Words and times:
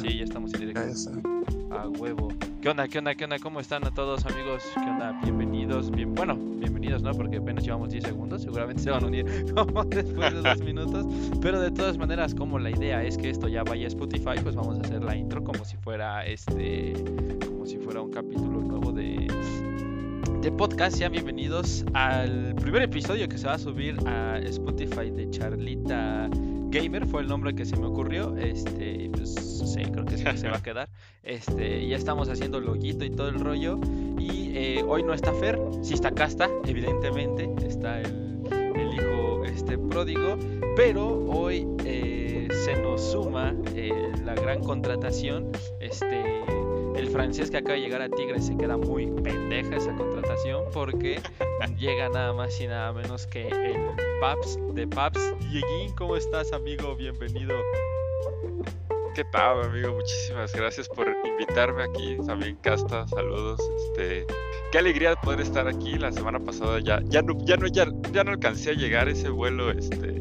Sí, 0.00 0.18
ya 0.18 0.24
estamos 0.24 0.52
en 0.54 0.60
directo. 0.60 1.12
A 1.70 1.88
huevo. 1.88 2.28
¿Qué 2.60 2.68
onda, 2.68 2.88
qué 2.88 2.98
onda, 2.98 3.14
qué 3.14 3.24
onda? 3.24 3.38
¿Cómo 3.38 3.60
están 3.60 3.84
a 3.84 3.92
todos, 3.92 4.26
amigos? 4.26 4.62
¿Qué 4.74 4.80
onda? 4.80 5.12
Bienvenidos. 5.22 5.90
Bien, 5.90 6.14
bueno, 6.14 6.36
bienvenidos, 6.36 7.02
¿no? 7.02 7.12
Porque 7.12 7.36
apenas 7.36 7.64
llevamos 7.64 7.90
10 7.90 8.04
segundos. 8.04 8.42
Seguramente 8.42 8.82
se 8.82 8.90
van 8.90 9.04
a 9.04 9.06
unir 9.06 9.26
como 9.54 9.84
después 9.84 10.32
de 10.32 10.40
dos 10.40 10.60
minutos. 10.60 11.06
Pero 11.40 11.60
de 11.60 11.70
todas 11.70 11.96
maneras, 11.96 12.34
como 12.34 12.58
la 12.58 12.70
idea 12.70 13.04
es 13.04 13.16
que 13.16 13.30
esto 13.30 13.46
ya 13.46 13.62
vaya 13.62 13.84
a 13.84 13.88
Spotify, 13.88 14.40
pues 14.42 14.56
vamos 14.56 14.78
a 14.78 14.82
hacer 14.82 15.02
la 15.04 15.14
intro 15.14 15.44
como 15.44 15.64
si 15.64 15.76
fuera 15.76 16.26
este. 16.26 16.94
Como 17.46 17.64
si 17.66 17.76
fuera 17.78 18.00
un 18.00 18.10
capítulo 18.10 18.60
nuevo 18.60 18.90
de. 18.90 19.28
De 20.40 20.52
podcast, 20.52 20.96
sean 20.96 21.12
bienvenidos 21.12 21.84
al 21.94 22.54
primer 22.56 22.82
episodio 22.82 23.28
que 23.28 23.38
se 23.38 23.46
va 23.46 23.54
a 23.54 23.58
subir 23.58 23.96
a 24.06 24.38
Spotify 24.38 25.10
de 25.10 25.30
Charlita 25.30 26.28
Gamer 26.74 27.06
fue 27.06 27.22
el 27.22 27.28
nombre 27.28 27.54
que 27.54 27.64
se 27.64 27.76
me 27.76 27.86
ocurrió. 27.86 28.36
Este, 28.36 29.08
pues 29.12 29.32
sí, 29.32 29.80
creo 29.84 30.04
que 30.04 30.18
sí 30.18 30.24
se 30.34 30.48
va 30.48 30.56
a 30.56 30.62
quedar. 30.62 30.88
Este, 31.22 31.86
ya 31.86 31.96
estamos 31.96 32.28
haciendo 32.28 32.58
loguito 32.58 33.04
y 33.04 33.10
todo 33.10 33.28
el 33.28 33.38
rollo. 33.38 33.78
Y 34.18 34.50
eh, 34.56 34.84
hoy 34.84 35.04
no 35.04 35.14
está 35.14 35.32
Fer, 35.34 35.60
sí 35.82 35.94
está 35.94 36.10
Casta, 36.10 36.50
evidentemente. 36.66 37.48
Está 37.64 38.00
el, 38.00 38.42
hijo 38.92 39.44
este, 39.44 39.78
pródigo. 39.78 40.36
Pero 40.74 41.24
hoy 41.28 41.64
eh, 41.84 42.48
se 42.64 42.82
nos 42.82 43.12
suma 43.12 43.54
eh, 43.76 44.10
la 44.24 44.34
gran 44.34 44.60
contratación. 44.60 45.52
Este 45.78 46.24
el 46.94 47.08
francés 47.08 47.50
que 47.50 47.58
acaba 47.58 47.74
de 47.74 47.80
llegar 47.80 48.02
a 48.02 48.08
Tigres 48.08 48.46
se 48.46 48.56
queda 48.56 48.76
muy 48.76 49.06
pendeja 49.06 49.76
esa 49.76 49.94
contratación 49.94 50.64
porque 50.72 51.20
llega 51.78 52.08
nada 52.08 52.32
más 52.32 52.60
y 52.60 52.66
nada 52.66 52.92
menos 52.92 53.26
que 53.26 53.48
el 53.48 53.76
Paps 54.20 54.58
de 54.74 54.86
Paps. 54.86 55.34
Dieguín, 55.50 55.94
¿cómo 55.96 56.16
estás, 56.16 56.52
amigo? 56.52 56.94
Bienvenido. 56.96 57.54
¿Qué 59.14 59.24
tal, 59.24 59.62
amigo? 59.62 59.94
Muchísimas 59.94 60.52
gracias 60.52 60.88
por 60.88 61.06
invitarme 61.24 61.84
aquí. 61.84 62.16
También 62.26 62.56
Casta, 62.62 63.06
saludos. 63.06 63.60
Este, 63.88 64.26
qué 64.72 64.78
alegría 64.78 65.14
poder 65.16 65.40
estar 65.40 65.68
aquí. 65.68 65.96
La 65.98 66.10
semana 66.10 66.40
pasada 66.40 66.80
ya, 66.80 67.00
ya 67.04 67.22
no, 67.22 67.34
ya 67.44 67.56
no, 67.56 67.68
ya, 67.68 67.84
no 67.86 68.30
alcancé 68.30 68.70
a 68.70 68.74
llegar 68.74 69.08
ese 69.08 69.28
vuelo, 69.28 69.70
este, 69.70 70.20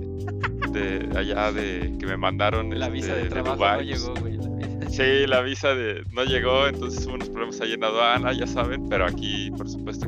de 0.72 1.10
allá 1.18 1.52
de 1.52 1.92
que 2.00 2.06
me 2.06 2.18
mandaron. 2.18 2.78
La 2.78 2.90
visa 2.90 3.16
de, 3.16 3.24
este, 3.24 3.42
trabajo 3.42 3.66
no 3.66 3.82
llegó, 3.82 4.14
güey. 4.16 4.53
Sí, 4.94 5.26
la 5.26 5.42
visa 5.42 5.74
de 5.74 6.04
no 6.12 6.24
llegó, 6.24 6.68
entonces 6.68 7.04
hubo 7.08 7.16
unos 7.16 7.28
problemas 7.28 7.60
ahí 7.62 7.74
en 7.74 7.84
aduana, 7.84 8.32
ya 8.32 8.46
saben, 8.46 8.88
pero 8.90 9.08
aquí, 9.08 9.50
por 9.58 9.68
supuesto, 9.68 10.06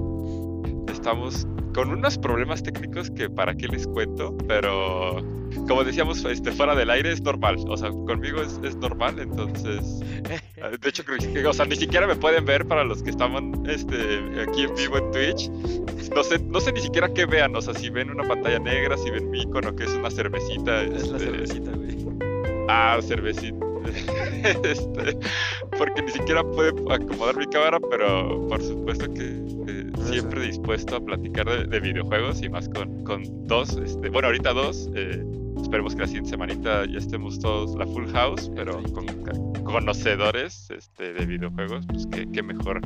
estamos 0.93 1.47
con 1.73 1.89
unos 1.89 2.19
problemas 2.19 2.61
técnicos 2.61 3.09
que 3.09 3.27
para 3.27 3.55
qué 3.55 3.67
les 3.67 3.87
cuento, 3.87 4.37
pero 4.47 5.25
como 5.67 5.83
decíamos, 5.83 6.23
este, 6.25 6.51
fuera 6.51 6.75
del 6.75 6.91
aire 6.91 7.13
es 7.13 7.21
normal, 7.21 7.57
o 7.67 7.75
sea, 7.75 7.89
conmigo 7.89 8.43
es, 8.43 8.59
es 8.63 8.75
normal, 8.75 9.17
entonces, 9.17 10.01
de 10.79 10.89
hecho, 10.89 11.03
creo 11.03 11.17
que, 11.17 11.47
o 11.47 11.53
sea, 11.53 11.65
ni 11.65 11.77
siquiera 11.77 12.05
me 12.05 12.15
pueden 12.15 12.45
ver 12.45 12.67
para 12.67 12.83
los 12.83 13.01
que 13.01 13.09
estaban 13.09 13.65
este, 13.67 13.95
aquí 14.47 14.65
en 14.65 14.75
vivo 14.75 14.99
en 14.99 15.11
Twitch, 15.11 15.49
no 16.13 16.23
sé, 16.23 16.37
no 16.37 16.61
sé 16.61 16.71
ni 16.71 16.81
siquiera 16.81 17.11
qué 17.11 17.25
vean, 17.25 17.55
o 17.55 17.61
sea, 17.61 17.73
si 17.73 17.89
ven 17.89 18.11
una 18.11 18.23
pantalla 18.27 18.59
negra, 18.59 18.95
si 18.97 19.09
ven 19.09 19.31
mi 19.31 19.41
icono 19.41 19.75
que 19.75 19.85
es 19.85 19.93
una 19.95 20.11
cervecita. 20.11 20.83
Es 20.83 21.09
la 21.09 21.17
este, 21.17 21.31
cervecita, 21.31 21.71
güey. 21.71 22.05
Ah, 22.69 22.99
cervecita. 23.01 23.65
este, 24.63 25.17
porque 25.77 26.01
ni 26.01 26.11
siquiera 26.11 26.43
puede 26.43 26.69
acomodar 26.93 27.37
mi 27.37 27.45
cámara, 27.47 27.79
pero 27.89 28.47
por 28.47 28.61
supuesto 28.61 29.11
que 29.13 29.45
siempre 30.05 30.41
dispuesto 30.41 30.97
a 30.97 30.99
platicar 30.99 31.67
de, 31.67 31.79
videojuegos 31.79 32.41
y 32.41 32.49
más 32.49 32.69
con, 32.69 33.03
con 33.03 33.47
dos, 33.47 33.77
este, 33.77 34.09
bueno, 34.09 34.27
ahorita 34.27 34.53
dos. 34.53 34.89
Eh, 34.95 35.23
esperemos 35.61 35.95
que 35.95 36.01
la 36.01 36.07
siguiente 36.07 36.29
semanita 36.29 36.85
ya 36.85 36.99
estemos 36.99 37.39
todos 37.39 37.75
la 37.75 37.87
full 37.87 38.07
house, 38.11 38.51
pero 38.55 38.81
con 38.93 39.05
conocedores 39.63 40.69
este, 40.69 41.13
de 41.13 41.25
videojuegos, 41.25 41.85
pues 41.87 42.07
qué 42.31 42.43
mejor 42.43 42.81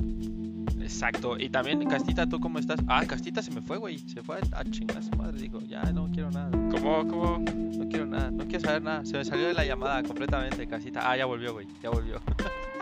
Exacto. 0.89 1.37
Y 1.37 1.49
también, 1.49 1.87
Castita, 1.87 2.27
¿tú 2.27 2.39
cómo 2.39 2.57
estás? 2.57 2.79
Ah, 2.87 3.05
Castita 3.05 3.43
se 3.43 3.51
me 3.51 3.61
fue, 3.61 3.77
güey. 3.77 3.99
Se 3.99 4.23
fue 4.23 4.39
a 4.51 4.63
chingar 4.65 5.03
su 5.03 5.11
madre. 5.11 5.39
Digo, 5.39 5.59
ya 5.61 5.83
no 5.93 6.09
quiero 6.11 6.31
nada. 6.31 6.49
¿Cómo? 6.71 7.07
¿Cómo? 7.07 7.37
No 7.37 7.87
quiero 7.87 8.07
nada. 8.07 8.31
No 8.31 8.43
quiero 8.45 8.61
saber 8.61 8.81
nada. 8.81 9.05
Se 9.05 9.15
me 9.15 9.23
salió 9.23 9.47
de 9.47 9.53
la 9.53 9.63
llamada 9.63 10.01
completamente, 10.01 10.67
Castita. 10.67 11.09
Ah, 11.09 11.15
ya 11.15 11.25
volvió, 11.25 11.53
güey. 11.53 11.67
Ya 11.83 11.91
volvió. 11.91 12.19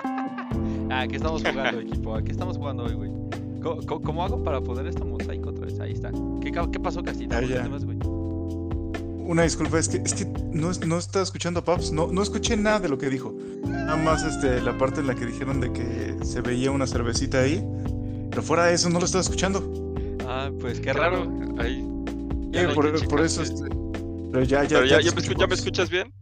ah, 0.90 1.06
¿qué 1.08 1.18
estamos 1.18 1.44
jugando, 1.44 1.82
equipo? 1.82 2.18
¿Qué 2.24 2.32
estamos 2.32 2.58
jugando 2.58 2.86
hoy, 2.86 2.94
güey? 2.94 3.12
¿Cómo, 3.86 4.24
hago 4.24 4.42
para 4.42 4.62
poner 4.62 4.88
esto 4.88 5.04
mosaico 5.04 5.50
otra 5.50 5.66
vez? 5.66 5.78
Ahí 5.82 5.92
está. 5.92 6.10
¿Qué, 6.42 6.52
qué 6.72 6.80
pasó, 6.80 7.04
Castita? 7.04 7.42
Ya, 7.42 7.68
güey? 7.68 7.98
Una 9.28 9.44
disculpa, 9.44 9.78
es 9.78 9.90
que, 9.90 9.98
es 9.98 10.14
que 10.14 10.26
no, 10.54 10.72
no 10.86 10.98
estaba 10.98 11.24
escuchando 11.24 11.60
a 11.60 11.66
Paps, 11.66 11.92
no, 11.92 12.08
no 12.08 12.24
escuché 12.24 12.56
nada 12.56 12.80
de 12.80 12.88
lo 12.88 12.98
que 12.98 13.10
dijo. 13.10 13.36
Nada 13.66 13.98
más 13.98 14.24
este, 14.24 14.62
la 14.62 14.78
parte 14.78 15.02
en 15.02 15.08
la 15.08 15.16
que 15.16 15.26
dijeron 15.26 15.60
de 15.60 15.74
que 15.74 16.16
se 16.24 16.40
veía 16.40 16.72
una 16.72 16.88
cervecita 16.88 17.40
ahí. 17.40 17.62
Pero 18.30 18.42
fuera 18.44 18.66
de 18.66 18.76
eso 18.76 18.90
no 18.90 19.00
lo 19.00 19.06
estaba 19.06 19.22
escuchando. 19.22 19.64
Ah, 20.28 20.52
pues 20.60 20.80
qué 20.80 20.94
raro. 20.94 21.32
Ahí. 21.60 21.84
por, 22.76 23.22
eso. 23.22 23.42
Este, 23.42 23.70
pero 24.32 24.44
ya, 24.44 24.64
ya. 24.64 24.84
ya, 24.86 25.12
me 25.48 25.54
escuchas 25.54 25.90
bien? 25.90 26.14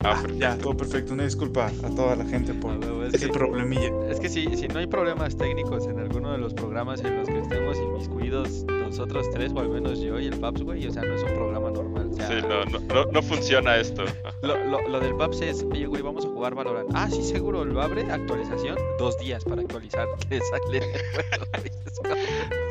Ah, 0.00 0.20
ah 0.24 0.26
ya, 0.36 0.58
todo 0.58 0.76
perfecto. 0.76 1.12
Una 1.12 1.24
disculpa 1.24 1.66
a 1.66 1.94
toda 1.94 2.16
la 2.16 2.24
gente 2.24 2.54
por 2.54 2.78
ese 3.12 3.28
problemilla. 3.28 3.90
Es 4.10 4.18
que 4.18 4.28
si, 4.28 4.46
si 4.56 4.68
no 4.68 4.78
hay 4.78 4.86
problemas 4.86 5.36
técnicos 5.36 5.86
en 5.86 5.98
alguno 5.98 6.32
de 6.32 6.38
los 6.38 6.54
programas 6.54 7.00
en 7.02 7.18
los 7.18 7.28
que 7.28 7.38
estemos 7.38 7.76
inmiscuidos 7.78 8.64
nosotros 8.92 9.30
tres, 9.30 9.52
o 9.54 9.60
al 9.60 9.70
menos 9.70 10.00
yo 10.00 10.20
y 10.20 10.26
el 10.26 10.38
Paps, 10.38 10.62
güey, 10.62 10.86
o 10.86 10.92
sea, 10.92 11.02
no 11.02 11.14
es 11.14 11.22
un 11.22 11.30
programa 11.30 11.70
normal. 11.70 12.10
sí, 12.12 12.34
no, 12.46 12.66
no, 12.66 13.10
no, 13.10 13.22
funciona 13.22 13.78
esto. 13.78 14.04
Lo, 14.42 14.62
lo, 14.66 14.86
lo, 14.86 15.00
del 15.00 15.16
Paps 15.16 15.40
es, 15.40 15.62
oye, 15.62 15.86
güey, 15.86 16.02
vamos 16.02 16.26
a 16.26 16.28
jugar 16.28 16.54
Valorant. 16.54 16.90
Ah, 16.92 17.08
sí, 17.08 17.22
seguro, 17.22 17.64
lo 17.64 17.80
abre, 17.80 18.02
actualización, 18.12 18.76
dos 18.98 19.18
días 19.18 19.44
para 19.44 19.62
actualizar 19.62 20.06
que 20.28 20.40
sale 20.42 20.80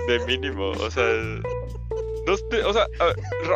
De 0.08 0.20
mínimo, 0.28 0.70
o 0.70 0.92
sea... 0.92 1.04
No, 2.28 2.34
o 2.68 2.74
sea, 2.74 2.86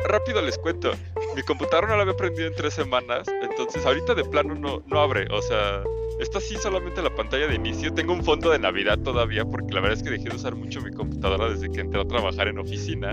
rápido 0.08 0.42
les 0.42 0.58
cuento. 0.58 0.92
Mi 1.36 1.44
computadora 1.44 1.88
no 1.88 1.98
la 1.98 2.02
había 2.02 2.18
prendido 2.18 2.48
en 2.48 2.56
tres 2.56 2.74
semanas, 2.74 3.28
entonces 3.44 3.86
ahorita 3.86 4.16
de 4.16 4.26
plano 4.26 4.56
no, 4.56 4.82
no 4.88 5.00
abre. 5.00 5.28
O 5.30 5.42
sea, 5.44 5.84
está 6.20 6.38
así 6.38 6.56
solamente 6.56 7.02
la 7.02 7.14
pantalla 7.14 7.48
de 7.48 7.56
inicio. 7.56 7.94
Tengo 7.94 8.14
un 8.14 8.24
fondo 8.24 8.50
de 8.50 8.60
Navidad 8.60 9.00
todavía, 9.00 9.46
porque 9.46 9.74
la 9.74 9.82
verdad 9.82 9.98
es 9.98 10.04
que 10.04 10.10
dejé 10.12 10.30
de 10.30 10.36
usar 10.36 10.56
mucho 10.56 10.82
mi 10.82 10.92
computadora 10.92 11.50
desde 11.50 11.70
que 11.70 11.82
entré 11.82 12.02
a 12.02 12.06
trabajar 12.06 12.48
en 12.48 12.60
oficina. 12.60 13.12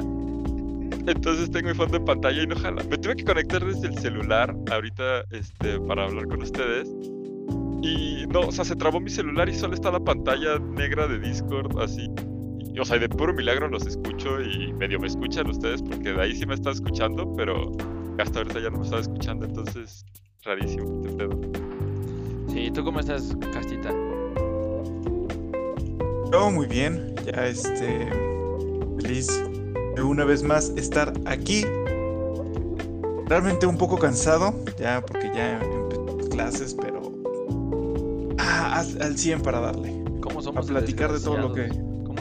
Entonces 1.07 1.51
tengo 1.51 1.69
mi 1.69 1.75
fondo 1.75 1.99
de 1.99 2.05
pantalla 2.05 2.43
y 2.43 2.47
no 2.47 2.57
jala. 2.57 2.83
Me 2.85 2.97
tuve 2.97 3.17
que 3.17 3.25
conectar 3.25 3.65
desde 3.65 3.89
el 3.89 3.99
celular 3.99 4.55
ahorita 4.71 5.25
este, 5.31 5.81
para 5.81 6.05
hablar 6.05 6.29
con 6.29 6.43
ustedes. 6.43 6.89
Y 7.83 8.27
no, 8.29 8.41
o 8.41 8.53
sea, 8.53 8.65
se 8.65 8.77
trabó 8.77 9.01
mi 9.01 9.11
celular 9.11 9.49
y 9.49 9.55
solo 9.55 9.75
está 9.75 9.91
la 9.91 9.99
pantalla 9.99 10.59
negra 10.59 11.09
de 11.09 11.19
Discord 11.19 11.81
así 11.81 12.09
o 12.81 12.85
sea, 12.85 12.99
de 12.99 13.09
puro 13.09 13.35
milagro 13.35 13.69
los 13.69 13.87
escucho 13.87 14.41
y 14.41 14.73
medio 14.73 14.99
me 14.99 15.07
escuchan 15.07 15.49
ustedes 15.49 15.83
porque 15.83 16.13
de 16.13 16.21
ahí 16.21 16.35
sí 16.35 16.47
me 16.47 16.55
está 16.55 16.71
escuchando, 16.71 17.33
pero 17.37 17.73
hasta 18.19 18.39
ahorita 18.39 18.61
ya 18.61 18.71
no 18.71 18.79
me 18.79 18.85
estaba 18.85 19.03
escuchando, 19.03 19.47
entonces 19.47 20.07
rarísimo 20.43 21.01
este 21.05 21.17
pedo. 21.17 21.62
Sí, 22.53 22.71
¿tú 22.71 22.85
cómo 22.85 23.01
estás, 23.01 23.35
Castita? 23.51 23.91
Yo 26.31 26.51
muy 26.51 26.67
bien, 26.67 27.15
ya 27.25 27.47
este 27.47 28.07
feliz 29.01 29.43
de 29.97 30.03
una 30.03 30.25
vez 30.25 30.43
más 30.43 30.71
estar 30.77 31.15
aquí. 31.25 31.65
Realmente 33.27 33.67
un 33.67 33.79
poco 33.79 33.99
cansado, 33.99 34.55
ya 34.79 35.01
porque 35.01 35.31
ya 35.35 35.63
empecé 35.63 36.29
clases, 36.29 36.75
pero 36.75 37.01
ah, 38.39 38.85
al 39.01 39.17
100 39.17 39.41
para 39.41 39.61
darle. 39.61 40.05
¿Cómo 40.21 40.43
somos? 40.43 40.67
A 40.67 40.73
platicar 40.73 41.11
de 41.11 41.21
todo 41.21 41.39
lo 41.39 41.55
que 41.55 41.71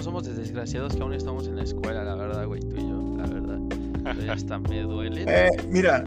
somos 0.01 0.23
desgraciados 0.23 0.95
que 0.95 1.01
aún 1.01 1.13
estamos 1.13 1.47
en 1.47 1.57
la 1.57 1.63
escuela, 1.63 2.03
la 2.03 2.15
verdad, 2.15 2.47
güey, 2.47 2.61
tú 2.61 2.75
y 2.75 2.79
yo, 2.79 3.17
la 3.17 3.27
verdad. 3.27 3.59
Hasta 4.31 4.59
me 4.59 4.81
duele. 4.81 5.25
Eh, 5.27 5.49
mira, 5.69 6.03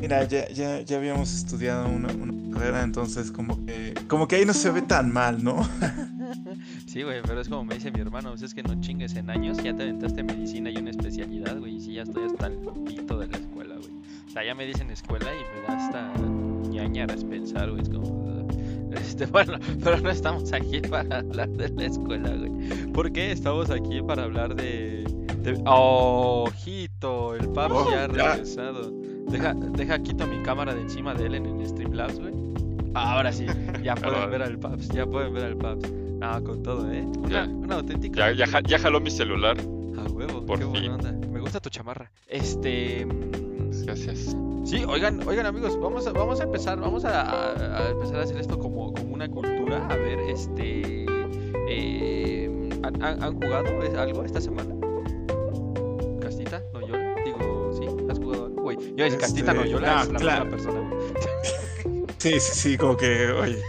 mira, 0.00 0.24
ya, 0.24 0.48
ya, 0.48 0.80
ya 0.80 0.96
habíamos 0.96 1.34
estudiado 1.34 1.88
una, 1.88 2.08
carrera, 2.52 2.82
entonces 2.82 3.30
como 3.30 3.64
que, 3.66 3.94
como 4.08 4.26
que 4.26 4.36
ahí 4.36 4.46
no 4.46 4.54
se 4.54 4.70
ve 4.70 4.82
tan 4.82 5.12
mal, 5.12 5.44
¿no? 5.44 5.68
sí, 6.86 7.02
güey, 7.02 7.20
pero 7.22 7.40
es 7.40 7.48
como 7.48 7.64
me 7.64 7.74
dice 7.74 7.90
mi 7.90 8.00
hermano, 8.00 8.30
pues 8.30 8.42
es 8.42 8.54
que 8.54 8.62
no 8.62 8.80
chingues 8.80 9.14
en 9.14 9.28
años, 9.28 9.58
ya 9.62 9.74
te 9.74 9.82
aventaste 9.82 10.22
medicina 10.22 10.70
y 10.70 10.76
una 10.76 10.90
especialidad, 10.90 11.58
güey, 11.58 11.76
y 11.76 11.80
sí, 11.80 11.92
ya 11.94 12.02
estoy 12.02 12.24
hasta 12.24 12.46
el 12.46 12.58
pito 12.86 13.18
de 13.18 13.28
la 13.28 13.36
escuela, 13.36 13.74
güey. 13.74 13.90
O 14.26 14.30
sea, 14.30 14.44
ya 14.44 14.54
me 14.54 14.64
dicen 14.64 14.90
escuela 14.90 15.26
y 15.26 15.38
me 15.38 15.66
da 15.66 15.86
hasta 15.86 16.12
ñañaras 16.70 17.24
pensar, 17.24 17.70
güey, 17.70 17.82
es 17.82 17.88
como... 17.88 18.26
Este, 18.92 19.26
bueno, 19.32 19.58
pero 19.82 20.00
no 20.00 20.10
estamos 20.10 20.52
aquí 20.52 20.80
para 20.90 21.18
hablar 21.18 21.48
de 21.50 21.68
la 21.70 21.84
escuela, 21.86 22.30
güey. 22.30 22.92
¿Por 22.92 23.12
qué 23.12 23.32
estamos 23.32 23.70
aquí 23.70 24.00
para 24.02 24.24
hablar 24.24 24.54
de. 24.54 25.04
¡Ojito! 25.64 27.36
el 27.36 27.48
Pap 27.50 27.70
oh, 27.72 27.90
ya 27.90 28.04
ha 28.04 28.06
regresado. 28.08 28.92
Deja, 29.30 29.54
deja 29.54 29.98
quito 30.00 30.26
mi 30.26 30.42
cámara 30.42 30.74
de 30.74 30.82
encima 30.82 31.14
de 31.14 31.26
él 31.26 31.34
en 31.34 31.46
el 31.46 31.66
Streamlabs, 31.68 32.18
güey. 32.20 32.32
Ahora 32.94 33.32
sí, 33.32 33.46
ya 33.82 33.94
pueden 33.96 34.30
ver 34.30 34.42
al 34.42 34.58
Paps, 34.58 34.88
ya 34.88 35.04
pueden 35.06 35.34
ver 35.34 35.44
al 35.44 35.56
Paps. 35.56 35.90
No, 35.92 36.42
con 36.44 36.62
todo, 36.62 36.90
¿eh? 36.92 37.04
Una, 37.18 37.44
una 37.44 37.74
auténtica. 37.76 38.32
Ya, 38.32 38.60
ya, 38.62 38.78
jaló 38.78 39.00
mi 39.00 39.10
celular. 39.10 39.56
A 39.98 40.10
huevo, 40.10 40.44
qué 40.56 40.64
buena 40.64 40.94
onda. 40.94 41.12
Me 41.30 41.40
gusta 41.40 41.60
tu 41.60 41.68
chamarra. 41.68 42.10
Este. 42.28 43.04
Mm, 43.04 43.84
Gracias. 43.84 44.34
Sí, 44.64 44.82
oigan, 44.88 45.20
oigan 45.28 45.46
amigos, 45.46 45.78
vamos 45.78 46.06
a, 46.06 46.12
vamos 46.12 46.40
a 46.40 46.44
empezar, 46.44 46.80
vamos 46.80 47.04
a, 47.04 47.20
a- 47.22 47.78
a 47.86 47.90
empezar 47.90 48.16
a 48.16 48.22
hacer 48.22 48.38
esto 48.38 48.58
como, 48.58 48.92
como 48.94 49.12
una 49.14 49.28
cultura. 49.28 49.86
A 49.88 49.96
ver, 49.96 50.18
este, 50.20 51.04
eh, 51.68 52.70
¿han, 52.82 53.02
han- 53.02 53.34
jugado 53.34 53.82
es- 53.82 53.94
algo 53.94 54.24
esta 54.24 54.40
semana? 54.40 54.74
Güey. 58.74 58.94
Yo 58.96 59.18
Castita, 59.18 59.52
Este, 59.52 59.64
Noyola 59.64 60.00
ah, 60.00 60.02
es 60.02 60.08
la 60.12 60.18
claro. 60.18 60.50
persona, 60.50 60.80
güey. 60.80 61.06
Sí, 62.18 62.40
sí, 62.40 62.52
sí, 62.54 62.76
como 62.78 62.96
que, 62.96 63.28
oye. 63.30 63.62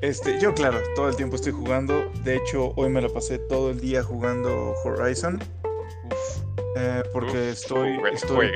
Este, 0.00 0.40
yo 0.40 0.54
claro, 0.54 0.78
todo 0.94 1.08
el 1.08 1.16
tiempo 1.16 1.36
estoy 1.36 1.52
jugando. 1.52 2.10
De 2.24 2.36
hecho, 2.36 2.72
hoy 2.76 2.88
me 2.88 3.02
la 3.02 3.08
pasé 3.10 3.38
todo 3.38 3.70
el 3.70 3.80
día 3.80 4.02
jugando 4.02 4.74
Horizon. 4.84 5.38
Uf, 6.06 6.42
eh, 6.76 7.02
porque 7.12 7.32
Uf, 7.32 7.36
estoy, 7.58 7.96
jue- 7.98 8.12
estoy 8.14 8.50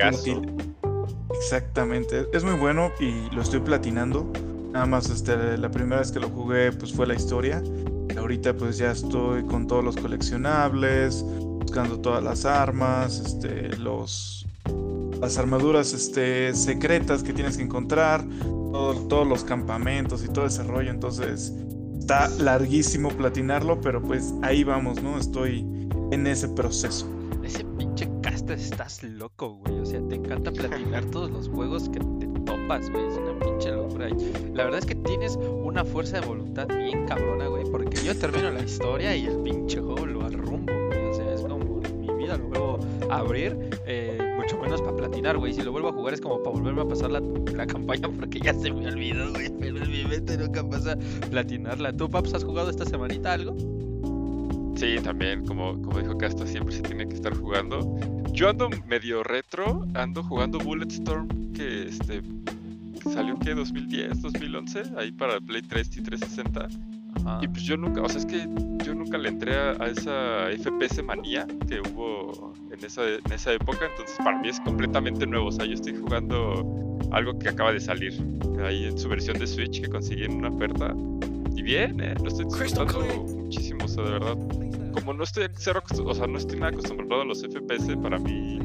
Exactamente, 1.37 2.29
es 2.33 2.45
muy 2.45 2.55
bueno 2.55 2.93
y 3.01 3.29
lo 3.35 3.43
estoy 3.43 3.61
platinando. 3.61 4.31
Nada 4.71 4.87
más 4.87 5.11
este, 5.11 5.59
la 5.59 5.71
primera 5.71 6.01
vez 6.01 6.13
que 6.13 6.21
lo 6.21 6.29
jugué 6.31 6.73
pues 6.73 6.93
fue 6.93 7.07
la 7.07 7.15
historia. 7.15 7.63
Ahorita 8.17 8.55
pues 8.55 8.79
ya 8.79 8.93
estoy 8.93 9.43
con 9.45 9.67
todos 9.67 9.85
los 9.85 9.97
coleccionables, 9.97 11.25
buscando 11.25 12.01
todas 12.01 12.23
las 12.23 12.45
armas, 12.47 13.19
este, 13.19 13.77
los 13.77 14.42
las 15.23 15.39
armaduras 15.39 15.95
este, 15.95 16.53
secretas 16.55 17.23
que 17.23 17.33
tienes 17.33 17.57
que 17.57 17.63
encontrar, 17.63 18.25
todo- 18.73 18.95
todos 19.09 19.27
los 19.27 19.45
campamentos 19.45 20.25
y 20.25 20.29
todo 20.29 20.47
ese 20.47 20.63
rollo. 20.65 20.91
Entonces 20.91 21.53
está 21.99 22.29
larguísimo 22.29 23.09
platinarlo, 23.11 23.81
pero 23.81 24.03
pues 24.03 24.35
ahí 24.43 24.65
vamos, 24.65 25.03
¿no? 25.03 25.17
Estoy 25.19 25.61
en 26.11 26.27
ese 26.27 26.49
proceso. 26.49 27.07
ese 27.45 27.65
pinche 27.65 28.09
caster 28.23 28.59
estás 28.59 29.03
loco, 29.03 29.55
güey. 29.65 29.79
O 29.81 29.87
sea, 29.87 30.01
te 30.09 30.17
encanta 30.17 30.51
platinar 30.53 31.05
todos 31.07 31.31
los 31.31 31.49
juegos 31.49 31.89
que 31.89 31.99
te 32.01 32.27
topas, 32.45 32.91
güey. 32.91 33.07
Es 33.09 33.15
una 33.17 33.39
pinche 33.41 33.71
locura. 33.73 34.09
La 34.55 34.65
verdad 34.65 34.79
es 34.81 34.87
que 34.87 34.95
tienes 34.97 35.37
una 35.37 35.85
fuerza 35.85 36.21
de 36.21 36.27
voluntad 36.27 36.67
bien 36.69 37.07
cabrona, 37.07 37.47
güey. 37.47 37.65
Porque 37.71 37.97
yo 38.05 38.17
termino 38.17 38.51
la 38.51 38.63
historia 38.63 39.17
y 39.17 39.27
el 39.27 39.37
pinche 39.39 39.81
juego 39.81 40.05
lo 40.07 40.25
arrumbo, 40.27 40.73
güey. 40.89 41.07
O 41.11 41.15
sea, 41.15 41.33
es 41.35 41.41
como 41.43 41.81
mi 41.99 42.13
vida 42.15 42.37
lo 42.37 42.47
vuelvo 42.49 42.79
a 43.11 43.17
abrir, 43.19 43.57
eh, 43.87 44.02
menos 44.73 44.83
para 44.83 44.97
platinar, 44.97 45.37
güey. 45.37 45.53
Si 45.53 45.63
lo 45.63 45.71
vuelvo 45.71 45.91
a 45.91 45.93
jugar 45.93 46.15
es 46.15 46.21
como 46.21 46.43
para 46.43 46.57
volverme 46.57 46.81
a 46.81 46.89
pasar 46.89 47.11
la, 47.11 47.21
la 47.21 47.67
campaña 47.67 48.09
porque 48.19 48.41
ya 48.41 48.55
se 48.55 48.73
me 48.73 48.87
olvidó, 48.87 49.31
güey. 49.31 49.51
Pero 49.61 49.83
en 49.83 49.91
mi 49.91 50.05
mente 50.05 50.39
nunca 50.39 50.67
pasa 50.67 50.97
platinarla. 51.31 51.93
¿Tú, 51.93 52.09
Paps, 52.09 52.33
has 52.35 52.45
jugado 52.45 52.71
esta 52.71 52.87
semanita 52.87 53.35
algo? 53.35 53.55
Sí, 54.77 54.97
también, 55.03 55.45
como, 55.47 55.81
como 55.83 55.99
dijo 56.01 56.17
Casta, 56.17 56.47
siempre 56.47 56.75
se 56.75 56.83
tiene 56.83 57.07
que 57.07 57.15
estar 57.15 57.37
jugando. 57.37 57.97
Yo 58.33 58.49
ando 58.49 58.71
medio 58.87 59.23
retro, 59.23 59.87
ando 59.95 60.23
jugando 60.23 60.59
Bulletstorm, 60.59 61.53
que 61.53 61.89
este 61.89 62.23
salió 63.13 63.39
que 63.39 63.55
2010, 63.55 64.23
2011, 64.23 64.83
ahí 64.97 65.13
para 65.13 65.39
Play 65.41 65.63
3 65.63 65.97
y 65.99 66.03
360. 66.03 67.02
Y 67.41 67.49
pues 67.49 67.63
yo 67.63 67.77
nunca, 67.77 68.03
o 68.03 68.09
sea, 68.09 68.19
es 68.19 68.27
que 68.27 68.49
yo 68.85 68.95
nunca 68.95 69.19
le 69.19 69.29
entré 69.29 69.55
a, 69.55 69.71
a 69.73 69.87
esa 69.89 70.49
FPS 70.59 71.03
manía 71.03 71.47
que 71.69 71.81
hubo 71.81 72.53
en 72.71 72.85
esa, 72.85 73.09
en 73.09 73.33
esa 73.33 73.53
época, 73.53 73.87
entonces 73.91 74.17
para 74.19 74.39
mí 74.39 74.49
es 74.49 74.61
completamente 74.61 75.27
nuevo, 75.27 75.49
o 75.49 75.53
sea, 75.53 75.65
yo 75.65 75.75
estoy 75.75 75.95
jugando 75.95 76.99
algo 77.11 77.39
que 77.39 77.49
acaba 77.49 77.73
de 77.73 77.81
salir 77.81 78.13
ahí 78.65 78.87
en 78.87 78.99
su 78.99 79.09
versión 79.09 79.39
de 79.39 79.47
Switch 79.47 79.81
que 79.81 79.89
conseguí 79.89 80.25
en 80.25 80.37
una 80.37 80.49
oferta. 80.49 80.95
Y 81.55 81.63
bien, 81.63 82.01
eh, 82.01 82.15
lo 82.21 82.29
estoy 82.29 82.47
disfrutando 82.47 83.01
muchísimo, 83.37 83.85
o 83.85 83.89
sea, 83.89 84.05
de 84.05 84.11
verdad. 84.11 84.37
Como 84.93 85.15
no 85.15 85.25
estoy 85.25 85.47
cero, 85.57 85.83
o 86.05 86.15
sea, 86.15 86.27
no 86.27 86.39
estoy 86.39 86.59
nada 86.59 86.73
acostumbrado 86.73 87.23
a 87.23 87.25
los 87.25 87.43
FPS, 87.43 87.97
para 88.03 88.19
mí 88.19 88.59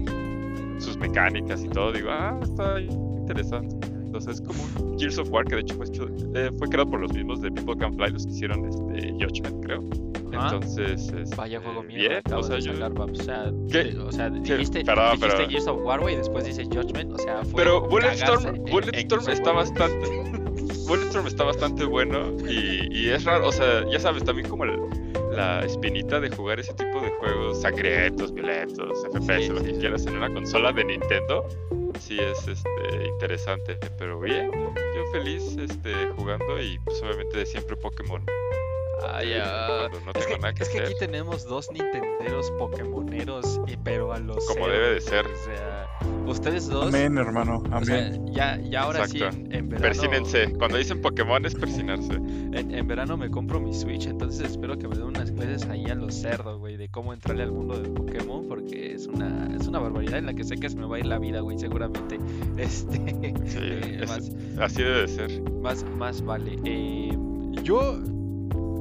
sus 0.80 0.98
mecánicas 0.98 1.64
y 1.64 1.70
todo, 1.70 1.92
digo, 1.92 2.10
ah, 2.12 2.38
está 2.42 2.80
interesante. 2.82 3.97
Entonces 4.18 4.42
es 4.42 4.48
como 4.48 4.64
un 4.92 5.00
Gears 5.00 5.18
of 5.20 5.30
War 5.32 5.46
que 5.46 5.56
de 5.56 5.62
hecho 5.62 5.76
fue, 5.76 5.86
eh, 6.36 6.52
fue 6.58 6.68
creado 6.70 6.90
por 6.90 7.00
los 7.00 7.14
mismos 7.14 7.42
de 7.42 7.52
People 7.52 7.78
Can 7.78 7.94
Fly, 7.96 8.12
los 8.12 8.26
que 8.26 8.32
hicieron 8.32 8.66
este 8.66 9.12
Judgment, 9.14 9.64
creo. 9.66 9.84
Ajá. 10.34 10.56
Entonces, 10.56 11.12
este, 11.18 11.36
Vaya 11.36 11.60
juego 11.62 11.84
bien, 11.84 12.22
o 12.34 12.44
sea, 12.44 12.56
de 12.58 12.62
sacar. 12.64 12.92
O 13.00 13.16
sea, 13.16 13.52
¿Qué? 13.72 13.96
o 13.98 14.12
sea 14.12 14.30
dijiste, 14.30 14.80
dijiste 14.80 14.84
pero- 14.86 15.48
Gears 15.50 15.68
of 15.68 15.82
War, 15.84 16.02
y 16.12 16.16
después 16.16 16.46
dices 16.46 16.68
Judgment. 16.72 17.14
O 17.14 17.18
sea, 17.18 17.44
fue 17.46 17.64
Pero 17.64 17.88
Bulletstorm, 17.88 18.64
Bulletstorm 18.72 19.30
está 19.30 19.52
bastante. 19.54 20.08
Bulletstorm 20.88 21.28
está 21.28 21.44
bastante 21.44 21.86
bueno 21.86 22.32
y, 22.50 22.88
y 22.98 23.10
es 23.10 23.24
raro, 23.26 23.48
o 23.48 23.52
sea, 23.52 23.86
ya 23.90 24.00
sabes, 24.00 24.24
también 24.24 24.48
como 24.50 24.64
el- 24.66 24.80
la 25.36 25.64
espinita 25.66 26.20
de 26.20 26.30
jugar 26.32 26.60
ese 26.60 26.74
tipo 26.74 27.00
de 27.02 27.10
juegos 27.20 27.62
sangrientos, 27.62 28.34
violentos, 28.34 29.04
FPS, 29.14 29.44
Sí, 29.46 29.50
lo 29.54 29.60
sí, 29.60 29.66
que 29.66 29.74
sí. 29.76 29.80
quieras 29.80 30.06
en 30.08 30.18
una 30.18 30.34
consola 30.34 30.72
de 30.72 30.84
Nintendo, 30.86 31.46
sí 32.00 32.18
es 32.20 32.48
este, 32.48 33.08
interesante, 33.08 33.78
pero 33.98 34.20
bien, 34.20 34.52
yo 34.52 35.12
feliz 35.12 35.58
este, 35.58 36.08
jugando 36.16 36.62
y 36.62 36.80
pues 36.80 37.02
obviamente 37.02 37.38
de 37.40 37.46
siempre 37.46 37.76
Pokémon. 37.76 38.24
Ah, 39.04 39.88
no 39.92 40.12
Es 40.12 40.14
tengo 40.14 40.28
que, 40.28 40.38
nada 40.38 40.54
que 40.54 40.64
es 40.64 40.70
que 40.70 40.78
hacer. 40.80 40.90
aquí 40.90 40.96
tenemos 41.00 41.46
dos 41.46 41.70
Nintenderos 41.72 42.52
Pokémoneros, 42.52 43.60
y- 43.68 43.78
pero 43.78 44.12
a 44.14 44.20
los 44.20 44.38
Como 44.46 44.66
cero, 44.66 44.72
debe 44.74 44.94
de 44.96 45.02
ser. 45.02 45.26
O 45.26 45.36
sea, 45.46 45.88
ustedes 46.26 46.68
dos. 46.68 46.88
Amén, 46.88 47.18
hermano, 47.18 47.64
O 47.72 47.84
sea, 47.86 48.08
amén. 48.08 48.28
ya, 48.34 48.58
ya 48.60 48.82
ahora 48.84 49.06
Exacto. 49.06 49.32
sí 49.32 49.38
en, 49.40 49.54
en 49.56 49.70
verano. 49.70 49.82
Persínense, 49.88 50.54
cuando 50.58 50.78
dicen 50.78 51.02
Pokémon 51.02 51.46
es 51.46 51.56
persinarse. 51.56 52.14
En, 52.14 52.72
en 52.74 52.88
verano 52.88 53.18
me 53.18 53.30
compro 53.30 53.60
mi 53.60 53.74
Switch, 53.74 54.08
entonces 54.08 54.52
espero 54.52 54.78
que 54.78 54.88
me 54.88 54.96
den 54.96 55.06
unas 55.06 55.32
clases 55.32 55.68
ahí 55.70 55.86
a 55.86 55.96
los 55.96 56.16
cerdos, 56.16 56.60
güey, 56.60 56.76
de 56.78 56.90
cómo 56.90 57.14
entrarle 57.14 57.44
al 57.44 57.52
mundo 57.52 57.80
de 57.80 57.90
Pokémon, 57.90 58.48
porque 58.48 58.94
es 58.94 59.08
una, 59.08 59.48
es 59.56 59.68
una 59.68 59.80
barbaridad 59.80 60.18
en 60.20 60.26
la 60.26 60.34
que 60.34 60.44
sé 60.44 60.58
que 60.58 60.70
se 60.70 60.76
me 60.76 60.86
va 60.86 60.96
a 60.98 61.00
ir 61.00 61.06
la 61.06 61.20
vida, 61.20 61.40
güey, 61.42 61.58
seguramente. 61.58 62.20
Este, 62.58 62.98
Sí, 63.46 63.60
eh, 63.62 64.00
es- 64.02 64.10
más, 64.10 64.32
así 64.60 64.82
debe 64.84 65.02
de 65.02 65.08
ser. 65.08 65.42
más, 65.62 65.84
más 65.98 66.22
vale. 66.24 66.58
Eh, 66.66 67.16
yo, 67.64 68.00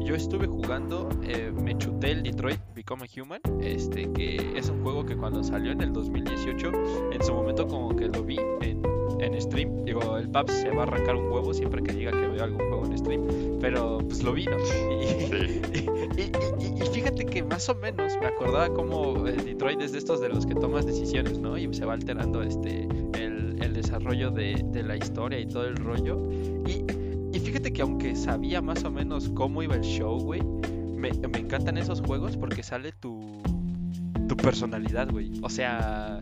yo 0.07 0.15
estuve 0.15 0.47
jugando, 0.47 1.09
eh, 1.25 1.53
me 1.53 1.77
chuté 1.77 2.13
el 2.13 2.23
Detroit 2.23 2.61
Become 2.77 3.05
a 3.05 3.21
Human, 3.23 3.41
este, 3.61 4.11
que 4.13 4.37
es 4.57 4.69
un 4.71 4.83
juego 4.83 5.05
que 5.05 5.17
cuando 5.17 5.43
salió 5.43 5.73
en 5.73 5.81
el 5.81 5.93
2018, 5.93 6.71
en 7.13 7.23
su 7.25 7.35
momento 7.35 7.67
como 7.67 7.95
que 7.97 8.07
lo 8.09 8.23
vi 8.23 8.39
en, 8.63 8.83
en 9.21 9.41
stream. 9.41 9.85
Digo, 9.85 10.17
el 10.17 10.29
Paps 10.31 10.53
se 10.53 10.71
va 10.71 10.85
a 10.85 10.87
arrancar 10.87 11.17
un 11.17 11.31
huevo 11.33 11.53
siempre 11.53 11.83
que 11.83 11.93
diga 11.93 12.13
que 12.13 12.27
veo 12.29 12.45
algún 12.45 12.61
juego 12.69 12.87
en 12.87 12.97
stream, 12.99 13.23
pero 13.61 13.99
pues 13.99 14.23
lo 14.23 14.33
vi, 14.33 14.47
¿no? 14.47 14.57
Y, 14.59 15.07
Sí. 15.27 15.61
y, 16.17 16.65
y- 16.65 16.83
y 16.83 16.87
fíjate 16.93 17.25
que 17.27 17.43
más 17.43 17.69
o 17.69 17.75
menos 17.75 18.17
me 18.21 18.27
acordaba 18.27 18.69
como 18.73 19.25
Detroit 19.25 19.81
es 19.83 19.93
de 19.93 19.99
estos 19.99 20.21
de 20.21 20.29
los 20.29 20.47
que 20.47 20.55
tomas 20.55 20.87
decisiones, 20.87 21.39
¿no? 21.39 21.59
Y 21.59 21.73
se 21.75 21.85
va 21.85 21.95
alterando 21.95 22.43
este 22.43 22.87
el, 23.19 23.57
el 23.61 23.73
desarrollo 23.75 24.31
de, 24.31 24.65
de 24.73 24.83
la 24.83 24.97
historia 24.97 25.39
y 25.41 25.47
todo 25.47 25.65
el 25.67 25.77
rollo. 25.77 26.19
Y, 26.67 26.85
y 27.37 27.41
fíjate 27.41 27.73
que 27.73 27.83
aunque 27.83 28.17
sabía 28.17 28.61
más 28.63 28.85
o 28.85 28.91
menos 28.91 29.29
cómo 29.35 29.63
iba 29.63 29.75
el 29.77 29.83
show, 29.83 30.19
güey, 30.21 30.43
me, 30.43 31.11
me 31.13 31.39
encantan 31.39 31.77
esos 31.79 32.01
juegos 32.01 32.37
porque 32.37 32.63
sale 32.63 32.93
tu, 32.93 33.41
tu 34.29 34.37
personalidad, 34.37 35.11
güey. 35.11 35.33
O 35.43 35.49
sea... 35.49 36.21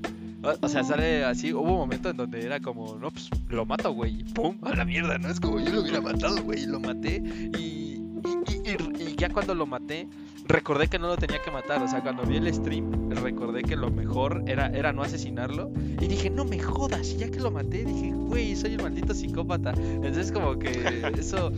o- 0.61 0.69
sea, 0.69 0.85
sale 0.85 1.25
así, 1.25 1.53
hubo 1.53 1.63
un 1.73 1.79
momento 1.79 2.11
en 2.11 2.17
donde 2.17 2.45
era 2.45 2.61
como, 2.61 2.97
no, 2.97 3.11
pues 3.11 3.31
lo 3.49 3.65
mato, 3.65 3.93
güey, 3.93 4.25
pum, 4.35 4.59
a 4.63 4.75
la 4.75 4.85
mierda, 4.85 5.17
¿no? 5.19 5.29
Es 5.29 5.41
como 5.41 5.59
yo 5.61 5.71
lo 5.73 5.81
hubiera 5.83 6.01
matado, 6.01 6.43
güey, 6.43 6.65
y 6.65 6.67
lo 6.67 6.81
maté, 6.81 7.23
y- 7.59 8.01
y- 8.65 9.03
y 9.11 9.17
ya 9.17 9.29
cuando 9.31 9.55
lo 9.55 9.67
maté, 9.67 10.07
recordé 10.45 10.89
que 10.89 10.99
no 10.99 11.09
lo 11.09 11.17
tenía 11.17 11.41
que 11.43 11.51
matar, 11.51 11.83
o 11.83 11.89
sea, 11.89 12.01
cuando 12.03 12.23
vi 12.25 12.37
el 12.37 12.53
stream, 12.53 13.11
recordé 13.11 13.63
que 13.63 13.77
lo 13.77 13.91
mejor 13.91 14.43
era, 14.47 14.69
era 14.69 14.93
no 14.93 15.03
asesinarlo, 15.03 15.71
y 16.01 16.07
dije, 16.07 16.31
no 16.31 16.45
me 16.45 16.59
jodas, 16.59 17.09
y 17.13 17.17
ya 17.17 17.31
que 17.31 17.41
lo 17.41 17.51
maté, 17.51 17.85
dije, 17.85 18.13
güey, 18.13 18.55
soy 18.57 18.77
un 18.77 18.83
maldito 18.83 19.15
psicópata, 19.15 19.73
entonces 19.77 20.31
como 20.33 20.59
que 20.59 20.71
eso... 21.19 21.51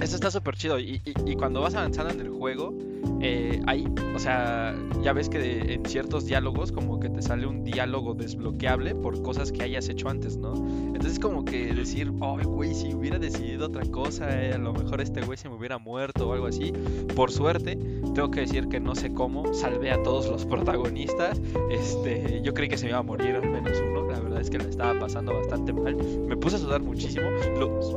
Eso 0.00 0.16
está 0.16 0.32
súper 0.32 0.56
chido. 0.56 0.80
Y, 0.80 1.00
y- 1.04 1.30
y 1.30 1.36
cuando 1.36 1.60
vas 1.60 1.76
avanzando 1.76 2.12
en 2.12 2.20
el 2.22 2.30
juego, 2.30 2.74
eh, 3.20 3.60
hay, 3.66 3.86
o 4.14 4.18
sea, 4.18 4.74
ya 5.02 5.12
ves 5.12 5.28
que 5.28 5.38
de- 5.38 5.74
en 5.74 5.84
ciertos 5.86 6.26
diálogos 6.26 6.72
como 6.72 7.00
que 7.00 7.08
te 7.08 7.22
sale 7.22 7.46
un 7.46 7.64
diálogo 7.64 8.14
desbloqueable 8.14 8.94
por 8.94 9.20
cosas 9.22 9.52
que 9.52 9.62
hayas 9.62 9.88
hecho 9.88 10.08
antes, 10.08 10.36
¿no? 10.36 10.54
Entonces 10.54 11.18
como 11.18 11.44
que 11.44 11.72
decir, 11.74 12.12
ay, 12.20 12.44
güey, 12.44 12.74
si 12.74 12.94
hubiera 12.94 13.18
decidido 13.18 13.66
otra 13.66 13.84
cosa, 13.86 14.28
eh, 14.42 14.52
a 14.54 14.58
lo 14.58 14.72
mejor 14.72 15.00
este 15.00 15.20
güey 15.22 15.36
se 15.38 15.48
me 15.48 15.56
hubiera 15.56 15.78
muerto 15.78 16.28
o 16.28 16.32
algo 16.32 16.46
así. 16.46 16.72
Por 17.16 17.30
suerte, 17.30 17.76
tengo 18.14 18.30
que 18.30 18.40
decir 18.40 18.68
que 18.68 18.80
no 18.80 18.94
sé 18.94 19.12
cómo, 19.12 19.52
salvé 19.54 19.90
a 19.90 20.02
todos 20.02 20.28
los 20.28 20.44
protagonistas. 20.46 21.40
Este, 21.70 22.40
yo 22.42 22.54
creí 22.54 22.68
que 22.68 22.76
se 22.76 22.84
me 22.84 22.90
iba 22.90 22.98
a 22.98 23.02
morir 23.02 23.34
al 23.36 23.48
menos 23.50 23.72
uno. 23.88 24.02
La 24.10 24.20
verdad 24.20 24.40
es 24.40 24.50
que 24.50 24.58
la 24.58 24.64
estaba 24.64 24.98
pasando 24.98 25.34
bastante 25.34 25.72
mal. 25.72 25.96
Me 25.96 26.36
puse 26.36 26.56
a 26.56 26.58
sudar 26.58 26.82
muchísimo. 26.82 27.26
Los, 27.58 27.96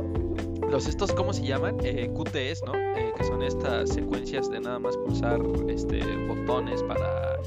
los 0.70 0.86
estos, 0.88 1.12
¿cómo 1.12 1.32
se 1.32 1.44
llaman? 1.46 1.76
Eh, 1.82 2.10
QTEs, 2.14 2.62
¿no? 2.64 2.74
Eh, 2.74 3.12
que 3.16 3.24
son 3.24 3.42
estas 3.42 3.90
secuencias 3.90 4.50
de 4.50 4.60
nada 4.60 4.78
más 4.78 4.95
pulsar 5.04 5.40
este, 5.68 6.00
botones 6.26 6.82
para, 6.82 7.38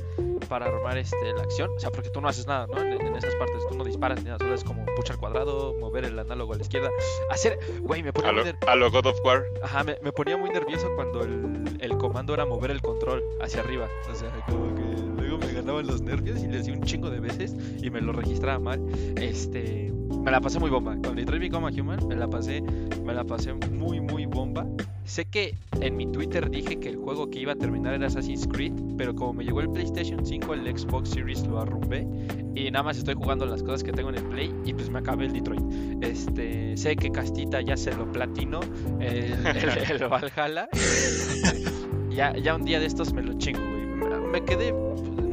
para 0.47 0.67
armar 0.67 0.97
este, 0.97 1.33
la 1.33 1.43
acción. 1.43 1.71
O 1.75 1.79
sea, 1.79 1.89
porque 1.91 2.09
tú 2.09 2.21
no 2.21 2.27
haces 2.27 2.47
nada, 2.47 2.67
¿no? 2.67 2.81
En, 2.81 3.01
en 3.01 3.15
esas 3.15 3.35
partes, 3.35 3.67
tú 3.67 3.75
no 3.75 3.83
disparas 3.83 4.19
ni 4.19 4.25
nada, 4.25 4.37
solo 4.39 4.53
es 4.53 4.63
como 4.63 4.85
puchar 4.95 5.17
cuadrado, 5.17 5.73
mover 5.79 6.05
el 6.05 6.17
análogo 6.17 6.53
a 6.53 6.57
la 6.57 6.61
izquierda. 6.61 6.89
Hacer, 7.29 7.59
güey, 7.81 8.03
me 8.03 8.13
ponía 8.13 8.29
A 8.29 8.33
muy 8.33 8.43
lo, 8.43 8.69
a 8.69 8.75
lo 8.75 8.91
God 8.91 9.07
of 9.07 9.19
War. 9.23 9.45
Ajá, 9.63 9.83
me, 9.83 9.97
me 10.01 10.11
ponía 10.11 10.37
muy 10.37 10.49
nervioso 10.49 10.87
cuando 10.95 11.23
el, 11.23 11.77
el 11.79 11.97
comando 11.97 12.33
era 12.33 12.45
mover 12.45 12.71
el 12.71 12.81
control 12.81 13.23
hacia 13.41 13.61
arriba. 13.61 13.87
O 14.11 14.15
sea, 14.15 14.29
como 14.47 14.75
que 14.75 15.18
luego 15.29 15.45
me 15.45 15.53
ganaban 15.53 15.85
los 15.85 16.01
nervios 16.01 16.43
y 16.43 16.47
le 16.47 16.59
hacía 16.59 16.73
un 16.73 16.81
chingo 16.81 17.09
de 17.09 17.19
veces 17.19 17.55
y 17.81 17.89
me 17.89 18.01
lo 18.01 18.11
registraba 18.13 18.59
mal. 18.59 18.81
Este, 19.15 19.93
me 20.23 20.31
la 20.31 20.41
pasé 20.41 20.59
muy 20.59 20.69
bomba. 20.69 20.97
Con 21.03 21.15
Detroit 21.15 21.41
Become 21.41 21.69
Human 21.79 22.07
me 22.07 22.15
la 22.15 22.27
pasé, 22.27 22.61
me 22.61 23.13
la 23.13 23.23
pasé 23.23 23.53
muy, 23.53 24.01
muy 24.01 24.25
bomba. 24.25 24.65
Sé 25.05 25.25
que 25.25 25.55
en 25.81 25.95
mi 25.95 26.11
Twitter 26.11 26.49
dije 26.49 26.79
que 26.79 26.89
el 26.89 26.97
juego 26.97 27.29
que 27.29 27.39
iba 27.39 27.53
a 27.53 27.55
terminar 27.55 27.93
era 27.93 28.07
Assassin's 28.07 28.47
Creed, 28.47 28.73
pero 28.97 29.15
como 29.15 29.33
me 29.33 29.43
llegó 29.43 29.61
el 29.61 29.69
PlayStation 29.69 30.25
5, 30.25 30.53
el 30.53 30.77
Xbox 30.77 31.09
Series 31.09 31.45
lo 31.45 31.59
arrumbé 31.59 32.07
y 32.55 32.69
nada 32.71 32.83
más 32.83 32.97
estoy 32.97 33.13
jugando 33.13 33.45
las 33.45 33.63
cosas 33.63 33.83
que 33.83 33.91
tengo 33.91 34.09
en 34.09 34.15
el 34.15 34.23
Play 34.25 34.53
y 34.65 34.73
pues 34.73 34.89
me 34.89 34.99
acabé 34.99 35.25
el 35.25 35.33
Detroit. 35.33 35.61
Este, 36.01 36.75
sé 36.75 36.95
que 36.95 37.11
Castita 37.11 37.61
ya 37.61 37.77
se 37.77 37.93
lo 37.95 38.11
platino, 38.11 38.61
el, 38.99 39.33
el, 39.45 40.01
el 40.01 40.07
Valhalla. 40.07 40.69
ya, 42.09 42.35
ya 42.35 42.55
un 42.55 42.65
día 42.65 42.79
de 42.79 42.87
estos 42.87 43.13
me 43.13 43.21
lo 43.21 43.33
chingo, 43.37 43.59
güey. 43.59 43.79
Me, 43.85 44.27
me 44.31 44.45
quedé, 44.45 44.73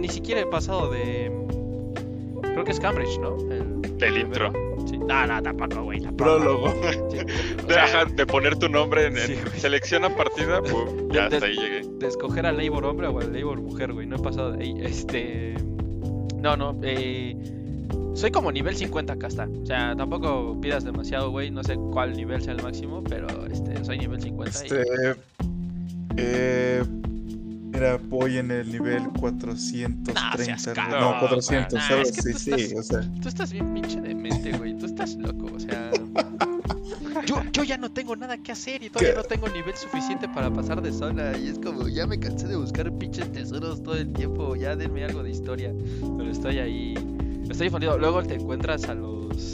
ni 0.06 0.12
siquiera 0.12 0.40
he 0.40 0.46
pasado 0.46 0.90
de... 0.90 1.32
Creo 2.42 2.64
que 2.64 2.70
es 2.70 2.80
Cambridge, 2.80 3.18
¿no? 3.20 3.36
El, 3.50 3.82
Del 3.98 4.18
intro. 4.18 4.52
Sí. 4.88 4.98
No, 4.98 5.26
no, 5.26 5.42
tampoco, 5.42 5.82
güey. 5.82 6.00
tampoco. 6.00 6.16
Prólogo. 6.38 6.68
Sí, 7.10 7.18
o 7.64 7.66
De, 7.66 7.74
sea, 7.74 7.84
ajá, 7.84 8.04
de 8.06 8.24
poner 8.26 8.56
tu 8.56 8.68
nombre 8.68 9.06
en, 9.06 9.16
Sí, 9.16 9.34
selecciona 9.56 10.08
partida, 10.14 10.62
pum, 10.70 11.08
ya 11.10 11.28
De- 11.28 11.36
hasta 11.36 11.46
ahí 11.46 11.56
llegué. 11.56 11.82
de 11.98 12.06
escoger 12.06 12.46
al 12.46 12.56
labor 12.56 12.84
hombre 12.86 13.08
o 13.08 13.18
al 13.20 13.32
labor 13.32 13.60
mujer, 13.60 13.92
güey. 13.92 14.06
No 14.06 14.16
he 14.16 14.18
pasado 14.20 14.52
de 14.52 14.62
ahí. 14.64 14.74
Este. 14.80 15.54
No, 16.40 16.56
no. 16.56 16.76
Eh... 16.82 17.36
Soy 18.14 18.30
como 18.30 18.50
nivel 18.52 18.74
50 18.76 19.12
acá 19.12 19.26
está. 19.26 19.46
O 19.62 19.66
sea, 19.66 19.94
tampoco 19.96 20.58
pidas 20.60 20.84
demasiado, 20.84 21.30
güey. 21.30 21.50
No 21.50 21.62
sé 21.64 21.74
cuál 21.74 22.16
nivel 22.16 22.40
sea 22.42 22.54
el 22.54 22.62
máximo, 22.62 23.02
pero 23.04 23.26
este, 23.46 23.84
soy 23.84 23.98
nivel 23.98 24.20
50. 24.22 24.58
y- 24.60 24.64
Este. 24.66 24.84
Eh, 26.16 26.82
mira, 27.76 27.98
voy 28.08 28.38
en 28.38 28.50
el 28.50 28.70
nivel 28.72 29.08
430. 29.18 30.12
No 30.12 30.20
no, 30.20 30.74
cabrón, 30.74 31.18
400, 31.20 31.72
güey. 31.72 31.82
Nah, 31.82 31.88
¿sabes? 31.88 32.08
es 32.08 32.14
que 32.16 32.22
sí, 32.22 32.32
tú 32.32 32.38
sí, 32.38 32.50
estás- 32.64 32.78
o 32.78 32.82
sea. 32.82 33.20
Tú 33.22 33.28
estás 33.28 33.52
bien 33.52 33.74
pinche 33.74 34.00
demente, 34.00 34.52
güey. 34.52 34.76
Tú 34.78 34.86
estás 34.86 35.14
loco, 35.16 35.46
o 35.54 35.60
sea. 35.60 35.90
Yo, 37.26 37.42
yo 37.52 37.64
ya 37.64 37.76
no 37.78 37.90
tengo 37.90 38.14
nada 38.14 38.36
que 38.38 38.52
hacer 38.52 38.82
y 38.82 38.90
todavía 38.90 39.12
¿Qué? 39.12 39.16
no 39.16 39.24
tengo 39.24 39.48
nivel 39.48 39.74
suficiente 39.74 40.28
para 40.28 40.50
pasar 40.50 40.82
de 40.82 40.92
sola. 40.92 41.36
Y 41.38 41.48
es 41.48 41.58
como, 41.58 41.88
ya 41.88 42.06
me 42.06 42.18
cansé 42.18 42.46
de 42.46 42.56
buscar 42.56 42.92
pinches 42.98 43.30
tesoros 43.32 43.82
todo 43.82 43.94
el 43.96 44.12
tiempo. 44.12 44.54
Ya 44.56 44.76
denme 44.76 45.04
algo 45.04 45.22
de 45.22 45.30
historia. 45.30 45.72
Pero 46.18 46.30
estoy 46.30 46.58
ahí. 46.58 46.94
Estoy 47.48 47.70
fundido. 47.70 47.98
Luego 47.98 48.22
te 48.22 48.34
encuentras 48.34 48.84
a 48.88 48.94
los. 48.94 49.52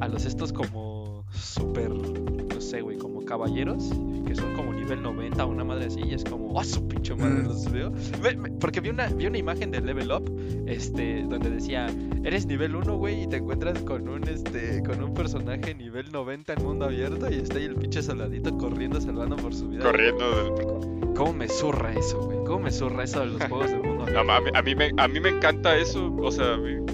A 0.00 0.08
los 0.08 0.24
estos 0.26 0.52
como. 0.52 1.24
Super. 1.34 1.90
No 1.90 2.60
sé, 2.60 2.82
güey. 2.82 2.98
Como 2.98 3.24
caballeros. 3.24 3.90
Que 4.28 4.34
son 4.34 4.52
como 4.54 4.72
nivel 4.74 5.02
90 5.02 5.44
o 5.44 5.48
una 5.48 5.64
madre 5.64 5.86
así. 5.86 6.00
Y 6.04 6.12
es 6.14 6.22
como, 6.24 6.60
¡ah, 6.60 6.64
su 6.64 6.86
pinche 6.86 7.14
madre! 7.14 7.42
Mm. 7.42 7.46
Los 7.46 7.72
veo. 7.72 7.90
Ve- 8.22 8.36
me- 8.36 8.50
porque 8.50 8.80
vi 8.80 8.90
una, 8.90 9.06
vi 9.08 9.26
una 9.26 9.38
imagen 9.38 9.70
de 9.70 9.80
Level 9.80 10.12
Up. 10.12 10.30
Este. 10.66 11.22
Donde 11.28 11.50
decía 11.50 11.86
eres 12.24 12.46
nivel 12.46 12.74
1, 12.76 12.96
güey, 12.98 13.22
y 13.22 13.26
te 13.26 13.36
encuentras 13.36 13.78
con 13.82 14.06
un 14.08 14.22
este 14.28 14.82
con 14.82 15.02
un 15.02 15.14
personaje 15.14 15.74
nivel 15.74 16.12
90 16.12 16.52
en 16.52 16.62
mundo 16.62 16.84
abierto 16.84 17.30
y 17.30 17.36
está 17.36 17.56
ahí 17.56 17.64
el 17.64 17.74
pinche 17.76 18.02
soldadito 18.02 18.56
corriendo 18.58 19.00
salvando 19.00 19.36
por 19.36 19.54
su 19.54 19.68
vida. 19.68 19.82
Corriendo 19.84 20.24
del... 20.30 21.14
¿Cómo 21.14 21.32
me 21.32 21.48
zurra 21.48 21.92
eso, 21.94 22.20
güey? 22.20 22.38
¿Cómo 22.44 22.60
me 22.64 22.70
zurra 22.70 23.04
eso 23.04 23.20
de 23.20 23.26
los 23.26 23.42
juegos 23.44 23.70
de 23.70 23.78
mundo 23.78 24.04
No, 24.12 24.20
abierto? 24.20 24.32
a, 24.32 24.40
mí, 24.40 24.50
a, 24.54 24.62
mí 24.62 24.74
me, 24.74 25.02
a 25.02 25.08
mí 25.08 25.20
me 25.20 25.28
encanta 25.30 25.76
eso, 25.76 26.12
o 26.20 26.30
sea, 26.30 26.54
a 26.54 26.56
mí- 26.58 26.84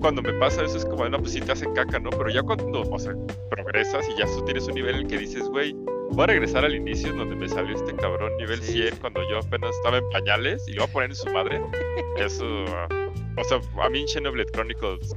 cuando 0.00 0.22
me 0.22 0.32
pasa 0.34 0.62
eso 0.64 0.76
es 0.76 0.84
como, 0.84 1.08
no, 1.08 1.18
pues 1.18 1.32
sí 1.32 1.40
te 1.40 1.52
hacen 1.52 1.72
caca, 1.74 1.98
¿no? 1.98 2.10
Pero 2.10 2.28
ya 2.30 2.42
cuando, 2.42 2.82
o 2.82 2.98
sea, 2.98 3.14
progresas 3.50 4.06
y 4.08 4.18
ya 4.18 4.26
tienes 4.44 4.66
un 4.68 4.74
nivel 4.74 4.96
en 4.96 5.00
el 5.02 5.06
que 5.06 5.18
dices, 5.18 5.48
güey, 5.48 5.74
voy 6.14 6.24
a 6.24 6.26
regresar 6.28 6.64
al 6.64 6.74
inicio 6.74 7.12
donde 7.12 7.34
me 7.34 7.48
salió 7.48 7.74
este 7.74 7.94
cabrón 7.96 8.36
nivel 8.36 8.62
Sí, 8.62 8.72
100 8.74 8.94
sí. 8.94 9.00
cuando 9.00 9.20
yo 9.28 9.38
apenas 9.38 9.74
estaba 9.76 9.98
en 9.98 10.08
pañales 10.10 10.66
y 10.68 10.72
lo 10.74 10.82
voy 10.82 10.90
a 10.90 10.92
poner 10.92 11.10
en 11.10 11.16
su 11.16 11.30
madre. 11.30 11.60
Eso, 12.18 12.44
ah, 12.68 12.88
o 13.36 13.44
sea, 13.44 13.60
a 13.82 13.90
mí 13.90 14.02
en 14.02 14.08
Xenoblade 14.08 14.50
Chronicles 14.52 15.14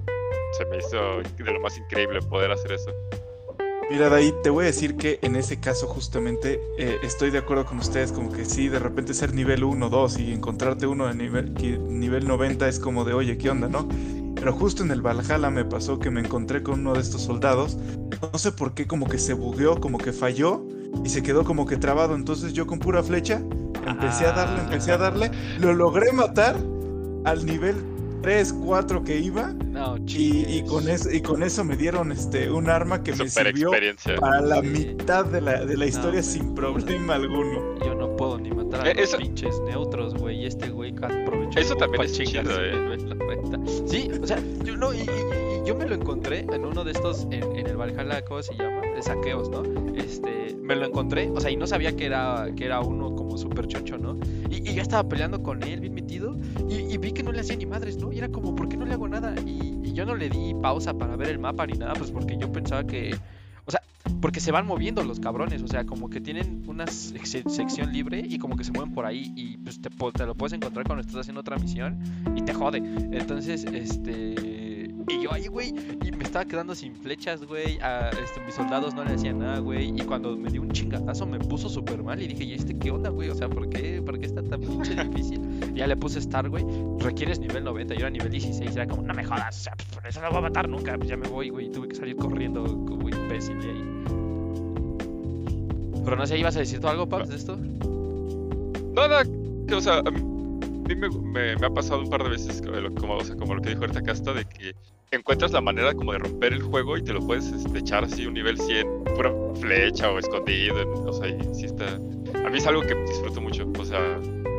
se 0.57 0.65
me 0.65 0.77
hizo 0.77 1.21
de 1.21 1.51
lo 1.51 1.59
más 1.59 1.77
increíble 1.77 2.19
poder 2.21 2.51
hacer 2.51 2.71
eso. 2.71 2.91
Mira, 3.91 4.09
de 4.09 4.15
ahí 4.15 4.33
te 4.43 4.49
voy 4.49 4.63
a 4.63 4.67
decir 4.67 4.97
que 4.97 5.19
en 5.21 5.35
ese 5.35 5.59
caso 5.59 5.87
justamente 5.87 6.59
eh, 6.77 6.97
estoy 7.03 7.29
de 7.29 7.37
acuerdo 7.37 7.65
con 7.65 7.77
ustedes, 7.77 8.11
como 8.11 8.31
que 8.31 8.43
sí, 8.43 8.67
de 8.67 8.79
repente 8.79 9.13
ser 9.13 9.33
nivel 9.33 9.63
1, 9.63 9.89
2 9.89 10.19
y 10.19 10.33
encontrarte 10.33 10.87
uno 10.87 11.07
de 11.07 11.13
nivel, 11.13 11.53
nivel 11.87 12.27
90 12.27 12.67
es 12.67 12.79
como 12.79 13.05
de, 13.05 13.13
oye, 13.13 13.37
¿qué 13.37 13.49
onda, 13.49 13.69
no? 13.69 13.87
Pero 14.35 14.51
justo 14.53 14.83
en 14.83 14.91
el 14.91 15.01
Valhalla 15.01 15.49
me 15.49 15.63
pasó 15.63 15.99
que 15.99 16.09
me 16.09 16.21
encontré 16.21 16.63
con 16.63 16.79
uno 16.81 16.93
de 16.93 17.01
estos 17.01 17.21
soldados, 17.21 17.77
no 18.33 18.39
sé 18.39 18.51
por 18.51 18.73
qué, 18.73 18.87
como 18.87 19.07
que 19.07 19.19
se 19.19 19.33
bugueó, 19.33 19.79
como 19.79 19.99
que 19.99 20.11
falló 20.11 20.65
y 21.03 21.09
se 21.09 21.21
quedó 21.23 21.43
como 21.43 21.65
que 21.65 21.77
trabado, 21.77 22.15
entonces 22.15 22.53
yo 22.53 22.65
con 22.67 22.79
pura 22.79 23.03
flecha 23.03 23.41
empecé 23.85 24.25
a 24.25 24.31
darle, 24.33 24.61
empecé 24.61 24.91
a 24.91 24.97
darle, 24.97 25.31
lo 25.59 25.73
logré 25.73 26.11
matar 26.11 26.55
al 27.25 27.45
nivel 27.45 27.75
3, 28.21 28.53
4 28.65 29.03
que 29.03 29.19
iba 29.19 29.53
No, 29.53 29.95
y, 30.07 30.43
y 30.57 30.63
con 30.67 30.89
eso, 30.89 31.09
y 31.11 31.21
con 31.21 31.43
eso 31.43 31.63
me 31.63 31.77
dieron 31.77 32.11
este, 32.11 32.49
un 32.51 32.69
arma 32.69 33.03
que 33.03 33.13
me 33.15 33.29
sirvió 33.29 33.69
experiencia. 33.69 34.15
para 34.15 34.41
la 34.41 34.61
Sí. 34.61 34.67
mitad 34.67 35.25
de 35.25 35.39
la, 35.41 35.63
de 35.65 35.77
la 35.77 35.85
historia 35.85 36.23
sin 36.23 36.53
problema 36.55 37.13
alguno. 37.15 37.77
Yo 37.85 37.95
no 37.95 38.06
puedo 38.17 38.37
ni 38.39 38.49
matar 38.51 38.85
a 38.85 38.91
Eh, 38.91 38.95
los 38.95 39.03
eso- 39.05 39.17
pinches 39.17 39.59
neutros, 39.61 40.15
güey. 40.15 40.41
Y 40.41 40.45
este 40.45 40.69
güey 40.69 40.93
aprovechó 41.01 41.59
Eso 41.59 41.75
también 41.75 42.03
es 42.03 42.13
chido, 42.13 42.41
eh. 42.41 42.71
el 42.71 42.83
nivel 42.83 43.17
90. 43.17 43.59
Sí, 43.87 44.09
o 44.21 44.27
sea, 44.27 44.39
yo 44.65 44.75
no, 44.75 44.93
y, 44.93 44.97
y- 45.01 45.65
yo 45.65 45.75
me 45.75 45.85
lo 45.85 45.95
encontré 45.95 46.39
en 46.51 46.65
uno 46.65 46.83
de 46.83 46.91
estos, 46.91 47.23
en, 47.31 47.43
en 47.57 47.67
el 47.67 47.75
Valhalla, 47.77 48.23
¿cómo 48.25 48.41
se 48.41 48.55
llama? 48.55 48.81
De 48.95 49.01
saqueos, 49.01 49.49
¿no? 49.49 49.63
Este, 49.95 50.55
me 50.61 50.75
lo 50.75 50.85
encontré, 50.85 51.29
o 51.29 51.39
sea, 51.41 51.51
y 51.51 51.57
no 51.57 51.67
sabía 51.67 51.95
que 51.95 52.05
era, 52.05 52.47
que 52.55 52.65
era 52.65 52.79
uno 52.81 53.13
como 53.15 53.37
súper 53.37 53.67
choncho, 53.67 53.97
¿no? 53.97 54.17
Y, 54.49 54.69
y 54.69 54.73
yo 54.73 54.81
estaba 54.81 55.07
peleando 55.07 55.43
con 55.43 55.61
él, 55.63 55.81
bien 55.81 55.93
metido, 55.93 56.35
y, 56.69 56.75
y 56.93 56.97
vi 56.97 57.11
que 57.11 57.21
no 57.23 57.31
le 57.33 57.41
hacía 57.41 57.55
ni 57.57 57.65
madres, 57.65 57.97
¿no? 57.97 58.11
Y 58.13 58.17
era 58.19 58.29
como, 58.29 58.55
¿por 58.55 58.69
qué 58.69 58.77
no 58.77 58.85
le 58.85 58.93
hago 58.93 59.07
nada? 59.09 59.35
Y, 59.45 59.79
y 59.83 59.93
yo 59.93 60.05
no 60.05 60.15
le 60.15 60.29
di 60.29 60.53
pausa 60.61 60.93
para 60.93 61.15
ver 61.17 61.29
el 61.29 61.39
mapa 61.39 61.65
ni 61.67 61.73
nada, 61.77 61.93
pues 61.93 62.11
porque 62.11 62.37
yo 62.37 62.49
pensaba 62.51 62.85
que, 62.85 63.13
porque 64.21 64.39
se 64.39 64.51
van 64.51 64.65
moviendo 64.65 65.03
los 65.03 65.19
cabrones, 65.19 65.61
o 65.61 65.67
sea, 65.67 65.85
como 65.85 66.09
que 66.09 66.19
tienen 66.21 66.63
una 66.67 66.85
sec- 66.85 67.47
sección 67.49 67.91
libre 67.91 68.23
y 68.27 68.37
como 68.39 68.55
que 68.57 68.63
se 68.63 68.71
mueven 68.71 68.93
por 68.93 69.05
ahí 69.05 69.31
y 69.35 69.57
pues 69.57 69.79
te, 69.81 69.89
lo 70.25 70.35
puedes 70.35 70.53
encontrar 70.53 70.85
cuando 70.85 71.01
estás 71.01 71.17
haciendo 71.17 71.41
otra 71.41 71.57
misión 71.57 71.99
y 72.35 72.41
te 72.41 72.53
jode. 72.53 72.77
Entonces, 72.77 73.65
este... 73.65 74.35
Y 75.09 75.23
yo 75.23 75.31
ahí, 75.31 75.47
güey, 75.47 75.73
y 76.05 76.11
me 76.11 76.25
estaba 76.25 76.43
quedando 76.43 76.75
sin 76.75 76.93
flechas, 76.93 77.41
güey. 77.45 77.79
a- 77.79 78.09
este, 78.09 78.41
mis 78.45 78.53
soldados 78.55 78.93
no 78.93 79.05
le 79.05 79.13
hacían 79.13 79.39
nada, 79.39 79.59
güey. 79.59 79.89
Y 79.95 80.01
cuando 80.01 80.35
me 80.35 80.49
dio 80.49 80.61
un 80.61 80.69
chingadazo 80.71 81.25
me 81.25 81.39
puso 81.39 81.69
súper 81.69 82.03
mal 82.03 82.21
y 82.21 82.27
dije, 82.27 82.43
¿y 82.43 82.53
este 82.53 82.77
qué 82.77 82.91
onda, 82.91 83.09
güey? 83.09 83.29
O 83.29 83.35
sea, 83.35 83.47
¿por 83.47 83.69
qué, 83.69 84.01
¿por 84.01 84.19
qué 84.19 84.25
está 84.25 84.43
tan 84.43 84.59
pinche 84.59 84.95
difícil? 85.05 85.39
Y 85.73 85.77
ya 85.79 85.87
le 85.87 85.95
puse 85.95 86.19
Star, 86.19 86.49
güey. 86.49 86.65
Requieres 86.99 87.39
nivel 87.39 87.63
90, 87.63 87.93
yo 87.93 88.01
era 88.01 88.09
nivel 88.09 88.29
16. 88.31 88.75
Era 88.75 88.85
como, 88.85 89.01
no 89.03 89.13
me 89.13 89.23
jodas, 89.23 89.57
o 89.57 89.63
sea, 89.63 89.73
pues, 89.77 89.87
por 89.87 90.05
eso 90.05 90.19
no 90.21 90.27
voy 90.29 90.39
a 90.39 90.41
matar 90.41 90.67
nunca. 90.67 90.97
Pues 90.97 91.07
ya 91.09 91.15
me 91.15 91.29
voy, 91.29 91.49
güey. 91.49 91.67
y 91.67 91.69
Tuve 91.71 91.87
que 91.87 91.95
salir 91.95 92.17
corriendo 92.17 92.65
como 92.85 93.07
imbécil 93.07 93.59
de 93.61 93.69
ahí. 93.69 93.96
Pero 96.07 96.15
no 96.15 96.25
sé, 96.25 96.37
¿ibas 96.39 96.55
a 96.55 96.59
decir 96.59 96.79
tú 96.79 96.87
algo, 96.87 97.05
Paps, 97.09 97.27
de 97.27 97.35
esto? 97.35 97.57
Nada, 98.93 99.23
que, 99.67 99.75
o 99.75 99.81
sea, 99.81 99.97
a 99.99 100.03
mí, 100.09 100.19
a 100.21 100.87
mí 100.87 100.95
me, 100.95 101.09
me- 101.09 101.55
me 101.57 101.65
ha 101.65 101.69
pasado 101.69 101.99
un 101.99 102.09
par 102.09 102.23
de 102.23 102.29
veces 102.29 102.61
como 102.61 102.77
lo, 102.79 102.95
como, 102.95 103.15
o 103.17 103.23
sea, 103.25 103.35
como 103.35 103.55
lo 103.55 103.61
que 103.61 103.71
dijo 103.71 103.81
ahorita 103.81 104.01
Casta, 104.03 104.31
de 104.33 104.45
que 104.45 104.73
encuentras 105.11 105.51
la 105.51 105.59
manera 105.59 105.93
como 105.93 106.13
de 106.13 106.19
romper 106.19 106.53
el 106.53 106.61
juego 106.61 106.95
y 106.97 107.03
te 107.03 107.11
lo 107.11 107.19
puedes 107.19 107.47
este, 107.51 107.79
echar 107.79 108.05
así 108.05 108.25
un 108.25 108.35
nivel 108.35 108.57
100, 108.57 109.03
pura 109.17 109.33
flecha 109.59 110.09
o 110.09 110.17
escondido, 110.17 110.77
o 111.05 111.11
sea, 111.11 111.27
y 111.27 111.37
sí 111.53 111.65
está... 111.65 111.95
A 111.95 112.49
mí 112.49 112.57
es 112.57 112.65
algo 112.67 112.83
que 112.83 112.95
disfruto 112.95 113.41
mucho, 113.41 113.69
o 113.77 113.83
sea, 113.83 114.17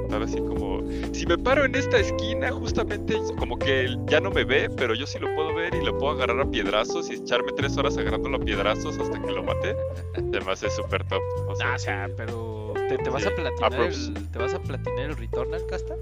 estar 0.08 0.22
así 0.22 0.38
como... 0.38 0.80
Si 1.12 1.26
me 1.26 1.36
paro 1.36 1.64
en 1.66 1.74
esta 1.74 1.98
esquina, 1.98 2.50
justamente 2.50 3.14
como 3.38 3.58
que 3.58 3.80
él 3.82 3.98
ya 4.06 4.20
no 4.20 4.30
me 4.30 4.44
ve, 4.44 4.70
pero 4.74 4.94
yo 4.94 5.06
sí 5.06 5.18
lo 5.18 5.34
puedo 5.34 5.54
ver 5.54 5.74
y 5.74 5.84
lo 5.84 5.96
puedo 5.98 6.12
agarrar 6.14 6.40
a 6.40 6.50
piedrazos 6.50 7.10
y 7.10 7.14
echarme 7.14 7.52
tres 7.52 7.76
horas 7.76 7.96
agarrándolo 7.98 8.38
a 8.38 8.40
piedrazos 8.40 8.98
hasta 8.98 9.20
que 9.20 9.30
lo 9.30 9.42
mate. 9.42 9.76
Me 10.22 10.38
hace 10.52 10.70
súper 10.70 11.04
top. 11.06 11.20
O 11.46 11.54
sea, 11.54 11.74
o 11.74 11.78
sea, 11.78 12.06
sí. 12.08 12.14
pero 12.16 12.72
¿te, 12.88 12.96
te 12.98 13.10
vas 13.10 13.22
Sí, 13.22 13.28
a 13.28 13.34
platinar 13.34 13.80
el, 13.82 14.28
¿te 14.30 14.38
vas 14.38 14.54
a 14.54 14.58
platinar 14.60 14.98
el 15.10 15.16
Returnal, 15.16 15.66
Casta? 15.66 15.94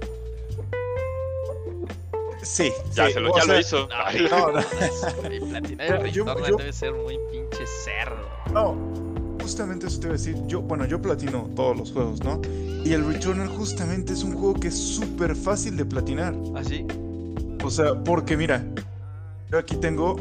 Sí, 2.41 2.71
ya, 2.93 3.07
sí, 3.07 3.13
se 3.13 3.19
lo, 3.19 3.35
ya 3.35 3.41
lo 3.43 3.51
sea, 3.53 3.59
hizo. 3.59 3.89
Ay. 3.91 4.25
No, 4.31 4.51
no, 4.51 4.61
platinar 5.49 5.87
el 5.87 6.01
Returnal 6.01 6.45
yo- 6.49 6.55
debe 6.55 6.71
ser 6.73 6.93
muy 6.93 7.19
pinche 7.31 7.65
cerdo. 7.65 8.25
no. 8.53 9.16
Justamente 9.41 9.87
eso 9.87 9.99
te 9.99 10.07
iba 10.07 10.15
a 10.15 10.17
decir. 10.17 10.35
Yo, 10.47 10.61
bueno, 10.61 10.85
yo 10.85 11.01
platino 11.01 11.49
todos 11.55 11.77
los 11.77 11.91
juegos, 11.91 12.23
¿no? 12.23 12.41
Y 12.83 12.93
el 12.93 13.05
Returnal 13.05 13.47
justamente 13.49 14.13
es 14.13 14.23
un 14.23 14.33
juego 14.33 14.53
que 14.55 14.67
es 14.69 14.77
súper 14.77 15.35
fácil 15.35 15.75
de 15.77 15.85
platinar. 15.85 16.35
¿Así? 16.55 16.85
O 17.63 17.69
sea, 17.69 17.95
porque 18.03 18.37
mira, 18.37 18.63
yo 19.51 19.57
aquí 19.57 19.75
tengo 19.77 20.15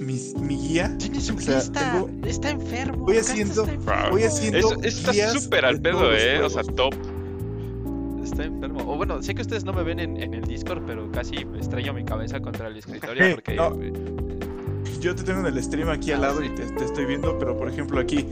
mi, 0.00 0.20
mi 0.40 0.56
guía. 0.56 0.94
Tiene 0.98 1.20
su 1.20 1.34
O 1.34 1.40
sea, 1.40 1.56
lista. 1.58 1.92
tengo- 1.92 2.10
Está 2.26 2.50
enfermo. 2.50 3.04
voy 3.04 3.16
haciendo- 3.18 3.64
está 3.64 4.10
voy 4.10 4.22
haciendo- 4.24 4.58
Eso, 4.58 4.82
eso 4.82 5.10
está 5.10 5.30
súper 5.38 5.64
al 5.64 5.80
pedo, 5.80 6.12
eh. 6.14 6.42
O 6.42 6.50
sea, 6.50 6.62
top. 6.64 6.94
estoy 8.22 8.46
enfermo. 8.46 8.80
O 8.92 8.96
bueno, 8.96 9.22
sé 9.22 9.34
que 9.34 9.42
ustedes 9.42 9.64
no 9.64 9.72
me 9.72 9.82
ven 9.82 10.00
en, 10.00 10.16
en 10.22 10.34
el 10.34 10.42
Discord, 10.44 10.82
pero 10.86 11.10
casi 11.12 11.44
me 11.44 11.60
estrello 11.60 11.92
mi 11.94 12.04
cabeza 12.04 12.40
contra 12.40 12.68
el 12.68 12.76
escritorio 12.78 13.24
porque... 13.36 13.54
No. 13.54 13.78
Yo 15.04 15.14
te 15.14 15.22
tengo 15.22 15.40
en 15.40 15.46
el 15.54 15.62
stream 15.62 15.90
aquí 15.90 16.12
al 16.12 16.22
lado 16.22 16.42
y 16.42 16.48
te, 16.48 16.64
te 16.64 16.82
estoy 16.82 17.04
viendo, 17.04 17.38
pero 17.38 17.54
por 17.58 17.68
ejemplo 17.68 18.00
aquí, 18.00 18.26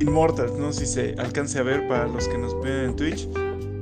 Immortals, 0.00 0.52
no 0.58 0.72
sé 0.72 0.86
si 0.86 0.92
se 0.94 1.14
alcance 1.18 1.58
a 1.58 1.62
ver 1.62 1.86
para 1.86 2.06
los 2.06 2.26
que 2.28 2.38
nos 2.38 2.58
ven 2.62 2.86
en 2.86 2.96
Twitch. 2.96 3.28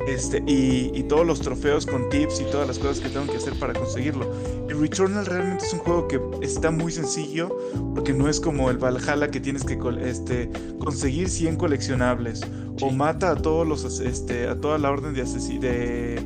Este, 0.08 0.42
y, 0.48 0.90
y 0.92 1.04
todos 1.04 1.24
los 1.24 1.40
trofeos 1.40 1.86
con 1.86 2.08
tips 2.08 2.40
y 2.40 2.44
todas 2.50 2.66
las 2.66 2.80
cosas 2.80 2.98
que 2.98 3.08
tengo 3.10 3.26
que 3.26 3.36
hacer 3.36 3.56
para 3.60 3.72
conseguirlo. 3.72 4.26
El 4.68 4.80
Returnal 4.80 5.24
realmente 5.24 5.64
es 5.64 5.72
un 5.72 5.78
juego 5.78 6.08
que 6.08 6.20
está 6.40 6.72
muy 6.72 6.90
sencillo, 6.90 7.56
porque 7.94 8.12
no 8.12 8.28
es 8.28 8.40
como 8.40 8.68
el 8.70 8.78
Valhalla 8.78 9.30
que 9.30 9.38
tienes 9.38 9.62
que 9.62 9.78
este, 10.04 10.50
conseguir 10.80 11.28
100 11.28 11.54
coleccionables 11.54 12.40
o 12.80 12.90
mata 12.90 13.30
a 13.30 13.36
todos 13.36 13.64
los 13.64 14.00
este, 14.00 14.48
a 14.48 14.60
toda 14.60 14.78
la 14.78 14.90
orden 14.90 15.14
de, 15.14 15.22
asesi- 15.22 15.60
de 15.60 16.20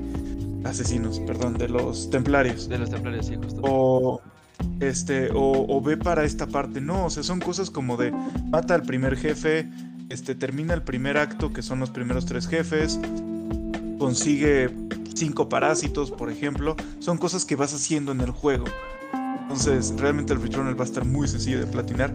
asesinos, 0.65 1.21
perdón, 1.21 1.59
de 1.59 1.69
los 1.69 2.09
templarios 2.09 2.71
De 2.71 2.79
los 2.79 2.89
templarios, 2.89 3.27
sí, 3.27 3.37
justo. 3.37 3.61
o 3.63 4.23
este 4.81 5.31
o, 5.33 5.67
o 5.69 5.81
ve 5.81 5.97
para 5.97 6.25
esta 6.25 6.47
parte 6.47 6.81
no 6.81 7.07
o 7.07 7.11
sea 7.11 7.23
son 7.23 7.41
cosas 7.41 7.71
como 7.71 7.97
de 7.97 8.13
mata 8.51 8.75
al 8.75 8.83
primer 8.83 9.17
jefe 9.17 9.69
este 10.09 10.35
termina 10.35 10.75
el 10.75 10.83
primer 10.83 11.19
acto 11.19 11.53
que 11.53 11.63
son 11.63 11.81
los 11.81 11.91
primeros 11.91 12.27
tres 12.27 12.47
jefes 12.47 13.01
consigue 13.99 14.71
cinco 15.15 15.49
parásitos 15.49 16.11
por 16.11 16.31
ejemplo 16.31 16.77
son 16.99 17.19
cosas 17.19 17.45
que 17.45 17.57
vas 17.57 17.75
haciendo 17.75 18.13
en 18.13 18.21
el 18.21 18.31
juego. 18.31 18.67
Entonces 19.43 19.95
realmente 19.97 20.33
el 20.33 20.43
Returnal 20.43 20.79
va 20.79 20.83
a 20.83 20.87
estar 20.87 21.05
muy 21.05 21.29
sencillo 21.29 21.61
de 21.61 21.67
platinar. 21.67 22.13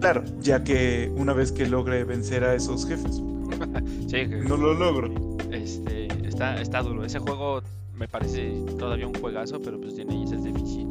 Claro 0.00 0.24
ya 0.40 0.64
que 0.64 1.12
una 1.16 1.32
vez 1.32 1.52
que 1.52 1.66
logre 1.66 2.04
vencer 2.04 2.44
a 2.44 2.54
esos 2.54 2.86
jefes 2.86 3.22
Sí, 4.08 4.26
no 4.26 4.56
lo 4.56 4.74
logro. 4.74 5.38
Este, 5.50 6.08
está, 6.26 6.60
está 6.60 6.82
duro. 6.82 7.04
Ese 7.04 7.18
juego 7.18 7.62
me 7.94 8.08
parece 8.08 8.52
todavía 8.78 9.06
un 9.06 9.14
juegazo, 9.14 9.60
pero 9.62 9.80
pues 9.80 9.94
tiene 9.94 10.22
esas 10.24 10.42
deficiencias 10.42 10.81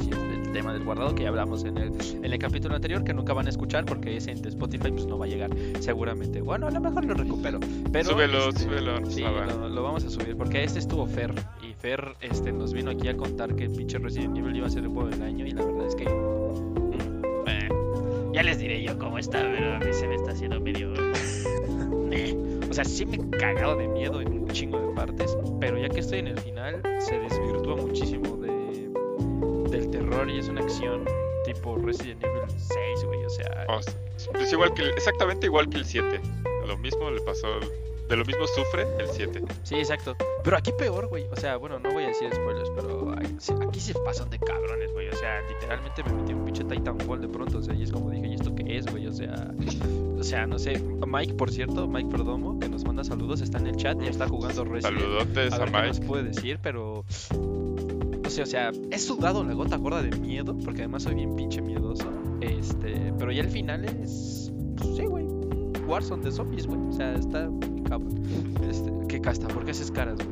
tema 0.52 0.72
del 0.72 0.84
guardado 0.84 1.14
que 1.14 1.22
ya 1.22 1.28
hablamos 1.28 1.64
en 1.64 1.78
el, 1.78 1.92
en 2.00 2.24
el 2.24 2.38
capítulo 2.38 2.74
anterior, 2.74 3.04
que 3.04 3.14
nunca 3.14 3.32
van 3.32 3.46
a 3.46 3.50
escuchar 3.50 3.84
porque 3.84 4.16
ese 4.16 4.30
en 4.30 4.44
Spotify 4.46 4.90
pues 4.90 5.06
no 5.06 5.18
va 5.18 5.26
a 5.26 5.28
llegar 5.28 5.50
seguramente. 5.80 6.40
Bueno, 6.40 6.66
a 6.66 6.70
lo 6.70 6.80
mejor 6.80 7.04
lo 7.04 7.14
recupero. 7.14 7.60
Pero, 7.92 8.10
súbelo, 8.10 8.48
este, 8.48 8.64
súbelo. 8.64 9.10
Sí, 9.10 9.22
lo, 9.22 9.68
lo 9.68 9.82
vamos 9.82 10.04
a 10.04 10.10
subir 10.10 10.36
porque 10.36 10.64
este 10.64 10.78
estuvo 10.78 11.06
Fer 11.06 11.34
y 11.62 11.72
Fer 11.74 12.14
este, 12.20 12.52
nos 12.52 12.72
vino 12.72 12.90
aquí 12.90 13.08
a 13.08 13.16
contar 13.16 13.54
que 13.54 13.64
el 13.64 13.72
pinche 13.72 13.98
Resident 13.98 14.36
Evil 14.36 14.56
iba 14.56 14.66
a 14.66 14.70
ser 14.70 14.84
el 14.84 14.90
juego 14.90 15.08
del 15.08 15.22
año 15.22 15.46
y 15.46 15.52
la 15.52 15.64
verdad 15.64 15.86
es 15.86 15.94
que... 15.94 16.04
mm, 16.04 17.48
eh, 17.48 17.68
ya 18.34 18.42
les 18.42 18.58
diré 18.58 18.82
yo 18.82 18.98
cómo 18.98 19.18
está, 19.18 19.40
pero 19.40 19.74
a 19.74 19.78
mí 19.78 19.92
se 19.92 20.06
me 20.06 20.14
está 20.14 20.32
haciendo 20.32 20.60
medio... 20.60 20.90
meh. 22.08 22.36
O 22.72 22.74
sea, 22.74 22.86
sí 22.86 23.04
me 23.04 23.16
he 23.16 23.30
cagado 23.38 23.76
de 23.76 23.86
miedo 23.86 24.22
en 24.22 24.32
un 24.32 24.48
chingo 24.48 24.80
de 24.80 24.94
partes, 24.94 25.36
pero 25.60 25.76
ya 25.76 25.90
que 25.90 26.00
estoy 26.00 26.20
en 26.20 26.28
el 26.28 26.40
final, 26.40 26.80
se 27.00 27.18
desvirtúa 27.18 27.76
muchísimo 27.76 28.38
de, 28.38 28.41
del 29.72 29.90
terror 29.90 30.30
y 30.30 30.38
es 30.38 30.48
una 30.48 30.60
acción 30.62 31.04
tipo 31.44 31.76
Resident 31.76 32.22
Evil 32.22 32.42
6, 32.56 33.04
güey. 33.04 33.24
O 33.24 33.30
sea, 33.30 33.66
Oh, 33.68 33.80
es 34.38 34.52
igual 34.52 34.72
que 34.74 34.82
el- 34.82 34.90
exactamente 34.90 35.46
igual 35.46 35.68
que 35.68 35.78
el 35.78 35.84
7. 35.84 36.20
Lo 36.66 36.76
mismo 36.78 37.10
le 37.10 37.20
pasó. 37.22 37.48
De 38.08 38.16
lo 38.16 38.24
mismo 38.24 38.46
sufre 38.46 38.86
el 38.98 39.08
7. 39.08 39.42
Sí, 39.62 39.76
exacto. 39.76 40.14
Pero 40.44 40.56
aquí 40.56 40.70
peor, 40.72 41.06
güey. 41.08 41.24
O 41.32 41.36
sea, 41.36 41.56
bueno, 41.56 41.78
no 41.78 41.92
voy 41.92 42.04
a 42.04 42.08
decir 42.08 42.28
spoilers, 42.34 42.70
pero 42.76 43.12
aquí, 43.66 43.80
se 43.80 43.94
pasan 43.94 44.28
de 44.28 44.38
cabrones, 44.38 44.92
güey. 44.92 45.08
O 45.08 45.16
sea, 45.16 45.40
literalmente 45.48 46.02
me 46.04 46.12
metí 46.12 46.34
un 46.34 46.44
pinche 46.44 46.62
Titanfall 46.64 47.20
de 47.22 47.28
pronto. 47.28 47.58
O 47.58 47.62
sea, 47.62 47.74
y 47.74 47.82
es 47.82 47.90
como 47.90 48.10
dije, 48.10 48.26
¿y 48.28 48.34
esto 48.34 48.54
qué 48.54 48.76
es, 48.76 48.86
güey? 48.86 49.06
O 49.06 49.12
sea, 49.12 49.50
o 50.18 50.22
sea, 50.22 50.46
no 50.46 50.58
sé. 50.58 50.78
Mike, 51.06 51.34
por 51.34 51.50
cierto, 51.50 51.88
Mike 51.88 52.10
Perdomo, 52.10 52.58
que 52.60 52.68
nos 52.68 52.84
manda 52.84 53.02
saludos, 53.02 53.40
está 53.40 53.58
en 53.58 53.68
el 53.68 53.76
chat 53.76 54.00
y 54.02 54.08
está 54.08 54.28
jugando 54.28 54.64
Resident. 54.64 55.00
Saludotes 55.00 55.52
A 55.52 55.56
a, 55.56 55.58
ver 55.60 55.72
qué 55.72 55.86
nos 55.88 56.00
puede 56.00 56.22
decir, 56.24 56.58
pero. 56.62 57.04
Sé, 58.32 58.42
o 58.42 58.46
sea, 58.46 58.72
he 58.90 58.98
sudado 58.98 59.44
la 59.44 59.52
gota 59.52 59.76
gorda 59.76 60.02
de 60.02 60.16
miedo, 60.18 60.56
porque 60.64 60.80
además 60.80 61.02
soy 61.02 61.14
bien 61.16 61.36
pinche 61.36 61.60
miedoso. 61.60 62.06
Este, 62.40 63.12
pero 63.18 63.30
ya 63.30 63.42
el 63.42 63.50
final 63.50 63.84
es. 63.84 64.50
Pues 64.78 64.96
sí, 64.96 65.04
güey. 65.04 65.26
Warzone 65.86 66.22
de 66.24 66.32
zombies, 66.32 66.66
güey. 66.66 66.80
O 66.88 66.92
sea, 66.92 67.12
está 67.14 67.48
muy 67.50 67.82
cabrón. 67.82 68.22
Este, 68.70 68.90
¿Qué 69.08 69.20
casta? 69.20 69.48
¿Por 69.48 69.66
qué 69.66 69.72
haces 69.72 69.90
caras, 69.90 70.14
güey? 70.16 70.28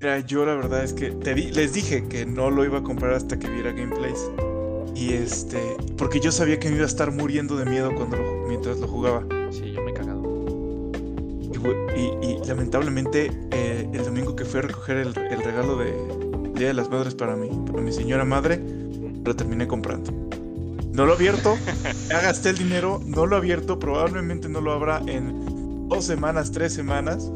Mira, 0.00 0.20
yo 0.20 0.46
la 0.46 0.54
verdad 0.54 0.82
es 0.84 0.94
que 0.94 1.10
te 1.10 1.34
di- 1.34 1.50
les 1.52 1.74
dije 1.74 2.08
que 2.08 2.24
no 2.24 2.50
lo 2.50 2.64
iba 2.64 2.78
a 2.78 2.82
comprar 2.82 3.12
hasta 3.12 3.38
que 3.38 3.48
viera 3.50 3.72
gameplays. 3.72 4.30
Y 4.94 5.12
este, 5.12 5.76
porque 5.98 6.18
yo 6.20 6.32
sabía 6.32 6.58
que 6.58 6.68
me 6.70 6.76
iba 6.76 6.84
a 6.84 6.88
estar 6.88 7.10
muriendo 7.12 7.56
de 7.56 7.66
miedo 7.66 7.90
cuando 7.94 8.16
lo 8.16 8.46
mientras 8.48 8.78
lo 8.80 8.86
jugaba. 8.88 9.22
Sí, 9.50 9.70
yo 9.72 9.82
me 9.82 9.90
he 9.90 9.94
cagado. 9.94 10.22
Y- 11.96 12.26
y 12.26 12.38
lamentablemente 12.46 13.30
eh, 13.50 13.88
el 13.92 14.04
domingo 14.04 14.34
que 14.34 14.44
fui 14.44 14.60
a 14.60 14.62
recoger 14.62 14.96
el, 14.98 15.08
el 15.30 15.42
regalo 15.42 15.76
de 15.76 15.92
Día 16.54 16.68
de 16.68 16.74
las 16.74 16.88
Madres 16.88 17.14
para 17.14 17.34
mí, 17.36 17.48
para 17.66 17.82
mi 17.82 17.92
señora 17.92 18.24
madre, 18.24 18.60
lo 19.24 19.34
terminé 19.34 19.66
comprando. 19.66 20.12
No 20.92 21.06
lo 21.06 21.12
he 21.12 21.16
abierto, 21.16 21.58
ya 22.08 22.20
gasté 22.20 22.50
el 22.50 22.58
dinero, 22.58 23.00
no 23.04 23.26
lo 23.26 23.36
he 23.36 23.38
abierto, 23.38 23.78
probablemente 23.80 24.48
no 24.48 24.60
lo 24.60 24.72
abra 24.72 25.02
en 25.06 25.88
dos 25.88 26.04
semanas, 26.04 26.52
tres 26.52 26.72
semanas. 26.72 27.30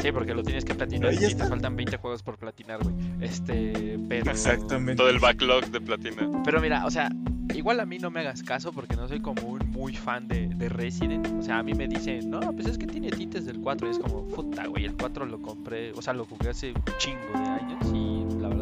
Sí, 0.00 0.10
porque 0.10 0.34
lo 0.34 0.42
tienes 0.42 0.64
que 0.64 0.74
platinar 0.74 1.10
Ahí 1.10 1.18
y 1.22 1.34
te 1.34 1.44
faltan 1.44 1.76
20 1.76 1.96
juegos 1.98 2.22
por 2.22 2.38
platinar, 2.38 2.82
güey. 2.82 2.94
Este, 3.20 3.98
pero. 4.08 4.30
Exactamente. 4.30 4.96
Todo 4.96 5.10
el 5.10 5.20
backlog 5.20 5.66
de 5.66 5.80
platina. 5.80 6.28
Pero 6.44 6.60
mira, 6.60 6.86
o 6.86 6.90
sea, 6.90 7.08
igual 7.54 7.78
a 7.78 7.86
mí 7.86 7.98
no 7.98 8.10
me 8.10 8.20
hagas 8.20 8.42
caso 8.42 8.72
porque 8.72 8.96
no 8.96 9.06
soy 9.06 9.20
como 9.20 9.42
un 9.42 9.70
muy 9.70 9.94
fan 9.94 10.26
de, 10.26 10.48
de 10.48 10.68
Resident. 10.68 11.28
O 11.38 11.42
sea, 11.42 11.58
a 11.58 11.62
mí 11.62 11.74
me 11.74 11.86
dicen, 11.86 12.30
no, 12.30 12.40
pues 12.52 12.66
es 12.66 12.78
que 12.78 12.86
tiene 12.86 13.10
tintes 13.10 13.44
del 13.44 13.60
4. 13.60 13.86
Y 13.86 13.90
es 13.90 13.98
como, 13.98 14.26
puta, 14.26 14.66
güey, 14.66 14.86
el 14.86 14.96
4 14.96 15.26
lo 15.26 15.40
compré, 15.40 15.92
o 15.92 16.02
sea, 16.02 16.14
lo 16.14 16.24
jugué 16.24 16.48
hace 16.48 16.72
un 16.72 16.82
chingo 16.98 17.38
de 17.38 17.48
años 17.48 17.86
y 17.94 18.01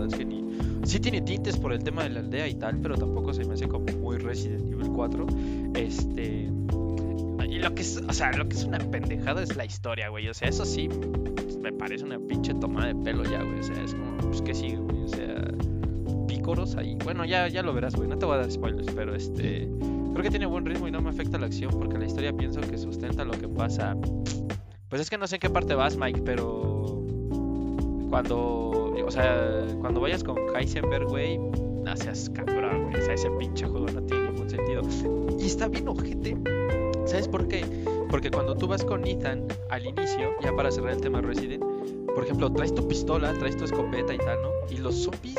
verdad 0.01 0.13
es 0.13 0.19
que 0.19 0.25
ni. 0.25 0.45
Sí 0.85 0.99
tiene 1.01 1.21
tintes 1.21 1.57
por 1.57 1.73
el 1.73 1.83
tema 1.83 2.03
de 2.03 2.11
la 2.11 2.21
aldea 2.21 2.49
y 2.49 2.55
tal, 2.55 2.79
pero 2.79 2.97
tampoco 2.97 3.33
se 3.33 3.45
me 3.45 3.55
hace 3.55 3.69
como 3.69 3.87
muy 3.99 4.19
Resident 4.19 4.73
Evil 4.73 4.91
4. 4.91 5.27
Este. 5.75 6.51
Y 7.49 7.59
lo 7.59 7.75
que 7.75 7.83
es, 7.83 8.01
o 8.09 8.13
sea, 8.13 8.33
lo 8.33 8.49
que 8.49 8.57
es 8.57 8.65
una 8.65 8.79
pendejada 8.79 9.43
es 9.43 9.57
la 9.57 9.65
historia, 9.65 10.09
güey. 10.09 10.29
O 10.29 10.35
sea, 10.35 10.49
eso 10.49 10.65
sí 10.65 10.89
me 11.61 11.73
parece 11.73 12.05
una 12.05 12.19
pinche 12.19 12.55
tomada 12.55 12.89
de 12.89 12.95
pelo 12.95 13.25
ya, 13.25 13.43
güey. 13.43 13.59
O 13.59 13.63
sea, 13.63 13.83
es 13.83 13.95
como, 13.95 14.17
pues 14.19 14.41
que 14.43 14.55
sigue, 14.55 14.77
güey. 14.77 15.03
O 15.03 15.09
sea, 15.09 15.45
pícoros 16.29 16.77
ahí. 16.77 16.97
Bueno, 17.03 17.25
ya, 17.25 17.49
ya 17.49 17.63
lo 17.63 17.75
verás, 17.75 17.97
güey. 17.97 18.09
No 18.09 18.19
te 18.19 18.27
voy 18.27 18.37
a 18.37 18.39
dar 18.39 18.51
spoilers, 18.51 18.93
pero 18.95 19.15
este. 19.15 19.69
Creo 20.13 20.23
que 20.23 20.31
tiene 20.31 20.47
buen 20.47 20.65
ritmo 20.65 20.89
y 20.89 20.91
no 20.91 21.01
me 21.01 21.11
afecta 21.11 21.39
la 21.39 21.47
acción 21.47 21.73
porque 21.73 21.99
la 21.99 22.07
historia 22.07 22.33
pienso 22.33 22.61
que 22.61 22.79
sustenta 22.79 23.25
lo 23.25 23.33
que 23.33 23.49
pasa. 23.49 23.97
Pues 24.89 25.03
es 25.03 25.11
que 25.11 25.19
no 25.19 25.27
sé 25.27 25.37
en 25.37 25.41
qué 25.41 25.51
parte 25.51 25.75
vas, 25.75 25.97
Mike, 25.97 26.23
pero. 26.25 27.05
Cuando. 28.11 28.70
O 29.03 29.11
sea, 29.11 29.67
cuando 29.81 30.01
vayas 30.01 30.25
con 30.25 30.37
Heisenberg, 30.55 31.07
güey. 31.07 31.39
No 31.39 31.95
cabrón. 32.35 32.95
O 32.95 33.03
sea, 33.03 33.15
ese 33.15 33.31
pinche 33.31 33.67
juego 33.67 33.87
no 33.87 34.03
tiene 34.03 34.31
ningún 34.31 34.49
sentido. 34.51 34.83
Y 35.39 35.47
está 35.47 35.69
bien 35.69 35.89
ojete. 35.89 36.37
¿Sabes 37.07 37.27
por 37.27 37.49
qué? 37.49 37.65
Porque 38.11 38.31
cuando 38.31 38.55
tú 38.55 38.69
vas 38.69 38.85
con 38.85 39.07
Ethan 39.07 39.47
al 39.71 39.87
inicio, 39.87 40.31
ya 40.43 40.55
para 40.55 40.71
cerrar 40.71 40.93
el 40.93 41.01
tema 41.01 41.21
Resident, 41.21 41.65
por 42.15 42.25
ejemplo, 42.25 42.53
traes 42.53 42.75
tu 42.75 42.87
pistola, 42.87 43.33
traes 43.39 43.57
tu 43.57 43.65
escopeta 43.65 44.13
y 44.13 44.19
tal, 44.19 44.43
¿no? 44.43 44.51
Y 44.69 44.77
los 44.79 44.95
zombies 44.95 45.39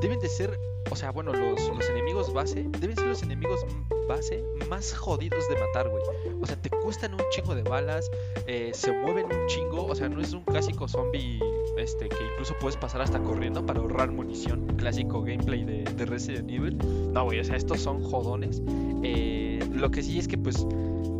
deben 0.00 0.20
de 0.20 0.28
ser, 0.28 0.58
o 0.90 0.96
sea, 0.96 1.10
bueno, 1.10 1.32
los, 1.32 1.68
los 1.68 1.88
enemigos 1.90 2.32
base, 2.32 2.66
deben 2.80 2.96
ser 2.96 3.06
los 3.06 3.22
enemigos 3.22 3.60
base 4.08 4.44
más 4.68 4.94
jodidos 4.94 5.48
de 5.48 5.56
matar, 5.58 5.88
güey. 5.88 6.02
O 6.40 6.46
sea, 6.46 6.56
te 6.56 6.70
cuestan 6.70 7.14
un 7.14 7.20
chingo 7.30 7.54
de 7.54 7.62
balas, 7.62 8.10
eh, 8.46 8.70
se 8.74 8.92
mueven 8.92 9.26
un 9.26 9.46
chingo, 9.46 9.86
o 9.86 9.94
sea, 9.94 10.08
no 10.08 10.20
es 10.20 10.32
un 10.32 10.42
clásico 10.44 10.86
zombie 10.88 11.40
este, 11.76 12.08
que 12.08 12.16
incluso 12.32 12.54
puedes 12.60 12.76
pasar 12.76 13.00
hasta 13.00 13.20
corriendo 13.20 13.64
para 13.64 13.80
ahorrar 13.80 14.10
munición, 14.10 14.66
clásico 14.76 15.22
gameplay 15.22 15.64
de, 15.64 15.84
de 15.84 16.06
Resident 16.06 16.50
Evil. 16.50 16.78
No, 17.12 17.24
güey, 17.24 17.40
o 17.40 17.44
sea, 17.44 17.56
estos 17.56 17.80
son 17.80 18.02
jodones. 18.02 18.62
Eh, 19.02 19.60
lo 19.72 19.90
que 19.90 20.02
sí 20.02 20.18
es 20.18 20.28
que, 20.28 20.38
pues, 20.38 20.66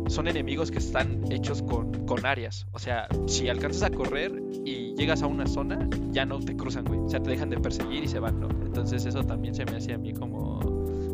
son 0.09 0.27
enemigos 0.27 0.71
que 0.71 0.79
están 0.79 1.31
hechos 1.31 1.61
con, 1.61 2.05
con 2.05 2.25
áreas. 2.25 2.67
O 2.71 2.79
sea, 2.79 3.07
si 3.27 3.49
alcanzas 3.49 3.83
a 3.83 3.89
correr 3.89 4.41
y 4.65 4.95
llegas 4.95 5.21
a 5.21 5.27
una 5.27 5.47
zona, 5.47 5.87
ya 6.11 6.25
no 6.25 6.39
te 6.39 6.55
cruzan, 6.55 6.85
güey. 6.85 6.99
O 6.99 7.09
sea, 7.09 7.21
te 7.21 7.29
dejan 7.29 7.49
de 7.49 7.59
perseguir 7.59 8.03
y 8.03 8.07
se 8.07 8.19
van, 8.19 8.39
¿no? 8.39 8.49
Entonces 8.49 9.05
eso 9.05 9.23
también 9.23 9.55
se 9.55 9.65
me 9.65 9.77
hace 9.77 9.93
a 9.93 9.97
mí 9.97 10.13
como, 10.13 10.59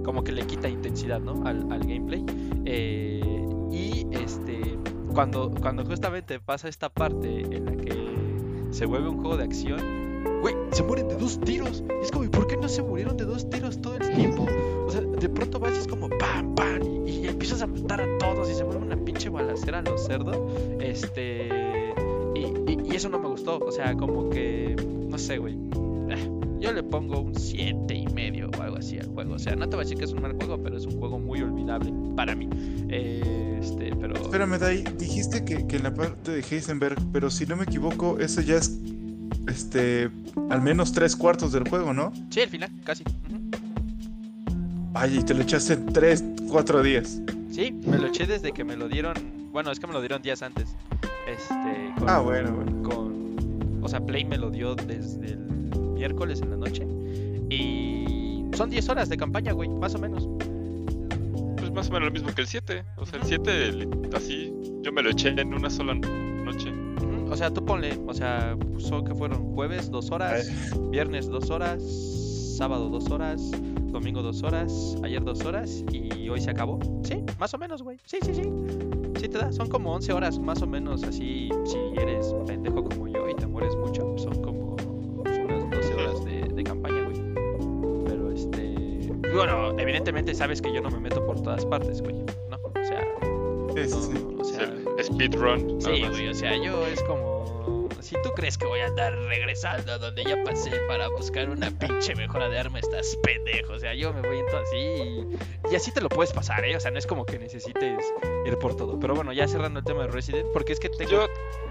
como 0.03 0.23
que 0.23 0.31
le 0.31 0.45
quita 0.45 0.69
intensidad, 0.69 1.19
¿no? 1.19 1.45
Al, 1.45 1.71
al 1.71 1.79
gameplay. 1.81 2.25
Eh, 2.65 3.45
y 3.71 4.07
este, 4.11 4.77
cuando, 5.13 5.51
cuando 5.51 5.85
justamente 5.85 6.39
pasa 6.39 6.67
esta 6.67 6.89
parte 6.89 7.41
en 7.55 7.65
la 7.65 7.71
que 7.75 8.67
se 8.71 8.85
vuelve 8.85 9.09
un 9.09 9.17
juego 9.21 9.37
de 9.37 9.43
acción, 9.43 9.79
güey, 10.41 10.55
se 10.71 10.83
mueren 10.83 11.07
de 11.07 11.15
dos 11.15 11.39
tiros. 11.39 11.83
Es 12.01 12.11
como, 12.11 12.25
¿y 12.25 12.29
por 12.29 12.47
qué 12.47 12.57
no 12.57 12.67
se 12.67 12.83
murieron 12.83 13.17
de 13.17 13.25
dos 13.25 13.49
tiros 13.49 13.81
todo 13.81 13.95
el 13.95 14.13
tiempo? 14.13 14.47
O 14.85 14.91
sea, 14.91 15.01
de 15.01 15.29
pronto 15.29 15.59
vas 15.59 15.73
y 15.75 15.79
es 15.79 15.87
como 15.87 16.09
pam, 16.09 16.53
pam, 16.55 16.81
y, 17.07 17.11
y 17.11 17.27
empiezas 17.27 17.61
a 17.61 17.67
matar 17.67 18.01
a 18.01 18.17
todos 18.17 18.49
y 18.49 18.53
se 18.53 18.63
vuelve 18.63 18.81
una 18.85 18.97
pinche 18.97 19.29
balacera 19.29 19.79
a 19.79 19.81
los 19.83 20.03
cerdos. 20.05 20.37
Este. 20.79 21.47
Y, 22.35 22.39
y- 22.71 22.81
y 22.91 22.95
eso 22.95 23.09
no 23.09 23.19
me 23.19 23.27
gustó. 23.27 23.59
O 23.59 23.71
sea, 23.71 23.95
como 23.95 24.29
que. 24.29 24.75
No 25.09 25.17
sé, 25.17 25.37
güey. 25.37 25.55
Yo 26.59 26.71
le 26.71 26.81
pongo 26.83 27.19
un 27.19 27.35
7 27.35 27.93
y 27.93 28.07
medio 28.07 28.49
o 28.57 28.61
algo 28.61 28.77
así 28.77 28.97
al 28.97 29.07
juego. 29.07 29.33
O 29.35 29.39
sea, 29.39 29.53
no 29.55 29.67
te 29.67 29.75
voy 29.75 29.83
a 29.83 29.85
decir 29.85 29.97
que 29.97 30.05
es 30.05 30.13
un 30.13 30.21
mal 30.21 30.33
juego, 30.33 30.61
pero 30.63 30.77
es 30.77 30.85
un 30.85 30.97
juego 30.97 31.19
muy 31.19 31.41
olvidable 31.41 31.91
para 32.15 32.35
mí. 32.35 32.47
Eh, 32.89 33.59
este, 33.61 33.93
pero. 33.99 34.15
Espérame, 34.15 34.57
Dai, 34.57 34.83
dijiste 34.97 35.43
que, 35.43 35.67
que 35.67 35.75
en 35.77 35.83
la 35.83 35.93
parte 35.93 36.31
de 36.31 36.39
Heisenberg, 36.49 36.97
pero 37.11 37.29
si 37.29 37.45
no 37.45 37.55
me 37.57 37.63
equivoco, 37.63 38.17
eso 38.19 38.39
ya 38.41 38.55
es 38.57 38.79
este, 39.47 40.09
al 40.49 40.61
menos 40.61 40.93
tres 40.93 41.15
cuartos 41.17 41.51
del 41.51 41.67
juego, 41.67 41.93
¿no? 41.93 42.13
Sí, 42.29 42.41
al 42.41 42.49
final, 42.49 42.69
casi. 42.85 43.03
Ay, 44.95 45.17
y 45.19 45.23
te 45.23 45.33
lo 45.33 45.41
echaste 45.41 45.73
en 45.73 45.87
tres, 45.87 46.23
cuatro 46.49 46.83
días. 46.83 47.19
Sí, 47.51 47.71
me 47.85 47.97
lo 47.97 48.07
eché 48.07 48.27
desde 48.27 48.51
que 48.51 48.63
me 48.63 48.75
lo 48.75 48.87
dieron. 48.87 49.13
Bueno, 49.51 49.71
es 49.71 49.79
que 49.79 49.87
me 49.87 49.93
lo 49.93 50.01
dieron 50.01 50.21
días 50.21 50.41
antes. 50.43 50.75
Este. 51.27 51.93
ah, 52.07 52.19
bueno, 52.19 52.51
bueno. 52.51 52.83
Con, 52.83 53.79
o 53.81 53.87
sea, 53.87 53.99
Play 53.99 54.23
me 54.25 54.37
lo 54.37 54.51
dio 54.51 54.75
desde 54.75 55.33
el 55.33 55.39
miércoles 55.93 56.41
en 56.41 56.51
la 56.51 56.57
noche. 56.57 56.87
Y 57.49 58.45
son 58.55 58.69
10 58.69 58.89
horas 58.89 59.09
de 59.09 59.17
campaña, 59.17 59.51
güey, 59.53 59.69
más 59.69 59.95
o 59.95 59.99
menos. 59.99 60.27
Pues 61.57 61.71
más 61.71 61.89
o 61.89 61.93
menos 61.93 62.09
lo 62.09 62.11
mismo 62.11 62.33
que 62.33 62.41
el 62.41 62.47
7. 62.47 62.83
O 62.97 63.05
sea, 63.05 63.19
el 63.19 63.25
7, 63.25 63.89
así, 64.15 64.53
yo 64.81 64.91
me 64.91 65.01
lo 65.01 65.09
eché 65.09 65.29
en 65.29 65.53
una 65.53 65.69
sola 65.69 65.95
noche. 65.95 66.71
O 67.29 67.35
sea, 67.35 67.51
tú 67.51 67.65
ponle, 67.65 67.99
o 68.05 68.13
sea, 68.13 68.55
son 68.77 69.05
que 69.05 69.15
fueron 69.15 69.53
jueves, 69.55 69.89
dos 69.89 70.11
horas, 70.11 70.51
viernes, 70.91 71.27
dos 71.27 71.49
horas, 71.49 71.81
sábado, 72.57 72.89
dos 72.89 73.09
horas, 73.09 73.51
domingo, 73.91 74.21
dos 74.21 74.43
horas, 74.43 74.95
ayer, 75.03 75.23
dos 75.23 75.43
horas 75.45 75.83
y 75.91 76.29
hoy 76.29 76.39
se 76.39 76.51
acabó. 76.51 76.79
Sí, 77.03 77.23
más 77.39 77.53
o 77.53 77.57
menos, 77.57 77.81
güey. 77.81 77.97
Sí, 78.05 78.17
sí, 78.23 78.33
sí. 78.33 78.43
Sí 79.19 79.29
te 79.29 79.37
da, 79.37 79.51
son 79.51 79.69
como 79.69 79.93
11 79.93 80.13
horas 80.13 80.39
más 80.39 80.61
o 80.61 80.67
menos, 80.67 81.03
así, 81.03 81.49
si 81.65 81.77
eres 81.95 82.33
pendejo 82.45 82.83
como 82.83 83.07
yo 83.07 83.29
y 83.29 83.35
te 83.35 83.47
mueres 83.47 83.75
mucho, 83.75 84.15
son 84.17 84.41
como 84.41 84.75
unas 84.75 85.69
12 85.71 85.93
horas 85.93 86.25
de, 86.25 86.63
campaña, 86.63 87.03
güey. 87.03 88.05
Pero 88.05 88.31
este... 88.31 88.75
Bueno, 89.33 89.77
evidentemente 89.79 90.33
sabes 90.33 90.61
que 90.61 90.73
yo 90.73 90.81
no 90.81 90.89
me 90.89 90.99
meto 90.99 91.25
por 91.25 91.41
todas 91.41 91.65
partes, 91.65 92.01
güey, 92.01 92.15
¿no? 92.49 92.57
O 92.57 92.85
sea... 92.85 93.01
o 93.19 94.43
sea 94.43 94.75
speedrun. 95.03 95.81
Sí, 95.81 96.03
güey, 96.09 96.27
o 96.27 96.33
sea, 96.33 96.55
yo 96.63 96.85
es 96.87 97.01
como 97.03 97.43
si 98.03 98.15
tú 98.21 98.31
crees 98.35 98.57
que 98.57 98.65
voy 98.65 98.81
a 98.81 98.87
andar 98.87 99.15
regresando 99.15 99.93
a 99.93 99.97
donde 99.97 100.23
ya 100.25 100.43
pasé 100.43 100.71
para 100.87 101.07
buscar 101.07 101.49
una 101.49 101.71
pinche 101.71 102.13
mejora 102.15 102.49
de 102.49 102.59
arma, 102.59 102.79
estás 102.79 103.17
pendejo. 103.23 103.73
O 103.73 103.79
sea, 103.79 103.93
yo 103.95 104.13
me 104.13 104.21
voy 104.21 104.39
en 104.39 104.45
todo 104.47 104.59
así 104.59 104.77
y, 105.71 105.75
así 105.75 105.91
te 105.91 106.01
lo 106.01 106.09
puedes 106.09 106.33
pasar, 106.33 106.65
¿eh? 106.65 106.75
O 106.75 106.79
sea, 106.79 106.91
no 106.91 106.99
es 106.99 107.07
como 107.07 107.25
que 107.25 107.39
necesites 107.39 108.03
ir 108.45 108.57
por 108.57 108.75
todo. 108.75 108.99
Pero 108.99 109.15
bueno, 109.15 109.31
ya 109.31 109.47
cerrando 109.47 109.79
el 109.79 109.85
tema 109.85 110.01
de 110.01 110.09
Resident, 110.09 110.47
porque 110.51 110.73
es 110.73 110.79
que 110.79 110.89
tengo, 110.89 111.11
yo, 111.11 111.27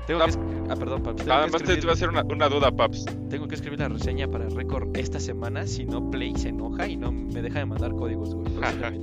tengo 0.06 0.24
que. 0.24 0.32
Ah, 0.70 0.76
perdón, 0.76 1.02
Paps. 1.02 1.28
Además, 1.28 1.62
te 1.62 1.74
iba 1.74 1.90
a 1.90 1.94
hacer 1.94 2.08
una, 2.08 2.22
una, 2.22 2.48
duda, 2.48 2.70
Paps. 2.70 3.04
Tengo 3.28 3.46
que 3.46 3.54
escribir 3.54 3.80
la 3.80 3.88
reseña 3.88 4.26
para 4.26 4.48
Record 4.48 4.96
esta 4.96 5.20
semana, 5.20 5.66
si 5.66 5.84
no, 5.84 6.10
Play 6.10 6.34
se 6.36 6.48
enoja 6.48 6.86
y 6.86 6.96
no 6.96 7.12
me 7.12 7.42
deja 7.42 7.58
de 7.58 7.66
mandar 7.66 7.92
códigos, 7.92 8.34
güey. 8.34 8.48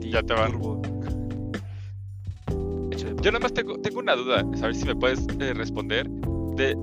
ya 0.09 0.23
te 0.23 0.33
van. 0.33 0.59
Yo 3.21 3.31
nada 3.31 3.43
más 3.43 3.53
tengo, 3.53 3.77
tengo 3.79 3.99
una 3.99 4.15
duda, 4.15 4.39
a 4.39 4.65
ver 4.65 4.75
si 4.75 4.85
me 4.85 4.95
puedes 4.95 5.27
eh, 5.41 5.53
responder 5.53 6.09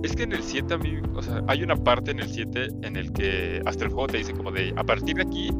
es 0.03 0.17
que 0.17 0.23
en 0.25 0.33
el 0.33 0.43
7 0.43 0.75
a 0.75 0.79
mí, 0.79 0.99
o 1.15 1.23
sea, 1.23 1.43
hay 1.49 1.63
una 1.63 1.77
parte 1.77 2.11
en 2.11 2.21
el 2.21 2.29
7 2.29 2.69
en 2.83 2.97
el 2.97 3.13
que 3.13 3.63
hasta 3.67 3.85
el 3.85 3.91
juego 3.91 4.07
te 4.09 4.19
dice 4.19 4.33
como 4.33 4.51
de, 4.51 4.73
a 4.77 4.85
partir 4.85 5.17
de 5.17 5.23
aquí 5.23 5.51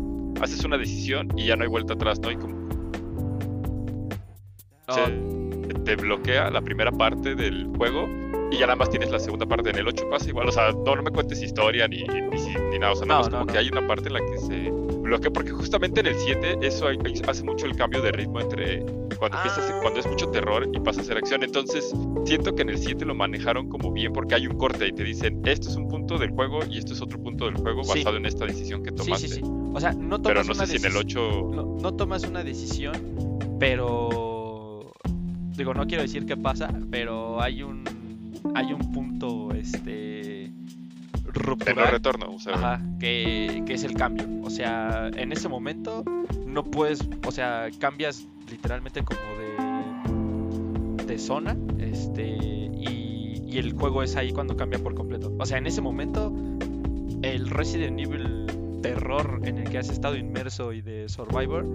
haces 0.41 0.65
una 0.65 0.79
decisión 0.79 1.29
y 1.37 1.47
ya 1.47 1.57
no 1.57 1.63
hay 1.63 1.69
vuelta 1.69 1.95
atrás, 1.95 2.21
¿no? 2.21 2.31
Y 2.31 2.37
como... 2.37 2.57
te 5.85 5.97
bloquea 5.97 6.51
la 6.51 6.61
primera 6.61 6.91
parte 6.91 7.35
del 7.35 7.67
juego 7.77 8.09
y 8.51 8.59
ya 8.59 8.67
nada 8.67 8.77
más 8.77 8.91
tienes 8.91 9.11
la 9.11 9.19
segunda 9.19 9.47
parte. 9.47 9.71
En 9.71 9.77
el 9.77 9.89
8 9.89 10.09
pasa 10.11 10.29
igual, 10.29 10.49
o 10.49 10.53
sea, 10.53 10.73
no, 10.73 11.03
me 11.03 11.11
cuentes 11.11 11.43
historia 11.43 11.89
ni, 11.89 12.05
ni, 12.05 12.79
nada, 12.79 12.93
o 12.93 12.97
sea, 12.97 13.07
nada 13.07 13.21
más 13.21 13.29
como 13.29 13.47
que 13.47 13.59
hay 13.59 13.69
una 13.69 13.87
parte 13.87 14.09
en 14.09 14.15
la 14.15 14.21
que 14.21 14.39
se 14.39 14.73
bloquea, 15.07 15.31
porque 15.31 15.51
justamente 15.51 16.01
en 16.01 16.07
el 16.07 16.15
7 16.17 16.59
eso 16.63 16.89
hace 17.29 17.45
mucho 17.45 17.67
el 17.67 17.77
cambio 17.77 18.03
de 18.03 18.13
ritmo 18.13 18.41
entre 18.41 18.85
cuando, 19.19 19.39
ah. 19.39 19.79
cuando 19.81 20.01
es 20.01 20.07
mucho 20.07 20.29
terror 20.29 20.69
y 20.73 20.81
pasa 20.81 21.01
a 21.01 21.05
ser 21.05 21.17
acción. 21.17 21.43
Entonces, 21.43 21.93
siento 22.25 22.55
que 22.55 22.63
en 22.63 22.71
el 22.71 22.79
7 22.79 23.05
lo 23.05 23.15
manejaron 23.15 23.69
como 23.69 23.93
bien 23.93 24.13
porque 24.13 24.35
hay 24.35 24.47
un 24.47 24.57
corte 24.59 24.87
y 24.89 24.93
te 24.93 25.05
dicen, 25.05 25.43
esto 25.45 25.69
es 25.69 25.77
un 25.77 25.89
punto 25.89 26.19
del 26.19 26.31
juego 26.31 26.61
y 26.69 26.79
esto 26.79 26.93
es 26.93 27.01
otro 27.01 27.19
punto 27.23 27.47
del 27.47 27.57
juego 27.57 27.83
basado 27.85 28.17
en 28.17 28.27
esta 28.27 28.47
decisión 28.47 28.83
que 28.83 28.93
tomaste. 28.93 29.29
Sí, 29.29 29.35
sí, 29.35 29.41
sí. 29.41 29.51
O 29.73 29.81
sea, 29.81 29.93
no 29.93 30.21
tomas 30.21 30.23
pero 30.23 30.45
no 30.45 30.55
sé 30.55 30.67
si 30.67 30.77
en 30.77 30.85
el 30.85 30.97
8... 30.97 31.51
No, 31.55 31.77
no 31.81 31.95
tomas 31.95 32.25
una 32.25 32.43
decisión, 32.45 33.39
pero... 33.59 34.93
Digo, 35.57 35.73
no 35.73 35.87
quiero 35.87 36.03
decir 36.03 36.27
qué 36.27 36.37
pasa, 36.37 36.73
pero 36.91 37.41
hay 37.41 37.63
un... 37.63 37.85
Hay 38.55 38.73
un 38.73 38.93
punto, 38.93 39.53
este 39.53 40.53
ruptural. 41.37 41.91
retorno, 41.91 42.33
o 42.33 42.39
sea. 42.39 42.81
que, 42.99 43.63
que, 43.67 43.75
es 43.75 43.85
el 43.85 43.95
cambio. 43.95 44.27
O 44.43 44.51
sea, 44.51 45.09
en 45.15 45.33
ese 45.33 45.49
momento 45.49 46.05
no 46.47 46.65
puedes, 46.65 47.07
o 47.27 47.33
sea, 47.33 47.69
cambias 47.79 48.27
literalmente 48.51 49.03
como 49.03 49.21
de, 50.99 51.05
de 51.05 51.19
zona, 51.19 51.57
este, 51.79 52.27
y, 52.27 53.43
y 53.47 53.59
el 53.59 53.73
juego 53.75 54.03
es 54.03 54.17
ahí 54.17 54.33
cuando 54.33 54.57
cambia 54.57 54.79
por 54.79 54.95
completo. 54.95 55.33
O 55.39 55.47
sea, 55.47 55.59
en 55.59 55.67
ese 55.67 55.81
momento, 55.81 56.33
el 57.23 57.51
Resident 57.51 57.99
Evil 58.01 58.47
terror 58.83 59.41
en 59.45 59.59
el 59.59 59.69
que 59.69 59.79
has 59.79 59.89
estado 59.89 60.17
inmerso 60.17 60.73
y 60.73 60.81
de 60.81 61.09
Survivor 61.09 61.67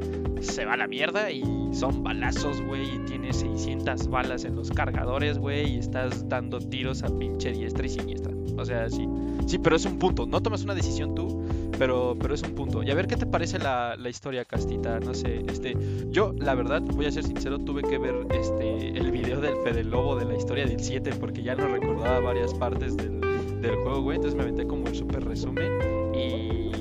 se 0.41 0.65
va 0.65 0.73
a 0.73 0.77
la 0.77 0.87
mierda 0.87 1.29
y 1.31 1.43
son 1.73 2.03
balazos, 2.03 2.61
güey, 2.61 2.95
y 2.95 2.99
tienes 2.99 3.37
600 3.37 4.07
balas 4.07 4.45
en 4.45 4.55
los 4.55 4.71
cargadores, 4.71 5.37
güey, 5.37 5.75
y 5.75 5.79
estás 5.79 6.27
dando 6.29 6.59
tiros 6.59 7.03
a 7.03 7.07
pinche 7.17 7.51
diestra 7.51 7.85
y 7.85 7.89
siniestra. 7.89 8.33
O 8.57 8.65
sea, 8.65 8.89
sí, 8.89 9.07
sí, 9.47 9.57
pero 9.57 9.75
es 9.75 9.85
un 9.85 9.99
punto. 9.99 10.25
No 10.25 10.41
tomas 10.41 10.63
una 10.63 10.75
decisión 10.75 11.15
tú, 11.15 11.43
pero, 11.77 12.15
pero 12.19 12.33
es 12.33 12.43
un 12.43 12.53
punto. 12.53 12.83
Y 12.83 12.91
a 12.91 12.95
ver 12.95 13.07
qué 13.07 13.15
te 13.15 13.25
parece 13.25 13.59
la, 13.59 13.97
historia, 14.09 14.45
Castita. 14.45 14.99
No 14.99 15.13
sé, 15.13 15.43
este, 15.47 15.75
yo, 16.09 16.33
la 16.37 16.55
verdad, 16.55 16.81
voy 16.81 17.05
a 17.05 17.11
ser 17.11 17.23
sincero, 17.23 17.59
tuve 17.59 17.81
que 17.81 17.97
ver 17.97 18.27
este 18.31 18.89
el 18.89 19.11
video 19.11 19.39
del 19.41 19.55
Fede 19.63 19.83
Lobo 19.83 20.15
de 20.15 20.25
la 20.25 20.35
historia 20.35 20.65
del 20.65 20.79
7 20.79 21.11
porque 21.19 21.43
ya 21.43 21.55
no 21.55 21.67
recordaba 21.67 22.19
varias 22.19 22.53
partes 22.53 22.97
del, 22.97 23.19
juego, 23.61 24.01
güey. 24.01 24.17
Entonces 24.17 24.35
me 24.35 24.43
aventé 24.43 24.65
como 24.65 24.87
el 24.87 24.95
super 24.95 25.23
resumen 25.23 26.13
y. 26.15 26.71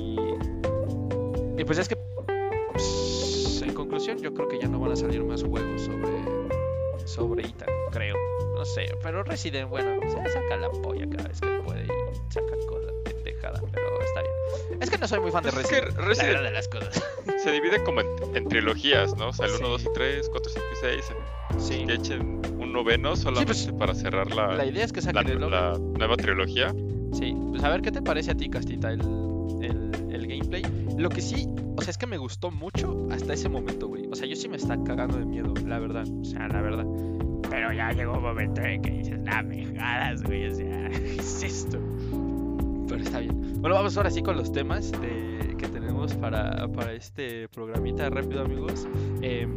Y 1.59 1.63
pues 1.63 1.77
es 1.77 1.87
que. 1.87 1.95
Pues, 2.71 3.61
en 3.65 3.73
conclusión, 3.73 4.17
yo 4.19 4.33
creo 4.33 4.47
que 4.47 4.59
ya 4.59 4.67
no 4.67 4.79
van 4.79 4.91
a 4.91 4.95
salir 4.95 5.23
más 5.23 5.43
juegos 5.43 5.81
sobre. 5.81 6.11
Sobre 7.05 7.47
Ita, 7.47 7.65
creo. 7.91 8.15
No 8.55 8.65
sé, 8.65 8.85
pero 9.01 9.23
Resident, 9.23 9.69
bueno, 9.69 9.99
se 10.03 10.29
saca 10.29 10.57
la 10.57 10.69
polla 10.69 11.09
cada 11.09 11.27
vez 11.27 11.41
que 11.41 11.47
puede 11.65 12.00
saca 12.31 12.55
cosas 12.67 12.93
pendejada, 13.03 13.61
pero 13.71 14.01
está 14.01 14.21
bien. 14.21 14.81
Es 14.81 14.89
que 14.89 14.97
no 14.97 15.07
soy 15.07 15.19
muy 15.19 15.31
fan 15.31 15.43
de 15.43 15.51
Resident, 15.51 15.87
es 15.89 15.95
que 15.95 16.01
Resident 16.01 16.41
de 16.41 16.51
las 16.51 16.67
cosas. 16.67 17.03
Se 17.43 17.51
divide 17.51 17.83
como 17.83 18.01
en, 18.01 18.47
trilogías, 18.47 19.15
¿no? 19.17 19.29
O 19.29 19.33
sea, 19.33 19.47
el 19.47 19.53
1, 19.53 19.67
2 19.67 19.81
y 19.83 19.93
3, 19.93 20.29
4, 20.29 20.51
5 20.53 20.65
y 20.71 20.75
6. 20.79 21.05
Sí. 21.57 21.85
Que 21.85 21.93
echen 21.93 22.41
un 22.59 22.73
noveno 22.73 23.15
solamente 23.15 23.53
pues, 23.53 23.71
para 23.77 23.93
cerrar 23.93 24.31
la, 24.33 24.55
la 24.55 24.65
idea 24.65 24.85
es 24.85 24.93
que 24.93 25.01
saquen 25.01 25.39
la, 25.39 25.47
la 25.47 25.77
nueva 25.77 26.15
trilogía. 26.17 26.73
Sí, 27.13 27.35
pues 27.49 27.63
a 27.63 27.69
ver 27.69 27.81
qué 27.81 27.91
te 27.91 28.01
parece 28.01 28.31
a 28.31 28.35
ti, 28.35 28.49
Castita, 28.49 28.91
el, 28.91 29.01
el, 29.61 29.91
el, 30.11 30.27
gameplay. 30.27 30.63
Lo 30.97 31.09
que 31.09 31.21
sí, 31.21 31.47
o 31.75 31.81
sea, 31.81 31.91
es 31.91 31.97
que 31.97 32.07
me 32.07 32.17
gustó 32.17 32.51
mucho 32.51 33.07
hasta 33.11 33.33
ese 33.33 33.49
momento, 33.49 33.87
güey. 33.87 34.07
O 34.09 34.15
sea, 34.15 34.27
yo 34.27 34.35
sí 34.35 34.47
me 34.47 34.57
está 34.57 34.81
cagando 34.83 35.17
de 35.17 35.25
miedo, 35.25 35.53
la 35.65 35.79
verdad. 35.79 36.05
O 36.07 36.23
sea, 36.23 36.47
la 36.47 36.61
verdad. 36.61 36.85
Pero 37.49 37.73
ya 37.73 37.91
llegó 37.91 38.13
un 38.13 38.23
momento 38.23 38.61
en 38.61 38.81
que 38.81 38.91
dices, 38.91 39.19
nah, 39.19 39.41
me 39.41 39.65
jodas, 39.65 40.23
güey. 40.23 40.47
O 40.47 40.55
sea, 40.55 40.89
¿qué 40.89 41.15
es 41.19 41.43
esto? 41.43 41.79
Pero 42.91 43.03
está 43.03 43.19
bien. 43.19 43.61
Bueno, 43.61 43.75
vamos 43.77 43.95
ahora 43.95 44.11
sí 44.11 44.21
con 44.21 44.35
los 44.35 44.51
temas 44.51 44.91
de, 44.91 45.55
que 45.57 45.67
tenemos 45.69 46.13
para, 46.15 46.67
para 46.67 46.91
este 46.91 47.47
programita 47.47 48.09
rápido, 48.09 48.41
amigos. 48.41 48.85
Eh, 49.21 49.47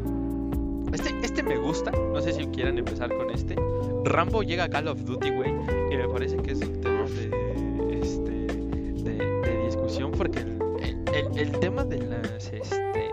este, 0.92 1.10
este 1.20 1.42
me 1.42 1.56
gusta. 1.56 1.90
No 1.90 2.20
sé 2.20 2.32
si 2.32 2.46
quieran 2.46 2.78
empezar 2.78 3.12
con 3.16 3.30
este. 3.30 3.56
Rambo 4.04 4.44
llega 4.44 4.64
a 4.64 4.68
Call 4.68 4.86
of 4.86 5.04
Duty, 5.04 5.30
güey. 5.30 5.50
Y 5.90 5.96
me 5.96 6.08
parece 6.08 6.36
que 6.36 6.52
es 6.52 6.60
un 6.60 6.80
tema 6.80 7.06
de, 7.08 7.98
este, 8.00 8.30
de, 8.30 9.64
discusión 9.66 10.12
porque 10.12 10.38
el, 10.38 11.36
el, 11.36 11.58
tema 11.58 11.84
de 11.84 11.98
las, 11.98 12.52
este, 12.52 13.10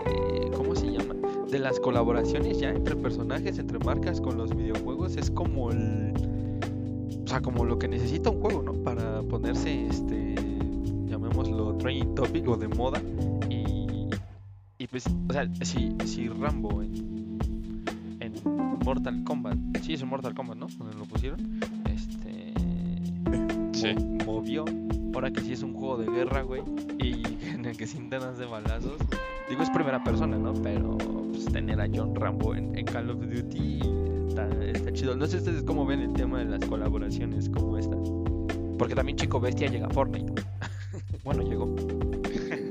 ¿cómo 0.54 0.76
se 0.76 0.86
llama? 0.86 1.16
De 1.50 1.58
las 1.58 1.80
colaboraciones 1.80 2.60
ya 2.60 2.70
entre 2.70 2.94
personajes, 2.94 3.58
entre 3.58 3.80
marcas 3.80 4.20
con 4.20 4.36
los 4.38 4.54
videojuegos 4.54 5.16
es 5.16 5.32
como 5.32 5.72
el, 5.72 6.11
sea, 7.32 7.40
como 7.40 7.64
lo 7.64 7.78
que 7.78 7.88
necesita 7.88 8.30
un 8.30 8.40
juego, 8.40 8.62
¿no? 8.62 8.74
Para 8.84 9.22
ponerse, 9.22 9.86
este, 9.86 10.34
llamémoslo 11.06 11.76
trending 11.76 12.14
topic 12.14 12.46
o 12.48 12.56
de 12.56 12.68
moda 12.68 13.00
y, 13.48 14.10
y 14.78 14.86
pues, 14.86 15.06
o 15.06 15.32
sea, 15.32 15.48
si, 15.62 15.96
si 16.04 16.28
Rambo 16.28 16.82
en, 16.82 17.38
en 18.20 18.34
Mortal 18.84 19.24
Kombat, 19.24 19.56
sí 19.82 19.94
es 19.94 20.02
un 20.02 20.10
Mortal 20.10 20.34
Kombat, 20.34 20.58
¿no? 20.58 20.66
Donde 20.78 20.96
lo 20.96 21.04
pusieron, 21.04 21.60
este 21.86 22.52
movió. 24.26 24.64
Ahora 25.14 25.30
que 25.30 25.40
sí 25.40 25.52
es 25.52 25.62
un 25.62 25.74
juego 25.74 25.98
de 25.98 26.10
guerra, 26.10 26.42
güey. 26.42 26.62
Y 26.98 27.22
en 27.48 27.64
el 27.64 27.76
que 27.76 27.86
sin 27.86 28.10
tenas 28.10 28.38
de 28.38 28.46
balazos. 28.46 28.98
Digo, 29.48 29.62
es 29.62 29.70
primera 29.70 30.02
persona, 30.02 30.36
¿no? 30.38 30.52
Pero 30.54 30.96
pues, 30.98 31.46
tener 31.46 31.80
a 31.80 31.88
John 31.92 32.14
Rambo 32.14 32.54
en, 32.54 32.72
Call 32.84 33.10
of 33.10 33.20
Duty 33.20 33.80
está, 34.28 34.92
chido. 34.92 35.16
No 35.16 35.26
sé 35.26 35.38
ustedes 35.38 35.62
cómo 35.62 35.86
ven 35.86 36.00
el 36.00 36.12
tema 36.12 36.38
de 36.38 36.46
las 36.46 36.64
colaboraciones 36.64 37.48
como 37.48 37.78
estas. 37.78 37.98
Porque 38.78 38.94
también 38.94 39.16
Chico 39.16 39.40
Bestia 39.40 39.68
llega 39.68 39.86
a 39.86 39.90
Fortnite. 39.90 40.42
bueno, 41.24 41.42
llegó. 41.42 41.74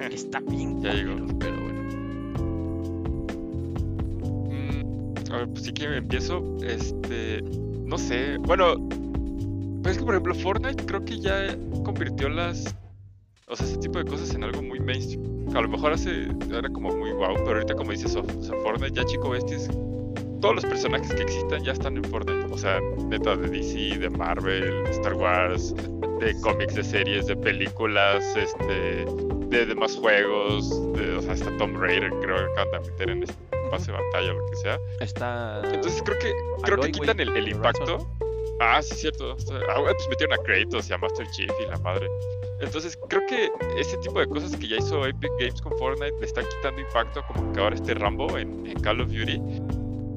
está 0.11 0.39
bien. 0.41 0.81
Ya 0.81 0.93
llegó. 0.93 1.15
Pero 1.39 1.55
bueno. 1.61 1.81
Mm, 4.49 5.31
a 5.31 5.37
ver, 5.37 5.47
pues 5.49 5.63
sí 5.63 5.71
que 5.73 5.95
empiezo. 5.97 6.57
Este. 6.63 7.41
No 7.85 7.97
sé. 7.97 8.37
Bueno, 8.37 8.75
Pues 9.83 9.93
es 9.93 9.97
que, 9.99 10.05
por 10.05 10.13
ejemplo, 10.13 10.35
Fortnite 10.35 10.85
creo 10.85 11.03
que 11.03 11.19
ya 11.19 11.57
convirtió 11.83 12.29
las. 12.29 12.75
O 13.47 13.55
sea, 13.55 13.65
ese 13.65 13.77
tipo 13.77 13.99
de 13.99 14.05
cosas 14.05 14.33
en 14.33 14.43
algo 14.43 14.61
muy 14.61 14.79
mainstream. 14.79 15.55
A 15.55 15.61
lo 15.61 15.67
mejor 15.69 15.93
hace. 15.93 16.27
Era 16.49 16.69
como 16.69 16.95
muy 16.95 17.11
wow, 17.11 17.35
pero 17.35 17.55
ahorita, 17.55 17.75
como 17.75 17.91
dices, 17.91 18.15
o 18.15 18.23
sea, 18.41 18.55
Fortnite 18.63 18.93
ya 18.95 19.05
chico 19.05 19.29
besties. 19.29 19.69
Todos 20.41 20.55
los 20.55 20.65
personajes 20.65 21.13
que 21.13 21.21
existan 21.21 21.63
ya 21.63 21.73
están 21.73 21.97
en 21.97 22.03
Fortnite. 22.03 22.51
O 22.51 22.57
sea, 22.57 22.79
neta 23.07 23.35
de 23.35 23.47
DC, 23.47 23.99
de 23.99 24.09
Marvel, 24.09 24.85
Star 24.87 25.13
Wars, 25.13 25.75
de 26.19 26.35
cómics, 26.41 26.75
de 26.75 26.83
series, 26.83 27.27
de 27.27 27.35
películas, 27.35 28.25
este. 28.35 29.05
De 29.51 29.65
demás 29.65 29.97
juegos, 29.97 30.69
de, 30.93 31.17
o 31.17 31.21
sea, 31.21 31.33
hasta 31.33 31.55
Tom 31.57 31.75
Raider 31.75 32.09
creo 32.21 32.37
que 32.37 32.51
acaban 32.53 32.83
de 32.83 32.91
meter 32.91 33.09
en 33.09 33.23
este 33.23 33.35
pase 33.69 33.91
de 33.91 33.97
batalla 33.97 34.31
o 34.31 34.39
lo 34.39 34.45
que 34.49 34.55
sea. 34.55 34.79
Está. 35.01 35.61
Entonces 35.73 36.01
creo 36.03 36.17
que 36.19 36.33
creo 36.63 36.75
Aloy, 36.75 36.91
que 36.91 36.99
quitan 36.99 37.19
el, 37.19 37.47
impacto. 37.47 38.07
Ah, 38.61 38.81
sí, 38.81 38.95
cierto. 38.95 39.35
Ah, 39.69 39.75
pues 39.83 40.09
metieron 40.09 40.39
a 40.39 40.43
Kratos 40.43 40.89
y 40.89 40.93
a 40.93 40.97
Master 40.97 41.27
Chief 41.31 41.51
y 41.59 41.69
la 41.69 41.77
madre. 41.79 42.07
Entonces 42.61 42.97
creo 43.09 43.23
que 43.27 43.49
ese 43.77 43.97
tipo 43.97 44.19
de 44.19 44.27
cosas 44.27 44.55
que 44.55 44.67
ya 44.67 44.77
hizo 44.77 45.05
Epic 45.05 45.31
Games 45.39 45.61
con 45.61 45.77
Fortnite 45.77 46.17
le 46.19 46.25
están 46.25 46.45
quitando 46.47 46.79
impacto 46.79 47.23
como 47.27 47.51
que 47.51 47.59
ahora 47.59 47.75
este 47.75 47.93
Rambo 47.95 48.37
en, 48.37 48.65
en 48.67 48.79
Call 48.81 49.01
of 49.01 49.09
Duty. 49.09 49.41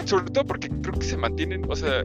Sobre 0.05 0.25
todo 0.31 0.45
porque 0.47 0.69
creo 0.69 0.95
que 0.99 1.07
se 1.07 1.17
mantienen, 1.17 1.65
o 1.69 1.75
sea, 1.77 2.03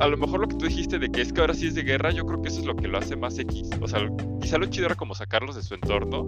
a 0.00 0.08
lo 0.08 0.16
mejor 0.16 0.40
lo 0.40 0.48
que 0.48 0.56
tú 0.56 0.66
dijiste 0.66 0.98
de 0.98 1.10
que 1.10 1.20
es 1.20 1.32
que 1.32 1.40
ahora 1.40 1.54
sí 1.54 1.66
es 1.66 1.74
de 1.74 1.82
guerra, 1.82 2.10
yo 2.10 2.24
creo 2.24 2.40
que 2.40 2.48
eso 2.48 2.60
es 2.60 2.66
lo 2.66 2.74
que 2.74 2.88
lo 2.88 2.98
hace 2.98 3.16
más 3.16 3.38
X. 3.38 3.70
O 3.80 3.88
sea, 3.88 4.00
quizá 4.40 4.58
lo 4.58 4.66
chido 4.66 4.86
era 4.86 4.94
como 4.94 5.14
sacarlos 5.14 5.56
de 5.56 5.62
su 5.62 5.74
entorno, 5.74 6.26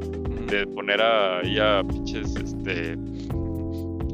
de 0.51 0.67
poner 0.67 1.01
ahí 1.01 1.59
a 1.59 1.83
pinches, 1.89 2.35
este, 2.37 2.97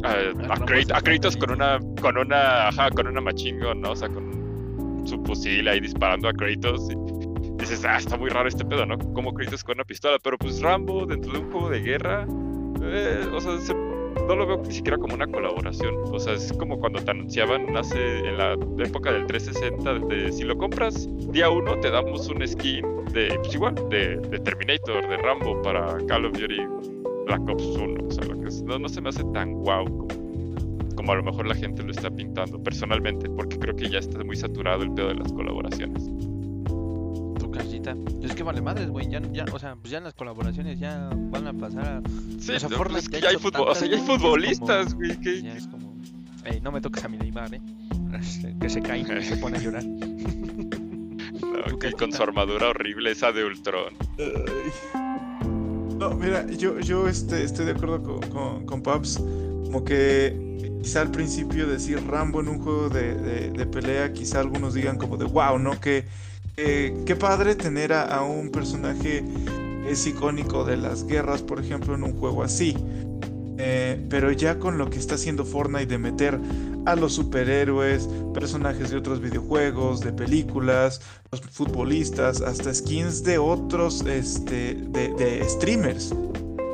a, 0.04 0.54
a, 0.54 1.00
Kratos 1.02 1.36
con 1.36 1.50
una, 1.50 1.78
con 2.00 2.16
una, 2.18 2.68
ajá, 2.68 2.90
con 2.90 3.06
una 3.06 3.20
machine 3.20 3.64
gun, 3.64 3.80
¿no? 3.80 3.92
O 3.92 3.96
sea, 3.96 4.08
con 4.08 5.02
su 5.06 5.20
fusil 5.24 5.66
ahí 5.68 5.80
disparando 5.80 6.28
a 6.28 6.32
Kratos. 6.32 6.88
Y 6.90 7.50
dices, 7.58 7.84
ah, 7.84 7.96
está 7.98 8.16
muy 8.16 8.30
raro 8.30 8.48
este 8.48 8.64
pedo, 8.64 8.86
¿no? 8.86 8.96
Como 9.12 9.34
Kratos 9.34 9.64
con 9.64 9.76
una 9.76 9.84
pistola, 9.84 10.18
pero 10.22 10.38
pues 10.38 10.60
Rambo 10.60 11.04
dentro 11.06 11.32
de 11.32 11.38
un 11.40 11.50
juego 11.50 11.68
de 11.68 11.80
guerra, 11.80 12.26
eh, 12.82 13.26
o 13.32 13.40
sea, 13.40 13.58
se- 13.60 13.74
no 14.28 14.36
lo 14.36 14.46
veo 14.46 14.62
ni 14.66 14.72
siquiera 14.72 14.98
como 14.98 15.14
una 15.14 15.26
colaboración. 15.26 15.96
O 16.12 16.18
sea, 16.18 16.34
es 16.34 16.52
como 16.52 16.78
cuando 16.78 17.00
te 17.02 17.10
anunciaban 17.10 17.76
hace 17.76 18.18
en 18.20 18.38
la 18.38 18.52
época 18.84 19.12
del 19.12 19.26
360 19.26 20.06
de 20.14 20.32
si 20.32 20.44
lo 20.44 20.56
compras 20.56 21.08
día 21.32 21.48
uno 21.50 21.78
te 21.80 21.90
damos 21.90 22.28
un 22.28 22.46
skin 22.46 22.84
de, 23.12 23.38
pues 23.42 23.54
igual, 23.54 23.74
de, 23.90 24.16
de 24.16 24.38
Terminator, 24.38 25.06
de 25.08 25.16
Rambo 25.18 25.60
para 25.62 25.96
Call 26.06 26.26
of 26.26 26.32
Duty 26.32 26.60
Black 27.26 27.48
Ops 27.48 27.64
1. 27.76 28.06
O 28.06 28.10
sea, 28.10 28.24
que 28.24 28.48
es- 28.48 28.62
no, 28.62 28.78
no 28.78 28.88
se 28.88 29.00
me 29.00 29.08
hace 29.10 29.24
tan 29.32 29.52
guau 29.54 30.08
como 30.96 31.12
a 31.12 31.16
lo 31.16 31.22
mejor 31.22 31.46
la 31.46 31.54
gente 31.54 31.82
lo 31.82 31.90
está 31.90 32.10
pintando 32.10 32.62
personalmente, 32.62 33.28
porque 33.30 33.58
creo 33.58 33.74
que 33.74 33.88
ya 33.88 33.98
está 33.98 34.22
muy 34.22 34.36
saturado 34.36 34.82
el 34.82 34.92
pedo 34.92 35.08
de 35.08 35.14
las 35.14 35.32
colaboraciones. 35.32 36.08
Casita. 37.52 37.94
Es 38.22 38.34
que 38.34 38.42
vale 38.42 38.60
madres, 38.60 38.88
güey. 38.88 39.08
Ya, 39.10 39.20
ya, 39.32 39.44
o 39.52 39.58
sea, 39.58 39.76
pues 39.76 39.90
ya 39.90 39.98
en 39.98 40.04
las 40.04 40.14
colaboraciones 40.14 40.78
ya 40.78 41.10
van 41.14 41.46
a 41.46 41.52
pasar 41.52 41.84
a. 41.86 42.02
Sí, 42.40 42.52
O 42.52 42.60
sea, 42.60 42.68
no, 42.68 42.76
Fortnite 42.76 42.92
pues 42.92 43.04
es 43.04 43.08
que 43.10 43.20
ya 43.20 43.28
hay, 43.28 43.36
fútbol, 43.36 43.68
o 43.68 43.74
sea, 43.74 43.88
ya 43.88 43.96
hay 43.96 44.02
futbolistas, 44.02 44.94
güey. 44.94 45.20
que- 45.20 45.42
Ya 45.42 45.54
es 45.56 45.66
como. 45.68 45.92
Ey, 46.44 46.60
no 46.60 46.72
me 46.72 46.80
toques 46.80 47.04
a 47.04 47.08
mi 47.08 47.16
Neymar, 47.18 47.54
eh. 47.54 47.60
Que 48.60 48.68
se 48.68 48.82
cae 48.82 49.00
y 49.00 49.04
se 49.24 49.36
pone 49.36 49.58
a 49.58 49.60
llorar. 49.60 49.84
no, 49.84 51.78
que 51.78 51.92
con 51.92 52.12
su 52.12 52.22
armadura 52.22 52.68
horrible, 52.70 53.10
esa 53.12 53.30
de 53.32 53.44
Ultron. 53.44 53.94
No, 55.98 56.10
mira, 56.10 56.46
yo, 56.50 56.80
yo 56.80 57.06
este, 57.08 57.44
estoy 57.44 57.64
de 57.66 57.72
acuerdo 57.72 58.02
con, 58.02 58.20
con, 58.30 58.66
con 58.66 58.82
Paps. 58.82 59.18
Como 59.18 59.84
que 59.84 60.70
quizá 60.82 61.00
al 61.02 61.10
principio 61.12 61.66
decir 61.68 62.02
Rambo 62.06 62.40
en 62.40 62.48
un 62.48 62.58
juego 62.58 62.88
de, 62.88 63.14
de- 63.14 63.50
de 63.50 63.66
pelea, 63.66 64.12
quizá 64.12 64.40
algunos 64.40 64.74
digan 64.74 64.98
como 64.98 65.16
de 65.16 65.24
wow, 65.26 65.58
¿no? 65.58 65.80
Que, 65.80 66.04
que- 66.64 66.94
qué 67.04 67.16
padre 67.16 67.54
tener 67.54 67.92
a, 67.92 68.02
a 68.04 68.22
un 68.22 68.50
personaje 68.50 69.24
que 69.84 69.90
es 69.92 70.06
icónico 70.06 70.64
de 70.64 70.76
las 70.76 71.04
guerras, 71.06 71.42
por 71.42 71.60
ejemplo, 71.60 71.94
en 71.94 72.04
un 72.04 72.16
juego 72.18 72.42
así. 72.42 72.76
Eh, 73.58 74.04
pero 74.08 74.32
ya 74.32 74.58
con 74.58 74.78
lo 74.78 74.90
que 74.90 74.98
está 74.98 75.14
haciendo 75.16 75.44
Fortnite 75.44 75.86
de 75.86 75.98
meter 75.98 76.38
a 76.84 76.96
los 76.96 77.12
superhéroes, 77.12 78.08
personajes 78.34 78.90
de 78.90 78.96
otros 78.96 79.20
videojuegos, 79.20 80.00
de 80.00 80.12
películas, 80.12 81.00
los 81.30 81.40
futbolistas, 81.42 82.40
hasta 82.40 82.74
skins 82.74 83.22
de 83.22 83.38
otros 83.38 84.04
este, 84.06 84.74
de, 84.74 85.12
de 85.14 85.48
streamers. 85.48 86.12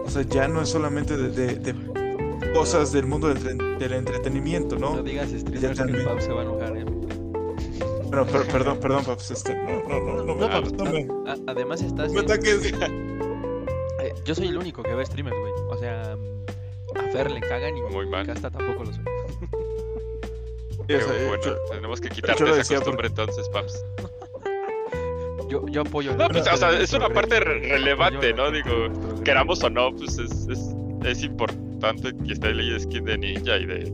O 0.07 0.11
sea, 0.11 0.22
ya 0.22 0.48
no 0.48 0.62
es 0.62 0.70
solamente 0.70 1.16
de, 1.16 1.29
de- 1.31 1.57
de 1.57 1.74
cosas 2.55 2.92
del 2.92 3.05
mundo 3.07 3.29
del, 3.29 3.38
tre- 3.42 3.79
del 3.79 3.92
entretenimiento, 3.92 4.79
No 4.79 4.96
¿no? 4.96 5.03
digas 5.03 5.29
streamers 5.29 5.61
que 5.61 5.74
también. 5.74 5.98
el 6.01 6.05
Pau 6.07 6.20
se 6.20 6.33
va 6.33 6.40
a 6.40 6.44
enojar, 6.44 6.77
eh. 6.79 6.85
Bueno, 8.09 8.27
per- 8.27 8.47
perdón, 8.49 8.79
perdón, 8.81 9.05
paps, 9.05 9.31
este, 9.31 9.55
no, 9.55 9.83
no, 9.88 10.01
no, 10.01 10.25
no, 10.25 10.35
me- 10.35 10.40
No, 10.40 10.51
Paps, 10.51 10.73
no 10.73 10.85
me, 10.85 11.07
A- 11.31 11.37
además 11.47 11.83
estás. 11.83 12.12
no 12.12 12.23
me 12.23 12.33
ataques. 12.33 12.73
Eh, 14.01 14.14
yo 14.25 14.33
soy 14.33 14.47
el 14.47 14.57
único 14.57 14.81
que 14.85 14.94
ve 14.94 15.05
streamers, 15.05 15.37
güey. 15.37 15.53
O 15.71 15.77
sea, 15.77 16.12
a 16.12 17.03
Fer 17.11 17.33
le 17.33 17.40
cagan 17.40 17.77
y 17.77 17.83
Muy 17.83 18.07
mal. 18.07 18.25
Casta 18.25 18.49
tampoco 18.49 18.85
lo 18.85 18.92
soy. 18.92 19.03
Sí, 19.03 20.79
o 20.79 20.87
Qué 20.87 21.01
sea, 21.01 21.27
bueno, 21.29 21.42
yo- 21.42 21.57
tenemos 21.73 22.01
que 22.01 22.09
quitarte 22.09 22.44
esa 22.44 22.55
decía 22.55 22.77
costumbre 22.77 23.09
entonces, 23.09 23.49
Paps. 23.49 23.85
Yo, 25.51 25.66
yo 25.66 25.81
apoyo. 25.81 26.14
No, 26.14 26.29
pues, 26.29 26.47
o 26.47 26.57
sea, 26.59 26.79
es 26.79 26.92
una 26.92 27.09
parte 27.09 27.40
relevante, 27.40 28.35
¿no? 28.35 28.51
Digo, 28.51 28.68
queramos 29.25 29.64
o 29.64 29.71
no, 29.71 29.90
pues 29.97 30.18
es, 30.18 30.47
es, 30.47 30.61
es 31.07 31.23
importante 31.25 32.12
que 32.27 32.35
esté 32.35 32.53
ley 32.53 32.68
de 32.71 32.81
skin 32.81 33.05
de 33.07 33.16
ninja 33.16 33.57
y 33.57 33.64
de 33.64 33.92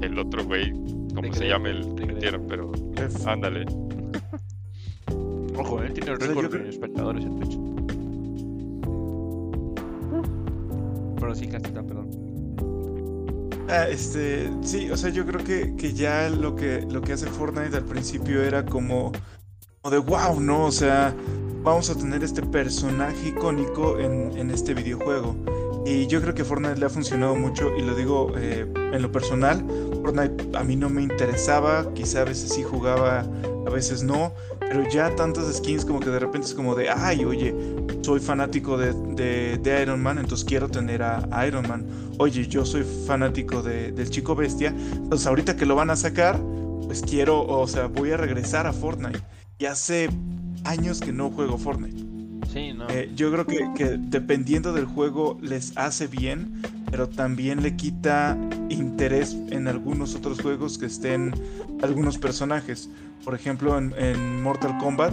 el 0.00 0.18
otro 0.18 0.42
güey, 0.44 0.72
como 1.14 1.32
se 1.32 1.48
llame 1.48 1.70
el 1.70 1.94
que 1.94 2.40
pero 2.48 2.72
ándale. 3.26 3.66
Ojo, 5.56 5.82
él 5.82 5.92
tiene 5.92 6.10
el 6.10 6.16
O 6.16 6.20
sea, 6.20 6.28
récord 6.28 6.52
de 6.52 6.68
espectadores 6.68 7.24
en 7.24 7.38
Twitch. 7.38 7.58
Pero 11.20 11.34
sí, 11.34 11.46
Casta, 11.46 11.82
perdón. 11.82 12.24
Ah, 13.68 13.88
este, 13.88 14.50
sí, 14.62 14.90
o 14.90 14.96
sea, 14.96 15.10
yo 15.10 15.24
creo 15.24 15.42
que, 15.42 15.74
que 15.76 15.94
ya 15.94 16.28
lo 16.28 16.54
que, 16.54 16.82
lo 16.90 17.00
que 17.00 17.14
hace 17.14 17.26
Fortnite 17.26 17.76
al 17.76 17.84
principio 17.84 18.42
era 18.42 18.64
como, 18.64 19.12
como 19.80 19.94
de 19.94 19.98
wow, 19.98 20.38
¿no? 20.38 20.66
O 20.66 20.72
sea, 20.72 21.14
vamos 21.62 21.88
a 21.88 21.94
tener 21.96 22.22
este 22.22 22.42
personaje 22.42 23.28
icónico 23.28 23.98
en, 23.98 24.36
en 24.36 24.50
este 24.50 24.74
videojuego. 24.74 25.34
Y 25.86 26.06
yo 26.06 26.20
creo 26.20 26.34
que 26.34 26.44
Fortnite 26.44 26.78
le 26.78 26.86
ha 26.86 26.90
funcionado 26.90 27.36
mucho, 27.36 27.74
y 27.76 27.82
lo 27.82 27.94
digo 27.94 28.32
eh, 28.36 28.66
en 28.74 29.02
lo 29.02 29.10
personal, 29.10 29.64
Fortnite 30.08 30.54
a 30.58 30.62
mí 30.64 30.76
no 30.76 30.90
me 30.90 31.02
interesaba, 31.02 31.94
quizá 31.94 32.20
a 32.20 32.24
veces 32.24 32.52
sí 32.52 32.62
jugaba, 32.62 33.20
a 33.66 33.70
veces 33.70 34.02
no, 34.02 34.34
pero 34.60 34.86
ya 34.90 35.16
tantas 35.16 35.50
skins 35.56 35.86
como 35.86 35.98
que 36.00 36.10
de 36.10 36.18
repente 36.18 36.46
es 36.46 36.52
como 36.54 36.74
de, 36.74 36.90
ay, 36.90 37.24
oye, 37.24 37.54
soy 38.02 38.20
fanático 38.20 38.76
de, 38.76 38.92
de- 38.92 39.56
de 39.56 39.82
Iron 39.82 40.02
Man, 40.02 40.18
entonces 40.18 40.44
quiero 40.44 40.68
tener 40.68 41.02
a, 41.02 41.26
a 41.30 41.46
Iron 41.46 41.66
Man. 41.66 41.86
Oye, 42.18 42.46
yo 42.46 42.66
soy 42.66 42.84
fanático 43.06 43.62
de- 43.62 43.92
del 43.92 44.10
chico 44.10 44.34
bestia, 44.34 44.74
entonces 44.92 45.26
ahorita 45.26 45.56
que 45.56 45.64
lo 45.64 45.74
van 45.74 45.88
a 45.88 45.96
sacar, 45.96 46.38
pues 46.84 47.00
quiero, 47.00 47.42
o 47.46 47.66
sea, 47.66 47.86
voy 47.86 48.10
a 48.10 48.18
regresar 48.18 48.66
a 48.66 48.74
Fortnite. 48.74 49.20
Y 49.58 49.64
hace 49.64 50.10
años 50.64 51.00
que 51.00 51.12
no 51.12 51.30
juego 51.30 51.56
Fortnite. 51.56 52.04
Sí, 52.52 52.74
no. 52.74 52.88
Eh, 52.90 53.10
yo 53.16 53.32
creo 53.32 53.46
que, 53.46 53.70
que 53.74 53.96
dependiendo 53.98 54.74
del 54.74 54.84
juego 54.84 55.38
les 55.40 55.72
hace 55.78 56.06
bien, 56.08 56.60
pero 56.94 57.08
también 57.08 57.60
le 57.60 57.74
quita 57.74 58.38
interés 58.68 59.36
en 59.50 59.66
algunos 59.66 60.14
otros 60.14 60.40
juegos 60.40 60.78
que 60.78 60.86
estén 60.86 61.34
algunos 61.82 62.18
personajes. 62.18 62.88
Por 63.24 63.34
ejemplo, 63.34 63.76
en, 63.76 64.40
Mortal 64.44 64.78
Kombat, 64.78 65.12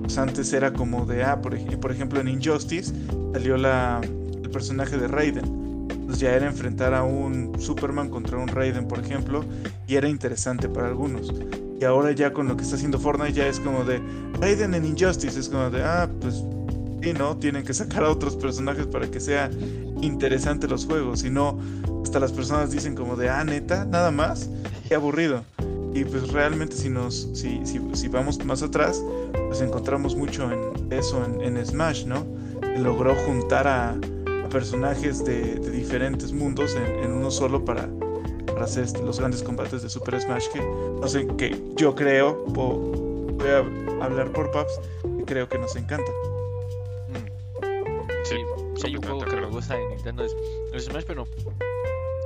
pues 0.00 0.16
antes 0.16 0.50
era 0.54 0.72
como 0.72 1.04
de, 1.04 1.22
ah, 1.22 1.42
por, 1.42 1.58
por 1.78 1.92
ejemplo 1.92 2.20
en 2.20 2.28
Injustice 2.28 2.94
salió 3.34 3.58
la, 3.58 4.00
el 4.02 4.48
personaje 4.48 4.96
de 4.96 5.08
Raiden. 5.08 5.44
Entonces 5.90 6.20
ya 6.20 6.32
era 6.32 6.46
enfrentar 6.46 6.94
a 6.94 7.02
un 7.02 7.52
Superman 7.60 8.08
contra 8.08 8.38
un 8.38 8.48
Raiden, 8.48 8.88
por 8.88 9.00
ejemplo, 9.00 9.44
y 9.86 9.96
era 9.96 10.08
interesante 10.08 10.70
para 10.70 10.88
algunos. 10.88 11.34
Y 11.78 11.84
ahora 11.84 12.12
ya 12.12 12.32
con 12.32 12.48
lo 12.48 12.56
que 12.56 12.62
está 12.62 12.76
haciendo 12.76 12.98
Fortnite 12.98 13.34
ya 13.34 13.46
es 13.46 13.60
como 13.60 13.84
de 13.84 14.00
Raiden 14.40 14.72
en 14.72 14.86
Injustice, 14.86 15.38
es 15.38 15.50
como 15.50 15.68
de, 15.68 15.82
ah, 15.82 16.08
pues 16.18 16.42
Sí, 17.02 17.12
¿no? 17.14 17.36
Tienen 17.36 17.64
que 17.64 17.72
sacar 17.72 18.04
a 18.04 18.10
otros 18.10 18.36
personajes 18.36 18.86
para 18.86 19.10
que 19.10 19.20
sea 19.20 19.50
interesante 20.02 20.68
los 20.68 20.84
juegos. 20.84 21.20
Si 21.20 21.30
no, 21.30 21.58
hasta 22.02 22.20
las 22.20 22.32
personas 22.32 22.70
dicen 22.70 22.94
como 22.94 23.16
de, 23.16 23.30
ah, 23.30 23.42
neta, 23.44 23.84
nada 23.84 24.10
más. 24.10 24.50
Qué 24.86 24.94
aburrido. 24.94 25.42
Y 25.94 26.04
pues 26.04 26.30
realmente 26.30 26.76
si 26.76 26.88
nos, 26.88 27.28
si, 27.34 27.64
si, 27.64 27.80
si 27.94 28.08
vamos 28.08 28.44
más 28.44 28.62
atrás, 28.62 29.02
pues 29.48 29.60
encontramos 29.60 30.14
mucho 30.14 30.50
en 30.50 30.92
eso 30.92 31.24
en, 31.24 31.56
en 31.56 31.66
Smash, 31.66 32.04
¿no? 32.04 32.24
Que 32.60 32.78
logró 32.78 33.14
juntar 33.16 33.66
a, 33.66 33.90
a 33.90 34.48
personajes 34.50 35.24
de, 35.24 35.56
de 35.56 35.70
diferentes 35.70 36.32
mundos 36.32 36.76
en, 36.76 37.04
en 37.04 37.12
uno 37.12 37.30
solo 37.30 37.64
para, 37.64 37.88
para 38.46 38.64
hacer 38.64 38.86
los 39.00 39.18
grandes 39.18 39.42
combates 39.42 39.82
de 39.82 39.88
Super 39.88 40.20
Smash 40.20 40.46
que, 40.52 40.60
no 40.60 41.08
sé, 41.08 41.26
que 41.36 41.60
yo 41.76 41.94
creo, 41.94 42.44
o 42.56 43.32
voy 43.32 43.48
a 43.48 44.04
hablar 44.04 44.30
por 44.32 44.50
Paps, 44.52 44.78
que 45.18 45.24
creo 45.24 45.48
que 45.48 45.58
nos 45.58 45.74
encanta. 45.74 46.10
Si 48.80 48.86
hay 48.86 48.96
un 48.96 49.02
juego 49.02 49.20
que 49.20 49.36
me 49.36 49.46
gusta 49.46 49.76
de 49.76 49.86
Nintendo 49.88 50.24
es 50.24 50.34
el 50.72 50.80
Smash, 50.80 51.04
pero 51.06 51.26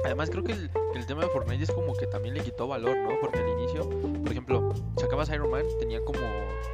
Además 0.04 0.28
creo 0.28 0.44
que 0.44 0.52
el, 0.52 0.70
el 0.94 1.06
tema 1.06 1.22
de 1.22 1.28
Fortnite 1.28 1.64
es 1.64 1.72
como 1.72 1.94
que 1.94 2.06
también 2.06 2.34
le 2.34 2.42
quitó 2.42 2.68
valor, 2.68 2.94
¿no? 2.94 3.18
Porque 3.22 3.38
al 3.38 3.48
inicio, 3.48 3.88
por 3.88 4.30
ejemplo, 4.30 4.74
sacabas 4.98 5.30
Iron 5.30 5.50
Man, 5.50 5.64
tenía 5.80 5.98
como 6.04 6.20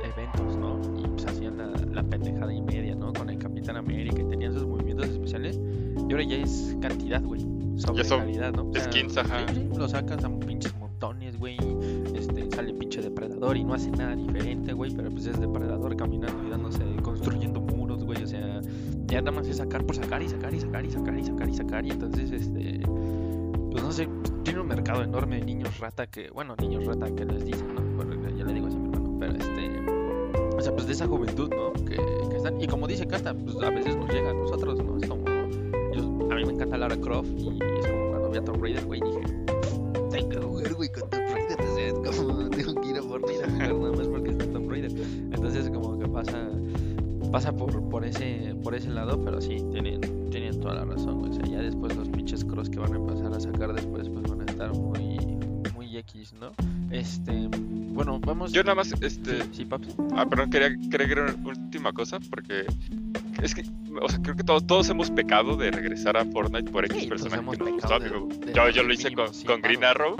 eventos, 0.02 0.56
¿no? 0.56 0.80
Y 0.98 1.06
pues 1.06 1.26
hacían 1.26 1.56
la, 1.56 1.68
la 1.68 2.02
pendejada 2.02 2.52
y 2.52 2.60
media, 2.60 2.96
¿no? 2.96 3.12
Con 3.12 3.30
el 3.30 3.38
Capitán 3.38 3.76
América 3.76 4.20
y 4.20 4.24
tenían 4.24 4.52
sus 4.52 4.66
movimientos 4.66 5.08
especiales. 5.08 5.60
Y 6.08 6.12
ahora 6.12 6.24
ya 6.24 6.38
es 6.38 6.76
cantidad, 6.82 7.22
güey. 7.22 7.40
Sobre 7.76 8.04
son 8.04 8.20
calidad, 8.20 8.52
¿no? 8.52 8.68
O 8.68 8.72
sea, 8.74 8.82
skins, 8.82 9.16
ajá. 9.16 9.46
sí, 9.48 9.68
lo 9.76 9.88
sacas 9.88 10.24
a 10.24 10.28
pinches 10.40 10.74
montones, 10.74 11.38
güey. 11.38 11.56
Este, 12.14 12.50
sale 12.50 12.74
pinche 12.74 13.00
depredador 13.00 13.56
y 13.56 13.64
no 13.64 13.74
hace 13.74 13.90
nada 13.92 14.16
diferente, 14.16 14.72
güey. 14.72 14.90
Pero 14.94 15.08
pues 15.08 15.26
es 15.26 15.40
depredador 15.40 15.96
caminando 15.96 16.44
y 16.46 16.50
dándose, 16.50 16.84
construyendo 17.02 17.59
ya 19.10 19.20
nada 19.20 19.32
más 19.32 19.48
es 19.48 19.56
sacar 19.56 19.84
por 19.84 19.96
sacar 19.96 20.22
y 20.22 20.28
sacar 20.28 20.54
y 20.54 20.60
sacar 20.60 20.84
y 20.84 20.90
sacar 20.90 21.18
y 21.18 21.24
sacar 21.24 21.48
y 21.48 21.54
sacar. 21.54 21.84
Y 21.84 21.90
entonces, 21.90 22.30
este, 22.30 22.80
pues 23.70 23.82
no 23.82 23.92
sé, 23.92 24.08
tiene 24.44 24.60
un 24.60 24.68
mercado 24.68 25.02
enorme 25.02 25.40
de 25.40 25.44
niños 25.44 25.78
rata 25.78 26.06
que, 26.06 26.30
bueno, 26.30 26.54
niños 26.60 26.86
rata 26.86 27.12
que 27.14 27.24
les 27.24 27.44
dicen, 27.44 27.74
¿no? 27.74 27.82
Bueno, 27.96 28.14
yo 28.30 28.44
le 28.44 28.54
digo 28.54 28.66
a 28.68 28.70
mi 28.70 28.84
hermano, 28.84 29.16
pero 29.18 29.32
este, 29.32 29.80
o 30.56 30.60
sea, 30.60 30.72
pues 30.72 30.86
de 30.86 30.92
esa 30.92 31.08
juventud, 31.08 31.50
¿no? 31.50 31.72
Que, 31.72 31.96
que 31.96 32.36
están, 32.36 32.60
y 32.60 32.68
como 32.68 32.86
dice 32.86 33.06
Casta, 33.06 33.34
pues 33.34 33.56
a 33.56 33.70
veces 33.70 33.96
nos 33.96 34.10
llega 34.12 34.30
a 34.30 34.34
nosotros, 34.34 34.82
¿no? 34.82 34.96
Es 34.96 35.08
como, 35.08 35.24
yo, 35.92 36.02
a 36.30 36.34
mí 36.34 36.44
me 36.44 36.52
encanta 36.52 36.78
Lara 36.78 36.96
Croft 36.96 37.30
y 37.36 37.58
es 37.80 37.86
como 37.86 38.10
cuando 38.10 38.30
vi 38.30 38.38
a 38.38 38.44
Tomb 38.44 38.62
Raider, 38.62 38.84
güey, 38.84 39.00
dije, 39.00 39.20
tengo 40.10 40.56
que 40.58 40.72
güey, 40.72 40.88
con 40.88 41.10
Tomb 41.10 41.22
Raider, 41.32 41.60
es 41.60 41.92
como, 41.94 42.48
pasa 47.30 47.52
por, 47.52 47.82
por 47.88 48.04
ese, 48.04 48.54
por 48.62 48.74
ese 48.74 48.90
lado, 48.90 49.22
pero 49.24 49.40
sí, 49.40 49.56
tienen, 49.72 50.00
tienen 50.30 50.60
toda 50.60 50.74
la 50.74 50.84
razón, 50.84 51.20
güey. 51.20 51.30
O 51.32 51.34
sea, 51.34 51.44
ya 51.46 51.58
después 51.60 51.96
los 51.96 52.08
pinches 52.08 52.44
cross 52.44 52.68
que 52.70 52.78
van 52.78 52.92
a 52.92 52.96
empezar 52.96 53.32
a 53.32 53.40
sacar 53.40 53.72
después, 53.72 54.08
pues 54.08 54.22
van 54.28 54.40
a 54.42 54.44
estar 54.50 54.72
muy, 54.74 55.18
muy 55.74 55.96
X, 55.98 56.34
¿no? 56.40 56.50
Este, 56.90 57.48
bueno, 57.92 58.18
vamos. 58.20 58.52
Yo 58.52 58.62
nada 58.62 58.74
más, 58.76 58.92
este. 59.00 59.42
Sí, 59.44 59.48
sí, 59.52 59.64
paps. 59.64 59.94
Ah, 60.16 60.26
perdón, 60.26 60.50
quería, 60.50 60.70
quería 60.90 61.06
agregar 61.06 61.34
una 61.36 61.48
última 61.48 61.92
cosa, 61.92 62.18
porque 62.30 62.64
es 63.42 63.54
que, 63.54 63.62
o 64.00 64.08
sea, 64.08 64.20
creo 64.22 64.34
que 64.36 64.42
todos, 64.44 64.66
todos 64.66 64.88
hemos 64.90 65.10
pecado 65.10 65.56
de 65.56 65.70
regresar 65.70 66.16
a 66.16 66.24
Fortnite 66.24 66.70
por 66.70 66.84
X 66.86 67.02
Sí, 67.02 67.08
personaje 67.08 67.42
que 67.42 67.46
nos 67.58 67.72
gustó, 67.72 67.98
de- 68.00 68.06
amigo. 68.08 68.28
de 68.44 68.52
Yo, 68.52 68.68
yo 68.70 68.82
lo 68.82 68.92
hice 68.92 69.12
con, 69.14 69.26
con 69.46 69.60
Green. 69.62 69.84
Arrow. 69.84 70.16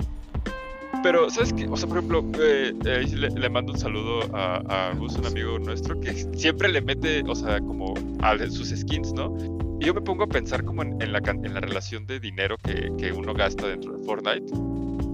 Pero, 1.03 1.29
¿sabes 1.29 1.51
qué? 1.53 1.67
O 1.67 1.75
sea, 1.75 1.87
por 1.87 1.97
ejemplo, 1.97 2.23
eh, 2.39 2.73
le, 2.83 3.49
mando 3.49 3.73
un 3.73 3.79
saludo 3.79 4.29
a, 4.35 4.89
a 4.89 4.93
Gus, 4.93 5.15
un 5.15 5.25
amigo 5.25 5.57
nuestro, 5.57 5.99
que 5.99 6.13
siempre 6.35 6.69
le 6.69 6.81
mete, 6.81 7.23
o 7.27 7.33
sea, 7.33 7.59
como 7.59 7.93
a 8.21 8.37
sus 8.49 8.69
skins, 8.69 9.11
¿no? 9.13 9.35
Y 9.79 9.85
yo 9.85 9.95
me 9.95 10.01
pongo 10.01 10.23
a 10.23 10.27
pensar 10.27 10.63
como 10.63 10.83
en, 10.83 11.11
la, 11.11 11.19
en 11.25 11.53
la 11.53 11.59
relación 11.59 12.05
de 12.05 12.19
dinero 12.19 12.55
que, 12.57 12.91
que 12.99 13.11
uno 13.11 13.33
gasta 13.33 13.67
dentro 13.67 13.97
de 13.97 14.05
Fortnite. 14.05 14.53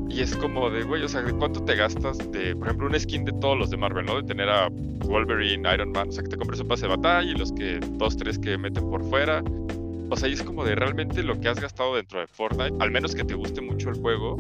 Y 0.10 0.22
es 0.22 0.36
como 0.36 0.70
de, 0.70 0.84
güey, 0.84 1.04
o 1.04 1.08
sea, 1.08 1.22
¿de 1.22 1.32
cuánto 1.32 1.64
te 1.64 1.76
gastas 1.76 2.18
de, 2.32 2.56
por 2.56 2.68
ejemplo, 2.68 2.88
un 2.88 3.00
skin 3.00 3.24
de 3.24 3.32
todos 3.34 3.58
los 3.58 3.70
de 3.70 3.78
Marvel, 3.78 4.06
¿no? 4.06 4.18
De 4.18 4.24
tener 4.24 4.50
a 4.50 4.68
Wolverine, 5.06 5.74
Iron 5.74 5.92
Man, 5.92 6.10
o 6.10 6.12
sea, 6.12 6.24
que 6.24 6.30
te 6.30 6.38
compres 6.38 6.60
un 6.60 6.68
pase 6.68 6.84
de 6.84 6.90
batalla 6.90 7.30
y 7.30 7.36
los 7.36 7.54
que, 7.54 7.80
dos, 7.92 8.18
tres 8.18 8.38
que 8.38 8.58
meten 8.58 8.90
por 8.90 9.04
fuera. 9.10 9.42
O 10.10 10.16
sea, 10.18 10.28
y 10.28 10.34
es 10.34 10.44
como 10.44 10.66
de 10.66 10.76
realmente 10.76 11.24
lo 11.24 11.40
que 11.40 11.48
has 11.48 11.60
gastado 11.60 11.96
dentro 11.96 12.20
de 12.20 12.28
Fortnite, 12.28 12.76
al 12.80 12.92
menos 12.92 13.16
que 13.16 13.24
te 13.24 13.36
guste 13.36 13.62
mucho 13.62 13.90
el 13.90 13.96
juego, 13.96 14.36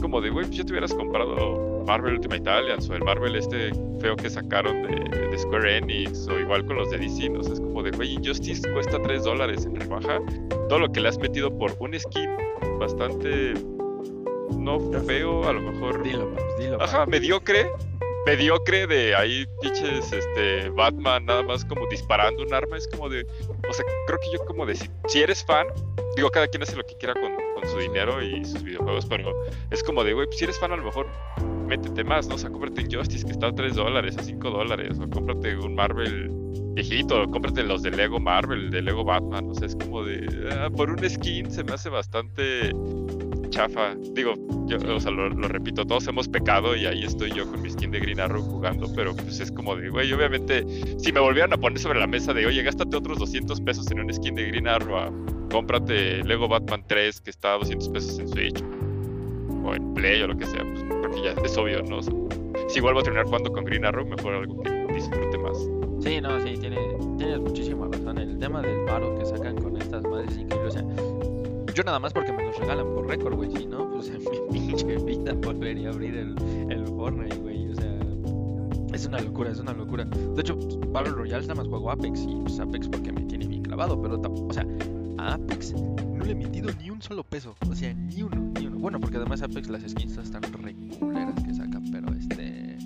como 0.00 0.20
de, 0.20 0.30
güey, 0.30 0.46
pues 0.46 0.58
ya 0.58 0.64
te 0.64 0.72
hubieras 0.72 0.94
comprado 0.94 1.84
Marvel 1.86 2.14
Ultimate 2.14 2.50
Alliance 2.50 2.92
o 2.92 2.96
el 2.96 3.04
Marvel 3.04 3.36
este 3.36 3.70
feo 4.00 4.16
que 4.16 4.30
sacaron 4.30 4.82
de, 4.82 5.28
de 5.28 5.38
Square 5.38 5.78
Enix 5.78 6.28
o 6.28 6.38
igual 6.38 6.64
con 6.66 6.76
los 6.76 6.90
de 6.90 6.98
DC, 6.98 7.28
¿no? 7.30 7.40
O 7.40 7.42
sea, 7.42 7.54
es 7.54 7.60
como 7.60 7.82
de, 7.82 7.90
güey, 7.92 8.14
Injustice 8.14 8.70
cuesta 8.72 9.00
3 9.00 9.24
dólares 9.24 9.64
en 9.64 9.76
rebaja. 9.76 10.20
Todo 10.68 10.78
lo 10.78 10.92
que 10.92 11.00
le 11.00 11.08
has 11.08 11.18
metido 11.18 11.56
por 11.56 11.74
un 11.80 11.98
skin 11.98 12.30
bastante 12.78 13.54
no 14.56 14.78
feo, 15.06 15.44
a 15.48 15.52
lo 15.52 15.60
mejor 15.60 16.02
Dilo, 16.02 16.30
dilo. 16.58 16.82
Ajá, 16.82 17.06
mediocre. 17.06 17.70
Mediocre 18.28 18.86
de 18.86 19.14
ahí 19.14 19.46
pinches 19.62 20.12
este 20.12 20.68
Batman 20.68 21.24
nada 21.24 21.42
más 21.42 21.64
como 21.64 21.86
disparando 21.88 22.42
un 22.42 22.52
arma. 22.52 22.76
Es 22.76 22.86
como 22.86 23.08
de. 23.08 23.26
O 23.66 23.72
sea, 23.72 23.86
creo 24.06 24.20
que 24.20 24.30
yo 24.30 24.44
como 24.44 24.66
de 24.66 24.76
si, 24.76 25.22
eres 25.22 25.42
fan, 25.42 25.66
digo, 26.14 26.28
cada 26.30 26.46
quien 26.46 26.62
hace 26.62 26.76
lo 26.76 26.84
que 26.84 26.94
quiera 26.98 27.14
con, 27.14 27.32
con 27.54 27.66
su 27.66 27.78
dinero 27.78 28.22
y 28.22 28.44
sus 28.44 28.62
videojuegos, 28.62 29.06
pero 29.06 29.34
es 29.70 29.82
como 29.82 30.04
de, 30.04 30.12
güey, 30.12 30.26
pues 30.26 30.36
si 30.36 30.44
eres 30.44 30.58
fan 30.58 30.72
a 30.72 30.76
lo 30.76 30.84
mejor 30.84 31.06
métete 31.66 32.04
más, 32.04 32.28
¿no? 32.28 32.34
O 32.34 32.38
sea, 32.38 32.50
cómprate 32.50 32.82
Injustice 32.82 33.24
que 33.24 33.32
está 33.32 33.46
a 33.46 33.54
3 33.54 33.74
dólares, 33.74 34.18
a 34.18 34.22
5 34.22 34.50
dólares, 34.50 34.98
o 35.00 35.08
cómprate 35.08 35.56
un 35.56 35.74
Marvel 35.74 36.30
viejito, 36.74 37.30
cómprate 37.30 37.62
los 37.62 37.82
de 37.82 37.92
Lego 37.92 38.20
Marvel, 38.20 38.70
de 38.70 38.82
Lego 38.82 39.04
Batman, 39.04 39.48
o 39.48 39.54
sea, 39.54 39.68
es 39.68 39.74
como 39.74 40.04
de, 40.04 40.50
ah, 40.52 40.68
por 40.68 40.90
un 40.90 41.08
skin 41.08 41.50
se 41.50 41.64
me 41.64 41.72
hace 41.72 41.88
bastante 41.88 42.72
chafa. 43.48 43.94
Digo, 44.12 44.34
yo, 44.66 44.78
o 44.94 45.00
sea, 45.00 45.10
lo, 45.10 45.28
lo 45.28 45.48
repito, 45.48 45.84
todos 45.84 46.06
hemos 46.08 46.28
pecado 46.28 46.76
y 46.76 46.86
ahí 46.86 47.04
estoy 47.04 47.30
yo 47.32 47.50
con 47.50 47.62
mi 47.62 47.70
skin 47.70 47.90
de 47.90 48.00
Green 48.00 48.20
Arrow 48.20 48.42
jugando, 48.42 48.86
pero 48.94 49.14
pues 49.14 49.40
es 49.40 49.50
como 49.50 49.76
de, 49.76 49.88
güey, 49.90 50.12
obviamente, 50.12 50.64
si 50.98 51.12
me 51.12 51.20
volvieran 51.20 51.52
a 51.52 51.56
poner 51.56 51.78
sobre 51.78 51.98
la 51.98 52.06
mesa 52.06 52.32
de, 52.32 52.46
oye, 52.46 52.62
gástate 52.62 52.96
otros 52.96 53.18
200 53.18 53.60
pesos 53.60 53.90
en 53.90 54.00
un 54.00 54.12
skin 54.12 54.34
de 54.34 54.46
Green 54.48 54.68
Arrow, 54.68 54.96
ah, 54.96 55.12
cómprate 55.50 56.22
Lego 56.24 56.48
Batman 56.48 56.84
3 56.86 57.20
que 57.20 57.30
está 57.30 57.54
a 57.54 57.58
200 57.58 57.88
pesos 57.88 58.18
en 58.18 58.28
Switch, 58.28 58.62
o 59.64 59.74
en 59.74 59.94
Play 59.94 60.22
o 60.22 60.28
lo 60.28 60.36
que 60.36 60.46
sea, 60.46 60.62
pues 60.62 60.84
creo 60.84 61.10
que 61.10 61.22
ya 61.22 61.34
es 61.42 61.56
obvio, 61.56 61.82
¿no? 61.82 61.98
O 61.98 62.02
sea, 62.02 62.14
si 62.68 62.80
vuelvo 62.80 63.00
a 63.00 63.02
terminar 63.02 63.26
jugando 63.26 63.52
con 63.52 63.64
Green 63.64 63.84
Arrow, 63.84 64.06
mejor 64.06 64.34
algo 64.34 64.62
que 64.62 64.70
disfrute 64.92 65.38
más. 65.38 65.58
Sí, 66.00 66.20
no, 66.20 66.40
sí, 66.40 66.56
tiene, 66.58 66.76
tienes 67.16 67.40
muchísima 67.40 67.88
razón. 67.90 68.18
El 68.18 68.38
tema 68.38 68.62
del 68.62 68.84
paro 68.84 69.18
que 69.18 69.24
sacan 69.24 69.56
con 69.56 69.76
estas 69.76 70.02
madres 70.04 70.30
es 70.32 70.38
increíble. 70.38 70.68
O 70.68 70.70
sea, 70.70 70.84
yo 71.78 71.84
nada 71.84 72.00
más 72.00 72.12
porque 72.12 72.32
me 72.32 72.42
los 72.42 72.58
regalan 72.58 72.92
por 72.92 73.06
récord, 73.06 73.36
güey. 73.36 73.52
Si 73.56 73.64
no, 73.64 73.88
pues 73.88 74.08
en 74.08 74.18
mi 74.50 74.58
pinche 74.58 74.96
vida 74.96 75.32
volvería 75.34 75.90
a 75.90 75.92
abrir 75.92 76.16
el, 76.16 76.34
el 76.72 76.84
Fortnite, 76.88 77.36
güey. 77.36 77.68
O 77.68 77.74
sea, 77.76 78.00
es 78.92 79.06
una 79.06 79.20
locura, 79.20 79.52
es 79.52 79.60
una 79.60 79.72
locura. 79.72 80.04
De 80.04 80.40
hecho, 80.40 80.58
Battle 80.88 81.12
Royale 81.12 81.46
nada 81.46 81.54
más 81.54 81.68
juego 81.68 81.92
Apex 81.92 82.22
y 82.22 82.34
pues 82.34 82.58
Apex 82.58 82.88
porque 82.88 83.12
me 83.12 83.20
tiene 83.22 83.46
bien 83.46 83.62
clavado. 83.62 84.02
Pero, 84.02 84.20
o 84.20 84.52
sea, 84.52 84.66
a 85.18 85.34
Apex 85.34 85.72
no 85.72 86.24
le 86.24 86.32
he 86.32 86.34
metido 86.34 86.68
ni 86.82 86.90
un 86.90 87.00
solo 87.00 87.22
peso. 87.22 87.54
O 87.70 87.74
sea, 87.76 87.94
ni 87.94 88.24
uno, 88.24 88.50
ni 88.58 88.66
uno. 88.66 88.78
Bueno, 88.78 88.98
porque 88.98 89.18
además 89.18 89.42
Apex 89.42 89.68
las 89.68 89.82
skins 89.88 90.16
están 90.16 90.42
re 90.42 90.74
culeras 90.98 91.40
que 91.44 91.54
sacan, 91.54 91.84
pero 91.92 92.12
este. 92.12 92.74
eh, 92.74 92.78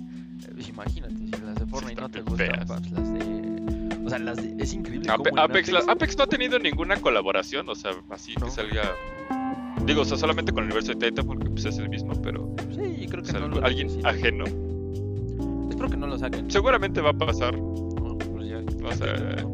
Imagínate, 0.69 1.17
si 1.17 1.31
las 1.31 1.55
de 1.55 1.65
Fortnite 1.65 1.99
no 1.99 2.09
te 2.09 2.21
gustan, 2.21 2.67
paps, 2.67 2.91
las 2.91 3.11
de. 3.11 3.52
O 4.05 4.09
sea, 4.09 4.19
las 4.19 4.37
de. 4.37 4.55
Es 4.61 4.73
increíble. 4.73 5.09
Ape- 5.09 5.29
cómo 5.29 5.41
en 5.43 5.49
Apex, 5.49 5.71
la- 5.71 5.79
Apex 5.87 6.17
no 6.17 6.23
ha 6.23 6.27
tenido 6.27 6.59
ninguna 6.59 6.97
colaboración, 6.97 7.67
o 7.69 7.75
sea, 7.75 7.91
así 8.09 8.33
No. 8.39 8.45
que 8.45 8.51
salga. 8.51 8.81
Digo, 9.85 10.01
o 10.01 10.05
sea, 10.05 10.17
solamente 10.17 10.51
con 10.53 10.63
el 10.63 10.67
universo 10.67 10.93
de 10.93 11.09
Titan 11.09 11.25
porque 11.25 11.49
pues, 11.49 11.65
es 11.65 11.77
el 11.77 11.89
mismo, 11.89 12.13
pero 12.21 12.53
Sí, 12.71 13.05
creo 13.07 13.21
o 13.21 13.23
que 13.25 13.31
sea, 13.31 13.39
no 13.41 13.47
lo 13.49 13.65
alguien 13.65 13.89
ajeno. 14.05 14.45
Espero 15.69 15.89
que 15.89 15.97
no 15.97 16.07
lo 16.07 16.17
saquen. 16.17 16.49
Seguramente 16.49 17.01
va 17.01 17.09
a 17.09 17.13
pasar. 17.13 17.57
No, 17.57 18.17
pues 18.17 18.47
ya. 18.47 18.59
O 18.87 18.91
sea, 18.93 19.45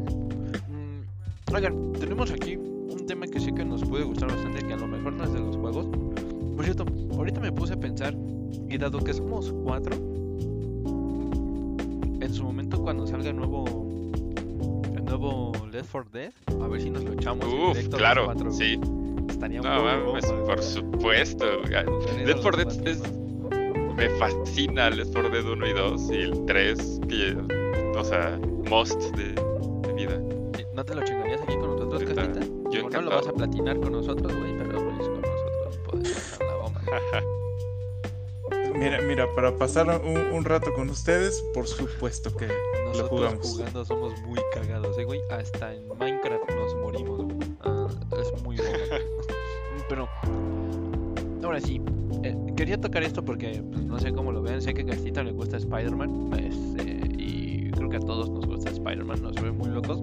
Mm, 0.70 1.54
Oigan, 1.56 1.94
tenemos 1.94 2.30
aquí 2.32 2.58
un 2.58 3.06
tema 3.08 3.26
que 3.28 3.40
sé 3.40 3.54
que 3.56 3.66
nos 3.66 3.84
puede 3.84 4.04
gustar 4.04 4.30
bastante, 4.30 4.66
que 4.66 4.74
a 4.74 4.78
lo 4.78 4.88
mejor 4.88 5.14
no 5.14 5.24
es 5.24 5.34
de 5.34 5.40
los 5.40 5.58
juegos. 5.58 5.88
Por 6.56 6.64
cierto, 6.66 6.86
ahorita 7.14 7.40
me 7.40 7.52
puse 7.52 7.74
a 7.74 7.80
pensar, 7.80 8.16
y 8.70 8.78
dado 8.78 9.00
que 9.00 9.14
somos 9.14 9.52
cuatro, 9.64 9.96
en 12.22 12.34
su 12.34 12.44
momento 12.44 12.80
cuando 12.84 13.08
salga 13.08 13.30
el 13.30 13.36
nuevo, 13.38 13.66
nuevo 15.10 15.52
Left 15.72 15.92
4 15.92 16.10
Dead, 16.12 16.34
a 16.62 16.68
ver 16.68 16.82
si 16.82 16.90
nos 16.90 17.04
lo 17.04 17.14
echamos 17.14 17.46
uff, 17.46 17.74
directo 17.76 17.98
claro, 17.98 18.26
cuatro. 18.26 18.52
sí. 18.52 18.80
Estaría 19.30 19.62
No, 19.62 19.84
mames, 19.84 20.28
bomba, 20.32 20.46
por 20.46 20.62
supuesto. 20.64 21.46
Left 21.64 22.26
los 22.26 22.42
4 22.42 22.58
Dead 22.66 22.88
es. 22.88 23.02
Me 23.96 24.10
fascina 24.18 24.90
Left 24.90 25.12
4 25.14 25.30
Dead 25.30 25.46
1 25.46 25.68
y 25.68 25.74
2 25.74 26.12
y 26.12 26.16
el 26.22 26.46
3, 26.46 27.02
que. 27.10 27.38
O 27.98 28.04
sea, 28.04 28.40
most 28.70 29.02
de, 29.16 29.34
de 29.88 29.94
vida. 29.94 30.20
¿No 30.74 30.86
te 30.86 30.96
lo 30.96 31.04
chingarías 31.04 31.42
aquí 31.42 31.56
con 31.56 31.72
nosotros, 31.76 32.02
Neta, 32.04 32.16
Castita? 32.32 32.46
yo 32.72 32.90
no 32.90 33.02
lo 33.02 33.10
vas 33.10 33.28
a 33.28 33.34
platinar 33.34 33.80
con 33.80 33.92
nosotros, 33.92 34.34
güey, 34.34 34.58
pero 34.58 34.72
pues 34.72 35.08
con 35.10 35.22
nosotros 35.22 35.80
puedes 35.90 36.40
la 36.40 36.56
bomba. 36.56 36.82
Mira, 38.76 39.02
mira, 39.02 39.26
para 39.36 39.56
pasar 39.58 39.88
un, 40.04 40.18
un 40.18 40.46
rato 40.46 40.74
con 40.74 40.90
ustedes, 40.90 41.42
por 41.54 41.68
supuesto 41.68 42.36
que 42.36 42.48
Nosotros 42.86 43.10
jugamos. 43.10 43.48
jugando 43.52 43.86
somos 43.86 44.22
muy 44.22 44.40
cagados, 44.54 44.98
eh, 44.98 45.04
güey. 45.04 45.20
Hasta 45.32 45.74
en 45.74 45.88
Minecraft 46.00 46.50
nos 46.52 46.76
morimos, 46.76 47.26
güey. 47.26 47.38
Ah, 47.62 47.88
es 48.22 48.44
muy 48.44 48.58
bomba. 48.58 48.70
Pero, 49.90 50.08
ahora 51.44 51.60
sí, 51.60 51.82
eh, 52.24 52.36
quería 52.56 52.80
tocar 52.80 53.04
esto 53.04 53.24
porque 53.26 53.64
pues, 53.72 53.84
no 53.84 54.00
sé 54.00 54.14
cómo 54.14 54.32
lo 54.32 54.42
vean. 54.42 54.62
Sé 54.62 54.74
que 54.74 54.82
a 54.82 54.86
Castita 54.86 55.24
le 55.24 55.32
gusta 55.32 55.58
Spider-Man. 55.58 56.32
este, 56.38 57.08
y 57.18 57.72
creo 57.72 57.90
que 57.90 57.98
a 57.98 58.02
todos 58.02 58.30
nos 58.30 58.46
gusta 58.46 58.70
Spider-Man, 58.70 59.22
nos 59.22 59.36
ve 59.42 59.52
muy 59.52 59.70
locos. 59.70 60.02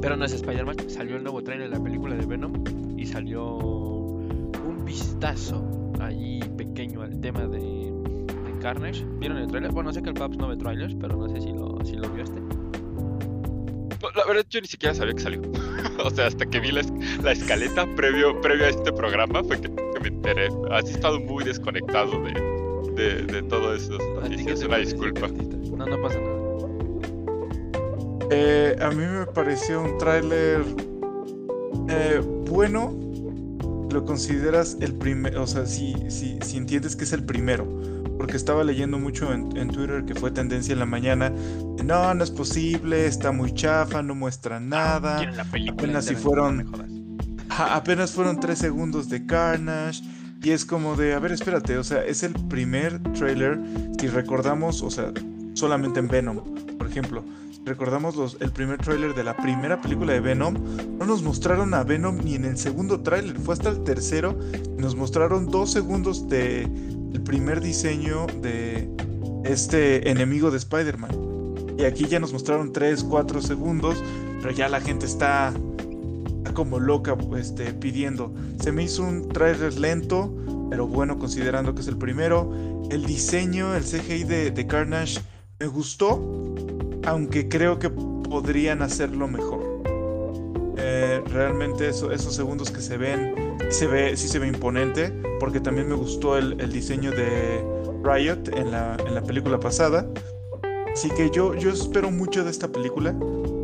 Pero 0.00 0.16
no 0.16 0.24
es 0.24 0.32
Spider-Man. 0.32 0.76
Salió 0.90 1.16
el 1.16 1.22
nuevo 1.22 1.42
trailer 1.42 1.70
de 1.70 1.76
la 1.78 1.82
película 1.82 2.14
de 2.16 2.26
Venom. 2.26 2.64
Y 2.98 3.06
salió 3.06 3.56
un 3.56 4.82
vistazo 4.84 5.62
allí 6.00 6.40
pequeño 6.56 7.02
al 7.02 7.20
tema 7.20 7.46
de, 7.46 7.58
de 7.58 8.58
Carnage. 8.60 9.04
¿Vieron 9.18 9.38
el 9.38 9.46
trailer? 9.48 9.72
Bueno, 9.72 9.92
sé 9.92 10.02
que 10.02 10.10
el 10.10 10.14
Paps 10.14 10.36
no 10.36 10.48
ve 10.48 10.56
trailers, 10.56 10.94
pero 11.00 11.16
no 11.16 11.28
sé 11.28 11.40
si 11.40 11.52
lo, 11.52 11.78
si 11.84 11.96
lo 11.96 12.08
vio 12.10 12.24
este. 12.24 12.40
la 14.14 14.24
verdad, 14.26 14.44
yo 14.48 14.60
ni 14.60 14.66
siquiera 14.66 14.94
sabía 14.94 15.14
que 15.14 15.20
salió. 15.20 15.42
o 16.04 16.10
sea, 16.10 16.26
hasta 16.26 16.46
que 16.46 16.60
vi 16.60 16.72
la, 16.72 16.82
la 17.22 17.32
escaleta 17.32 17.86
previo, 17.96 18.40
previo 18.40 18.66
a 18.66 18.68
este 18.70 18.92
programa 18.92 19.42
fue 19.44 19.60
que, 19.60 19.68
me 19.68 20.08
enteré. 20.08 20.48
Has 20.70 20.88
estado 20.88 21.18
muy 21.20 21.44
desconectado 21.44 22.22
de, 22.22 22.32
de, 22.92 23.22
de 23.22 23.42
todo 23.44 23.74
eso. 23.74 23.98
Es 24.30 24.62
una 24.62 24.78
disculpa. 24.78 25.28
No, 25.28 25.86
no 25.86 26.02
pasa 26.02 26.18
nada. 26.20 26.36
Eh, 28.30 28.76
a 28.80 28.90
mí 28.90 29.04
me 29.04 29.24
pareció 29.26 29.80
un 29.80 29.98
tráiler 29.98 30.62
eh, 31.88 32.20
bueno. 32.50 33.05
Lo 33.96 34.04
consideras 34.04 34.76
el 34.82 34.92
primer, 34.92 35.38
o 35.38 35.46
sea, 35.46 35.64
si, 35.64 35.94
si, 36.10 36.38
si 36.44 36.58
entiendes 36.58 36.96
que 36.96 37.04
es 37.04 37.14
el 37.14 37.24
primero 37.24 37.66
porque 38.18 38.36
estaba 38.36 38.62
leyendo 38.62 38.98
mucho 38.98 39.32
en, 39.32 39.68
Twitter 39.70 40.04
que 40.04 40.14
fue 40.14 40.30
tendencia 40.30 40.74
en 40.74 40.80
la 40.80 40.84
mañana. 40.84 41.32
No, 41.82 42.12
no 42.12 42.22
es 42.22 42.30
posible, 42.30 43.06
está 43.06 43.32
muy 43.32 43.54
chafa, 43.54 44.02
no 44.02 44.14
muestra 44.14 44.60
nada. 44.60 45.22
apenas 45.72 46.04
si 46.04 46.14
fueron. 46.14 47.16
apenas 47.48 48.12
fueron 48.12 48.38
tres 48.38 48.58
segundos 48.58 49.08
de 49.08 49.24
Carnage. 49.24 50.02
Y 50.42 50.50
es 50.50 50.66
como 50.66 50.94
de, 50.94 51.14
a 51.14 51.18
ver, 51.18 51.32
espérate, 51.32 51.78
o 51.78 51.84
sea, 51.84 52.04
es 52.04 52.22
el 52.22 52.34
primer 52.34 53.02
trailer, 53.14 53.58
si 53.98 54.08
recordamos, 54.08 54.82
o 54.82 54.90
sea, 54.90 55.10
solamente 55.54 56.00
en 56.00 56.08
Venom, 56.08 56.42
por 56.76 56.86
ejemplo, 56.86 57.24
recordamos 57.66 58.36
el 58.40 58.52
primer 58.52 58.78
trailer 58.78 59.14
de 59.14 59.24
la 59.24 59.36
primera 59.36 59.80
película 59.82 60.12
de 60.12 60.20
Venom, 60.20 60.54
no 60.98 61.04
nos 61.04 61.22
mostraron 61.22 61.74
a 61.74 61.82
Venom 61.82 62.18
ni 62.24 62.36
en 62.36 62.44
el 62.44 62.56
segundo 62.56 63.00
trailer, 63.00 63.36
fue 63.38 63.54
hasta 63.54 63.68
el 63.68 63.82
tercero, 63.82 64.38
nos 64.78 64.94
mostraron 64.94 65.50
dos 65.50 65.72
segundos 65.72 66.28
de, 66.28 66.62
el 66.62 67.20
primer 67.22 67.60
diseño 67.60 68.26
de 68.40 68.88
este 69.44 70.10
enemigo 70.10 70.50
de 70.50 70.58
Spider-Man. 70.58 71.26
Y 71.78 71.84
aquí 71.84 72.06
ya 72.06 72.18
nos 72.18 72.32
mostraron 72.32 72.72
3, 72.72 73.04
4 73.04 73.42
segundos, 73.42 74.02
pero 74.40 74.50
ya 74.50 74.68
la 74.68 74.80
gente 74.80 75.04
está, 75.04 75.52
como 76.54 76.80
loca 76.80 77.16
este, 77.38 77.72
pidiendo. 77.74 78.32
Se 78.60 78.72
me 78.72 78.84
hizo 78.84 79.02
un 79.02 79.28
trailer 79.28 79.78
lento, 79.78 80.32
pero 80.70 80.86
bueno 80.86 81.18
considerando 81.18 81.74
que 81.74 81.82
es 81.82 81.88
el 81.88 81.98
primero. 81.98 82.50
El 82.90 83.04
diseño, 83.04 83.74
el 83.74 83.84
CGI 83.84 84.24
de, 84.24 84.66
Carnage 84.66 85.20
me 85.58 85.66
gustó, 85.66 86.45
aunque 87.06 87.48
creo 87.48 87.78
que 87.78 87.88
podrían 87.88 88.82
hacerlo 88.82 89.28
mejor. 89.28 89.82
Eh, 90.76 91.22
realmente 91.32 91.88
esos 91.88 92.34
segundos 92.34 92.70
que 92.70 92.80
se 92.80 92.98
ven, 92.98 93.34
se 93.70 93.86
ve, 93.86 94.16
sí 94.16 94.28
se 94.28 94.38
ve 94.38 94.48
imponente 94.48 95.10
porque 95.40 95.60
también 95.60 95.88
me 95.88 95.94
gustó 95.94 96.36
el, 96.36 96.70
diseño 96.70 97.10
de 97.10 97.64
Riot 98.02 98.50
en 98.54 98.70
la, 98.72 98.96
en 99.06 99.14
la, 99.14 99.22
película 99.22 99.58
pasada. 99.58 100.06
Así 100.92 101.08
que 101.10 101.30
yo, 101.30 101.54
yo 101.54 101.70
espero 101.70 102.10
mucho 102.10 102.44
de 102.44 102.50
esta 102.50 102.68
película. 102.68 103.14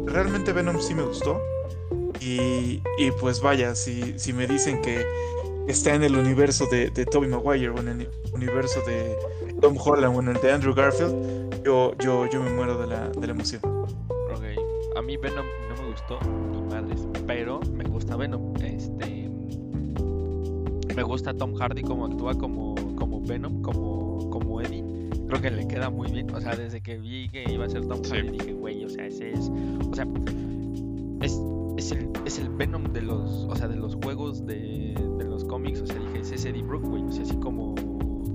Realmente 0.07 0.53
Venom 0.53 0.81
sí 0.81 0.95
me 0.95 1.03
gustó. 1.03 1.41
Y, 2.21 2.83
y 2.99 3.11
pues 3.21 3.41
vaya, 3.41 3.75
si, 3.75 4.19
si, 4.19 4.33
me 4.33 4.47
dicen 4.47 4.81
que 4.81 5.05
está 5.69 5.95
en 5.95 6.03
el 6.03 6.17
universo 6.17 6.67
de, 6.71 6.91
de 6.91 7.07
Tobey 7.07 7.29
Maguire 7.29 7.71
o 7.71 7.79
en 7.79 7.89
el 7.89 8.09
universo 8.33 8.81
de 8.87 9.17
Tom 9.61 9.77
Holland 9.79 10.17
o 10.17 10.21
en 10.21 10.29
el 10.29 10.41
de 10.41 10.53
Andrew 10.53 10.75
Garfield, 10.75 11.63
yo, 11.65 11.97
yo, 11.99 12.27
yo 12.27 12.43
me 12.43 12.51
muero 12.51 12.79
de 12.79 12.87
la, 12.87 13.09
de 13.09 13.27
la 13.27 13.33
emoción. 13.33 13.63
Ok, 13.65 14.97
a 14.97 15.03
mí 15.03 15.17
Venom 15.17 15.47
no 15.69 15.83
me 15.83 15.91
gustó, 15.91 16.19
ni 16.51 16.63
madres, 16.63 17.07
pero 17.27 17.61
me 17.73 17.85
gusta 17.85 18.17
Venom. 18.17 18.55
Este, 18.57 19.31
me 20.95 21.03
gusta 21.03 21.33
Tom 21.33 21.55
Hardy 21.55 21.83
como 21.83 22.07
actúa 22.07 22.35
como, 22.35 22.75
como 22.97 23.23
Venom, 23.23 23.63
como, 23.63 24.31
como 24.31 24.61
Eddie. 24.61 24.85
Creo 25.29 25.41
que 25.41 25.51
le 25.51 25.67
queda 25.67 25.89
muy 25.89 26.11
bien. 26.11 26.35
O 26.35 26.41
sea, 26.41 26.55
desde 26.57 26.83
que 26.83 26.99
vi 26.99 27.29
que 27.29 27.45
iba 27.51 27.65
a 27.65 27.69
ser 27.69 27.87
Tom 27.87 28.03
Hardy, 28.03 28.31
dije, 28.31 28.53
güey, 28.53 28.85
o 28.85 28.91
sea, 28.91 29.07
ese 29.07 29.33
es. 29.33 29.51
O 29.91 29.95
sea, 29.95 30.07
es, 31.23 31.41
es, 31.79 31.93
el, 31.93 32.11
es 32.27 32.39
el 32.39 32.51
Venom 32.51 32.93
de 32.93 33.03
los, 33.03 33.47
o 33.49 33.55
sea, 33.55 33.69
de 33.69 33.77
los 33.77 33.95
juegos 33.95 34.45
de, 34.45 34.95
de 35.19 35.25
los 35.25 35.32
cómics. 35.53 35.83
O 35.83 35.87
sea, 35.87 35.97
dije, 35.97 36.21
es 36.21 36.33
ese 36.33 36.49
Eddie 36.49 36.63
Brooke, 36.63 36.89
güey. 36.89 37.03
O 37.05 37.13
sea, 37.13 37.25
así 37.25 37.37
como 37.37 37.75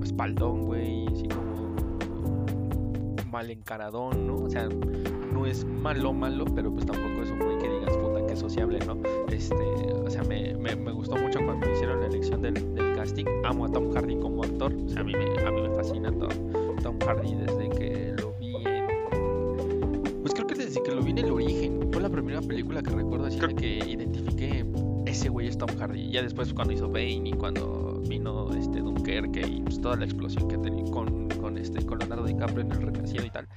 espaldón, 0.04 0.62
güey. 0.62 1.04
Así 1.08 1.26
como 1.26 2.46
mal 3.32 3.50
encaradón, 3.50 4.26
¿no? 4.26 4.36
O 4.36 4.48
sea, 4.48 4.68
no 5.32 5.44
es 5.44 5.64
malo, 5.64 6.12
malo, 6.12 6.44
pero 6.54 6.72
pues 6.72 6.86
tampoco 6.86 7.22
es 7.22 7.30
un 7.30 7.40
güey 7.40 7.58
que 7.58 7.68
digas, 7.68 7.96
puta, 7.96 8.24
que 8.24 8.36
sociable, 8.36 8.78
¿no? 8.86 8.96
Este, 9.30 9.54
o 9.92 10.08
sea, 10.08 10.22
me, 10.22 10.54
me, 10.54 10.76
me 10.76 10.92
gustó 10.92 11.16
mucho 11.16 11.40
cuando 11.44 11.70
hicieron 11.70 12.00
la 12.00 12.06
elección 12.06 12.40
del, 12.40 12.54
del, 12.74 12.96
casting. 12.96 13.26
Amo 13.44 13.66
a 13.66 13.68
Tom 13.68 13.92
Hardy 13.92 14.16
como 14.16 14.44
actor, 14.44 14.72
o 14.72 14.88
sea, 14.88 15.00
a 15.00 15.04
mí 15.04 15.12
me, 15.12 15.46
a 15.46 15.50
mí 15.50 15.60
me 15.60 15.74
fascina 15.74 16.10
Tom, 16.10 16.30
Tom 16.82 16.98
Hardy 17.04 17.34
desde 17.34 17.68
que 17.68 18.14
lo 18.18 18.32
vi 18.38 18.54
en... 18.64 18.86
Pues 20.22 20.32
creo 20.32 20.46
que 20.46 20.54
desde 20.54 20.82
que 20.82 20.92
lo 20.92 21.02
vi 21.02 21.10
en 21.10 21.18
El 21.18 21.30
Origen, 21.30 21.80
fue 21.92 22.00
la 22.00 22.08
primera 22.08 22.40
película 22.40 22.82
que 22.82 22.90
recuerdo 22.90 23.26
así 23.26 23.38
que 23.38 23.78
identifiqué 23.86 24.64
ese 25.08 25.28
güey 25.28 25.48
es 25.48 25.58
Tom 25.58 25.70
Hardy. 25.78 26.10
Ya 26.10 26.22
después 26.22 26.52
cuando 26.54 26.72
hizo 26.74 26.88
Bane 26.88 27.28
y 27.28 27.32
cuando 27.32 28.02
vino 28.06 28.52
este 28.54 28.80
Dunkerque 28.80 29.46
y 29.46 29.60
pues 29.60 29.80
toda 29.80 29.96
la 29.96 30.04
explosión 30.04 30.48
que 30.48 30.58
tenía 30.58 30.90
con, 30.90 31.28
con, 31.28 31.58
este, 31.58 31.84
con 31.84 31.98
Leonardo 31.98 32.24
DiCaprio 32.24 32.60
en 32.60 32.72
el 32.72 32.82
renacido 32.82 33.24
y 33.24 33.30
tal 33.30 33.48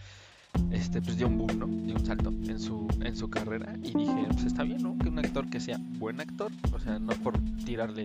este, 0.72 1.02
pues 1.02 1.18
dio 1.18 1.28
un 1.28 1.38
boom, 1.38 1.60
¿no? 1.60 1.68
Dio 1.68 1.96
un 1.96 2.06
salto 2.06 2.30
en 2.30 2.60
su, 2.60 2.88
en 3.02 3.16
su 3.16 3.30
carrera 3.30 3.74
y 3.84 3.94
dije, 3.94 4.28
pues 4.32 4.46
está 4.46 4.64
bien, 4.64 4.82
¿no? 4.82 4.98
Que 4.98 5.10
un 5.10 5.20
actor 5.20 5.50
que 5.50 5.60
sea 5.60 5.78
buen 6.00 6.20
actor, 6.20 6.52
o 6.74 6.80
sea, 6.80 7.00
no 7.00 7.14
por 7.14 7.38
tirarle 7.66 8.04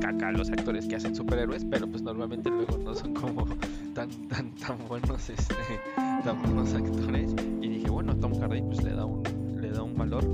caca 0.00 0.28
a 0.28 0.32
los 0.32 0.50
actores 0.50 0.86
que 0.86 0.96
hacen 0.96 1.14
superhéroes, 1.14 1.64
pero 1.64 1.86
pues 1.86 2.02
normalmente 2.02 2.50
luego 2.50 2.78
no 2.78 2.94
son 2.94 3.14
como 3.14 3.46
tan, 3.94 4.10
tan, 4.28 4.54
tan 4.56 4.78
buenos, 4.88 5.28
este, 5.28 5.54
tan 6.24 6.42
buenos 6.42 6.72
actores. 6.74 7.34
Y 7.60 7.68
dije, 7.68 7.90
bueno, 7.90 8.16
Tom 8.16 8.38
Hardy 8.40 8.62
pues 8.62 8.82
le 8.82 8.94
da 8.94 9.04
un, 9.04 9.22
le 9.60 9.70
da 9.70 9.82
un 9.82 9.96
valor. 9.96 10.24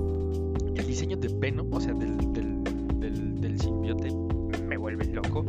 El 0.77 0.87
diseño 0.87 1.17
de 1.17 1.29
Venom, 1.29 1.73
o 1.73 1.81
sea, 1.81 1.95
del, 1.95 2.17
del, 2.33 2.65
del, 3.01 3.41
del 3.41 3.61
simbiote, 3.61 4.13
me 4.63 4.77
vuelve 4.77 5.07
loco. 5.07 5.45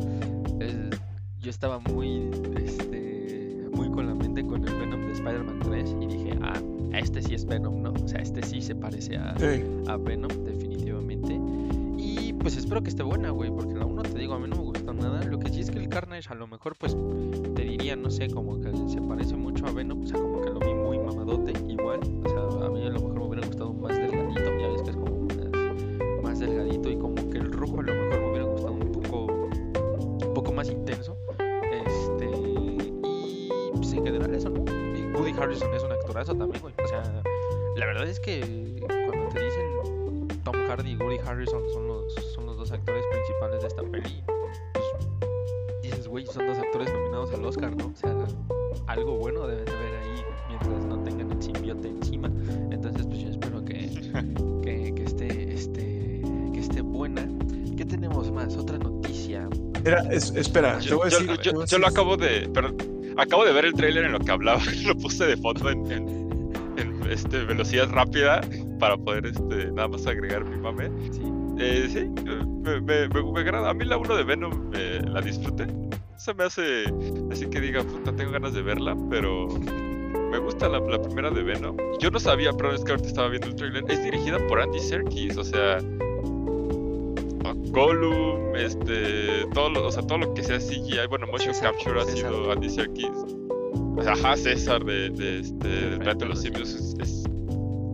yo 1.40 1.50
estaba 1.50 1.80
muy, 1.80 2.30
este, 2.56 3.70
muy 3.74 3.90
con 3.92 4.08
la 4.08 4.16
mente 4.16 4.46
con 4.46 4.68
el 4.68 4.74
Venom 4.76 5.10
Spider-Man 5.12 5.60
3 5.60 5.96
y 6.02 6.08
dije, 6.08 6.40
ah, 6.42 6.60
este 6.94 7.22
sí 7.22 7.34
es 7.36 7.46
Venom, 7.46 7.82
¿no? 7.82 7.92
O 7.92 8.08
sea, 8.08 8.22
este 8.22 8.42
sí 8.44 8.62
se 8.62 8.76
parece 8.76 9.18
a, 9.18 9.36
a 9.88 9.98
Venom, 9.98 10.32
definitivamente. 10.46 11.40
Y 11.98 12.34
pues 12.34 12.58
espero 12.58 12.82
que 12.82 12.90
esté 12.90 13.04
buena, 13.04 13.30
güey, 13.32 13.52
porque 13.52 13.76
la 13.76 13.86
1 13.86 14.04
te 14.04 14.20
digo, 14.20 14.34
a 14.34 14.40
mí 14.40 14.48
no 14.48 14.56
me 14.56 14.64
gustó 14.64 14.94
nada. 14.94 15.24
Lo 15.24 15.40
que 15.40 15.50
sí 15.50 15.62
es 15.62 15.72
que 15.72 15.80
el 15.80 15.90
Carnage 15.90 16.30
a 16.30 16.36
lo 16.36 16.48
mejor, 16.48 16.76
pues, 16.78 16.96
te 17.56 17.64
diría, 17.64 17.96
no 17.96 18.10
sé, 18.10 18.30
como 18.30 18.60
que 18.60 18.72
se 18.88 19.02
parece 19.02 19.36
mucho 19.36 19.66
a 19.68 19.72
Venom, 19.72 20.04
o 20.04 20.08
sea, 20.08 20.18
como 20.18 20.42
que 20.42 20.50
lo 20.50 20.60
vi 20.60 20.74
muy 20.74 21.00
mamadote, 21.00 21.54
igual. 21.68 22.00
O 22.24 22.30
sea, 22.30 22.68
a 22.68 22.70
mí 22.70 22.86
a 22.86 22.90
lo 22.90 23.02
mejor 23.02 23.27
más 30.58 30.70
intenso. 30.72 31.16
Este, 31.72 32.26
y 32.26 32.92
pues 33.76 33.94
en 33.94 34.04
general 34.04 34.34
eso, 34.34 34.50
¿no? 34.50 34.66
Woody 35.18 35.32
Harrison 35.40 35.72
es 35.74 35.84
un 35.84 35.92
actorazo 35.92 36.36
también, 36.36 36.60
güey. 36.62 36.74
O 36.84 36.88
sea, 36.88 37.04
la 37.76 37.86
verdad 37.86 38.08
es 38.08 38.20
que 38.20 38.42
cuando 39.06 39.30
te 39.30 39.46
dicen 39.46 40.28
Tom 40.44 40.56
Hardy 40.68 40.94
y 40.94 40.96
Woody 40.96 41.20
Harrison 41.20 41.62
son 41.72 41.88
los, 41.88 42.14
son 42.34 42.48
los 42.48 42.58
dos 42.58 42.72
actores 42.72 43.04
principales 43.12 43.62
de 43.62 43.68
esta 43.68 43.84
peli, 43.84 44.24
pues 44.74 44.86
dices, 45.84 46.08
güey, 46.08 46.26
son 46.26 46.48
dos 46.48 46.58
actores 46.58 46.92
nominados 46.92 47.32
al 47.34 47.46
Oscar, 47.46 47.76
¿no? 47.76 47.86
O 47.86 47.96
sea, 47.96 48.16
algo 48.88 49.16
bueno 49.18 49.46
deben 49.46 49.66
de 49.66 49.74
ver 49.74 49.96
ahí 50.02 50.24
mientras 50.48 50.86
no 50.86 51.04
tengan 51.04 51.32
el 51.34 51.44
simbiote 51.44 51.88
encima. 51.88 52.32
Entonces, 52.72 53.06
pues 53.06 53.20
yo 53.20 53.30
espero 53.30 53.64
que, 53.64 53.92
que, 54.64 54.96
que 54.96 55.04
esté, 55.04 55.54
este, 55.54 56.22
que 56.52 56.60
esté 56.60 56.82
buena. 56.82 57.30
¿Qué 57.78 57.86
tenemos 57.86 58.32
más? 58.32 58.58
Otra 58.58 58.77
noticia. 59.96 60.34
Era, 60.34 60.42
espera, 60.42 60.80
yo, 60.80 60.98
voy 60.98 61.08
a 61.08 61.10
decir, 61.10 61.40
yo, 61.42 61.66
yo, 61.66 61.78
lo 61.78 61.88
acabo 61.88 62.18
de. 62.18 62.50
Perdón, 62.50 62.76
acabo 63.18 63.46
de 63.46 63.54
ver 63.54 63.66
el 63.66 63.74
tráiler 63.74 64.06
en 64.06 64.14
lo 64.14 64.20
que 64.20 64.32
hablaba, 64.32 64.62
lo 64.86 64.96
puse 64.96 65.26
de 65.26 65.38
foto 65.38 65.70
en, 65.70 65.92
en, 65.92 66.28
este, 67.10 67.46
velocidad 67.46 67.90
rápida 67.90 68.42
para 68.80 68.98
poder 68.98 69.28
este, 69.28 69.72
nada 69.72 69.88
más 69.88 70.06
agregar 70.06 70.44
mi 70.44 70.58
mame. 70.58 70.90
Sí, 71.12 71.22
eh, 71.58 71.88
sí 71.90 72.24
me, 72.62 72.82
me, 72.82 73.08
me, 73.08 73.40
agrada. 73.40 73.70
A 73.70 73.74
mí 73.74 73.86
la 73.86 73.98
1 73.98 74.16
de 74.16 74.24
Venom 74.24 74.72
eh, 74.74 75.02
la 75.06 75.22
disfruté. 75.22 75.68
Se 76.18 76.34
me 76.34 76.44
hace 76.44 76.84
así 77.32 77.48
que 77.48 77.62
diga, 77.62 77.84
puta, 77.84 78.14
tengo 78.16 78.32
ganas 78.32 78.54
de 78.54 78.62
verla, 78.62 78.98
pero 79.10 79.48
me 79.48 80.38
gusta 80.40 80.68
la, 80.68 80.80
la 80.80 81.02
primera 81.02 81.30
de 81.32 81.44
Venom. 81.44 81.78
Yo 82.00 82.12
no 82.12 82.20
sabía, 82.20 82.52
pero 82.54 82.74
es 82.74 82.84
que 82.84 82.92
ahorita 82.92 83.08
estaba 83.08 83.30
viendo 83.30 83.48
el 83.48 83.56
trailer. 83.56 83.84
Es 83.88 84.04
dirigida 84.04 84.38
por 84.48 84.60
Andy 84.60 84.80
Serkis, 84.80 85.38
o 85.38 85.44
sea, 85.44 85.80
Gollum, 87.72 88.56
este, 88.56 89.46
todo 89.54 89.70
lo, 89.70 89.88
o 89.88 89.92
sea, 89.92 90.04
todo 90.04 90.20
lo 90.20 90.34
que 90.34 90.44
sea 90.44 90.58
CGI, 90.58 91.08
bueno, 91.10 91.28
motion 91.28 91.54
capture 91.62 92.00
ha 92.02 92.06
sido 92.06 92.52
Andy 92.52 92.70
Serkis. 92.70 93.10
O 93.98 94.04
sea, 94.04 94.14
ajá, 94.14 94.38
César 94.38 94.84
de, 94.84 95.10
de, 95.10 95.40
este, 95.40 95.68
de 95.68 95.98
de 95.98 96.26
los 96.26 96.42
Simios 96.42 96.74
es, 97.00 97.24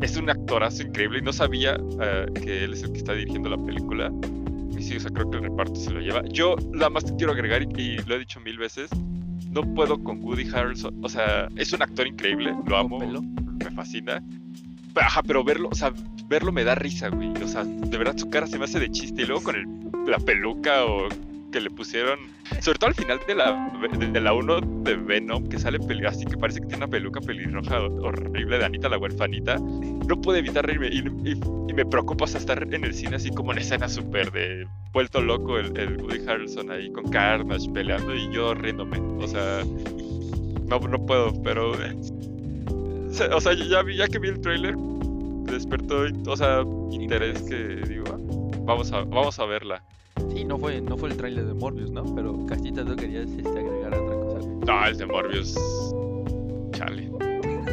es, 0.02 0.18
un 0.18 0.30
actorazo 0.30 0.84
increíble 0.84 1.20
y 1.20 1.22
no 1.22 1.32
sabía 1.32 1.78
uh, 1.78 2.34
que 2.34 2.66
él 2.66 2.74
es 2.74 2.84
el 2.84 2.92
que 2.92 2.98
está 2.98 3.14
dirigiendo 3.14 3.50
la 3.50 3.58
película. 3.58 4.12
Y 4.78 4.84
sí, 4.84 4.98
o 4.98 5.00
sea, 5.00 5.12
creo 5.12 5.30
que 5.30 5.38
el 5.38 5.44
reparto 5.44 5.76
se 5.76 5.92
lo 5.92 6.02
lleva. 6.02 6.24
Yo 6.26 6.56
nada 6.72 6.90
más 6.90 7.06
te 7.06 7.16
quiero 7.16 7.32
agregar, 7.32 7.64
y, 7.64 7.98
lo 8.06 8.16
he 8.16 8.20
dicho 8.20 8.40
mil 8.42 8.58
veces, 8.58 8.90
no 9.50 9.62
puedo 9.74 10.02
con 10.04 10.22
Woody 10.24 10.50
Harrelson. 10.54 11.04
O 11.04 11.10
sea, 11.10 11.48
es 11.56 11.72
un 11.72 11.82
actor 11.82 12.06
increíble, 12.06 12.54
lo 12.68 12.78
amo, 12.78 13.00
me 13.00 13.72
fascina. 13.72 14.22
Ajá, 14.96 15.24
pero 15.24 15.44
verlo, 15.44 15.70
o 15.72 15.76
sea, 15.76 15.91
verlo 16.28 16.52
me 16.52 16.64
da 16.64 16.76
risa, 16.76 17.10
güey. 17.10 17.32
O 17.44 17.48
sea, 17.48 17.64
de 17.64 17.98
verdad 17.98 18.18
su 18.18 18.30
cara 18.30 18.48
se 18.48 18.58
me 18.58 18.66
hace 18.66 18.80
de 18.80 18.91
chiste. 18.91 19.24
Y 19.24 19.26
luego 19.26 19.44
con 19.44 19.56
el, 19.56 19.66
la 20.10 20.20
peluca 20.20 20.86
o 20.86 21.08
que 21.54 21.62
le 21.62 21.70
pusieron, 21.70 22.20
sobre 22.62 22.80
todo 22.80 22.89
al 22.89 22.96
final 22.96 23.20
de 23.28 23.36
la 23.36 23.72
de, 24.12 24.20
la 24.20 24.34
1 24.34 24.62
de 24.84 24.96
Venom, 24.96 25.48
que 25.48 25.60
sale 25.60 25.80
peli 25.80 26.04
así 26.06 26.26
que 26.26 26.36
parece 26.36 26.60
que 26.60 26.66
tiene 26.66 26.84
una 26.84 26.88
peluca 26.88 27.22
pelirroja 27.22 27.80
horrible 27.80 28.58
de 28.58 28.66
Anita 28.66 28.89
la 28.89 28.98
huerfanita, 28.98 29.60
no 29.60 30.20
puedo 30.20 30.39
evitar 30.39 30.66
reírme 30.66 30.88
y, 30.88 31.36
me 31.74 31.86
preocupa 31.86 32.26
hasta 32.26 32.38
estar 32.38 32.72
en 32.72 32.84
el 32.84 32.94
cine 32.94 33.16
así 33.16 33.32
como 33.32 33.52
en 33.52 33.58
escena 33.58 33.89
súper 33.89 34.32
de 34.32 34.68
vuelto 34.91 35.22
loco 35.22 35.58
el, 35.58 35.76
el, 35.76 35.98
Woody 35.98 36.20
Harrelson 36.28 36.70
ahí 36.70 36.91
con 36.91 37.10
Carnage 37.10 37.68
peleando 37.72 38.14
y 38.14 38.32
yo 38.32 38.54
riéndome, 38.54 39.00
o 39.00 39.28
sea, 39.28 39.64
no, 40.68 40.80
no 40.80 41.06
puedo, 41.06 41.34
pero... 41.44 41.74
Eh, 41.84 41.96
o 43.32 43.41
sea, 43.41 43.53
ya, 43.53 43.84
ya 43.95 44.07
que 44.07 44.20
vi 44.20 44.30
el 44.30 44.41
trailer, 44.41 44.76
despertó, 45.45 46.05
o 46.28 46.38
sea, 46.38 46.64
interés 46.91 47.41
que 47.43 47.82
digo, 47.88 48.05
ah, 48.11 48.18
vamos 48.61 48.91
a, 48.91 49.01
vamos 49.03 49.39
a 49.39 49.45
verla. 49.45 49.84
Sí, 50.34 50.45
no 50.45 50.57
fue, 50.57 50.82
no 50.82 50.97
fue 50.97 51.09
el 51.09 51.18
trailer 51.18 51.45
de 51.45 51.53
Morbius, 51.53 51.91
¿no? 51.91 52.03
Pero 52.16 52.45
Castita, 52.47 52.84
tú 52.84 52.95
querías 52.95 53.30
este, 53.30 53.49
agregar 53.49 53.93
otra 53.95 54.16
cosa. 54.16 54.49
No, 54.66 54.88
el 54.88 54.97
de 54.97 55.05
Morbius. 55.05 55.55
Chale. 56.72 57.11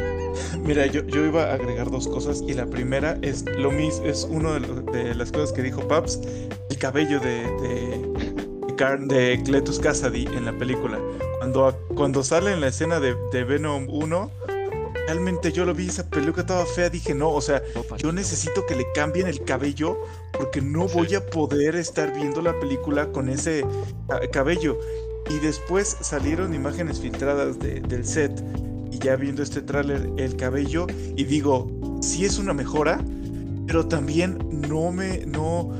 Mira, 0.63 0.85
yo, 0.85 1.03
yo 1.07 1.25
iba 1.25 1.43
a 1.45 1.53
agregar 1.53 1.89
dos 1.89 2.07
cosas 2.07 2.43
y 2.47 2.53
la 2.53 2.67
primera 2.67 3.17
es 3.21 3.45
lo 3.57 3.71
mismo, 3.71 4.05
es 4.05 4.27
una 4.29 4.59
de, 4.59 5.15
las 5.15 5.31
cosas 5.31 5.51
que 5.53 5.63
dijo 5.63 5.87
Paps, 5.87 6.21
el 6.69 6.77
cabello 6.77 7.19
de, 7.19 7.43
de, 7.61 9.05
de 9.07 9.41
Cletus 9.43 9.79
Cassidy 9.79 10.25
en 10.25 10.45
la 10.45 10.53
película. 10.53 10.99
Cuando, 11.39 11.75
cuando 11.95 12.23
sale 12.23 12.53
en 12.53 12.61
la 12.61 12.67
escena 12.67 12.99
de, 12.99 13.15
de 13.31 13.43
Venom 13.43 13.87
1, 13.89 14.31
realmente 15.07 15.51
yo 15.51 15.65
lo 15.65 15.73
vi, 15.73 15.87
esa 15.87 16.09
peluca 16.09 16.41
estaba 16.41 16.65
fea, 16.65 16.89
dije, 16.89 17.13
no, 17.13 17.31
o 17.31 17.41
sea, 17.41 17.61
yo 17.97 18.11
necesito 18.11 18.65
que 18.65 18.75
le 18.75 18.85
cambien 18.93 19.27
el 19.27 19.43
cabello 19.43 19.97
porque 20.31 20.61
no 20.61 20.87
voy 20.87 21.15
a 21.15 21.25
poder 21.25 21.75
estar 21.75 22.13
viendo 22.13 22.41
la 22.41 22.59
película 22.59 23.11
con 23.11 23.29
ese 23.29 23.65
cabello. 24.31 24.79
Y 25.29 25.39
después 25.39 25.97
salieron 26.01 26.53
imágenes 26.53 26.99
filtradas 26.99 27.59
del 27.59 28.05
set 28.05 28.31
y 28.91 28.99
ya 28.99 29.15
viendo 29.15 29.41
este 29.43 29.61
tráiler, 29.61 30.09
el 30.17 30.35
cabello, 30.35 30.87
y 31.15 31.23
digo, 31.23 31.99
sí 32.01 32.25
es 32.25 32.37
una 32.37 32.53
mejora, 32.53 32.99
pero 33.65 33.87
también 33.87 34.37
no 34.67 34.91
me, 34.91 35.25
no, 35.25 35.71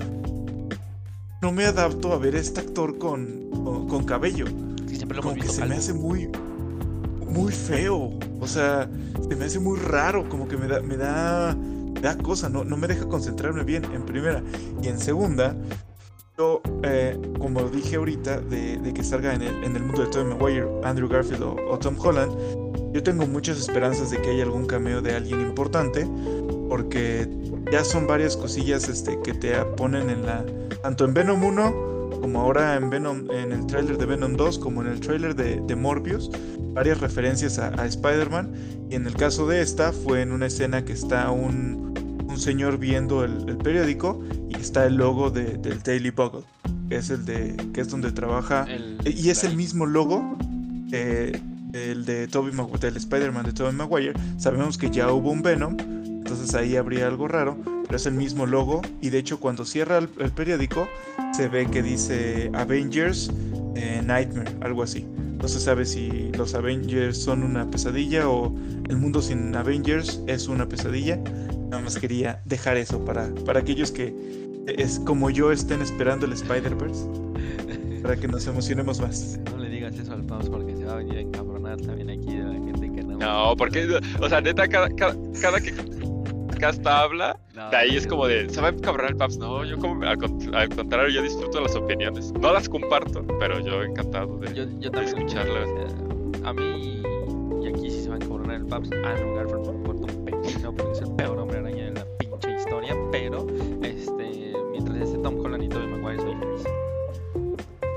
no 1.42 1.52
me 1.52 1.66
adapto 1.66 2.14
a 2.14 2.18
ver 2.18 2.36
a 2.36 2.40
este 2.40 2.62
actor 2.62 2.98
con, 2.98 3.88
con, 3.90 4.06
cabello. 4.06 4.46
Como 5.22 5.36
que 5.36 5.50
se 5.50 5.66
me 5.66 5.76
hace 5.76 5.94
muy, 5.94 6.30
muy 7.28 7.52
feo. 7.52 8.18
O 8.42 8.48
sea, 8.48 8.90
se 9.30 9.36
me 9.36 9.46
hace 9.46 9.60
muy 9.60 9.80
raro, 9.80 10.28
como 10.28 10.48
que 10.48 10.58
me 10.58 10.68
da, 10.68 10.82
me 10.82 10.98
da, 10.98 11.56
da 12.02 12.18
cosa, 12.18 12.50
no, 12.50 12.64
no 12.64 12.76
me 12.76 12.88
deja 12.88 13.08
concentrarme 13.08 13.64
bien 13.64 13.86
en 13.94 14.04
primera. 14.04 14.44
Y 14.82 14.88
en 14.88 15.00
segunda, 15.00 15.56
yo, 16.40 16.60
eh, 16.82 17.20
como 17.40 17.62
dije 17.70 17.98
ahorita, 17.98 18.42
de, 18.42 18.92
que 18.96 19.04
salga 19.04 19.36
en 19.36 19.44
el, 19.44 19.64
en 19.64 19.76
el, 19.76 19.84
mundo 19.84 20.02
de 20.02 20.08
Tom 20.08 20.30
Maguire, 20.30 20.68
Andrew 20.84 21.08
Garfield 21.08 21.44
o, 21.44 21.78
Tom 21.78 21.96
Holland, 22.00 22.32
yo 22.92 23.04
tengo 23.04 23.28
muchas 23.28 23.60
esperanzas 23.60 24.10
de 24.10 24.20
que 24.20 24.32
haya 24.32 24.44
algún 24.44 24.66
cameo 24.66 25.02
de 25.02 25.16
alguien 25.16 25.40
importante, 25.40 26.08
porque 26.68 27.30
ya 27.72 27.84
son 27.84 28.08
varias 28.08 28.36
cosillas 28.36 28.90
este, 28.90 29.20
que 29.22 29.34
te 29.36 29.54
ponen 29.78 30.10
en 30.10 30.26
la. 30.26 30.44
tanto 30.82 31.06
en 31.06 31.14
Venom 31.14 31.44
1 31.44 31.91
como 32.22 32.42
ahora 32.42 32.76
en 32.76 32.90
Venom, 32.90 33.30
en 33.32 33.52
el 33.52 33.66
trailer 33.66 33.98
de 33.98 34.06
Venom 34.06 34.36
2, 34.36 34.60
como 34.60 34.82
en 34.82 34.88
el 34.88 35.00
trailer 35.00 35.36
de, 35.36 35.76
Morbius, 35.76 36.30
varias 36.74 37.02
referencias 37.02 37.60
a, 37.60 37.86
Spider-Man. 37.86 38.54
Y 38.90 38.96
en 38.96 39.08
el 39.08 39.16
caso 39.16 39.48
de 39.48 39.62
esta, 39.62 39.92
fue 39.92 40.22
en 40.22 40.32
una 40.32 40.46
escena 40.46 40.86
que 40.86 40.94
está 40.94 41.32
un, 41.32 41.94
un 42.28 42.40
señor 42.40 42.78
viendo 42.78 43.24
el, 43.24 43.58
periódico 43.58 44.24
y 44.50 44.56
está 44.56 44.86
el 44.86 44.96
logo 44.96 45.32
de, 45.32 45.58
del 45.58 45.82
Daily 45.82 46.12
Bugle, 46.12 46.44
que 46.88 46.98
es 46.98 47.10
el 47.10 47.26
de 47.26 47.56
que 47.74 47.82
es 47.82 47.90
donde 47.90 48.12
trabaja 48.12 48.66
y 49.06 49.30
es 49.30 49.44
el 49.44 49.56
mismo 49.56 49.86
logo 49.86 50.38
eh, 50.92 51.40
el 51.74 52.06
de 52.06 52.28
Toby 52.28 52.52
del 52.80 52.98
Spider-Man 52.98 53.46
de 53.46 53.54
Tobey 53.54 53.74
Maguire. 53.74 54.14
Sabemos 54.38 54.78
que 54.78 54.90
ya 54.90 55.12
hubo 55.12 55.32
un 55.32 55.42
Venom, 55.42 55.78
entonces 56.32 56.56
ahí 56.56 56.78
habría 56.78 57.08
algo 57.08 57.28
raro, 57.28 57.58
pero 57.84 57.98
es 57.98 58.06
el 58.06 58.14
mismo 58.14 58.46
logo 58.46 58.82
y 59.02 59.10
de 59.10 59.18
hecho 59.18 59.40
cuando 59.40 59.66
cierra 59.66 59.98
el, 59.98 60.08
periódico 60.08 60.88
se 61.34 61.50
ve 61.50 61.68
que 61.68 61.84
dice 61.84 62.50
Avengers 62.54 63.30
eh, 63.76 64.02
Nightmare, 64.04 64.50
algo 64.62 64.84
así. 64.84 65.06
No 65.42 65.48
se 65.48 65.60
sabe 65.60 65.86
si 65.86 66.32
los 66.38 66.56
Avengers 66.56 67.18
son 67.18 67.44
una 67.44 67.70
pesadilla 67.70 68.30
o 68.30 68.56
el 68.88 68.96
mundo 68.96 69.22
sin 69.22 69.54
Avengers 69.56 70.22
es 70.28 70.48
una 70.48 70.70
pesadilla. 70.70 71.18
Nada 71.70 71.84
más 71.84 71.98
quería 71.98 72.42
dejar 72.46 72.78
eso 72.78 73.04
para, 73.04 73.28
para 73.46 73.60
aquellos 73.60 73.92
que 73.92 74.16
es 74.68 75.00
como 75.00 75.30
yo 75.30 75.52
estén 75.52 75.82
esperando 75.82 76.26
el 76.26 76.34
Spider-Verse. 76.34 77.06
para 78.04 78.16
que 78.16 78.28
nos 78.28 78.48
emocionemos 78.48 79.02
más. 79.02 79.38
No 79.52 79.58
le 79.58 79.70
digas 79.70 79.96
eso 79.96 80.14
al 80.14 80.24
Paus 80.26 80.50
porque 80.50 80.78
se 80.78 80.86
va 80.86 80.94
a 80.94 80.96
venir 80.98 81.18
a 81.18 81.22
encabronar 81.22 81.82
también 81.82 82.10
aquí 82.10 82.38
de 82.38 82.44
la 82.44 82.54
gente 82.54 82.92
que 82.92 83.04
no. 83.04 83.18
No, 83.18 83.56
porque, 83.58 84.00
o 84.22 84.30
sea, 84.30 84.40
neta, 84.40 84.68
cada, 84.68 84.90
cada 84.90 85.60
que 85.60 85.74
hasta 86.66 87.02
habla, 87.02 87.40
de 87.54 87.76
ahí 87.76 87.96
es 87.96 88.08
como 88.08 88.28
de, 88.28 88.50
se 88.50 88.62
va 88.62 88.68
a 88.68 88.72
encabronar 88.72 89.12
el 89.12 89.18
Paps. 89.18 89.38
No, 89.38 89.64
yo 89.64 89.78
como, 89.78 90.04
al, 90.06 90.18
contrario, 90.18 91.10
yo 91.10 91.22
disfruto 91.22 91.62
las 91.62 91.76
opiniones. 91.76 92.32
No 92.34 92.54
las 92.54 92.68
comparto, 92.70 93.26
pero 93.40 93.60
yo 93.60 93.84
encantado 93.84 94.38
de, 94.38 94.54
yo, 94.54 94.64
yo 94.80 94.92
también, 94.92 95.18
escucharlas. 95.18 95.70
a 96.44 96.54
mí, 96.54 97.04
y 97.62 97.68
aquí 97.68 97.90
sí 97.90 98.04
se 98.04 98.10
va 98.10 98.16
a 98.16 98.18
encabronar 98.18 98.58
el 98.58 98.66
Paps, 98.66 98.90
Andrew 98.92 99.36
Garfield 99.36 99.68
me 99.68 99.76
importa 99.76 100.14
un 100.14 100.26
pepino 100.26 100.74
porque 100.76 100.92
es 100.92 101.02
el 101.02 101.16
peor 101.16 101.40
hombre 101.40 101.60
araña 101.60 101.86
de 101.86 101.92
la 101.92 102.06
pinche 102.18 102.56
historia, 102.56 102.96
pero 103.12 103.48
este, 103.84 104.54
mientras 104.72 104.98
esté 104.98 105.18
Tom 105.20 105.40
Holland 105.40 105.64
y 105.64 105.70
Tobey 105.70 105.88
Maguire 105.88 106.22
soy 106.22 106.36
feliz. 106.36 106.64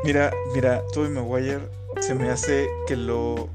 Mira, 0.05 0.33
mira, 0.55 0.83
Tobey 0.93 1.11
Maguire 1.11 1.61
se 2.01 2.15
me 2.15 2.29
hace 2.29 2.69
que 2.87 2.97
lo 2.97 3.49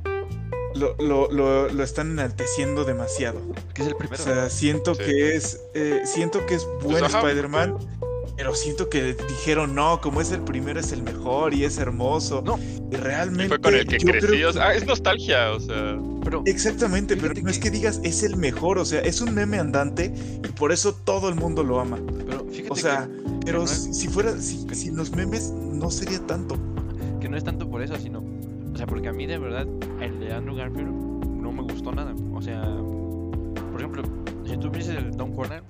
lo, 0.79 0.95
lo, 1.31 1.69
lo, 1.69 1.83
están 1.83 2.11
enalteciendo 2.11 2.85
demasiado. 2.85 3.41
Que 3.73 3.83
es 3.83 3.87
el 3.89 3.95
primero. 3.95 4.21
O 4.21 4.25
sea, 4.25 4.49
siento 4.49 4.95
que 4.95 5.35
es 5.35 5.61
eh, 5.73 6.01
siento 6.05 6.45
que 6.45 6.55
es 6.55 6.67
buen 6.81 6.99
pues, 6.99 7.13
Spider-Man, 7.13 7.77
pero 8.35 8.55
siento 8.55 8.89
que 8.89 9.15
dijeron, 9.27 9.75
no, 9.75 9.99
como 10.01 10.21
es 10.21 10.31
el 10.31 10.41
primero 10.41 10.79
es 10.79 10.91
el 10.91 11.03
mejor 11.03 11.53
y 11.53 11.65
es 11.65 11.77
hermoso. 11.77 12.41
No. 12.41 12.57
Y 12.91 12.95
realmente. 12.95 13.49
fue 13.49 13.59
con 13.59 13.75
el 13.75 13.85
que 13.85 13.97
crecí. 13.97 14.43
ah, 14.59 14.73
es 14.73 14.85
nostalgia, 14.85 15.51
o 15.51 15.59
sea. 15.59 15.99
Pero, 16.23 16.43
Exactamente, 16.45 17.17
pero 17.17 17.33
no 17.41 17.49
es 17.49 17.59
que 17.59 17.69
digas 17.69 17.99
es 18.03 18.23
el 18.23 18.35
mejor, 18.37 18.77
o 18.77 18.85
sea, 18.85 19.01
es 19.01 19.21
un 19.21 19.33
meme 19.33 19.57
andante 19.57 20.13
y 20.43 20.47
por 20.49 20.71
eso 20.71 20.93
todo 20.93 21.29
el 21.29 21.35
mundo 21.35 21.63
lo 21.63 21.79
ama. 21.79 21.99
Pero 22.25 22.45
fíjate 22.45 22.71
o 22.71 22.75
sea, 22.75 23.09
pero 23.45 23.65
si, 23.65 24.07
fuera, 24.07 24.39
si, 24.39 24.65
si 24.73 24.91
los 24.91 25.11
memes 25.11 25.51
no 25.51 25.89
sería 25.89 26.19
tanto. 26.27 26.57
Que 27.19 27.27
no 27.27 27.35
es 27.35 27.43
tanto 27.43 27.69
por 27.69 27.81
eso, 27.81 27.97
sino 27.97 28.23
sea, 28.79 28.87
porque 28.87 29.09
a 29.09 29.11
mí 29.11 29.25
de 29.25 29.37
verdad 29.37 29.67
el 29.99 30.21
de 30.21 30.31
Andrew 30.31 30.55
Garfield 30.55 30.89
no 30.89 31.51
me 31.51 31.63
gustó 31.63 31.91
nada. 31.91 32.15
O 32.33 32.41
sea, 32.41 32.63
por 33.71 33.81
ejemplo, 33.81 34.03
si 34.45 34.55
tú 34.55 34.69
dices 34.69 34.95
el 34.95 35.17
Tom 35.17 35.37
Holland, 35.37 35.65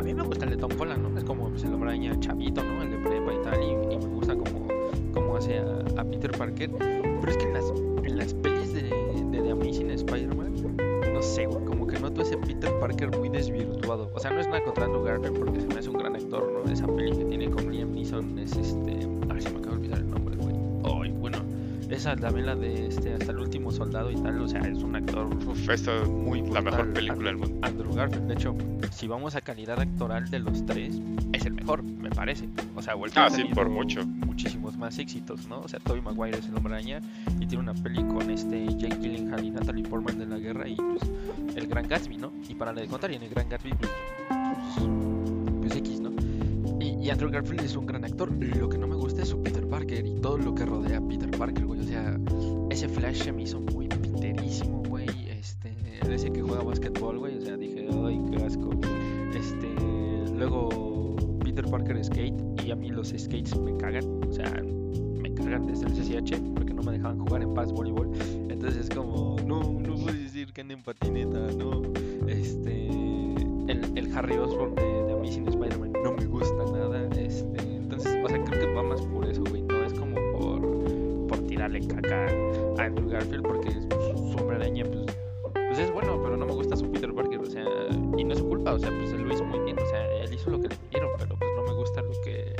a 0.00 0.02
mí 0.02 0.12
me 0.12 0.24
gusta 0.24 0.44
el 0.44 0.50
de 0.50 0.56
Tom 0.56 0.72
Holland, 0.76 1.00
¿no? 1.00 1.16
Es 1.16 1.22
como 1.22 1.48
pues, 1.48 1.62
el 1.62 1.72
hombre 1.72 1.90
araña 1.90 2.18
chavito, 2.18 2.60
¿no? 2.64 2.82
El 2.82 2.90
de 2.90 2.98
prepa 2.98 3.32
y 3.32 3.42
tal, 3.42 3.62
y, 3.62 3.96
me 3.98 4.14
gusta 4.14 4.34
como, 4.34 4.66
como 5.14 5.36
hace 5.36 5.60
a, 5.60 6.04
Peter 6.10 6.32
Parker. 6.32 6.70
Pero 6.72 7.30
es 7.30 7.36
que 7.36 7.44
en 7.44 7.52
las, 7.52 7.72
en 8.02 8.18
las 8.18 8.34
pelis 8.34 8.74
de, 8.74 8.82
de 9.30 9.50
Amazing 9.52 9.90
Spider-Man, 9.90 10.76
no 11.14 11.22
sé, 11.22 11.44
como 11.44 11.86
que 11.86 12.00
noto 12.00 12.22
ese 12.22 12.36
Peter 12.36 12.76
Parker 12.80 13.16
muy 13.16 13.28
desvirtuado. 13.28 14.10
O 14.12 14.18
sea, 14.18 14.32
no 14.32 14.40
es 14.40 14.48
nada 14.48 14.64
contra 14.64 14.86
Andrew 14.86 15.04
Garfield 15.04 15.38
porque 15.38 15.60
se 15.60 15.68
me 15.68 15.74
hace 15.76 15.88
un 15.88 15.98
gran 15.98 16.16
actor, 16.16 16.50
¿no? 16.50 16.68
Esa 16.68 16.88
peli 16.88 17.12
que 17.16 17.24
tiene 17.26 17.48
con 17.48 17.70
Liam 17.70 17.92
Neeson 17.92 18.40
es 18.40 18.56
este. 18.56 19.06
A 19.30 19.34
ver 19.34 19.40
si 19.40 19.50
me 19.52 19.58
acabo 19.58 19.76
de 19.76 19.82
olvidar 19.82 19.98
el 20.00 20.10
nombre, 20.10 20.18
güey. 20.24 20.27
Esa 21.98 22.14
también 22.14 22.46
la 22.46 22.54
de 22.54 22.86
este 22.86 23.12
hasta 23.12 23.32
el 23.32 23.38
último 23.38 23.72
soldado 23.72 24.08
y 24.12 24.14
tal, 24.14 24.40
o 24.40 24.46
sea, 24.46 24.60
es 24.60 24.84
un 24.84 24.94
actor 24.94 25.28
muy 26.06 26.42
la 26.42 26.62
mejor 26.62 26.92
película 26.92 27.28
del 27.28 27.38
mundo. 27.38 27.58
Andrew 27.62 27.92
Garfield, 27.92 28.28
de 28.28 28.34
hecho, 28.34 28.54
si 28.92 29.08
vamos 29.08 29.34
a 29.34 29.40
calidad 29.40 29.80
actoral 29.80 30.30
de 30.30 30.38
los 30.38 30.64
tres, 30.64 31.00
es 31.32 31.44
el 31.44 31.54
mejor, 31.54 31.82
me 31.82 32.10
parece. 32.10 32.48
O 32.76 32.82
sea, 32.82 32.94
vuelve 32.94 33.14
ah, 33.16 33.28
sí, 33.28 33.42
por 33.52 33.68
mucho. 33.68 34.06
Muchísimos 34.06 34.76
más 34.76 34.96
éxitos, 35.00 35.48
¿no? 35.48 35.58
O 35.58 35.68
sea, 35.68 35.80
Tobey 35.80 36.00
Maguire 36.00 36.38
es 36.38 36.46
el 36.46 36.54
hombre 36.54 36.74
araña 36.74 37.00
y 37.40 37.46
tiene 37.46 37.64
una 37.64 37.74
peli 37.74 38.04
con 38.04 38.30
este 38.30 38.66
Jake 38.76 38.96
Gyllenhaal 39.00 39.44
y 39.44 39.50
Natalie 39.50 39.82
Portman 39.82 40.20
de 40.20 40.26
la 40.26 40.38
guerra 40.38 40.68
y 40.68 40.76
pues 40.76 41.02
el 41.56 41.66
Gran 41.66 41.88
Gatsby, 41.88 42.16
¿no? 42.16 42.32
Y 42.48 42.54
para 42.54 42.72
la 42.72 42.80
de 42.80 42.86
contar, 42.86 43.10
y 43.10 43.16
en 43.16 43.24
el 43.24 43.30
Gran 43.30 43.48
Gatsby 43.48 43.72
pues, 43.74 43.90
pues 45.60 45.76
X, 45.76 46.00
¿no? 46.00 46.12
Y, 46.80 47.10
Andrew 47.10 47.30
Garfield 47.30 47.64
es 47.64 47.74
un 47.74 47.86
gran 47.86 48.04
actor. 48.04 48.30
Lo 48.30 48.68
que 48.68 48.78
no 48.78 48.86
me 48.86 48.94
gusta 48.94 49.22
es 49.22 49.28
su 49.28 49.42
Peter 49.42 49.67
Parker 49.78 50.04
y 50.04 50.14
todo 50.20 50.38
lo 50.38 50.56
que 50.56 50.66
rodea 50.66 50.98
a 50.98 51.00
Peter 51.00 51.30
Parker, 51.30 51.64
güey. 51.64 51.78
O 51.78 51.84
sea, 51.84 52.18
ese 52.68 52.88
Flash 52.88 53.22
se 53.22 53.30
me 53.30 53.42
hizo 53.42 53.60
muy 53.60 53.86
piterísimo, 53.86 54.82
güey. 54.88 55.06
Este, 55.30 55.72
ese 56.12 56.32
que 56.32 56.42
juega 56.42 56.64
básquetbol, 56.64 57.18
güey. 57.20 57.38
O 57.38 57.40
sea, 57.40 57.56
dije, 57.56 57.86
ay, 58.04 58.20
qué 58.28 58.44
asco. 58.44 58.70
Este, 59.32 59.68
luego 60.34 61.14
Peter 61.44 61.64
Parker 61.64 62.04
skate 62.04 62.34
y 62.64 62.72
a 62.72 62.74
mí 62.74 62.90
los 62.90 63.10
skates 63.16 63.56
me 63.56 63.76
cagan. 63.76 64.04
O 64.28 64.32
sea, 64.32 64.50
me 64.50 65.32
cagan 65.32 65.68
desde 65.68 65.86
el 65.86 65.92
CCH 65.92 66.42
porque 66.54 66.74
no 66.74 66.82
me 66.82 66.90
dejaban 66.90 67.20
jugar 67.20 67.42
en 67.42 67.54
paz 67.54 67.72
voleibol. 67.72 68.10
Entonces 68.50 68.88
es 68.88 68.90
como, 68.90 69.36
no, 69.46 69.62
no 69.62 69.94
puedes 69.94 70.20
decir 70.24 70.52
que 70.52 70.62
anden 70.62 70.78
en 70.78 70.84
patineta, 70.84 71.38
no. 71.56 71.82
Este 72.26 72.88
el, 73.68 73.96
el 73.96 74.16
Harry 74.16 74.36
Osborn 74.38 74.74
de, 74.74 74.82
de 74.82 75.12
Amazing 75.12 75.46
Spider-Man 75.46 75.92
no 76.02 76.14
me 76.14 76.24
gusta 76.26 76.64
nada. 76.72 76.87
A 82.12 82.82
Andrew 82.82 83.08
Garfield 83.08 83.42
porque 83.42 83.70
su, 83.72 84.32
su 84.32 84.38
hombre 84.38 84.56
araña, 84.56 84.84
pues, 84.84 85.06
pues 85.52 85.78
es 85.78 85.92
bueno, 85.92 86.20
pero 86.22 86.36
no 86.36 86.46
me 86.46 86.52
gusta 86.52 86.76
su 86.76 86.90
Peter 86.90 87.12
Parker, 87.12 87.40
o 87.40 87.46
sea, 87.46 87.64
y 88.16 88.24
no 88.24 88.32
es 88.32 88.38
su 88.38 88.48
culpa, 88.48 88.74
o 88.74 88.78
sea, 88.78 88.90
pues 88.90 89.12
él 89.12 89.22
lo 89.22 89.34
hizo 89.34 89.44
muy 89.44 89.60
bien, 89.60 89.78
o 89.78 89.86
sea, 89.86 90.14
él 90.22 90.32
hizo 90.32 90.50
lo 90.50 90.60
que 90.60 90.68
le 90.68 90.76
pidieron, 90.76 91.10
pero 91.18 91.36
pues 91.36 91.50
no 91.56 91.62
me 91.62 91.72
gusta 91.72 92.02
lo 92.02 92.20
que 92.22 92.54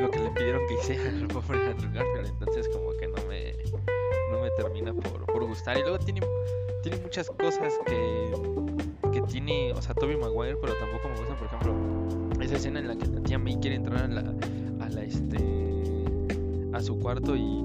lo 0.00 0.10
que 0.10 0.18
le 0.18 0.30
pidieron 0.30 0.66
que 0.66 0.74
hiciera 0.80 1.08
al 1.08 1.28
pobre 1.28 1.66
Andrew 1.66 1.90
Garfield, 1.92 2.28
entonces 2.28 2.68
como 2.68 2.90
que 2.92 3.08
no 3.08 3.22
me 3.28 3.54
no 4.30 4.40
me 4.40 4.50
termina 4.52 4.94
por, 4.94 5.26
por 5.26 5.44
gustar. 5.44 5.76
Y 5.76 5.82
luego 5.82 5.98
tiene 5.98 6.20
tiene 6.82 6.98
muchas 6.98 7.30
cosas 7.30 7.74
que 7.86 8.32
que 9.12 9.20
tiene, 9.22 9.72
o 9.72 9.82
sea, 9.82 9.94
Tobey 9.94 10.16
Maguire, 10.16 10.56
pero 10.56 10.74
tampoco 10.74 11.08
me 11.08 11.18
gusta, 11.18 11.36
por 11.36 11.46
ejemplo, 11.46 12.42
esa 12.42 12.56
escena 12.56 12.80
en 12.80 12.88
la 12.88 12.96
que 12.96 13.06
la 13.06 13.20
tía 13.22 13.38
May 13.38 13.56
quiere 13.56 13.76
entrar 13.76 14.04
a 14.04 14.08
la 14.08 14.34
a 14.80 14.88
la 14.88 15.04
este 15.04 15.38
a 16.72 16.80
su 16.80 16.98
cuarto 16.98 17.36
y 17.36 17.62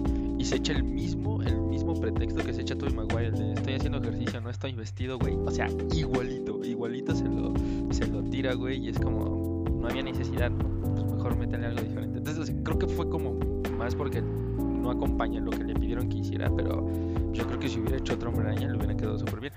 se 0.48 0.56
echa 0.56 0.72
el 0.72 0.84
mismo 0.84 1.42
el 1.44 1.60
mismo 1.60 1.94
pretexto 2.00 2.42
que 2.42 2.54
se 2.54 2.62
echa 2.62 2.78
Tobey 2.78 2.96
Maguire 2.96 3.32
de 3.32 3.54
estoy 3.54 3.74
haciendo 3.74 3.98
ejercicio, 3.98 4.40
no 4.40 4.50
estoy 4.50 4.72
vestido, 4.74 5.20
güey. 5.20 5.36
O 5.36 5.52
sea, 5.52 5.68
igualito, 5.94 6.64
igualito 6.64 7.14
se 7.14 7.26
lo 7.26 7.54
se 7.92 8.08
lo 8.08 8.24
tira, 8.24 8.54
güey, 8.54 8.86
y 8.86 8.90
es 8.90 8.98
como 8.98 9.66
no 9.70 9.88
había 9.88 10.04
necesidad. 10.04 10.50
Pues 10.52 11.04
mejor 11.04 11.36
métele 11.36 11.68
algo 11.68 11.82
diferente. 11.82 12.20
Entonces, 12.20 12.56
creo 12.64 12.80
que 12.80 12.88
fue 12.88 13.10
como 13.10 13.38
más 13.78 13.94
porque 13.94 14.22
no 14.22 14.90
acompaña 14.90 15.42
lo 15.42 15.52
que 15.52 15.66
le 15.66 15.74
pidieron 15.76 16.08
que 16.08 16.20
hiciera, 16.20 16.50
pero 16.56 16.90
yo 17.34 17.46
creo 17.46 17.60
que 17.60 17.68
si 17.68 17.80
hubiera 17.80 17.98
hecho 17.98 18.14
otro 18.14 18.30
hombre 18.30 18.56
le 18.56 18.78
hubiera 18.78 18.96
quedado 18.96 19.20
súper 19.20 19.42
bien. 19.42 19.54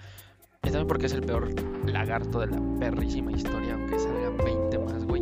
Y 0.63 0.71
también 0.71 0.89
porque 0.89 1.07
es 1.07 1.13
el 1.13 1.23
peor 1.23 1.49
lagarto 1.87 2.41
de 2.41 2.49
la 2.49 2.61
perrísima 2.81 3.31
historia, 3.31 3.75
aunque 3.75 3.99
salgan 3.99 4.37
20 4.45 4.79
más, 4.81 5.05
güey. 5.05 5.20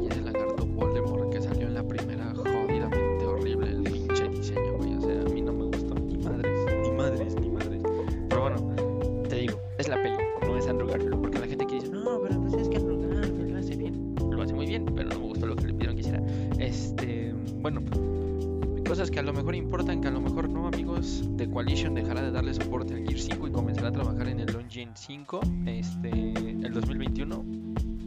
Coalition 21.58 21.92
dejará 21.92 22.22
de 22.22 22.30
darle 22.30 22.54
soporte 22.54 22.94
al 22.94 23.04
Gear 23.04 23.18
5 23.18 23.48
y 23.48 23.50
comenzará 23.50 23.88
a 23.88 23.90
trabajar 23.92 24.28
en 24.28 24.38
el 24.38 24.48
Engine 24.54 24.92
5 24.94 25.40
este, 25.66 26.08
el 26.08 26.72
2021. 26.72 27.44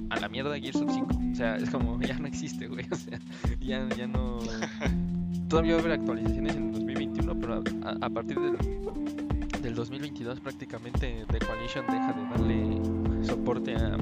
A 0.10 0.20
la 0.22 0.30
mierda 0.30 0.58
Gears 0.58 0.78
of 0.78 0.90
5. 0.90 1.08
O 1.34 1.36
sea, 1.36 1.58
es 1.58 1.70
como, 1.70 2.00
ya 2.02 2.18
no 2.18 2.28
existe, 2.28 2.70
güey. 2.70 2.86
O 2.92 2.96
sea, 2.96 3.20
ya, 3.60 3.90
ya 3.90 4.08
no. 4.08 4.40
Todavía 5.50 5.74
va 5.74 5.80
a 5.80 5.82
haber 5.82 5.92
actualizaciones 6.00 6.56
en 6.56 6.68
el 6.68 6.72
2021, 6.72 7.40
pero 7.42 7.56
a, 7.56 7.90
a- 7.90 7.98
a 8.06 8.10
partir 8.10 8.38
del, 8.40 8.56
del 9.62 9.76
2022 9.76 10.40
prácticamente 10.40 11.26
The 11.30 11.40
Coalition 11.40 11.86
deja 11.88 12.14
de 12.14 12.24
darle 12.30 13.26
soporte 13.26 13.76
a, 13.76 13.98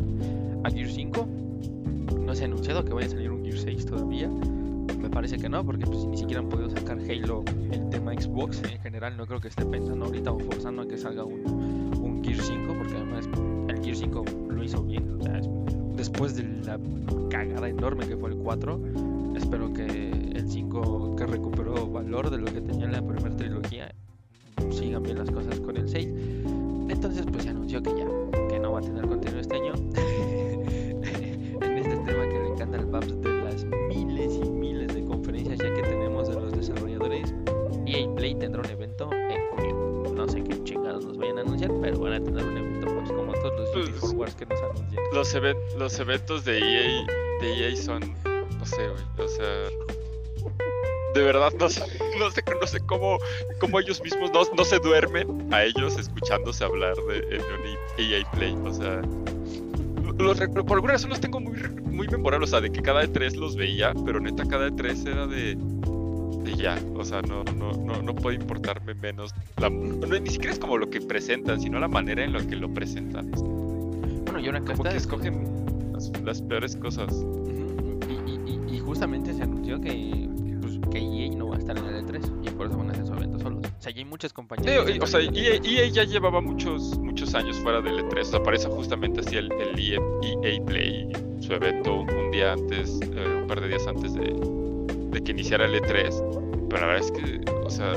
a 0.63 0.69
Gear 0.69 0.89
5. 0.91 1.27
No 2.23 2.35
se 2.35 2.43
ha 2.43 2.45
anunciado 2.45 2.85
que 2.85 2.93
vaya 2.93 3.07
a 3.07 3.09
salir 3.09 3.31
un 3.31 3.43
Gear 3.43 3.57
6 3.57 3.83
todavía. 3.87 4.29
Parece 5.11 5.37
que 5.37 5.49
no, 5.49 5.65
porque 5.65 5.85
pues, 5.85 6.05
ni 6.05 6.17
siquiera 6.17 6.41
han 6.41 6.49
podido 6.49 6.69
sacar 6.69 6.97
Halo 6.99 7.43
el 7.71 7.89
tema 7.89 8.13
Xbox 8.13 8.61
en 8.63 8.79
general. 8.81 9.17
No 9.17 9.25
creo 9.25 9.39
que 9.39 9.47
esté 9.49 9.65
pensando 9.65 10.05
ahorita 10.05 10.31
o 10.31 10.39
forzando 10.39 10.83
a 10.83 10.87
que 10.87 10.97
salga 10.97 11.23
un, 11.23 11.41
un 12.01 12.23
Gear 12.23 12.39
5, 12.41 12.73
porque 12.77 12.93
además 12.95 13.27
el 13.67 13.83
Gear 13.83 13.95
5 13.95 14.25
lo 14.49 14.63
hizo 14.63 14.83
bien. 14.83 15.17
O 15.19 15.23
sea, 15.23 15.37
es- 15.39 15.49
después 15.97 16.35
de 16.35 16.43
la 16.65 16.79
cagada 17.29 17.67
enorme 17.67 18.07
que 18.07 18.15
fue 18.15 18.29
el 18.29 18.37
4, 18.37 18.79
espero 19.35 19.73
que 19.73 19.85
el 20.35 20.49
5 20.49 21.15
que 21.17 21.25
recuperó 21.25 21.87
valor 21.87 22.29
de 22.29 22.37
lo 22.37 22.45
que 22.45 22.61
tenía 22.61 22.85
en 22.85 22.91
la 22.93 23.01
primera 23.05 23.35
trilogía 23.35 23.93
sigan 24.71 25.03
bien 25.03 25.17
las 25.17 25.29
cosas 25.31 25.59
con 25.59 25.75
el 25.77 25.89
6. 25.89 26.07
Entonces, 26.89 27.25
pues 27.31 27.43
se 27.43 27.49
anunció 27.49 27.81
que 27.83 27.89
ya, 27.91 28.47
que 28.47 28.59
no 28.59 28.71
va 28.71 28.79
a 28.79 28.81
tener 28.81 29.05
contenido 29.07 29.39
este 29.41 29.55
año. 29.55 29.73
Pues- 43.73 43.89
Forwards 43.99 44.35
que 44.35 44.45
nos 44.45 44.59
anuncian. 44.61 45.03
Los, 45.13 45.33
even- 45.35 45.57
los 45.77 45.99
eventos 45.99 46.45
de 46.45 46.59
EA, 46.59 47.05
de 47.41 47.69
EA 47.69 47.75
son, 47.75 48.01
no 48.57 48.65
sé, 48.65 48.87
güey, 48.87 49.03
o 49.25 49.27
sea, 49.27 49.45
de 51.13 51.23
verdad 51.23 51.51
no 51.59 51.69
sé, 51.69 51.81
no 52.19 52.29
sé, 52.31 52.43
no 52.61 52.67
sé 52.67 52.79
cómo, 52.85 53.17
cómo 53.59 53.79
ellos 53.79 54.01
mismos 54.01 54.31
no, 54.31 54.43
no 54.55 54.63
se 54.63 54.77
duermen 54.79 55.51
a 55.53 55.63
ellos 55.63 55.97
escuchándose 55.97 56.63
hablar 56.63 56.95
de 56.95 57.37
un 57.37 58.03
EA 58.05 58.31
Play, 58.31 58.55
o 58.63 58.73
sea, 58.73 59.01
los, 60.17 60.37
por 60.39 60.73
alguna 60.73 60.93
razón 60.93 61.09
los 61.09 61.19
tengo 61.21 61.39
muy, 61.39 61.57
muy 61.83 62.07
memorables, 62.07 62.49
o 62.49 62.51
sea, 62.51 62.61
de 62.61 62.71
que 62.71 62.81
cada 62.81 63.03
E3 63.03 63.35
los 63.35 63.55
veía, 63.55 63.93
pero 64.05 64.19
neta 64.19 64.45
cada 64.45 64.69
E3 64.69 65.07
era 65.11 65.27
de, 65.27 65.55
de 66.51 66.55
ya, 66.61 66.77
o 66.95 67.03
sea, 67.03 67.21
no, 67.21 67.43
no, 67.43 67.71
no, 67.73 68.01
no 68.01 68.15
puede 68.15 68.37
importarme 68.37 68.93
menos, 68.95 69.33
la, 69.57 69.69
no, 69.69 70.07
ni 70.19 70.29
siquiera 70.29 70.53
es 70.53 70.59
como 70.59 70.77
lo 70.77 70.89
que 70.89 71.01
presentan, 71.01 71.59
sino 71.61 71.79
la 71.79 71.87
manera 71.87 72.23
en 72.23 72.33
la 72.33 72.45
que 72.45 72.55
lo 72.55 72.73
presentan. 72.73 73.31
Bueno, 73.31 74.39
y 74.39 74.45
ahora 74.47 74.61
Como 74.61 74.83
que 74.83 74.95
escogen 74.97 75.91
las, 75.93 76.11
las 76.23 76.41
peores 76.41 76.75
cosas. 76.75 77.25
Y, 78.07 78.31
y- 78.31 78.59
y- 78.71 78.75
y 78.75 78.79
justamente 78.79 79.33
se 79.33 79.43
anunció 79.43 79.79
que, 79.81 80.29
pues, 80.61 80.79
que 80.91 80.97
EA 80.99 81.29
no 81.35 81.49
va 81.49 81.55
a 81.55 81.59
estar 81.59 81.77
en 81.77 81.85
el 81.85 82.05
E3 82.05 82.21
y 82.43 82.49
por 82.51 82.67
eso 82.67 82.77
van 82.77 82.89
a 82.89 82.91
hacer 82.93 83.05
su 83.07 83.13
evento 83.13 83.39
solos. 83.39 83.59
O 83.65 83.81
sea, 83.81 83.91
ya 83.91 83.99
hay 83.99 84.05
muchas 84.05 84.33
compañías. 84.33 84.85
Sí, 84.85 84.91
y- 84.93 84.97
ya 84.97 85.03
o 85.03 85.07
sea, 85.07 85.19
EA, 85.21 85.29
E3. 85.29 85.65
EA 85.65 85.87
ya 85.89 86.03
llevaba 86.03 86.41
muchos, 86.41 86.97
muchos 86.99 87.33
años 87.35 87.57
fuera 87.59 87.81
del 87.81 87.99
E3. 88.05 88.21
O 88.21 88.25
sea, 88.25 88.43
para 88.43 88.55
eso 88.57 88.69
justamente 88.71 89.21
hacía 89.21 89.39
el, 89.39 89.51
el 89.53 89.79
EA, 89.79 89.99
EA 90.43 90.63
Play 90.65 91.07
su 91.39 91.53
evento 91.53 92.01
un 92.01 92.31
día 92.31 92.53
antes, 92.53 92.99
eh, 93.01 93.39
un 93.41 93.47
par 93.47 93.61
de 93.61 93.67
días 93.69 93.87
antes 93.87 94.13
de, 94.13 94.33
de 95.11 95.21
que 95.21 95.31
iniciara 95.31 95.65
el 95.65 95.75
E3. 95.75 96.67
Pero 96.69 96.81
la 96.81 96.87
verdad 96.93 97.05
es 97.05 97.11
que, 97.11 97.51
o 97.65 97.69
sea, 97.69 97.93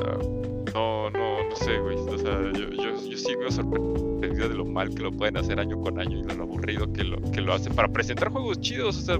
no, 0.74 1.10
no, 1.10 1.48
no 1.48 1.56
sé, 1.56 1.78
güey. 1.78 1.96
O 1.96 2.18
sea, 2.18 2.40
yo, 2.52 2.70
yo, 2.70 3.08
yo 3.10 3.16
sigo 3.18 3.50
sorprendido 3.50 4.48
de 4.48 4.54
lo 4.54 4.64
mal 4.64 4.88
que 4.94 5.02
lo 5.02 5.12
pueden 5.12 5.36
hacer 5.36 5.60
año 5.60 5.78
con 5.80 6.00
año 6.00 6.18
y 6.20 6.22
de 6.22 6.34
lo 6.34 6.44
aburrido 6.44 6.90
que 6.92 7.04
lo, 7.04 7.20
que 7.32 7.40
lo 7.40 7.52
hacen 7.52 7.74
para 7.74 7.88
presentar 7.88 8.30
juegos 8.30 8.60
chidos. 8.60 8.96
O 8.98 9.00
sea, 9.02 9.18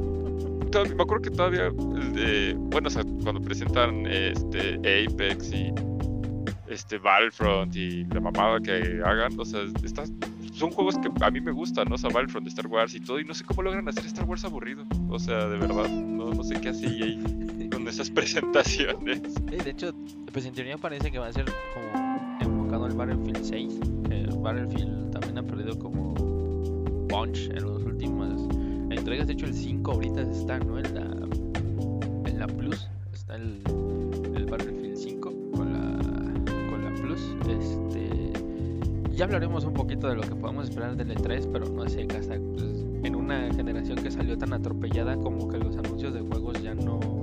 todavía- 0.71 0.95
me 0.95 1.03
acuerdo 1.03 1.23
que 1.23 1.31
todavía, 1.31 1.67
el 1.67 2.13
de, 2.15 2.55
bueno, 2.57 2.89
o 2.89 2.91
sea, 2.91 3.03
cuando 3.23 3.41
presentan 3.43 4.07
este 4.07 4.77
Apex 4.79 5.53
y 5.53 5.73
este 6.69 6.97
Battlefront 6.97 7.77
y 7.77 8.05
la 8.05 8.21
mamada 8.21 8.59
que 8.61 9.01
hagan, 9.05 9.39
o 9.39 9.45
sea, 9.45 9.61
estas 9.85 10.11
son 10.55 10.71
juegos 10.71 10.97
que 10.99 11.11
a 11.23 11.31
mí 11.31 11.41
me 11.41 11.53
gustan, 11.53 11.87
¿no? 11.89 11.97
O 11.97 11.99
sea, 11.99 12.09
Battlefront, 12.09 12.47
Star 12.49 12.67
Wars 12.67 12.95
y 12.95 13.01
todo, 13.01 13.21
y 13.21 13.25
no 13.25 13.35
sé 13.35 13.45
cómo 13.45 13.63
logran 13.63 13.87
hacer 13.89 14.07
Star 14.07 14.25
Wars 14.25 14.45
aburrido. 14.45 14.85
O 15.11 15.19
sea, 15.19 15.47
de 15.49 15.59
verdad, 15.59 15.89
no, 15.91 16.33
no 16.33 16.43
sé 16.43 16.59
qué 16.61 16.71
hace 16.71 16.87
EA 16.87 17.23
con 17.23 17.52
esas 17.93 18.11
presentaciones. 18.11 19.21
Sí, 19.51 19.57
de 19.57 19.71
hecho, 19.71 19.93
pues 20.33 20.47
en 20.47 20.55
teoría 20.55 20.79
parece 20.79 21.11
que 21.11 21.19
va 21.19 21.27
a 21.27 21.33
ser 21.33 21.45
como 21.75 22.39
enfocado 22.41 22.87
al 22.87 22.95
Battlefield 22.95 23.45
6. 23.45 23.81
que 24.09 24.27
Battlefield 24.39 25.11
también 25.11 25.39
ha 25.39 25.43
perdido 25.43 25.79
como 25.79 26.15
punch 27.09 27.51
en 27.51 27.57
las 27.57 27.83
últimas 27.83 28.41
entregas. 28.91 29.27
De 29.27 29.35
hecho, 29.35 29.45
el 29.45 29.55
5 29.55 29.93
ahorita 29.93 30.23
está, 30.23 30.59
¿no? 30.59 30.79
En 30.79 30.95
la, 30.95 32.31
en 32.31 32.39
la 32.39 32.47
Plus. 32.47 32.89
Está 33.13 33.37
el, 33.37 33.63
el 34.35 34.47
Battlefield 34.47 34.97
5 34.97 35.33
con 35.53 35.73
la, 35.75 35.99
con 36.71 36.85
la 36.85 36.95
Plus. 37.03 37.21
Este, 37.47 38.33
ya 39.15 39.27
hablaremos 39.27 39.65
un 39.65 39.75
poquito 39.75 40.09
de 40.09 40.17
lo 40.17 40.23
que 40.23 40.35
podemos 40.35 40.71
esperar 40.71 40.97
del 40.97 41.15
E3, 41.15 41.47
pero 41.53 41.69
no 41.69 41.87
sé, 41.91 42.07
hasta 42.19 42.37
pues, 42.37 42.87
en 43.05 43.15
una 43.15 43.53
generación 43.53 43.99
que 44.03 44.11
salió 44.11 44.39
tan 44.39 44.55
atropellada 44.55 45.15
como 45.17 45.47
que 45.47 45.59
los 45.59 45.77
anuncios 45.77 46.15
de 46.15 46.21
juegos 46.21 46.63
ya 46.63 46.75
no 46.75 47.22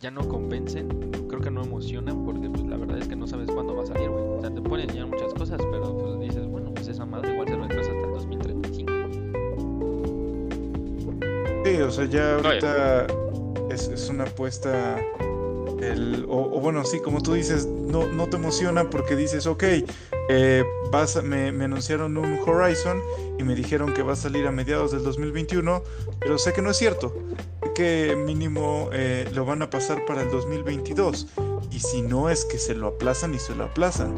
ya 0.00 0.10
no 0.10 0.26
convencen, 0.28 0.88
creo 1.28 1.40
que 1.40 1.50
no 1.50 1.62
emocionan 1.62 2.24
porque 2.24 2.48
pues 2.48 2.64
la 2.64 2.76
verdad 2.76 2.98
es 2.98 3.08
que 3.08 3.16
no 3.16 3.26
sabes 3.26 3.50
cuándo 3.50 3.74
va 3.74 3.82
a 3.82 3.86
salir, 3.86 4.08
güey. 4.10 4.24
O 4.24 4.40
sea, 4.40 4.52
te 4.52 4.60
pueden 4.60 4.88
enseñar 4.88 5.08
muchas 5.08 5.32
cosas, 5.34 5.60
pero 5.70 5.96
pues 5.96 6.20
dices, 6.20 6.46
bueno, 6.46 6.72
pues 6.74 6.88
esa 6.88 7.04
madre 7.04 7.32
igual 7.32 7.48
se 7.48 7.56
retrasa 7.56 7.90
hasta 7.90 8.06
el 8.06 8.12
2035. 8.12 8.92
Sí, 11.64 11.80
o 11.80 11.90
sea, 11.90 12.04
ya 12.04 12.38
No, 12.42 12.48
ahorita 12.48 13.06
es, 13.70 13.88
es 13.88 14.08
una 14.08 14.24
apuesta. 14.24 14.96
El, 15.80 16.24
o, 16.28 16.56
o 16.56 16.60
bueno, 16.60 16.84
sí, 16.84 17.00
como 17.00 17.22
tú 17.22 17.34
dices, 17.34 17.66
no, 17.66 18.06
no 18.06 18.28
te 18.28 18.36
emociona 18.36 18.88
porque 18.90 19.16
dices, 19.16 19.46
ok, 19.46 19.64
eh, 20.28 20.64
me, 21.22 21.64
anunciaron 21.64 22.16
un 22.16 22.38
Horizon 22.44 23.00
y 23.38 23.44
me 23.44 23.54
dijeron 23.54 23.92
que 23.94 24.02
va 24.02 24.14
a 24.14 24.16
salir 24.16 24.46
a 24.46 24.50
mediados 24.50 24.92
del 24.92 25.02
2021, 25.02 25.82
pero 26.20 26.38
sé 26.38 26.52
que 26.52 26.62
no 26.62 26.70
es 26.70 26.76
cierto. 26.76 27.14
Que 27.74 28.16
mínimo 28.16 28.88
eh, 28.92 29.28
lo 29.34 29.44
van 29.44 29.62
a 29.62 29.70
pasar 29.70 30.04
para 30.06 30.22
el 30.22 30.30
2022. 30.30 31.28
Y 31.70 31.80
si 31.80 32.02
no 32.02 32.30
es 32.30 32.44
que 32.44 32.58
se 32.58 32.74
lo 32.74 32.88
aplazan 32.88 33.34
y 33.34 33.38
se 33.38 33.54
lo 33.54 33.64
aplazan. 33.64 34.14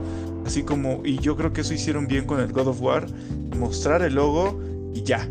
Así 0.46 0.62
como, 0.62 1.02
y 1.04 1.18
yo 1.18 1.36
creo 1.36 1.52
que 1.52 1.62
eso 1.62 1.74
hicieron 1.74 2.06
bien 2.06 2.24
con 2.24 2.40
el 2.40 2.52
God 2.52 2.68
of 2.68 2.80
War, 2.80 3.06
mostrar 3.56 4.02
el 4.02 4.14
logo 4.14 4.58
y 4.94 5.02
ya. 5.02 5.28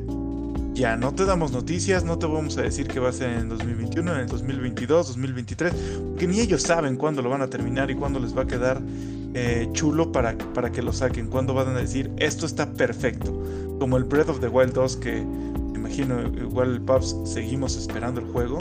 Ya 0.77 0.95
no 0.95 1.13
te 1.13 1.25
damos 1.25 1.51
noticias, 1.51 2.03
no 2.03 2.19
te 2.19 2.27
vamos 2.27 2.57
a 2.57 2.61
decir 2.61 2.87
que 2.87 2.99
va 2.99 3.09
a 3.09 3.11
ser 3.11 3.31
en 3.31 3.49
2021, 3.49 4.13
en 4.13 4.19
el 4.19 4.27
2022, 4.27 5.07
2023, 5.07 5.73
porque 6.09 6.27
ni 6.27 6.39
ellos 6.39 6.61
saben 6.61 6.97
cuándo 6.97 7.23
lo 7.23 7.29
van 7.29 7.41
a 7.41 7.49
terminar 7.49 7.89
y 7.89 7.95
cuándo 7.95 8.19
les 8.19 8.37
va 8.37 8.43
a 8.43 8.47
quedar 8.47 8.79
eh, 9.33 9.67
chulo 9.71 10.11
para, 10.11 10.37
para 10.37 10.71
que 10.71 10.83
lo 10.83 10.93
saquen, 10.93 11.27
cuándo 11.27 11.55
van 11.55 11.69
a 11.69 11.79
decir 11.79 12.11
esto 12.17 12.45
está 12.45 12.71
perfecto, 12.73 13.43
como 13.79 13.97
el 13.97 14.03
Breath 14.03 14.29
of 14.29 14.39
the 14.39 14.47
Wild 14.47 14.73
2 14.73 14.97
que 14.97 15.23
me 15.23 15.79
imagino 15.79 16.21
igual 16.21 16.79
Paps 16.81 17.15
seguimos 17.25 17.75
esperando 17.75 18.21
el 18.21 18.27
juego, 18.27 18.59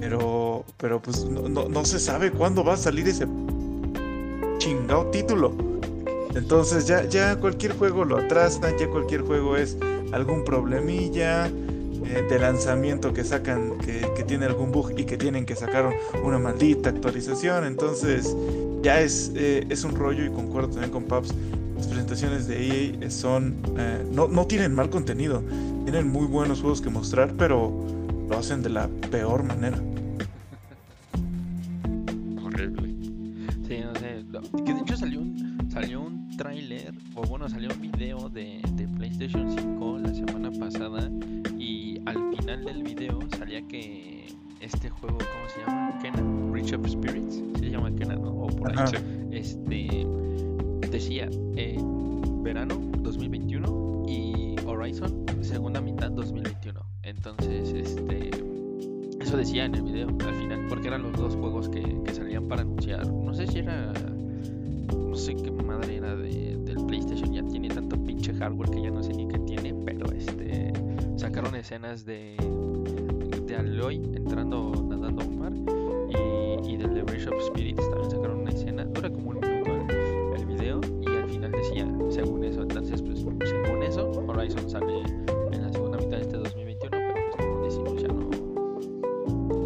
pero, 0.00 0.64
pero 0.78 1.02
pues 1.02 1.26
no, 1.26 1.48
no, 1.50 1.68
no 1.68 1.84
se 1.84 1.98
sabe 1.98 2.30
cuándo 2.30 2.64
va 2.64 2.74
a 2.74 2.78
salir 2.78 3.06
ese 3.06 3.26
chingado 4.56 5.06
título. 5.10 5.52
Entonces 6.34 6.86
ya, 6.86 7.04
ya 7.06 7.36
cualquier 7.36 7.76
juego 7.76 8.04
lo 8.04 8.16
atrasan, 8.16 8.78
ya 8.78 8.88
cualquier 8.88 9.22
juego 9.22 9.56
es 9.56 9.76
algún 10.12 10.44
problemilla 10.44 11.46
eh, 11.46 12.26
de 12.28 12.38
lanzamiento 12.38 13.12
que 13.12 13.24
sacan, 13.24 13.78
que, 13.78 14.06
que, 14.16 14.24
tiene 14.24 14.46
algún 14.46 14.72
bug 14.72 14.98
y 14.98 15.04
que 15.04 15.16
tienen 15.16 15.44
que 15.44 15.54
sacar 15.54 15.90
una 16.24 16.38
maldita 16.38 16.90
actualización. 16.90 17.64
Entonces 17.64 18.34
ya 18.82 19.00
es, 19.00 19.32
eh, 19.34 19.66
es 19.68 19.84
un 19.84 19.94
rollo 19.94 20.24
y 20.24 20.30
concuerdo 20.30 20.70
también 20.70 20.90
con 20.90 21.04
Paps. 21.04 21.34
Las 21.76 21.86
presentaciones 21.86 22.46
de 22.46 22.96
EA 23.00 23.10
son, 23.10 23.56
eh, 23.78 24.04
no, 24.12 24.28
no 24.28 24.46
tienen 24.46 24.74
mal 24.74 24.90
contenido, 24.90 25.42
tienen 25.84 26.08
muy 26.08 26.26
buenos 26.26 26.60
juegos 26.60 26.80
que 26.80 26.90
mostrar, 26.90 27.34
pero 27.38 27.72
lo 28.28 28.38
hacen 28.38 28.62
de 28.62 28.70
la 28.70 28.88
peor 29.10 29.44
manera. 29.44 29.78
Horrible. 32.44 32.88
Sí, 33.66 33.80
no 33.82 33.94
sé. 33.94 34.64
Que 34.64 34.74
de 34.74 34.80
hecho 34.80 34.96
salió 34.96 35.20
un, 35.20 35.70
salió 35.70 36.02
un 36.02 36.36
tráiler, 36.36 36.92
o 37.14 37.22
bueno, 37.22 37.48
salió 37.48 37.70
un 37.72 37.80
video 37.80 38.28
de, 38.28 38.60
de 38.72 38.79
PlayStation 39.20 39.50
5 39.50 39.98
la 39.98 40.14
semana 40.14 40.50
pasada. 40.50 41.10
Y 41.58 42.00
al 42.06 42.34
final 42.36 42.64
del 42.64 42.82
video 42.82 43.18
salía 43.36 43.60
que 43.68 44.26
este 44.60 44.88
juego, 44.88 45.18
¿cómo 45.18 45.48
se 45.54 45.60
llama? 45.60 45.98
Kenan, 46.00 46.54
Reach 46.54 46.72
of 46.72 46.88
Spirits. 46.88 47.34
¿Sí 47.34 47.60
se 47.60 47.70
llama 47.70 47.94
Kenan, 47.94 48.22
¿no? 48.22 48.30
O 48.30 48.46
por 48.46 48.70
ahí. 48.70 48.92
Este 49.30 50.06
decía 50.90 51.28
eh, 51.56 51.78
verano 52.42 52.80
2021 53.00 54.04
y 54.08 54.56
Horizon 54.64 55.26
segunda 55.42 55.82
mitad 55.82 56.10
2021. 56.12 56.80
Entonces, 57.02 57.74
este 57.74 58.30
eso 59.20 59.36
decía 59.36 59.66
en 59.66 59.74
el 59.74 59.82
video 59.82 60.08
al 60.08 60.34
final, 60.34 60.66
porque 60.70 60.88
eran 60.88 61.02
los 61.02 61.12
dos 61.12 61.36
juegos 61.36 61.68
que, 61.68 61.82
que 62.04 62.14
salían 62.14 62.48
para 62.48 62.62
anunciar. 62.62 63.06
No 63.06 63.34
sé 63.34 63.46
si 63.46 63.58
era 63.58 63.92
no 64.96 65.16
sé 65.16 65.34
qué 65.36 65.50
madre 65.50 65.96
era 65.96 66.14
de, 66.16 66.56
del 66.64 66.84
PlayStation, 66.86 67.32
ya 67.32 67.42
tiene 67.42 67.68
tanto 67.68 67.96
pinche 67.96 68.32
hardware 68.34 68.70
que 68.70 68.82
ya 68.82 68.90
no 68.90 69.02
sé 69.02 69.12
ni 69.12 69.28
qué 69.28 69.38
tiene, 69.40 69.74
pero 69.84 70.06
este 70.12 70.72
sacaron 71.16 71.54
escenas 71.54 72.04
de 72.04 72.36
de 73.46 73.56
Aloy 73.56 73.96
entrando 74.14 74.72
nadando 74.88 75.22
a 75.22 75.24
un 75.26 75.38
mar 75.38 75.52
y, 76.08 76.72
y 76.72 76.76
del 76.76 76.94
The 76.94 77.02
Bridge 77.02 77.26
of 77.26 77.42
Spirits 77.46 77.88
también 77.90 78.10
sacaron 78.10 78.40
una 78.40 78.50
escena, 78.50 78.84
dura 78.84 79.10
como 79.10 79.30
un 79.30 79.40
minuto 79.40 79.70
el, 79.70 80.40
el 80.40 80.46
video 80.46 80.80
y 81.00 81.08
al 81.08 81.28
final 81.28 81.50
decía, 81.50 81.88
según 82.10 82.44
eso, 82.44 82.62
entonces 82.62 83.02
pues 83.02 83.18
según 83.18 83.82
eso, 83.82 84.10
Horizon 84.28 84.70
sale 84.70 85.02
en 85.52 85.62
la 85.62 85.72
segunda 85.72 85.98
mitad 85.98 86.18
de 86.18 86.22
este 86.22 86.36
2021, 86.36 86.90
pero 86.90 87.12
pues 87.12 87.36
como 87.36 87.64
decimos 87.64 88.02
ya 88.02 88.08
no, 88.08 88.30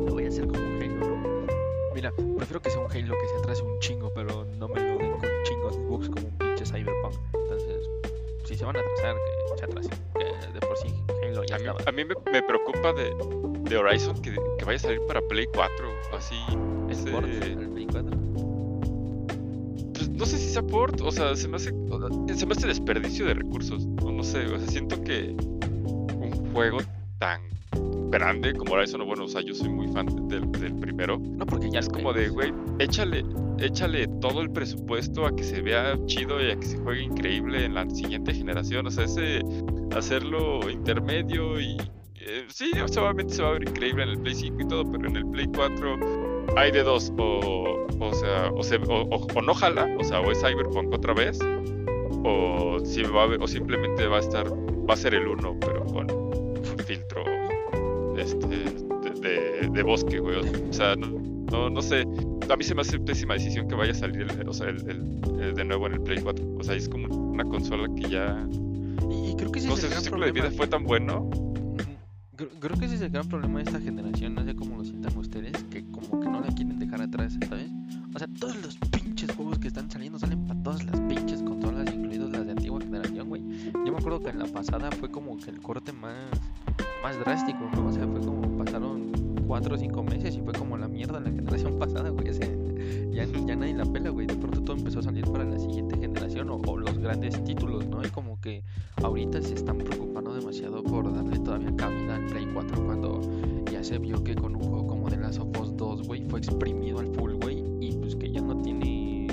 no 0.07 0.13
voy 0.13 0.25
a 0.25 0.29
hacer 0.29 0.47
como 0.47 0.61
un 0.61 0.83
Halo. 0.83 1.47
Mira, 1.95 2.13
prefiero 2.37 2.63
que 2.63 2.71
sea 2.71 2.81
un 2.81 2.91
Halo 2.91 3.15
que 3.21 3.29
se 3.29 3.37
atrase 3.37 3.63
un 3.63 3.79
chingo, 3.81 4.11
pero 4.15 4.47
no 4.59 4.69
me 4.69 4.81
lo 4.81 5.04
se 8.65 8.67
van 8.67 8.77
a 8.77 8.81
atrasar, 8.81 9.17
que 9.17 9.59
se 9.59 9.65
atrasen. 9.65 9.93
Que 10.19 10.53
de 10.53 10.61
por 10.61 10.77
sí 10.79 10.89
Halo 11.23 11.45
ya 11.45 11.57
A 11.57 11.59
mí, 11.59 11.67
a 11.87 11.93
mí 11.93 12.05
me, 12.05 12.15
me 12.33 12.43
preocupa 12.43 12.93
de, 12.93 13.15
de 13.69 13.77
Horizon 13.77 14.21
que, 14.23 14.35
que 14.59 14.65
vaya 14.65 14.77
a 14.77 14.81
salir 14.81 15.01
para 15.07 15.21
Play 15.23 15.47
4 15.55 15.89
o 16.13 16.17
así. 16.17 16.37
El 16.87 16.91
ese- 16.93 17.11
Play 17.11 17.87
4. 17.91 18.11
pues, 19.95 20.09
no 20.11 20.27
sé 20.27 20.39
si 20.39 20.51
sea 20.51 20.63
port, 20.63 21.01
o 21.01 21.11
sea, 21.11 21.35
se 21.37 21.49
me 21.49 21.57
hace, 21.57 21.71
se 22.35 22.47
me 22.47 22.53
hace 22.53 22.67
desperdicio 22.67 23.27
de 23.27 23.35
recursos. 23.35 23.87
O 24.03 24.11
no 24.11 24.23
sé, 24.23 24.47
o 24.47 24.59
sea, 24.59 24.69
siento 24.69 25.03
que 25.03 25.35
un 25.39 26.51
juego 26.53 26.79
tan 27.19 27.41
grande 28.11 28.55
como 28.55 28.75
Horizon, 28.75 29.01
o 29.01 29.07
bueno, 29.07 29.25
o 29.25 29.29
sea, 29.29 29.41
yo 29.41 29.55
soy 29.55 29.69
muy 29.69 29.89
fan 29.89 30.07
del, 30.29 30.51
del 30.53 30.75
primero. 30.77 31.19
No, 31.19 31.45
porque 31.47 31.69
ya 31.71 31.81
Es 31.81 31.89
como 31.89 32.13
de, 32.13 32.29
güey, 32.29 32.53
échale, 32.79 33.25
échale 33.59 34.07
todo 34.21 34.41
el 34.41 34.51
presupuesto 34.51 35.27
a 35.27 35.35
que 35.35 35.45
se 35.45 35.61
vea 35.63 35.97
chido 36.07 36.43
y 36.45 36.51
a 36.51 36.57
que 36.57 36.67
se 36.67 36.79
juegue 36.79 37.03
increíble 37.03 37.65
en 37.65 37.75
la 37.75 37.89
siguiente 37.91 38.33
generación. 38.35 38.87
O 38.87 38.91
sea, 38.91 39.05
ese 39.05 39.41
hacerlo 39.97 40.69
intermedio 40.71 41.61
y 41.61 41.77
eh, 42.17 42.45
sí, 42.49 42.71
o 42.81 42.85
obviamente 43.03 43.35
se 43.35 43.43
va 43.43 43.51
a 43.51 43.53
ver 43.53 43.69
increíble 43.69 44.03
en 44.05 44.09
el 44.11 44.19
Play 44.21 44.35
5 44.35 44.57
y 44.61 44.69
todo, 44.69 44.91
pero 44.91 45.09
en 45.09 45.17
el 45.17 45.27
Play 45.27 45.47
4 45.55 45.99
hay 46.57 46.71
de 46.73 46.83
dos, 46.83 47.13
o, 47.19 47.87
o 48.01 48.15
sea, 48.15 48.51
o, 48.55 48.63
se- 48.63 48.77
o- 48.89 49.43
no 49.43 49.55
jala, 49.55 49.89
o 49.99 50.05
sea, 50.05 50.21
o 50.21 50.31
es 50.31 50.39
Cyberpunk 50.41 50.93
otra 50.93 51.13
vez, 51.15 51.39
o, 52.25 52.79
si 52.85 53.03
va 53.03 53.25
a 53.25 53.27
o 53.41 53.47
simplemente 53.47 54.07
va 54.07 54.17
a 54.17 54.21
estar, 54.21 54.47
va 54.51 54.95
a 54.95 54.97
ser 54.97 55.15
el 55.15 55.27
1, 55.27 55.57
pero 55.61 55.85
con 55.85 56.07
filtro 56.87 57.23
este, 58.17 58.47
de, 58.47 59.11
de- 59.21 59.69
de 59.71 59.83
bosque, 59.83 60.19
güey. 60.19 60.39
O 60.39 60.73
sea, 60.73 60.95
no, 60.97 61.09
no, 61.55 61.71
no 61.71 61.83
sé. 61.83 62.03
A 62.51 62.57
mí 62.57 62.65
se 62.65 62.75
me 62.75 62.81
hace 62.83 62.99
pésima 62.99 63.35
decisión 63.35 63.69
que 63.69 63.75
vaya 63.75 63.93
a 63.93 63.95
salir 63.95 64.23
el, 64.23 64.49
o 64.49 64.53
sea, 64.53 64.69
el, 64.69 64.79
el- 64.91 65.41
el 65.41 65.55
de 65.55 65.65
nuevo 65.65 65.87
en 65.87 65.95
el 65.95 66.01
Play 66.01 66.19
4. 66.23 66.45
O 66.59 66.65
sea, 66.65 66.75
es 66.75 66.89
como 66.89 67.07
una 67.15 67.45
consola 67.45 67.89
que 67.95 68.09
ya. 68.09 68.47
Y, 69.11 69.35
creo 69.37 69.51
que 69.53 69.59
ese 69.61 69.69
No 69.69 69.77
sé, 69.77 69.87
el 69.87 69.93
su 69.95 70.01
ciclo 70.01 70.25
de 70.25 70.33
problema. 70.33 70.49
vida 70.49 70.57
fue 70.57 70.67
tan 70.67 70.85
bueno. 70.85 71.29
Creo, 72.37 72.49
creo 72.59 72.77
que 72.79 72.87
ese 72.87 72.97
es 72.97 73.01
el 73.03 73.11
gran 73.11 73.29
problema 73.29 73.59
de 73.61 73.65
esta 73.67 73.81
generación, 73.81 74.35
no 74.35 74.45
sé 74.45 74.57
cómo 74.57 74.77
lo 74.77 74.85
sientan 74.85 75.17
ustedes, 75.17 75.53
que 75.71 75.85
como 75.93 76.19
que 76.21 76.29
no 76.29 76.41
la 76.41 76.49
quieren 76.49 76.81
dejar 76.81 77.01
atrás, 77.03 77.39
¿sabes? 77.49 77.71
O 78.13 78.19
sea, 78.19 78.27
todos 78.41 78.57
los 78.61 78.77
pinches 78.77 79.31
juegos 79.37 79.59
que 79.61 79.69
están 79.69 79.89
saliendo 79.89 80.19
salen 80.19 80.45
para 80.47 80.61
todas 80.65 80.85
las 80.85 81.01
pinches 81.03 81.41
consolas, 81.43 81.87
incluidos 81.95 82.33
las 82.33 82.45
de 82.45 82.51
antigua 82.53 82.81
generación, 82.81 83.29
güey. 83.29 83.43
Yo 83.87 83.93
me 83.93 83.99
acuerdo 83.99 84.21
que 84.21 84.31
en 84.31 84.41
la 84.41 84.47
pasada 84.47 84.91
fue 84.91 85.11
como 85.11 85.37
que 85.37 85.51
el 85.51 85.61
corte 85.61 85.93
más, 85.93 86.15
más 87.05 87.19
drástico, 87.21 87.61
¿no? 87.73 87.87
O 87.87 87.93
sea, 87.93 88.05
fue 88.09 88.21
como 88.21 88.43
pasaron 88.65 88.94
4 89.55 89.73
o 89.73 89.79
5 89.79 90.03
meses 90.03 90.35
y 90.35 90.41
fue 90.41 90.53
como 90.53 90.77
la 90.77 90.89
mierda 90.89 91.19
en 91.19 91.25
la 91.25 91.31
generación 91.31 91.79
pasada, 91.79 92.11
güey. 92.11 92.29
O 92.29 92.35
sea, 92.35 92.49
ya, 93.13 93.25
ya 93.25 93.55
nadie 93.55 93.75
la 93.75 93.85
pela, 93.85 94.11
güey. 94.11 94.27
De 94.27 94.35
pronto 94.35 94.61
todo 94.63 94.77
empezó 94.77 94.99
a 94.99 95.03
salir 95.05 95.25
para 95.31 95.45
la 95.45 95.61
siguiente 95.61 95.97
generación 95.97 96.51
o, 96.51 96.57
o 96.57 96.77
los 96.77 96.99
grandes 96.99 97.43
títulos, 97.45 97.87
¿no? 97.87 98.05
Y 98.05 98.09
como 98.09 98.41
que 98.41 98.65
ahorita 98.97 99.41
se 99.43 99.55
están 99.55 99.79
preocupando 99.79 100.35
demasiado 100.35 100.83
por 100.83 101.15
darle 101.15 101.39
todavía 101.39 101.73
cabida 101.77 102.17
al 102.17 102.27
Play 102.27 102.49
4 102.53 102.85
cuando 102.85 103.21
ya 103.71 103.85
se 103.85 103.99
vio 103.99 104.25
que 104.25 104.35
con 104.35 104.57
un 104.57 104.63
juego 104.63 104.89
como 104.89 105.09
The 105.09 105.19
Last 105.19 105.39
of 105.39 105.61
Us 105.61 105.77
2, 105.77 106.03
güey, 106.03 106.25
fue 106.29 106.41
exprimido 106.41 106.99
al 106.99 107.15
full, 107.15 107.35
güey, 107.35 107.63
y 107.81 107.93
pues 107.93 108.17
que 108.17 108.33
ya 108.33 108.41
no 108.41 108.57
tiene 108.61 109.29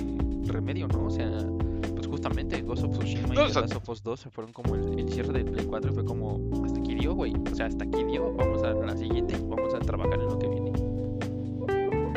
remedio, 0.46 0.88
¿no? 0.88 1.06
O 1.06 1.10
sea, 1.10 1.32
pues 1.96 2.06
justamente 2.06 2.62
Ghost 2.62 2.84
of 2.84 2.92
Tsushima 2.92 3.34
y 3.34 3.38
The 3.38 3.60
Last 3.60 3.76
of 3.76 3.90
Us 3.90 4.04
2 4.04 4.20
se 4.20 4.30
fueron 4.30 4.54
como 4.54 4.76
el, 4.76 5.00
el 5.00 5.10
cierre 5.10 5.34
del 5.34 5.46
Play 5.46 5.66
4 5.66 5.90
y 5.90 5.94
fue 5.96 6.06
como, 6.06 6.40
hasta 6.64 6.80
O 7.10 7.56
sea, 7.56 7.66
hasta 7.66 7.84
aquí 7.84 8.04
dio, 8.04 8.32
vamos 8.34 8.64
a 8.64 8.74
la 8.74 8.96
siguiente 8.96 9.36
vamos 9.44 9.74
a 9.74 9.80
trabajar 9.80 10.20
en 10.20 10.26
lo 10.28 10.40
que 10.40 10.48
viene. 10.48 10.72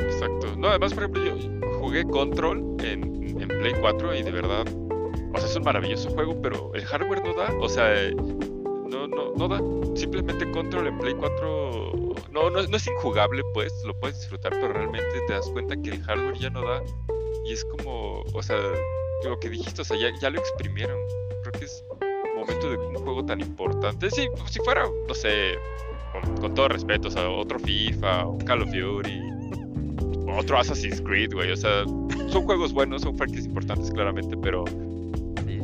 Exacto. 0.02 0.54
No, 0.56 0.68
además, 0.68 0.92
por 0.94 1.04
ejemplo, 1.04 1.24
yo 1.24 1.70
jugué 1.80 2.04
Control 2.04 2.76
en, 2.82 3.40
en 3.40 3.48
Play 3.48 3.74
4 3.80 4.14
y 4.14 4.22
de 4.22 4.30
verdad. 4.30 4.66
O 5.34 5.38
sea, 5.38 5.48
es 5.48 5.56
un 5.56 5.64
maravilloso 5.64 6.10
juego, 6.10 6.40
pero 6.40 6.72
el 6.74 6.84
hardware 6.84 7.22
no 7.24 7.34
da. 7.34 7.52
O 7.60 7.68
sea, 7.68 7.92
no, 8.88 9.08
no, 9.08 9.32
no 9.36 9.48
da. 9.48 9.60
Simplemente 9.96 10.50
Control 10.50 10.86
en 10.86 10.98
Play 10.98 11.14
4 11.14 11.92
no, 12.32 12.50
no, 12.50 12.62
no 12.62 12.76
es 12.76 12.86
injugable, 12.86 13.42
pues, 13.54 13.72
lo 13.84 13.98
puedes 13.98 14.18
disfrutar, 14.18 14.52
pero 14.52 14.72
realmente 14.72 15.20
te 15.26 15.32
das 15.32 15.48
cuenta 15.50 15.76
que 15.76 15.90
el 15.90 16.02
hardware 16.02 16.38
ya 16.38 16.50
no 16.50 16.62
da. 16.62 16.82
Y 17.46 17.52
es 17.52 17.64
como, 17.64 18.22
o 18.32 18.42
sea, 18.42 18.58
lo 19.24 19.38
que 19.38 19.50
dijiste, 19.50 19.82
o 19.82 19.84
sea, 19.84 19.96
ya, 19.96 20.08
ya 20.20 20.30
lo 20.30 20.40
exprimieron. 20.40 20.98
Creo 21.42 21.52
que 21.52 21.64
es 21.64 21.84
momento 22.46 22.70
de 22.70 22.76
un 22.76 22.94
juego 22.96 23.24
tan 23.24 23.40
importante. 23.40 24.10
Sí, 24.10 24.28
si 24.50 24.60
fuera, 24.60 24.86
no 25.08 25.14
sé, 25.14 25.54
con, 26.40 26.54
todo 26.54 26.68
respeto, 26.68 27.08
o 27.08 27.10
sea, 27.10 27.28
otro 27.28 27.58
FIFA, 27.58 28.26
o 28.26 28.38
Call 28.38 28.62
of 28.62 28.70
Duty, 28.70 29.20
otro 30.36 30.58
Assassin's 30.58 31.00
Creed, 31.00 31.32
güey. 31.32 31.52
O 31.52 31.56
sea, 31.56 31.84
son 32.28 32.44
juegos 32.44 32.72
buenos, 32.72 33.02
son 33.02 33.16
franquicias 33.16 33.46
importantes, 33.46 33.90
claramente, 33.90 34.36
pero 34.36 34.64
sí. 35.46 35.60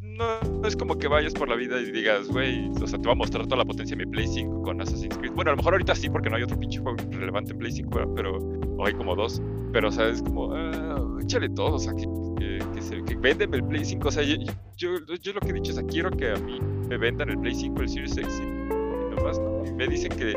no, 0.00 0.66
es 0.66 0.76
como 0.76 0.98
que 0.98 1.08
vayas 1.08 1.34
por 1.34 1.48
la 1.48 1.56
vida 1.56 1.80
y 1.80 1.90
digas, 1.90 2.28
güey, 2.28 2.68
o 2.82 2.86
sea, 2.86 2.98
te 2.98 3.06
va 3.06 3.12
a 3.12 3.16
mostrar 3.16 3.44
toda 3.46 3.58
la 3.58 3.64
potencia 3.64 3.96
de 3.96 4.04
mi 4.04 4.10
Play 4.10 4.26
5 4.26 4.62
con 4.62 4.80
Assassin's 4.80 5.16
Creed. 5.18 5.32
Bueno, 5.32 5.50
a 5.50 5.52
lo 5.52 5.58
mejor 5.58 5.74
ahorita 5.74 5.94
sí, 5.94 6.08
porque 6.10 6.30
no 6.30 6.36
hay 6.36 6.42
otro 6.42 6.58
pinche 6.58 6.80
juego 6.80 6.96
relevante 7.10 7.52
en 7.52 7.58
Play 7.58 7.72
5, 7.72 7.90
¿verdad? 7.90 8.12
pero 8.14 8.38
o 8.78 8.86
hay 8.86 8.94
como 8.94 9.14
dos. 9.14 9.42
Pero, 9.72 9.88
o 9.88 9.92
sea, 9.92 10.08
es 10.08 10.22
como, 10.22 10.54
ah, 10.54 11.18
échale 11.20 11.48
todo, 11.50 11.74
o 11.74 11.78
sea, 11.78 11.94
que, 11.94 12.06
que, 12.38 12.58
que, 12.74 12.82
se- 12.82 13.02
que 13.04 13.16
véndeme 13.16 13.56
el 13.58 13.64
Play 13.64 13.84
5. 13.84 14.08
O 14.08 14.10
sea, 14.10 14.22
yo, 14.22 14.36
yo, 14.76 14.90
yo 15.20 15.32
lo 15.32 15.40
que 15.40 15.48
he 15.50 15.52
dicho, 15.52 15.72
sea, 15.72 15.82
quiero 15.84 16.10
que 16.10 16.30
a 16.30 16.36
mí 16.36 16.58
me 16.88 16.96
vendan 16.96 17.30
el 17.30 17.38
Play 17.38 17.54
5, 17.54 17.80
el 17.82 17.88
Series 17.88 18.16
X, 18.16 18.42
y, 18.42 19.14
nomás, 19.14 19.38
¿no? 19.38 19.64
Y 19.66 19.72
me 19.72 19.86
dicen 19.88 20.10
que 20.16 20.32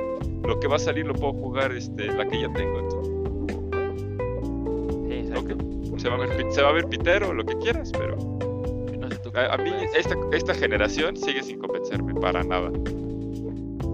lo 0.47 0.59
que 0.59 0.67
va 0.67 0.75
a 0.77 0.79
salir 0.79 1.05
lo 1.05 1.13
puedo 1.13 1.33
jugar, 1.33 1.71
este, 1.71 2.07
la 2.07 2.27
que 2.27 2.41
ya 2.41 2.51
tengo. 2.53 2.79
Entonces, 2.79 3.11
Sí, 5.09 5.27
se 5.97 6.09
va 6.09 6.15
a 6.15 6.19
ver, 6.19 6.51
se 6.51 6.61
va 6.61 6.69
a 6.69 6.71
ver 6.71 6.85
pitero, 6.87 7.33
lo 7.33 7.45
que 7.45 7.55
quieras, 7.57 7.91
pero 7.91 8.15
No 8.17 9.09
tú 9.23 9.31
a, 9.37 9.57
mí 9.57 9.71
esta, 9.95 10.15
esta 10.31 10.53
generación 10.53 11.15
sigue 11.15 11.43
sin 11.43 11.59
convencerme 11.59 12.13
para 12.15 12.43
nada. 12.43 12.71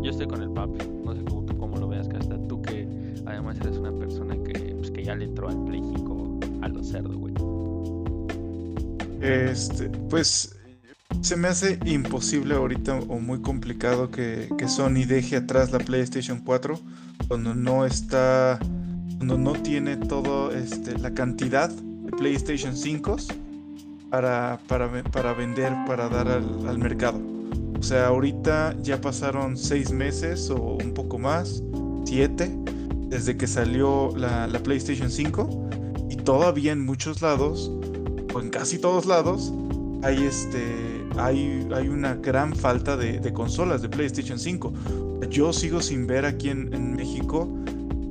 Yo 0.02 0.12
estoy 0.12 0.28
con 0.28 0.42
el 0.42 0.52
PAP, 0.52 0.70
no 1.04 1.14
sé 1.16 1.24
cómo, 1.26 1.46
cómo 1.58 1.78
lo 1.78 1.88
veas, 1.90 2.08
Casta. 2.08 2.38
Tú 2.48 2.62
que 2.62 2.88
además 3.26 3.60
eres 3.62 3.78
una 3.78 3.92
persona 3.92 4.36
que, 4.44 4.76
pues, 4.78 4.92
que 4.92 5.04
ya 5.04 5.16
le 5.16 5.26
entró 5.26 5.50
al 5.50 5.64
Play 5.66 5.82
5 5.98 6.40
a 6.62 6.68
los 6.70 6.88
cerdos, 6.88 7.16
güey. 7.18 7.34
Este, 9.22 9.90
pues 10.10 10.58
se 11.22 11.36
me 11.36 11.48
hace 11.48 11.80
imposible 11.86 12.56
ahorita 12.56 13.00
o 13.00 13.20
muy 13.20 13.42
complicado 13.42 14.12
que, 14.12 14.50
que, 14.58 14.68
Sony 14.68 15.06
deje 15.08 15.38
atrás 15.38 15.72
la 15.72 15.80
PlayStation 15.80 16.42
4 16.44 16.80
cuando 17.28 17.56
no 17.56 17.86
está, 17.86 18.60
cuando 19.18 19.38
no 19.38 19.54
tiene 19.54 19.98
todo 19.98 20.52
este, 20.52 20.98
la 21.00 21.14
cantidad 21.14 21.70
de 21.70 22.12
PlayStation 22.12 22.76
5 22.76 23.18
para, 24.10 24.60
para, 24.68 25.04
para 25.04 25.34
vender, 25.34 25.74
para 25.86 26.08
dar 26.10 26.28
al, 26.28 26.78
mercado. 26.78 27.20
O 27.80 27.84
sea, 27.84 28.08
ahorita 28.08 28.76
ya 28.82 29.02
pasaron 29.02 29.58
seis 29.58 29.92
meses 29.92 30.50
o 30.50 30.78
un 30.82 30.94
poco 30.94 31.20
más, 31.20 31.64
siete, 32.06 32.56
desde 33.10 33.38
que 33.38 33.48
salió 33.48 34.14
la, 34.16 34.48
la 34.48 34.60
PlayStation 34.60 35.10
5 35.10 35.70
y 36.10 36.16
todavía 36.18 36.72
en 36.72 36.86
muchos 36.86 37.22
lados, 37.22 37.72
o 38.34 38.40
en 38.40 38.50
casi 38.50 38.80
todos 38.80 39.06
lados, 39.06 39.54
hay 40.04 40.24
este 40.26 40.98
hay, 41.18 41.68
hay 41.74 41.88
una 41.88 42.16
gran 42.16 42.56
falta 42.56 42.96
de, 42.96 43.20
de, 43.20 43.34
consolas 43.34 43.82
de 43.82 43.90
PlayStation 43.90 44.38
5. 44.38 44.74
Yo 45.30 45.52
sigo 45.52 45.82
sin 45.82 46.06
ver 46.06 46.26
aquí 46.26 46.50
en, 46.50 46.74
en 46.74 46.96
México 46.96 47.50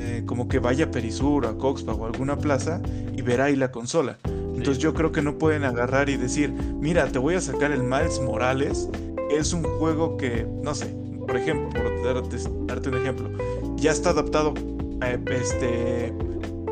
eh, 0.01 0.23
como 0.25 0.49
que 0.49 0.59
vaya 0.59 0.87
a 0.87 0.91
Perisur, 0.91 1.47
a 1.47 1.55
Coxpa 1.55 1.93
o 1.93 2.07
alguna 2.07 2.37
plaza 2.39 2.81
y 3.17 3.23
ver 3.23 3.41
ahí 3.41 3.57
la 3.57 3.73
consola. 3.73 4.19
Entonces 4.25 4.79
yo 4.79 4.95
creo 4.95 5.11
que 5.13 5.21
no 5.21 5.37
pueden 5.37 5.65
agarrar 5.65 6.09
y 6.09 6.17
decir, 6.17 6.51
mira, 6.53 7.07
te 7.09 7.19
voy 7.19 7.35
a 7.35 7.41
sacar 7.41 7.73
el 7.73 7.83
Miles 7.83 8.21
Morales. 8.21 8.89
Es 9.31 9.53
un 9.53 9.65
juego 9.65 10.17
que, 10.17 10.47
no 10.63 10.75
sé, 10.75 10.95
por 11.27 11.37
ejemplo, 11.37 11.69
por 11.71 12.05
darte, 12.05 12.37
darte 12.67 12.89
un 12.89 12.97
ejemplo, 12.97 13.31
ya 13.77 13.91
está 13.91 14.11
adaptado 14.11 14.55
eh, 15.03 15.19
este, 15.31 16.13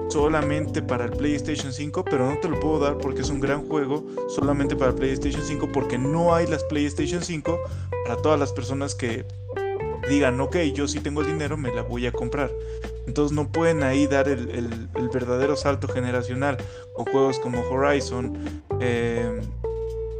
solamente 0.08 0.82
para 0.82 1.04
el 1.04 1.10
PlayStation 1.10 1.72
5, 1.72 2.04
pero 2.04 2.30
no 2.30 2.38
te 2.38 2.48
lo 2.48 2.58
puedo 2.60 2.78
dar 2.78 2.98
porque 2.98 3.22
es 3.22 3.30
un 3.30 3.40
gran 3.40 3.66
juego 3.68 4.04
solamente 4.28 4.76
para 4.76 4.90
el 4.90 4.96
PlayStation 4.96 5.42
5 5.42 5.70
porque 5.72 5.98
no 5.98 6.34
hay 6.34 6.46
las 6.46 6.62
PlayStation 6.64 7.22
5 7.22 7.58
para 8.06 8.20
todas 8.20 8.38
las 8.38 8.52
personas 8.52 8.94
que 8.94 9.24
digan, 10.08 10.40
ok, 10.40 10.56
yo 10.74 10.86
sí 10.86 11.00
tengo 11.00 11.22
el 11.22 11.28
dinero, 11.28 11.56
me 11.56 11.74
la 11.74 11.82
voy 11.82 12.06
a 12.06 12.12
comprar. 12.12 12.50
Entonces 13.06 13.34
no 13.34 13.50
pueden 13.50 13.82
ahí 13.82 14.06
dar 14.06 14.28
el, 14.28 14.50
el, 14.50 14.88
el 14.94 15.08
verdadero 15.08 15.56
salto 15.56 15.88
generacional 15.88 16.56
con 16.94 17.06
juegos 17.06 17.38
como 17.38 17.60
Horizon, 17.68 18.36
eh, 18.80 19.40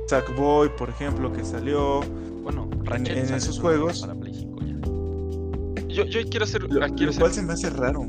Sackboy, 0.07 0.75
por 0.77 0.91
ejemplo, 0.91 1.33
que 1.33 1.45
salió. 1.45 2.01
Bueno, 2.43 2.69
en, 2.95 3.07
en 3.07 3.35
esos 3.35 3.59
juegos. 3.59 4.01
Para 4.01 4.15
Play 4.15 4.35
5 4.35 4.61
ya. 4.61 5.87
Yo, 5.89 6.05
yo 6.05 6.29
quiero 6.29 6.45
hacer. 6.45 6.63
Lo, 6.63 6.81
quiero 6.95 7.13
lo 7.13 7.19
cual 7.19 7.33
se 7.33 7.43
me 7.43 7.55
hace 7.55 7.71
raro. 7.71 8.07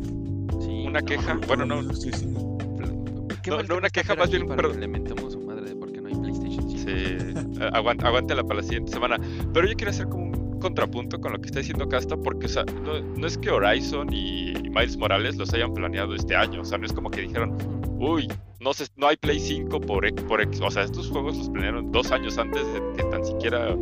Una 0.95 1.05
queja. 1.05 1.37
bueno, 1.45 1.65
no. 1.65 1.93
Sí, 1.93 2.09
sí. 2.13 2.25
No, 2.25 3.61
no 3.61 3.75
una 3.75 3.89
queja, 3.89 4.15
más 4.15 4.31
bien. 4.31 4.47
Pero... 4.47 4.73
Le 4.73 4.87
mentamos 4.87 5.33
su 5.33 5.41
madre 5.41 5.65
de 5.67 5.75
por 5.75 5.91
qué 5.91 5.99
no 5.99 6.07
hay 6.07 6.15
PlayStation 6.15 6.69
5. 6.69 6.77
Sí, 6.77 7.59
aguante, 7.73 8.05
aguántela 8.05 8.41
para 8.43 8.61
la 8.61 8.63
siguiente 8.63 8.93
semana. 8.93 9.17
Pero 9.53 9.67
yo 9.67 9.75
quiero 9.75 9.91
hacer 9.91 10.07
como 10.07 10.23
un 10.23 10.59
contrapunto 10.61 11.19
con 11.19 11.33
lo 11.33 11.39
que 11.39 11.47
está 11.47 11.59
diciendo 11.59 11.89
Casta, 11.89 12.15
porque, 12.15 12.45
o 12.45 12.49
sea, 12.49 12.63
no, 12.63 13.01
no 13.01 13.27
es 13.27 13.37
que 13.37 13.51
Horizon 13.51 14.13
y 14.13 14.53
Miles 14.69 14.95
Morales 14.95 15.35
los 15.35 15.53
hayan 15.53 15.73
planeado 15.73 16.15
este 16.15 16.33
año. 16.33 16.61
O 16.61 16.65
sea, 16.65 16.77
no 16.77 16.85
es 16.85 16.93
como 16.93 17.11
que 17.11 17.23
dijeron, 17.23 17.57
uy, 17.99 18.29
no, 18.61 18.73
se, 18.73 18.85
no 18.95 19.07
hay 19.07 19.17
Play 19.17 19.41
5 19.41 19.81
por, 19.81 20.15
por 20.27 20.41
O 20.41 20.71
sea, 20.71 20.83
estos 20.83 21.09
juegos 21.09 21.35
los 21.37 21.49
planearon 21.49 21.91
dos 21.91 22.09
años 22.13 22.37
antes 22.37 22.65
de 22.73 22.81
que 22.95 23.03
tan 23.09 23.25
siquiera 23.25 23.75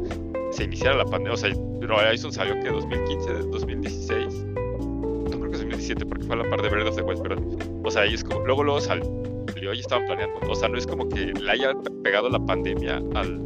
se 0.49 0.63
iniciara 0.63 0.97
la 0.97 1.05
pandemia. 1.05 1.33
O 1.33 1.37
sea, 1.37 1.53
Horizon 1.53 2.33
salió 2.33 2.59
que 2.59 2.69
2015, 2.71 3.33
2016. 3.51 4.52
No 5.73 5.79
creo 5.79 5.95
que 5.97 6.03
2017 6.03 6.05
porque 6.05 6.23
fue 6.25 6.35
a 6.35 6.39
la 6.39 6.49
par 6.49 6.61
de 6.61 6.69
the 6.69 7.01
Wild, 7.01 7.21
pero. 7.21 7.37
O 7.83 7.91
sea, 7.91 8.05
es 8.05 8.23
como. 8.23 8.45
Luego, 8.45 8.63
luego 8.63 8.81
salió 8.81 9.73
y 9.73 9.79
estaban 9.79 10.05
planeando. 10.05 10.39
O 10.49 10.55
sea, 10.55 10.69
no 10.69 10.77
es 10.77 10.85
como 10.85 11.07
que 11.09 11.33
le 11.33 11.51
haya 11.51 11.73
pegado 12.03 12.29
la 12.29 12.39
pandemia 12.39 12.97
al, 13.15 13.41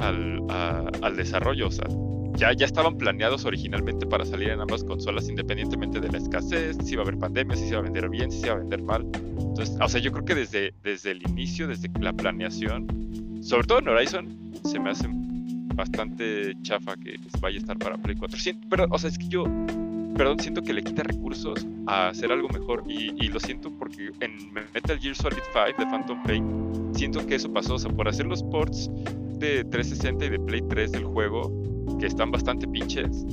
al, 0.00 0.42
a, 0.50 0.90
al 1.02 1.16
desarrollo. 1.16 1.68
O 1.68 1.70
sea, 1.70 1.86
ya, 2.36 2.52
ya 2.52 2.66
estaban 2.66 2.98
planeados 2.98 3.44
originalmente 3.44 4.06
para 4.06 4.24
salir 4.24 4.50
en 4.50 4.60
ambas 4.60 4.84
consolas 4.84 5.28
independientemente 5.28 6.00
de 6.00 6.10
la 6.10 6.18
escasez, 6.18 6.76
si 6.84 6.92
iba 6.92 7.02
a 7.02 7.06
haber 7.06 7.18
pandemia, 7.18 7.56
si 7.56 7.62
se 7.62 7.68
iba 7.70 7.78
a 7.78 7.82
vender 7.82 8.08
bien, 8.08 8.30
si 8.30 8.40
se 8.40 8.46
iba 8.46 8.56
a 8.56 8.58
vender 8.58 8.82
mal. 8.82 9.02
Entonces, 9.04 9.76
o 9.80 9.88
sea, 9.88 10.00
yo 10.00 10.12
creo 10.12 10.24
que 10.24 10.34
desde, 10.34 10.74
desde 10.82 11.12
el 11.12 11.22
inicio, 11.28 11.66
desde 11.66 11.88
la 12.00 12.12
planeación, 12.12 13.42
sobre 13.42 13.66
todo 13.66 13.78
en 13.78 13.88
Horizon, 13.88 14.52
se 14.64 14.78
me 14.78 14.90
hace 14.90 15.08
bastante 15.74 16.54
chafa 16.62 16.96
que 16.96 17.16
vaya 17.40 17.56
a 17.56 17.60
estar 17.60 17.78
para 17.78 17.96
Play 17.96 18.16
4. 18.16 18.38
Pero, 18.68 18.86
o 18.90 18.98
sea, 18.98 19.10
es 19.10 19.18
que 19.18 19.28
yo, 19.28 19.44
perdón, 20.16 20.38
siento 20.40 20.62
que 20.62 20.72
le 20.72 20.82
quita 20.82 21.02
recursos 21.02 21.66
a 21.86 22.08
hacer 22.08 22.32
algo 22.32 22.48
mejor 22.48 22.82
y, 22.86 23.12
y 23.22 23.28
lo 23.28 23.38
siento 23.38 23.70
porque 23.78 24.10
en 24.20 24.52
Metal 24.52 24.98
Gear 24.98 25.14
Solid 25.14 25.38
5 25.52 25.82
de 25.82 25.90
Phantom 25.90 26.22
Pain, 26.22 26.90
siento 26.94 27.24
que 27.26 27.34
eso 27.34 27.52
pasó, 27.52 27.74
o 27.74 27.78
sea, 27.78 27.90
por 27.90 28.08
hacer 28.08 28.26
los 28.26 28.42
ports 28.44 28.90
de 29.38 29.64
360 29.64 30.24
y 30.24 30.28
de 30.30 30.38
Play 30.40 30.62
3 30.68 30.92
del 30.92 31.04
juego, 31.04 31.52
que 32.00 32.06
están 32.06 32.30
bastante 32.30 32.66
pinches, 32.66 33.26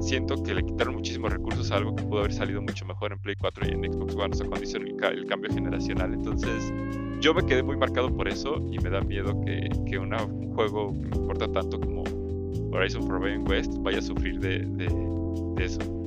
siento 0.00 0.42
que 0.42 0.54
le 0.54 0.62
quitaron 0.62 0.94
muchísimos 0.94 1.32
recursos 1.32 1.70
a 1.70 1.76
algo 1.76 1.96
que 1.96 2.02
pudo 2.04 2.20
haber 2.20 2.32
salido 2.32 2.60
mucho 2.60 2.84
mejor 2.84 3.12
en 3.12 3.18
Play 3.18 3.36
4 3.36 3.66
y 3.66 3.70
en 3.72 3.92
Xbox 3.92 4.14
One, 4.14 4.30
o 4.32 4.34
sea, 4.34 4.46
cuando 4.46 4.64
hicieron 4.64 4.88
el, 4.88 5.18
el, 5.18 5.26
cambio 5.26 5.50
generacional. 5.52 6.12
Entonces, 6.12 6.72
yo 7.20 7.32
me 7.34 7.44
quedé 7.44 7.62
muy 7.62 7.76
marcado 7.76 8.14
por 8.14 8.28
eso 8.28 8.56
y 8.70 8.78
me 8.78 8.90
da 8.90 9.00
miedo 9.00 9.40
que, 9.44 9.68
que 9.86 9.98
una, 9.98 10.22
un 10.24 10.54
juego 10.54 10.92
que 10.92 11.08
me 11.08 11.16
importa 11.16 11.50
tanto 11.50 11.80
como 11.80 12.04
Horizon 12.72 13.02
Forbidden 13.06 13.48
West 13.48 13.72
vaya 13.78 13.98
a 13.98 14.02
sufrir 14.02 14.38
de, 14.40 14.60
de, 14.60 14.88
de 15.56 15.64
eso. 15.64 15.97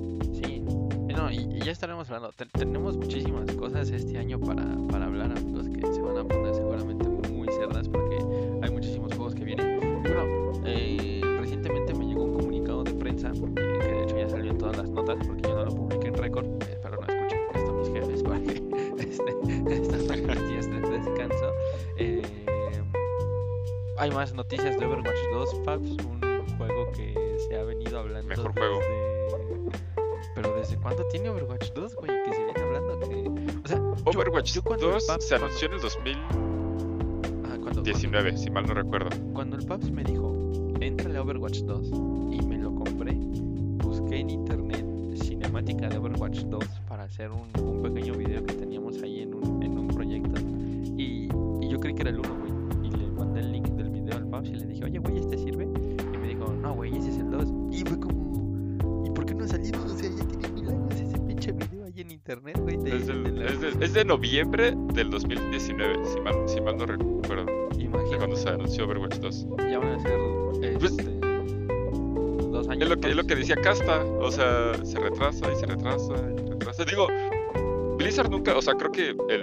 Sí, 1.12 1.18
no, 1.18 1.30
y, 1.30 1.58
y, 1.58 1.60
ya 1.60 1.74
estaremos 1.74 2.10
hablando. 2.10 2.32
Ten, 2.32 2.50
tenemos 2.52 2.96
muchísimas 2.96 3.52
cosas 3.56 3.90
este 3.90 4.18
año 4.18 4.40
para, 4.40 4.64
para 4.90 5.08
hablar, 5.08 5.30
amigos, 5.38 5.68
que 5.68 5.94
se 5.94 6.02
van 6.02 6.18
a 6.18 6.24
poner 6.24 6.56
seguramente 6.56 7.04
muy 7.30 7.50
cerdas 7.50 7.90
porque 7.90 8.16
hay 8.62 8.72
muchísimos 8.72 9.14
juegos 9.14 9.36
que 9.36 9.44
vienen. 9.44 9.78
Y 9.78 10.08
bueno, 10.08 10.54
eh, 10.64 11.22
recientemente 11.42 11.94
me 11.96 12.06
llegó 12.06 12.24
un 12.24 12.34
comunicado 12.36 12.86
de 12.86 12.94
prensa, 12.94 13.34
que 13.34 13.92
de 13.92 14.04
hecho 14.04 14.18
ya 14.18 14.30
salió 14.30 14.52
en 14.52 14.58
todas 14.58 14.78
las 14.78 14.90
notas 14.90 15.18
porque 15.28 15.42
yo 15.42 15.56
no 15.56 15.66
lo 15.66 15.76
publiqué 15.76 16.08
en 16.08 16.14
récord. 16.14 16.46
Eh, 16.46 16.72
espero 16.72 17.02
no 17.02 17.08
escuchen 17.08 17.40
esto 17.56 17.74
mis 17.74 17.90
jefes 17.90 18.24
para 18.24 18.40
que 18.40 18.54
este, 19.04 19.74
estas 19.76 20.48
días 20.48 20.66
de 20.72 20.80
descanso. 20.80 21.54
Eh, 21.98 22.22
hay 23.98 24.12
más 24.12 24.34
noticias 24.34 24.80
de 24.80 24.86
Overwatch 24.86 25.20
2, 25.34 25.56
Fabs, 25.66 25.90
un 25.90 26.58
juego 26.58 26.90
que 26.94 27.36
se 27.50 27.58
ha 27.58 27.64
venido 27.64 28.00
hablando. 28.00 28.30
Mejor 28.30 28.54
desde... 28.54 28.62
juego. 28.62 29.61
Pero 30.42 30.56
¿desde 30.56 30.78
cuándo 30.78 31.04
tiene 31.06 31.30
Overwatch 31.30 31.72
2, 31.74 31.96
güey? 31.98 32.10
Que 32.26 32.34
se 32.34 32.44
viene 32.44 32.60
hablando 32.62 33.00
que... 33.00 33.30
O 33.64 33.68
sea, 33.68 33.80
Overwatch 34.06 34.54
yo, 34.54 34.64
yo 34.78 34.92
2 34.92 35.06
Paps... 35.06 35.28
se 35.28 35.36
anunció 35.36 35.68
en 35.68 35.76
el 35.76 35.82
2019, 35.82 38.32
ah, 38.34 38.38
si 38.38 38.50
mal 38.50 38.66
no 38.66 38.74
recuerdo. 38.74 39.12
Cuando 39.34 39.58
el 39.58 39.68
Paps 39.68 39.92
me 39.92 40.04
dijo, 40.04 40.36
entrale 40.80 41.20
a 41.20 41.22
Overwatch 41.22 41.60
2 41.60 41.92
y 42.32 42.42
me 42.48 42.58
lo 42.58 42.74
compré, 42.74 43.14
busqué 43.84 44.22
en 44.22 44.32
internet 44.32 44.84
cinemática 45.16 45.90
de 45.90 46.00
Overwatch 46.00 46.40
2 46.46 46.66
para 46.88 47.04
hacer 47.04 47.30
un, 47.30 47.52
un 47.64 47.84
pequeño 47.84 48.16
video 48.16 48.44
que 48.44 48.56
teníamos 48.56 49.00
ahí 49.04 49.22
en 49.22 49.36
un, 49.36 49.62
en 49.62 49.78
un 49.78 49.90
proyecto. 49.90 50.42
Y, 50.98 51.30
y 51.62 51.70
yo 51.70 51.80
creí 51.80 51.94
que 51.94 52.02
era 52.02 52.10
el 52.10 52.18
1, 52.20 52.30
güey. 52.30 52.52
Y 52.88 52.90
le 52.90 53.12
mandé 53.12 53.42
el 53.42 53.52
link 53.52 53.68
del 53.68 53.92
video 53.92 54.18
al 54.18 54.28
Paps 54.28 54.50
y 54.50 54.56
le 54.56 54.66
dije, 54.66 54.86
oye, 54.86 54.98
güey, 54.98 55.20
internet, 62.32 62.58
güey. 62.60 62.76
Es, 62.96 63.08
de 63.08 63.14
la- 63.14 63.46
es 63.46 63.62
de, 63.62 63.86
es 63.86 63.94
de 63.94 64.06
noviembre 64.06 64.74
del 64.94 65.10
2019, 65.10 66.06
si 66.06 66.20
mal, 66.22 66.34
si 66.48 66.62
mal 66.62 66.78
no 66.78 66.86
recuerdo. 66.86 67.46
Imagínate, 67.78 68.18
cuando 68.18 68.36
se 68.36 68.50
anunció 68.50 68.86
Overwatch 68.86 69.16
2. 69.20 69.48
ya 69.70 69.80
van 69.80 69.94
a 69.94 70.00
ser 70.00 70.20
Pues- 70.80 70.92
este, 70.92 71.04
dos 72.52 72.70
años. 72.70 72.84
Es 72.84 72.90
lo 72.90 72.98
que, 73.00 73.10
es 73.10 73.16
lo 73.16 73.24
que 73.26 73.36
decía 73.36 73.56
Casta, 73.58 74.04
o 74.04 74.32
sea, 74.32 74.74
se 74.84 75.00
retrasa 75.00 75.52
y 75.52 75.56
se 75.58 75.66
retrasa 75.66 76.14
y 76.14 76.40
se 76.40 76.50
retrasa. 76.50 76.86
Digo, 76.86 77.08
Blizzard 77.98 78.30
nunca, 78.30 78.56
o 78.58 78.62
sea, 78.62 78.76
creo 78.76 78.92
que 78.92 79.10
el 79.30 79.42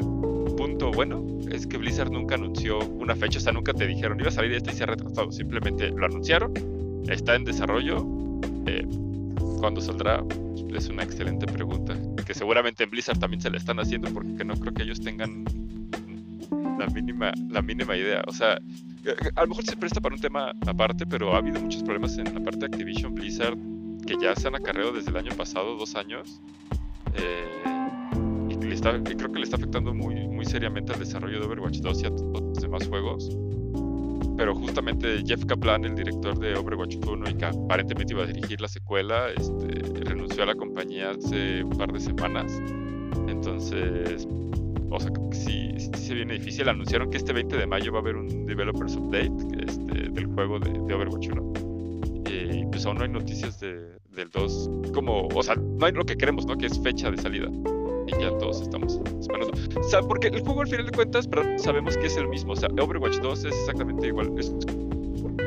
punto 0.57 0.91
bueno 0.91 1.24
es 1.51 1.66
que 1.66 1.76
Blizzard 1.78 2.11
nunca 2.11 2.34
anunció 2.36 2.78
una 2.78 3.14
fecha, 3.14 3.39
o 3.39 3.43
sea, 3.43 3.53
nunca 3.53 3.72
te 3.74 3.86
dijeron 3.86 4.18
iba 4.18 4.28
a 4.28 4.32
salir 4.32 4.53
este 4.53 4.70
y 4.72 4.74
se 4.74 4.82
ha 4.84 4.86
retrasado, 4.86 5.30
simplemente 5.30 5.91
lo 5.91 6.07
anunciaron, 6.07 6.53
está 7.09 7.36
en 7.36 7.45
desarrollo, 7.45 8.05
eh, 8.66 8.86
¿cuándo 9.61 9.80
saldrá? 9.80 10.24
Es 10.74 10.89
una 10.89 11.03
excelente 11.05 11.47
pregunta, 11.47 11.97
que 12.29 12.35
seguramente 12.35 12.85
en 12.85 12.91
Blizzard 12.91 13.18
también 13.18 13.41
se 13.41 13.49
le 13.49 13.57
están 13.57 13.81
haciendo 13.81 14.12
porque 14.12 14.45
no 14.45 14.55
creo 14.55 14.74
que 14.74 14.83
ellos 14.83 15.01
tengan 15.01 15.47
la 16.79 16.87
mínima, 16.89 17.33
la 17.49 17.62
mínima 17.62 17.97
idea, 17.97 18.22
o 18.26 18.33
sea, 18.33 18.61
eh, 19.07 19.16
a 19.35 19.43
lo 19.45 19.49
mejor 19.49 19.64
se 19.64 19.74
presta 19.79 19.99
para 19.99 20.14
un 20.14 20.20
tema 20.20 20.53
aparte, 20.66 21.07
pero 21.07 21.35
ha 21.35 21.39
habido 21.39 21.59
muchos 21.59 21.83
problemas 21.83 22.18
en 22.18 22.35
la 22.35 22.41
parte 22.41 22.59
de 22.59 22.66
Activision 22.66 23.14
Blizzard 23.14 23.57
que 24.07 24.14
ya 24.20 24.37
se 24.37 24.47
han 24.47 24.55
acarreado 24.55 24.93
desde 24.93 25.09
el 25.09 25.16
año 25.16 25.35
pasado, 25.39 25.74
dos 25.76 25.95
años. 25.95 26.43
eh, 27.14 27.64
y, 28.51 28.57
le 28.62 28.74
está, 28.74 28.95
y 28.97 29.14
creo 29.16 29.33
que 29.33 29.39
le 29.39 29.45
está 29.45 29.57
afectando 29.57 29.95
muy, 29.95 30.29
muy 30.29 30.45
seriamente 30.45 30.93
al 30.93 30.99
desarrollo 30.99 31.41
de 31.41 31.47
Overwatch 31.47 31.79
2 31.79 32.03
y 32.03 32.07
a 32.07 32.11
todos 32.11 32.43
los 32.43 32.61
demás 32.61 32.87
juegos. 32.89 33.31
Pero 34.39 34.55
justamente 34.55 35.20
Jeff 35.26 35.45
Kaplan, 35.47 35.84
el 35.84 35.97
director 35.97 36.39
de 36.39 36.55
Overwatch 36.57 36.97
1 37.05 37.30
y 37.30 37.34
que 37.34 37.45
aparentemente 37.45 38.14
iba 38.14 38.22
a 38.22 38.26
dirigir 38.26 38.61
la 38.61 38.68
secuela, 38.68 39.30
este, 39.30 39.66
renunció 40.05 40.45
a 40.45 40.47
la 40.47 40.55
compañía 40.55 41.11
hace 41.11 41.64
un 41.64 41.76
par 41.76 41.93
de 41.93 41.99
semanas. 41.99 42.62
Entonces, 43.26 44.28
o 44.91 45.01
sea, 45.01 45.11
sí, 45.32 45.74
sí, 45.76 45.91
se 45.93 46.14
viene 46.14 46.34
difícil. 46.34 46.68
Anunciaron 46.68 47.11
que 47.11 47.16
este 47.16 47.32
20 47.32 47.57
de 47.57 47.66
mayo 47.66 47.91
va 47.91 47.99
a 47.99 48.03
haber 48.03 48.14
un 48.14 48.47
Developers 48.47 48.95
Update 48.95 49.32
este, 49.66 50.09
del 50.09 50.26
juego 50.26 50.61
de, 50.61 50.95
Overwatch 50.95 51.30
1. 51.30 51.53
Y 52.30 52.64
pues 52.66 52.86
aún 52.86 52.99
no 52.99 53.03
hay 53.03 53.11
noticias 53.11 53.59
de, 53.59 53.99
del 54.12 54.30
2. 54.30 54.70
Como, 54.95 55.26
o 55.34 55.43
sea, 55.43 55.57
no 55.57 55.84
hay 55.84 55.93
lo 55.93 56.05
que 56.05 56.16
queremos, 56.16 56.47
¿no? 56.47 56.57
Que 56.57 56.66
es 56.66 56.80
fecha 56.80 57.11
de 57.11 57.16
salida. 57.16 57.51
Y 58.09 58.20
ya 58.20 58.36
todos 58.38 58.61
estamos 58.62 59.00
esperando. 59.20 59.52
O 59.78 59.82
sea, 59.82 60.02
porque 60.02 60.28
el 60.28 60.40
juego 60.40 60.62
al 60.62 60.68
final 60.68 60.86
de 60.86 60.92
cuentas, 60.92 61.28
pero 61.28 61.59
sabemos 61.59 61.96
que 61.96 62.06
es 62.06 62.16
el 62.16 62.28
mismo. 62.28 62.52
O 62.52 62.56
sea, 62.56 62.68
Overwatch 62.80 63.18
2 63.18 63.44
es 63.44 63.54
exactamente 63.54 64.06
igual. 64.06 64.32
Es, 64.38 64.52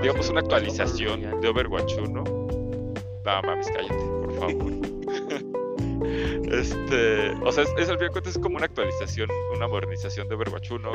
digamos, 0.01 0.29
una 0.29 0.41
actualización 0.41 1.41
de 1.41 1.47
Overwatch 1.47 1.97
1. 1.97 2.23
No 2.23 3.41
mames, 3.43 3.67
cállate, 3.67 3.95
por 3.95 4.33
favor. 4.39 4.71
Este, 6.51 7.31
o 7.43 7.51
sea, 7.51 7.63
es, 7.77 7.89
al 7.89 7.97
fin 7.97 8.07
de 8.07 8.09
cuentas 8.09 8.35
es 8.35 8.41
como 8.41 8.57
una 8.57 8.65
actualización, 8.65 9.29
una 9.55 9.67
modernización 9.67 10.27
de 10.27 10.35
Overwatch 10.35 10.71
1. 10.71 10.91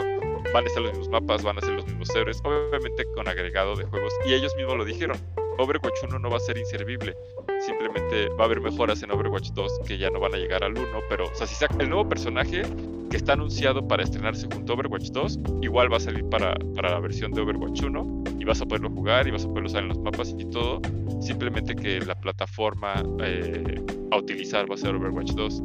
Van 0.52 0.64
a 0.64 0.66
estar 0.66 0.82
los 0.82 0.92
mismos 0.92 1.08
mapas, 1.08 1.42
van 1.42 1.58
a 1.58 1.60
ser 1.60 1.74
los 1.74 1.86
mismos 1.86 2.14
héroes, 2.14 2.40
obviamente 2.44 3.04
con 3.14 3.26
agregado 3.26 3.76
de 3.76 3.84
juegos. 3.84 4.12
Y 4.26 4.34
ellos 4.34 4.54
mismos 4.56 4.76
lo 4.76 4.84
dijeron. 4.84 5.16
Overwatch 5.58 6.02
1 6.04 6.18
no 6.18 6.30
va 6.30 6.36
a 6.36 6.40
ser 6.40 6.58
inservible. 6.58 7.16
Simplemente 7.60 8.28
va 8.30 8.44
a 8.44 8.46
haber 8.46 8.60
mejoras 8.60 9.02
en 9.02 9.10
Overwatch 9.10 9.50
2 9.52 9.80
que 9.86 9.98
ya 9.98 10.10
no 10.10 10.20
van 10.20 10.34
a 10.34 10.36
llegar 10.36 10.62
al 10.64 10.72
1. 10.76 10.86
Pero, 11.08 11.26
o 11.26 11.34
sea, 11.34 11.46
si 11.46 11.54
saca 11.54 11.76
el 11.80 11.88
nuevo 11.88 12.08
personaje 12.08 12.62
que 13.10 13.16
está 13.16 13.34
anunciado 13.34 13.86
para 13.86 14.02
estrenarse 14.02 14.46
junto 14.52 14.72
a 14.72 14.76
Overwatch 14.76 15.10
2, 15.10 15.38
igual 15.62 15.92
va 15.92 15.96
a 15.96 16.00
salir 16.00 16.24
para, 16.28 16.54
para 16.74 16.90
la 16.90 17.00
versión 17.00 17.32
de 17.32 17.40
Overwatch 17.40 17.82
1 17.82 18.24
y 18.38 18.44
vas 18.44 18.60
a 18.60 18.66
poderlo 18.66 18.90
jugar 18.90 19.26
y 19.26 19.30
vas 19.30 19.44
a 19.44 19.48
poderlo 19.48 19.68
usar 19.68 19.82
en 19.82 19.88
los 19.88 19.98
mapas 19.98 20.34
y 20.36 20.44
todo. 20.50 20.80
Simplemente 21.20 21.74
que 21.74 22.00
la 22.00 22.14
plataforma 22.14 23.02
eh, 23.22 23.82
a 24.10 24.16
utilizar 24.16 24.70
va 24.70 24.74
a 24.74 24.78
ser 24.78 24.94
Overwatch 24.94 25.32
2. 25.32 25.62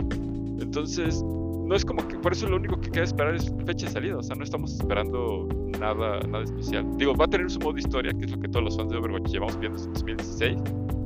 Entonces, 0.62 1.24
no 1.72 1.78
es 1.78 1.86
como 1.86 2.06
que 2.06 2.18
por 2.18 2.34
eso 2.34 2.50
lo 2.50 2.58
único 2.58 2.78
que 2.82 2.92
queda 2.92 3.06
esperar 3.06 3.34
es 3.34 3.50
fecha 3.66 3.86
de 3.86 3.94
salida. 3.94 4.18
O 4.18 4.22
sea, 4.22 4.36
no 4.36 4.44
estamos 4.44 4.74
esperando 4.74 5.48
nada, 5.80 6.20
nada 6.28 6.44
especial. 6.44 6.86
Digo, 6.98 7.16
va 7.16 7.24
a 7.24 7.28
tener 7.30 7.50
su 7.50 7.62
modo 7.62 7.78
historia, 7.78 8.12
que 8.12 8.26
es 8.26 8.32
lo 8.32 8.42
que 8.42 8.50
todos 8.50 8.66
los 8.66 8.76
fans 8.76 8.92
de 8.92 8.98
Overwatch 8.98 9.32
llevamos 9.32 9.58
viendo 9.58 9.78
desde 9.78 9.94
2016. 9.94 10.58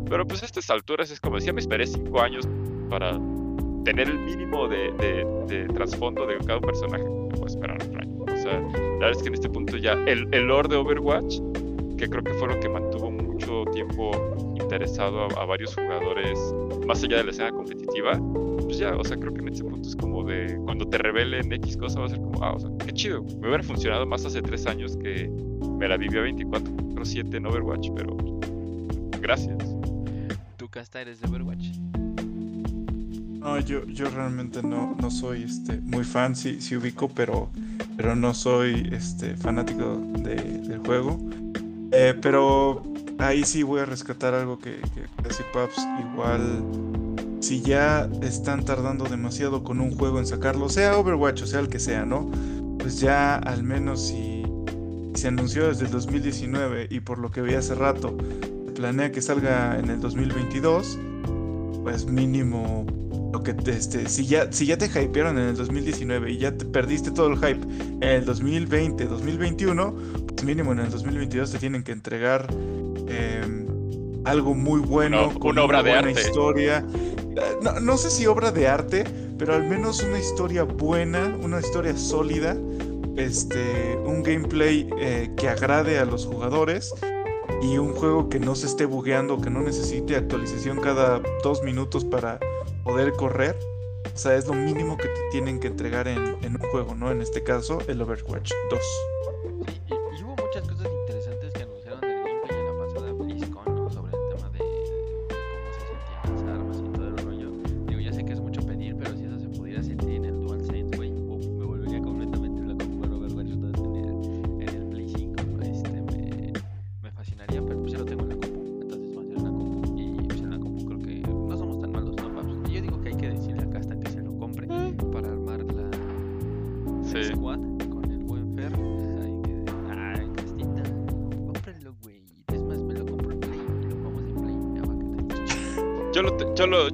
Pero 0.09 0.26
pues 0.26 0.41
a 0.41 0.47
estas 0.47 0.68
alturas 0.72 1.11
es 1.11 1.22
como 1.22 1.36
decía, 1.36 1.53
me 1.53 1.61
esperé 1.61 1.86
5 1.86 2.20
años 2.20 2.49
para 2.89 3.11
tener 3.84 4.09
el 4.09 4.18
mínimo 4.18 4.68
de, 4.68 4.91
de, 4.93 5.26
de 5.45 5.68
trasfondo 5.72 6.26
de 6.26 6.39
cada 6.39 6.59
personaje. 6.59 7.03
Me 7.03 7.30
puedo 7.30 7.45
esperar 7.45 7.80
otro 7.84 7.99
año. 8.01 8.24
O 8.24 8.36
sea, 8.36 8.59
la 8.59 8.89
verdad 8.93 9.11
es 9.11 9.22
que 9.22 9.28
en 9.28 9.34
este 9.36 9.49
punto 9.49 9.78
ya 9.78 9.93
el, 9.93 10.28
el 10.32 10.47
lore 10.47 10.68
de 10.68 10.78
Overwatch, 10.78 11.41
que 11.99 12.09
creo 12.09 12.24
que 12.24 12.34
fue 12.34 12.47
lo 12.47 12.59
que 12.59 12.70
mantuvo 12.70 13.11
mucho 13.11 13.66
tiempo 13.72 14.09
interesado 14.59 15.26
a, 15.26 15.43
a 15.43 15.45
varios 15.45 15.76
jugadores 15.76 16.39
más 16.88 17.03
allá 17.03 17.18
de 17.18 17.26
la 17.26 17.30
escena 17.30 17.51
competitiva, 17.51 18.20
pues 18.66 18.80
ya, 18.80 18.95
o 18.95 19.03
sea, 19.03 19.18
creo 19.18 19.34
que 19.34 19.41
en 19.41 19.49
este 19.49 19.63
punto 19.63 19.88
es 19.88 19.95
como 19.95 20.24
de 20.24 20.57
cuando 20.66 20.88
te 20.88 20.97
revelen 20.97 21.51
X 21.53 21.78
cosa 21.78 21.99
va 21.99 22.07
a 22.07 22.09
ser 22.09 22.20
como, 22.20 22.43
ah, 22.43 22.53
o 22.53 22.59
sea, 22.59 22.70
qué 22.86 22.91
chido. 22.93 23.24
Me 23.24 23.47
hubiera 23.47 23.63
funcionado 23.63 24.05
más 24.05 24.26
hace 24.26 24.41
tres 24.41 24.66
años 24.66 24.97
que 24.97 25.30
me 25.78 25.88
la 25.88 25.97
vivió 25.97 26.26
24-7 26.26 27.36
en 27.36 27.45
Overwatch, 27.45 27.89
pero 27.95 28.18
gracias. 29.22 29.57
¿Tu 30.57 30.68
casta 30.70 31.01
eres 31.01 31.22
de 31.22 31.28
Overwatch? 31.28 31.68
No, 33.39 33.59
yo, 33.59 33.86
yo 33.86 34.09
realmente 34.09 34.63
no, 34.63 34.95
no 34.99 35.11
soy 35.11 35.43
este, 35.43 35.80
muy 35.82 36.03
fan, 36.03 36.36
sí, 36.36 36.59
sí 36.61 36.76
ubico, 36.76 37.09
pero, 37.09 37.51
pero 37.95 38.16
no 38.16 38.34
soy 38.34 38.89
este, 38.91 39.38
fanático 39.38 39.97
de, 40.24 40.36
del 40.36 40.80
juego. 40.80 41.20
Eh, 41.91 42.16
pero 42.20 42.82
ahí 43.20 43.43
sí 43.43 43.61
voy 43.61 43.82
a 43.82 43.86
rescatar 43.86 44.34
algo 44.34 44.57
que, 44.57 44.78
que 44.95 45.24
decía 45.24 45.45
Paps. 45.53 45.78
Igual, 46.11 46.94
si 47.45 47.61
ya 47.61 48.09
están 48.21 48.65
tardando 48.65 49.05
demasiado 49.05 49.63
con 49.63 49.79
un 49.79 49.95
juego 49.95 50.19
en 50.19 50.25
sacarlo, 50.25 50.69
sea 50.69 50.97
Overwatch 50.97 51.43
o 51.43 51.47
sea 51.47 51.59
el 51.59 51.67
que 51.69 51.79
sea, 51.79 52.05
¿no? 52.05 52.29
Pues 52.79 52.99
ya 52.99 53.35
al 53.35 53.63
menos 53.63 54.07
si 54.07 54.43
se 55.13 55.27
anunció 55.27 55.67
desde 55.67 55.85
el 55.85 55.91
2019 55.91 56.87
y 56.89 56.99
por 57.01 57.19
lo 57.19 57.31
que 57.31 57.41
vi 57.41 57.53
hace 57.53 57.75
rato, 57.75 58.17
planea 58.75 59.11
que 59.11 59.21
salga 59.21 59.77
en 59.79 59.89
el 59.89 59.99
2022, 60.01 60.97
pues 61.83 62.05
mínimo 62.05 62.85
lo 63.31 63.43
que 63.43 63.53
te, 63.53 63.71
este, 63.71 64.07
si 64.09 64.25
ya 64.25 64.51
si 64.51 64.65
ya 64.65 64.77
te 64.77 64.85
hypearon 64.87 65.37
en 65.37 65.49
el 65.49 65.55
2019 65.55 66.31
y 66.31 66.37
ya 66.37 66.57
te 66.57 66.65
perdiste 66.65 67.11
todo 67.11 67.27
el 67.27 67.35
hype 67.37 67.61
en 68.01 68.03
el 68.03 68.25
2020, 68.25 69.05
2021, 69.05 69.93
pues 70.27 70.43
mínimo 70.43 70.71
en 70.73 70.79
el 70.79 70.89
2022 70.89 71.51
te 71.51 71.57
tienen 71.59 71.83
que 71.83 71.91
entregar 71.91 72.47
eh, 73.07 73.65
algo 74.25 74.53
muy 74.55 74.79
bueno, 74.79 75.25
Una- 75.29 75.39
con 75.39 75.51
una 75.51 75.63
obra 75.63 75.81
buena 75.81 75.97
arte. 75.99 76.21
historia. 76.21 76.83
Eh, 77.36 77.59
No, 77.81 77.97
sé 77.97 78.09
si 78.09 78.25
obra 78.27 78.51
de 78.51 78.67
arte, 78.67 79.03
pero 79.38 79.53
al 79.53 79.63
menos 79.67 80.01
una 80.03 80.19
historia 80.19 80.63
buena, 80.63 81.38
una 81.41 81.59
historia 81.59 81.95
sólida, 81.97 82.57
este, 83.17 83.97
un 84.05 84.23
gameplay 84.23 84.89
eh, 84.99 85.31
que 85.38 85.49
agrade 85.49 85.99
a 85.99 86.05
los 86.05 86.25
jugadores 86.25 86.93
y 87.61 87.77
un 87.77 87.93
juego 87.93 88.29
que 88.29 88.39
no 88.39 88.55
se 88.55 88.67
esté 88.67 88.86
bugueando, 88.86 89.39
que 89.39 89.49
no 89.49 89.61
necesite 89.61 90.15
actualización 90.15 90.79
cada 90.79 91.21
dos 91.43 91.63
minutos 91.63 92.03
para 92.05 92.39
poder 92.83 93.13
correr. 93.13 93.57
O 94.13 94.17
sea, 94.17 94.36
es 94.36 94.47
lo 94.47 94.53
mínimo 94.53 94.97
que 94.97 95.07
te 95.07 95.19
tienen 95.31 95.59
que 95.59 95.67
entregar 95.67 96.07
en, 96.07 96.38
en 96.41 96.53
un 96.55 96.69
juego, 96.69 96.95
¿no? 96.95 97.11
En 97.11 97.21
este 97.21 97.43
caso, 97.43 97.79
el 97.88 98.01
Overwatch 98.01 98.51
2. 98.69 98.79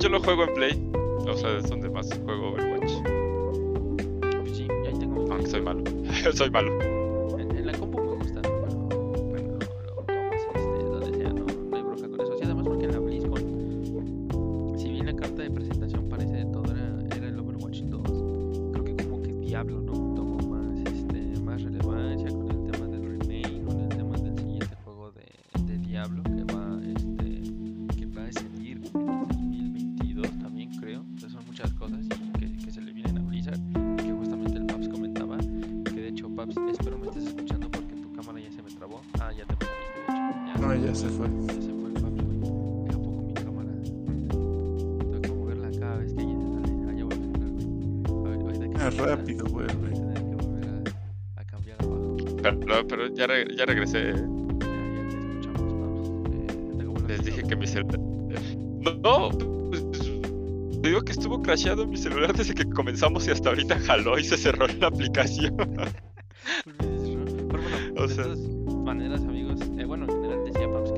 Te- 0.01 0.03
yo 0.03 0.09
lo, 0.09 0.19
juego 0.21 0.43
en 0.43 0.53
Play. 0.53 0.91
O 1.27 1.35
sea, 1.37 1.57
es 1.57 1.69
donde 1.69 1.89
más 1.89 2.09
juego 2.25 2.49
Overwatch. 2.49 2.93
Pues 4.41 4.57
sí, 4.57 4.67
ahí 4.87 4.99
tengo 4.99 5.31
Aunque 5.31 5.47
soy 5.47 5.61
malo. 5.61 5.83
soy 6.33 6.49
malo. 6.49 6.90
Pero, 52.41 52.87
pero 52.87 53.07
ya, 53.13 53.27
re- 53.27 53.47
ya 53.55 53.65
regresé. 53.65 54.13
Ya, 54.13 54.13
ya 54.13 55.07
te 55.09 55.17
escuchamos, 55.17 55.73
Paps. 55.73 56.09
Eh, 56.79 57.07
Les 57.07 57.23
dije 57.25 57.43
¿o 57.43 57.47
que 57.47 57.55
mi 57.55 57.67
celular. 57.67 57.99
No, 58.81 58.93
no, 58.95 59.29
pues, 59.69 59.83
te 60.81 60.87
digo 60.89 61.01
que 61.01 61.11
estuvo 61.11 61.41
crasheado 61.41 61.85
mi 61.85 61.97
celular 61.97 62.33
desde 62.35 62.53
que 62.55 62.65
comenzamos 62.65 63.27
y 63.27 63.31
hasta 63.31 63.49
ahorita 63.49 63.79
jaló 63.81 64.17
y 64.17 64.23
se 64.23 64.37
cerró 64.37 64.65
la 64.67 64.87
aplicación. 64.87 65.55
Pero 66.77 67.61
bueno, 67.63 67.77
O 68.03 68.07
sea- 68.07 68.23
todas 68.23 68.39
maneras, 68.83 69.21
amigos, 69.21 69.59
eh, 69.77 69.85
bueno, 69.85 70.05
en 70.05 70.11
general 70.11 70.43
decía 70.45 70.67
Paps 70.71 70.91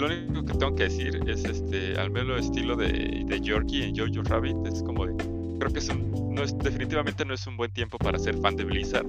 lo 0.00 0.06
único 0.06 0.44
que 0.44 0.54
tengo 0.54 0.74
que 0.74 0.84
decir 0.84 1.20
es 1.26 1.44
este, 1.44 1.98
al 1.98 2.10
menos 2.10 2.46
estilo 2.46 2.76
de, 2.76 3.24
de 3.26 3.40
Yorkie 3.40 3.84
en 3.84 3.96
Jojo 3.96 4.22
Rabbit, 4.28 4.56
es 4.66 4.82
como 4.82 5.04
creo 5.06 5.72
que 5.72 5.78
es 5.78 5.88
un, 5.88 6.34
no 6.34 6.42
es, 6.42 6.56
definitivamente 6.58 7.24
no 7.24 7.34
es 7.34 7.46
un 7.46 7.56
buen 7.56 7.72
tiempo 7.72 7.98
para 7.98 8.18
ser 8.18 8.36
fan 8.38 8.56
de 8.56 8.64
Blizzard, 8.64 9.06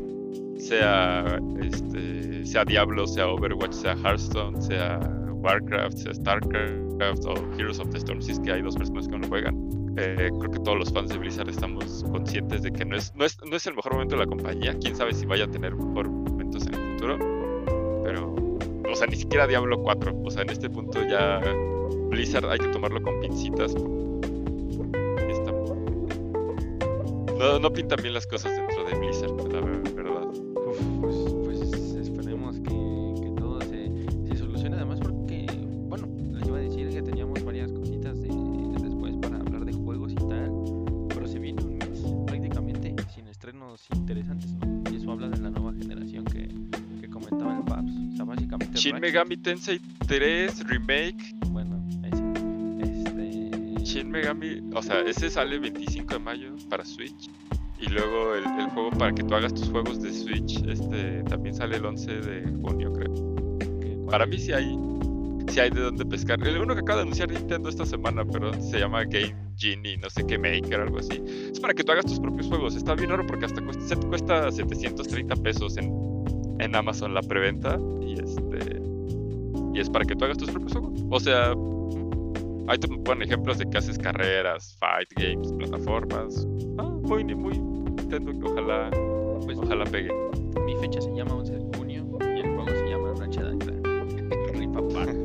sea 0.58 1.40
este, 1.62 2.46
sea 2.46 2.66
Diablo, 2.66 3.08
sea 3.08 3.28
Overwatch, 3.28 3.74
sea 3.74 3.96
Hearthstone, 3.96 4.62
sea 4.62 5.00
Warcraft, 5.32 5.98
sea 5.98 6.14
Starcraft 6.14 7.26
o 7.26 7.34
Heroes 7.58 7.80
of 7.80 7.90
the 7.90 7.98
Storm, 7.98 8.22
si 8.22 8.32
es 8.32 8.40
que 8.40 8.52
hay 8.52 8.62
dos 8.62 8.76
personas 8.76 9.08
que 9.08 9.18
no 9.18 9.28
juegan. 9.28 9.56
Eh, 9.98 10.30
creo 10.40 10.52
que 10.52 10.60
todos 10.60 10.80
los 10.80 10.92
fans 10.92 11.10
de 11.10 11.18
Blizzard 11.20 11.50
estamos 11.50 12.04
conscientes 12.12 12.64
de 12.64 12.72
que 12.72 12.84
no 12.84 12.96
es, 12.96 13.14
no, 13.16 13.26
es, 13.26 13.38
no 13.46 13.56
es 13.56 13.68
el 13.68 13.76
mejor 13.76 13.94
momento 13.94 14.16
de 14.16 14.22
la 14.22 14.28
compañía. 14.28 14.76
Quién 14.80 14.96
sabe 14.96 15.14
si 15.14 15.26
vaya 15.26 15.46
a 15.46 15.52
tener 15.52 15.76
mejor 15.76 16.10
momentos 16.10 16.66
en 16.66 16.74
el 16.74 16.80
futuro. 16.94 17.33
O 18.94 18.96
sea, 18.96 19.08
ni 19.08 19.16
siquiera 19.16 19.48
Diablo 19.48 19.82
4. 19.82 20.14
O 20.24 20.30
sea, 20.30 20.44
en 20.44 20.52
este 20.52 20.70
punto 20.70 21.02
ya 21.10 21.41
Blizzard 22.10 22.48
hay 22.48 22.60
que 22.60 22.68
tomarlo 22.68 23.02
con 23.02 23.20
pincitas. 23.22 23.74
No, 27.39 27.60
no 27.60 27.74
pintan 27.74 28.00
bien 28.02 28.14
las 28.14 28.28
cosas 28.28 28.56
dentro 28.56 28.86
de 28.86 28.96
Blizzard, 28.96 29.32
la 29.52 29.62
verdad. 29.62 30.03
Megami 49.04 49.36
Tensei 49.36 49.82
3 50.08 50.66
Remake. 50.66 51.36
Bueno. 51.47 51.76
Este. 52.06 53.84
Shin 53.84 54.10
Megami, 54.10 54.62
o 54.74 54.82
sea, 54.82 55.01
ese 55.01 55.30
sale 55.30 55.60
25 55.60 56.14
de 56.14 56.20
mayo 56.20 56.56
para 56.70 56.86
Switch. 56.86 57.30
Y 57.82 57.88
luego 57.89 58.34
el, 58.34 58.45
el 58.45 58.70
juego 58.70 58.91
para 58.91 59.12
que 59.12 59.22
tú 59.24 59.36
hagas 59.36 59.54
tus 59.54 59.70
juegos 59.70 60.01
de 60.01 60.14
Switch, 60.14 60.64
este 60.70 61.22
también 61.24 61.54
sale 61.54 61.76
el 61.76 61.86
11 61.86 62.12
de 62.14 62.43
junio, 62.62 62.93
creo. 62.93 63.14
que- 63.14 63.97
¿cuál 63.97 64.06
Para 64.10 64.26
mí 64.26 64.38
sí 64.39 64.54
hay, 64.54 64.74
sí 65.49 65.60
hay 65.60 65.70
de 65.70 65.82
dónde 65.82 66.06
pescar. 66.06 66.41
El 66.47 66.60
uno 66.62 66.74
que 66.74 66.80
acaba 66.80 66.99
de 66.99 67.01
anunciar 67.01 67.30
Nintendo 67.30 67.68
esta 67.68 67.86
semana, 67.86 68.24
pero 68.24 68.54
se 68.54 68.80
llama 68.80 69.04
Game 69.04 69.36
Genie, 69.58 69.97
no 69.97 70.10
sé 70.10 70.26
qué 70.26 70.38
Maker, 70.38 70.80
algo 70.80 70.99
así. 70.99 71.22
Es 71.51 71.60
para 71.60 71.74
que 71.74 71.84
tú 71.84 71.91
hagas 71.91 72.06
tus 72.06 72.22
propios 72.22 72.47
juegos. 72.47 72.74
Está 72.78 72.95
bien 72.95 73.12
oro 73.12 73.28
porque 73.28 73.47
hasta 73.47 73.62
cuesta, 73.62 73.97
cuesta 74.08 74.49
730 74.49 75.36
pesos 75.43 75.76
en, 75.76 75.91
en 76.60 76.74
Amazon 76.74 77.14
la 77.14 77.22
preventa. 77.22 77.78
Y 78.01 78.14
este 78.14 78.93
y 79.74 79.80
es 79.80 79.90
para 79.90 80.06
que 80.06 80.16
tú 80.16 80.26
hagas 80.26 80.38
tus 80.38 80.52
propios 80.52 80.74
juegos. 80.74 81.04
O 81.10 81.20
sea, 81.20 81.54
ahí 82.68 82.78
te 82.78 82.88
ponen 82.88 83.24
ejemplos 83.24 83.58
de 83.58 83.70
que 83.70 83.78
haces 83.78 83.98
carreras, 83.98 84.76
fight 84.80 85.10
games, 85.16 85.52
plataformas. 85.54 86.48
Ah, 86.78 86.84
muy, 86.84 87.24
muy 87.24 87.58
Nintendo 87.58 88.32
que 88.32 88.52
ojalá, 88.52 88.90
Pues, 89.46 89.58
ojalá 89.58 89.86
pegue. 89.86 90.10
Mi 90.66 90.76
fecha 90.78 91.02
se 91.02 91.12
llama 91.14 91.36
11 91.36 91.54
de 91.54 91.78
junio 91.78 92.06
y 92.36 92.40
el 92.40 92.56
juego 92.56 92.70
se 92.70 92.90
llama 92.90 93.14
Ratchet 93.18 93.58
Clank. 93.64 93.88
Rip 94.54 95.23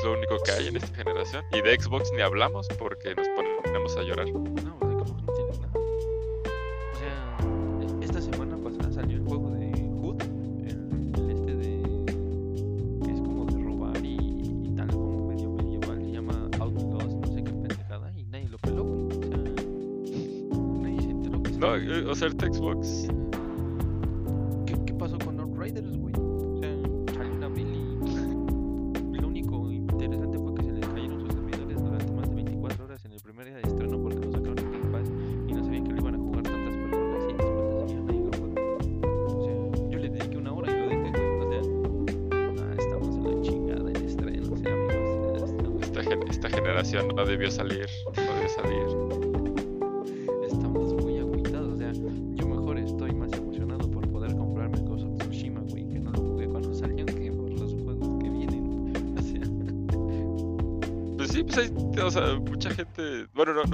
Es 0.00 0.06
lo 0.06 0.14
único 0.14 0.38
que 0.42 0.52
hay 0.52 0.68
en 0.68 0.76
esta 0.78 0.94
generación. 0.94 1.44
Y 1.52 1.60
de 1.60 1.78
Xbox 1.78 2.10
ni 2.14 2.22
hablamos 2.22 2.66
porque 2.78 3.14
nos 3.14 3.28
ponemos 3.28 3.94
a 3.98 4.02
llorar. 4.02 4.30
No, 4.32 4.40
o 4.40 4.46
sea, 4.56 4.96
como 4.96 5.14
que 5.14 5.22
no 5.26 5.32
tienes 5.34 5.60
nada. 5.60 5.72
O 6.94 6.98
sea, 6.98 7.36
esta 8.00 8.22
semana 8.22 8.56
pasada 8.56 8.90
salió 8.92 9.18
el 9.18 9.24
juego 9.24 9.50
de 9.50 9.70
Hood, 10.00 10.22
el, 10.22 11.12
el 11.18 11.30
este 11.30 11.54
de. 11.54 11.82
que 13.04 13.12
es 13.12 13.20
como 13.20 13.44
de 13.44 13.62
robar 13.62 14.02
y, 14.02 14.16
y 14.64 14.74
tal, 14.74 14.88
como 14.88 15.26
medio 15.28 15.50
medieval, 15.50 16.00
se 16.02 16.12
llama 16.12 16.48
Outlaws, 16.60 17.14
no 17.16 17.26
sé 17.26 17.44
qué 17.44 17.52
pendejada, 17.52 18.10
y 18.16 18.24
nadie 18.24 18.48
lo 18.48 18.56
peló. 18.56 18.84
O 18.84 19.10
sea, 19.20 19.36
nadie 20.80 21.02
se 21.02 21.10
enteró 21.10 21.42
que 21.42 21.50
No, 21.58 21.76
eh, 21.76 22.06
o 22.06 22.14
sea, 22.14 22.28
ahorita 22.28 22.46
Xbox. 22.46 23.06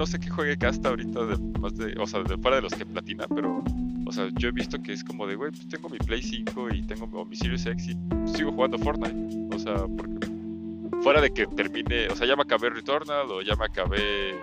Sé 0.07 0.19
qué 0.19 0.29
juegue 0.29 0.57
Casta 0.57 0.89
ahorita, 0.89 1.25
de, 1.25 1.37
más 1.59 1.75
de, 1.77 1.95
o 1.99 2.07
sea, 2.07 2.23
de 2.23 2.37
fuera 2.37 2.57
de 2.57 2.63
los 2.63 2.73
que 2.73 2.85
platina, 2.85 3.25
pero. 3.33 3.63
O 4.05 4.11
sea, 4.11 4.29
yo 4.37 4.47
he 4.47 4.51
visto 4.51 4.81
que 4.81 4.93
es 4.93 5.03
como 5.03 5.27
de, 5.27 5.35
güey, 5.35 5.51
pues 5.51 5.67
tengo 5.67 5.89
mi 5.89 5.97
Play 5.97 6.23
5 6.23 6.69
y 6.73 6.81
tengo 6.83 7.25
mi 7.25 7.35
Series 7.35 7.65
X 7.65 7.89
y 7.89 8.37
sigo 8.37 8.53
jugando 8.53 8.77
Fortnite. 8.79 9.55
O 9.55 9.59
sea, 9.59 9.85
porque. 9.85 10.27
Fuera 11.01 11.21
de 11.21 11.29
que 11.29 11.45
termine, 11.45 12.07
o 12.07 12.15
sea, 12.15 12.25
ya 12.25 12.35
me 12.35 12.41
acabé 12.41 12.71
Returnal 12.71 13.29
o 13.29 13.41
ya 13.41 13.55
me 13.55 13.65
acabé 13.65 14.39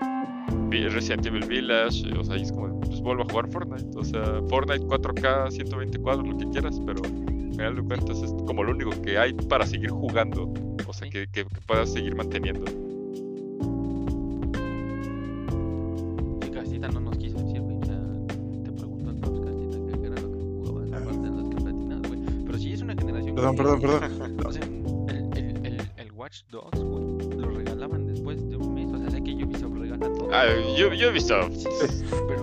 Resident 0.83 1.27
Evil 1.27 1.47
Village, 1.47 2.13
o 2.19 2.25
sea, 2.25 2.37
es 2.37 2.51
como, 2.53 2.81
pues 2.81 3.01
vuelvo 3.01 3.23
a 3.23 3.27
jugar 3.27 3.49
Fortnite. 3.51 3.99
O 3.99 4.05
sea, 4.05 4.41
Fortnite 4.49 4.85
4K, 4.87 5.51
124, 5.51 6.23
lo 6.23 6.37
que 6.37 6.49
quieras, 6.51 6.81
pero 6.85 7.03
al 7.05 7.51
final 7.53 7.77
de 7.77 7.83
cuentas 7.83 8.23
es 8.23 8.33
como 8.47 8.65
lo 8.65 8.73
único 8.73 8.91
que 9.03 9.19
hay 9.19 9.33
para 9.33 9.67
seguir 9.67 9.91
jugando. 9.91 10.53
O 10.87 10.93
sea, 10.93 11.09
que, 11.09 11.27
que, 11.29 11.45
que 11.45 11.61
puedas 11.67 11.93
seguir 11.93 12.15
manteniendo. 12.15 12.65
Perdón, 23.53 23.81
que- 23.81 23.87
perdón, 23.87 24.01
perdón. 24.19 24.37
O 24.47 24.53
sea, 24.53 24.63
el, 24.63 25.39
el, 25.39 25.67
el, 25.67 25.91
el 25.97 26.13
Watch 26.13 26.43
Dogs, 26.51 26.81
güey, 26.81 27.39
lo 27.39 27.51
regalaban 27.51 28.07
después 28.07 28.49
de 28.49 28.57
un 28.57 28.75
mes. 28.75 28.93
O 28.93 28.99
sea, 28.99 29.11
sé 29.11 29.23
que 29.23 29.33
Ubisoft 29.45 29.75
regala 29.77 30.07
todo. 30.13 30.29
Ah, 30.33 30.45
yo, 30.77 30.93
yo 30.95 31.09
he 31.09 31.13
visto. 31.13 31.35
Sí, 31.53 31.69
sí, 31.89 32.05
pero, 32.29 32.34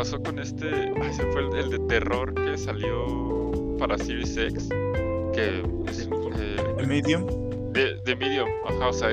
pasó 0.00 0.22
con 0.22 0.38
este. 0.38 0.66
Ay, 1.02 1.12
se 1.12 1.22
fue 1.26 1.42
el, 1.42 1.54
el 1.58 1.70
de 1.70 1.78
terror 1.80 2.32
que 2.32 2.56
salió 2.56 3.76
para 3.78 3.98
Series 3.98 4.34
X. 4.34 4.70
que 5.34 5.62
De 5.62 5.92
Medium. 5.92 6.32
eh, 6.38 6.56
El 6.78 6.86
Medium. 6.86 7.26
de, 7.74 7.96
de 8.06 8.16
Medium, 8.16 8.48
ajá, 8.66 8.88
o 8.88 8.92
sea, 8.94 9.10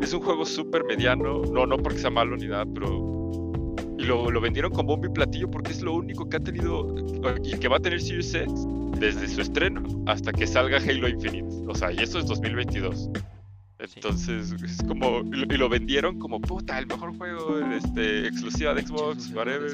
es 0.00 0.12
un 0.14 0.20
juego 0.22 0.46
súper 0.46 0.84
mediano, 0.84 1.42
no, 1.42 1.66
no 1.66 1.76
porque 1.76 1.98
sea 1.98 2.08
malo 2.08 2.38
ni 2.38 2.46
nada, 2.46 2.64
pero... 2.72 3.74
Y 3.98 4.04
lo, 4.04 4.30
lo 4.30 4.40
vendieron 4.40 4.72
como 4.72 4.98
y 5.04 5.08
platillo 5.10 5.50
porque 5.50 5.72
es 5.72 5.82
lo 5.82 5.92
único 5.92 6.26
que 6.26 6.38
ha 6.38 6.40
tenido 6.40 6.94
y 7.44 7.58
que 7.58 7.68
va 7.68 7.76
a 7.76 7.80
tener 7.80 8.00
Series 8.00 8.34
X 8.34 8.66
desde 8.98 9.28
su 9.28 9.42
estreno 9.42 9.82
hasta 10.06 10.32
que 10.32 10.46
salga 10.46 10.78
Halo 10.78 11.06
Infinite. 11.06 11.48
O 11.68 11.74
sea, 11.74 11.92
y 11.92 11.98
eso 11.98 12.18
es 12.18 12.24
2022. 12.24 13.10
Entonces, 13.96 14.52
es 14.62 14.82
como... 14.86 15.20
Y 15.32 15.56
lo, 15.56 15.68
vendieron 15.68 16.18
como, 16.18 16.40
puta, 16.40 16.78
el 16.78 16.86
mejor 16.86 17.16
juego 17.16 17.60
este, 17.72 18.26
exclusiva 18.26 18.74
de 18.74 18.82
Xbox, 18.82 19.30
whatever. 19.34 19.70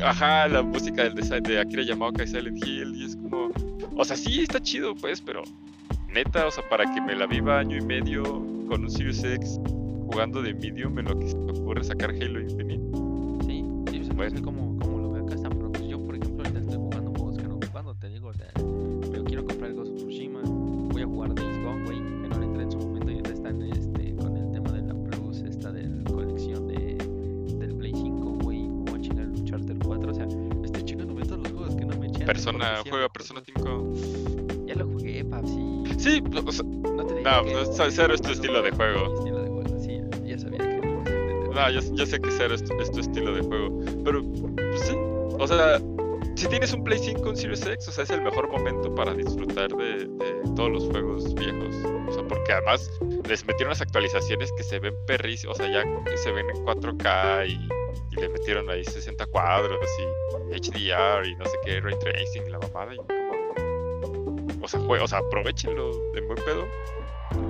Ajá, 0.00 0.48
la 0.48 0.62
música 0.62 1.04
del 1.04 1.14
de, 1.14 1.40
de 1.40 1.60
Akira 1.60 1.82
Yamaoka 1.82 2.24
y 2.24 2.28
Silent 2.28 2.64
Hill, 2.66 2.94
y 2.96 3.04
es 3.04 3.16
como... 3.16 3.50
O 3.96 4.04
sea, 4.04 4.16
sí, 4.16 4.42
está 4.42 4.60
chido, 4.60 4.94
pues, 4.94 5.20
pero... 5.20 5.42
Neta, 6.08 6.46
o 6.46 6.50
sea, 6.50 6.62
para 6.68 6.84
que 6.92 7.00
me 7.00 7.16
la 7.16 7.26
viva 7.26 7.58
año 7.58 7.76
y 7.78 7.80
medio 7.80 8.22
con 8.68 8.82
un 8.82 8.90
Series 8.90 9.24
X 9.24 9.58
jugando 10.10 10.42
de 10.42 10.52
medium 10.52 10.98
en 10.98 11.06
lo 11.06 11.18
que 11.18 11.28
se 11.28 11.36
ocurre 11.36 11.82
sacar 11.84 12.10
Halo 12.10 12.40
Infinite. 12.40 12.82
Sí, 13.46 13.64
sí, 13.90 14.00
o 14.00 14.04
sea, 14.04 14.14
Bueno. 14.14 14.40
no 14.40 14.71
Persona, 32.32 32.82
juega 32.88 33.08
Persona 33.10 33.42
5. 33.44 33.92
Ya 34.66 34.74
lo 34.74 34.86
jugué, 34.86 35.24
Pap, 35.24 35.44
sí, 35.44 35.82
Sí, 35.98 36.22
o 36.46 36.52
sea, 36.52 36.64
no 36.64 37.04
te 37.04 37.20
No, 37.20 37.44
que 37.44 37.52
no, 37.52 37.90
cero 37.90 38.14
es 38.14 38.22
tu 38.22 38.30
estilo 38.30 38.62
de 38.62 38.70
juego. 38.70 39.14
estilo 39.14 39.42
de 39.42 39.48
juego, 39.50 39.78
sí, 39.80 40.00
ya, 40.24 40.38
sabía 40.38 40.58
que 40.58 40.80
no, 41.52 41.70
yo, 41.70 41.80
yo 41.94 42.06
sé 42.06 42.18
que 42.18 42.30
cero 42.30 42.54
es 42.54 42.64
tu, 42.64 42.74
es 42.80 42.90
tu 42.90 43.00
estilo 43.00 43.34
de 43.34 43.42
juego. 43.42 43.80
Pero, 44.02 44.22
pues 44.22 44.80
sí, 44.80 44.94
o 44.96 45.46
sea, 45.46 45.78
si 46.36 46.48
tienes 46.48 46.72
un 46.72 46.82
Play 46.82 46.98
5, 46.98 47.28
un 47.28 47.36
Series 47.36 47.66
X, 47.66 47.88
o 47.88 47.92
sea, 47.92 48.04
es 48.04 48.10
el 48.10 48.22
mejor 48.22 48.50
momento 48.50 48.94
para 48.94 49.12
disfrutar 49.12 49.70
de, 49.76 50.06
de 50.06 50.42
todos 50.56 50.70
los 50.70 50.84
juegos 50.84 51.34
viejos. 51.34 51.74
O 52.08 52.12
sea, 52.12 52.26
porque 52.26 52.52
además 52.52 52.90
les 53.28 53.44
metieron 53.46 53.70
las 53.70 53.82
actualizaciones 53.82 54.50
que 54.56 54.62
se 54.62 54.78
ven 54.78 54.94
perrísimos, 55.06 55.60
o 55.60 55.62
sea, 55.62 55.70
ya 55.70 56.04
que 56.04 56.16
se 56.16 56.32
ven 56.32 56.46
en 56.48 56.64
4K 56.64 57.48
y, 57.50 57.81
y 58.12 58.20
le 58.20 58.28
metieron 58.28 58.68
ahí 58.70 58.84
60 58.84 59.26
cuadros 59.26 59.78
y 59.98 60.54
HDR 60.54 61.26
y 61.26 61.34
no 61.36 61.44
sé 61.46 61.56
qué, 61.64 61.80
Ray 61.80 61.94
Tracing 61.98 62.46
y 62.46 62.50
la 62.50 62.58
mamada. 62.58 62.94
Y 62.94 62.96
como, 62.98 64.62
o 64.62 64.68
sea, 64.68 64.80
jue- 64.80 65.02
o 65.02 65.06
sea, 65.08 65.18
aprovechenlo 65.18 65.90
de 66.12 66.20
buen 66.22 66.36
pedo. 66.44 66.64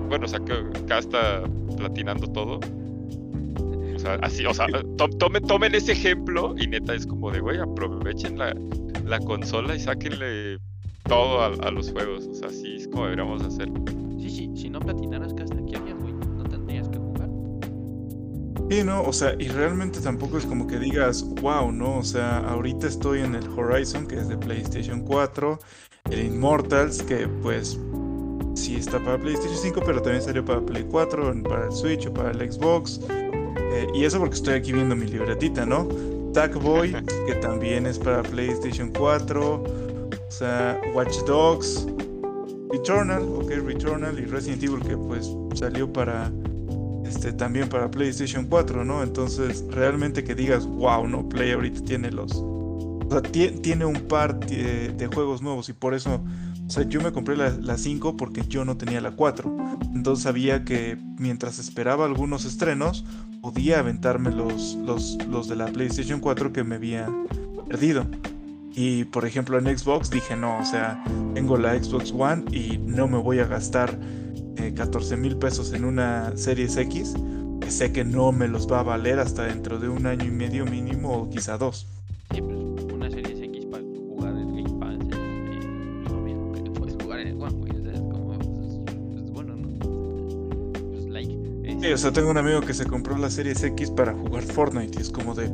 Bueno, 0.08 0.26
o 0.26 0.28
sea, 0.28 0.40
que 0.40 0.52
acá 0.52 0.98
está 0.98 1.42
platinando 1.76 2.26
todo. 2.28 2.60
O 3.94 3.98
sea, 3.98 4.14
así, 4.22 4.44
o 4.46 4.54
sea, 4.54 4.66
to- 4.96 5.08
tomen, 5.18 5.42
tomen 5.46 5.74
ese 5.74 5.92
ejemplo 5.92 6.54
y 6.58 6.66
neta 6.66 6.94
es 6.94 7.06
como 7.06 7.30
de, 7.30 7.40
güey, 7.40 7.58
aprovechen 7.58 8.38
la, 8.38 8.54
la 9.04 9.18
consola 9.20 9.74
y 9.76 9.80
sáquenle 9.80 10.58
todo 11.04 11.40
a, 11.40 11.46
a 11.46 11.70
los 11.70 11.90
juegos. 11.92 12.26
O 12.26 12.34
sea, 12.34 12.48
así 12.48 12.76
es 12.76 12.88
como 12.88 13.04
deberíamos 13.04 13.42
hacer. 13.42 13.68
Sí, 14.18 14.30
sí, 14.30 14.50
si 14.56 14.70
no 14.70 14.80
platinaras, 14.80 15.32
¿qué 15.34 15.42
Sí, 18.72 18.82
no, 18.84 19.02
o 19.02 19.12
sea, 19.12 19.34
y 19.38 19.48
realmente 19.48 20.00
tampoco 20.00 20.38
es 20.38 20.46
como 20.46 20.66
que 20.66 20.78
digas, 20.78 21.22
wow, 21.42 21.70
¿no? 21.70 21.98
O 21.98 22.02
sea, 22.02 22.38
ahorita 22.38 22.86
estoy 22.86 23.20
en 23.20 23.34
el 23.34 23.46
Horizon, 23.46 24.06
que 24.06 24.14
es 24.16 24.28
de 24.28 24.38
PlayStation 24.38 25.02
4, 25.02 25.58
el 26.10 26.24
Immortals, 26.24 27.02
que 27.02 27.28
pues 27.28 27.78
sí 28.54 28.76
está 28.76 28.98
para 28.98 29.18
PlayStation 29.18 29.58
5, 29.58 29.82
pero 29.84 30.00
también 30.00 30.22
salió 30.22 30.42
para 30.42 30.62
Play 30.64 30.86
4, 30.90 31.32
en- 31.32 31.42
para 31.42 31.66
el 31.66 31.72
Switch 31.72 32.06
o 32.06 32.14
para 32.14 32.30
el 32.30 32.50
Xbox. 32.50 32.98
Eh, 33.10 33.88
y 33.94 34.06
eso 34.06 34.18
porque 34.18 34.36
estoy 34.36 34.54
aquí 34.54 34.72
viendo 34.72 34.96
mi 34.96 35.04
libretita, 35.04 35.66
¿no? 35.66 35.86
Sackboy, 36.32 36.92
que 37.26 37.34
también 37.42 37.84
es 37.84 37.98
para 37.98 38.22
PlayStation 38.22 38.90
4, 38.90 39.64
o 39.64 40.30
sea, 40.30 40.80
Watch 40.94 41.18
Dogs, 41.26 41.86
Returnal, 42.70 43.22
ok, 43.22 43.50
Returnal 43.66 44.18
y 44.18 44.24
Resident 44.24 44.62
Evil, 44.62 44.80
que 44.82 44.96
pues 44.96 45.30
salió 45.54 45.92
para 45.92 46.32
este, 47.12 47.32
también 47.32 47.68
para 47.68 47.90
PlayStation 47.90 48.46
4, 48.46 48.84
¿no? 48.84 49.02
Entonces, 49.02 49.64
realmente 49.70 50.24
que 50.24 50.34
digas, 50.34 50.66
wow, 50.66 51.06
no, 51.06 51.28
Play 51.28 51.52
ahorita 51.52 51.82
tiene 51.82 52.10
los... 52.10 52.32
O 52.32 53.06
sea, 53.10 53.22
tie- 53.22 53.60
tiene 53.60 53.84
un 53.84 54.00
par 54.08 54.40
de, 54.40 55.08
juegos 55.12 55.42
nuevos 55.42 55.68
y 55.68 55.74
por 55.74 55.92
eso, 55.92 56.22
o 56.66 56.70
sea, 56.70 56.84
yo 56.84 57.00
me 57.02 57.12
compré 57.12 57.36
la 57.36 57.76
5 57.76 58.16
porque 58.16 58.42
yo 58.48 58.64
no 58.64 58.76
tenía 58.78 59.00
la 59.02 59.10
4. 59.10 59.56
Entonces 59.94 60.22
sabía 60.22 60.64
que 60.64 60.96
mientras 61.18 61.58
esperaba 61.58 62.06
algunos 62.06 62.46
estrenos, 62.46 63.04
podía 63.42 63.80
aventarme 63.80 64.30
los, 64.30 64.76
los, 64.76 65.18
los 65.28 65.48
de 65.48 65.56
la 65.56 65.66
PlayStation 65.66 66.20
4 66.20 66.52
que 66.54 66.64
me 66.64 66.76
había 66.76 67.10
perdido. 67.68 68.06
Y 68.74 69.04
por 69.04 69.26
ejemplo 69.26 69.58
en 69.58 69.76
Xbox 69.76 70.08
dije, 70.08 70.34
no, 70.34 70.58
o 70.58 70.64
sea, 70.64 71.04
tengo 71.34 71.58
la 71.58 71.74
Xbox 71.74 72.14
One 72.16 72.44
y 72.56 72.78
no 72.78 73.06
me 73.08 73.18
voy 73.18 73.40
a 73.40 73.44
gastar 73.44 73.98
eh, 74.58 74.72
14 74.74 75.16
mil 75.16 75.36
pesos 75.36 75.72
en 75.72 75.84
una 75.84 76.32
Series 76.36 76.76
X, 76.76 77.14
que 77.60 77.70
sé 77.70 77.92
que 77.92 78.04
no 78.04 78.32
me 78.32 78.48
los 78.48 78.70
va 78.70 78.80
a 78.80 78.82
valer 78.82 79.18
hasta 79.18 79.44
dentro 79.44 79.78
de 79.78 79.88
un 79.88 80.06
año 80.06 80.24
y 80.26 80.30
medio 80.30 80.64
mínimo 80.64 81.12
o 81.22 81.30
quizá 81.30 81.56
dos. 81.58 81.86
Sí, 82.34 82.40
pues 82.40 82.56
una 82.92 83.10
serie 83.10 83.44
X 83.44 83.66
para 83.66 83.82
jugar 83.82 84.32
en 84.34 84.56
Game 84.64 84.78
Pass 84.80 84.94
es 85.08 85.16
eh, 85.16 86.04
lo 86.10 86.16
mismo 86.20 86.52
que 86.52 86.70
puedes 86.70 86.96
jugar 87.02 87.20
en 87.20 87.28
el 87.28 87.40
One, 87.40 87.54
güey. 87.54 87.76
O 87.76 87.82
sea, 87.82 87.92
es 87.92 88.00
como, 88.00 88.38
pues, 88.38 88.80
pues, 88.86 89.30
bueno, 89.30 89.56
¿no? 89.56 89.78
Pues 90.92 91.04
like. 91.08 91.38
Sí, 91.80 91.92
o 91.92 91.98
sea, 91.98 92.12
tengo 92.12 92.30
un 92.30 92.38
amigo 92.38 92.60
que 92.60 92.74
se 92.74 92.86
compró 92.86 93.16
la 93.18 93.30
Series 93.30 93.62
X 93.62 93.90
para 93.90 94.12
jugar 94.14 94.42
Fortnite 94.42 94.98
y 94.98 95.02
es 95.02 95.10
como 95.10 95.34
de, 95.34 95.50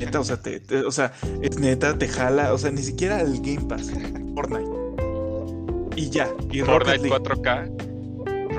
neta, 0.00 0.20
o 0.20 0.24
sea, 0.24 0.36
te, 0.40 0.60
te- 0.60 0.84
o 0.84 0.90
sea, 0.92 1.12
es 1.42 1.58
neta, 1.58 1.96
te 1.98 2.08
jala, 2.08 2.52
o 2.52 2.58
sea, 2.58 2.70
ni 2.70 2.82
siquiera 2.82 3.20
el 3.20 3.40
Game 3.40 3.62
Pass, 3.68 3.90
Fortnite. 4.34 4.70
Y 5.96 6.10
ya, 6.10 6.28
y 6.50 6.60
Fortnite 6.60 6.98
League. 7.08 7.16
4K, 7.24 7.73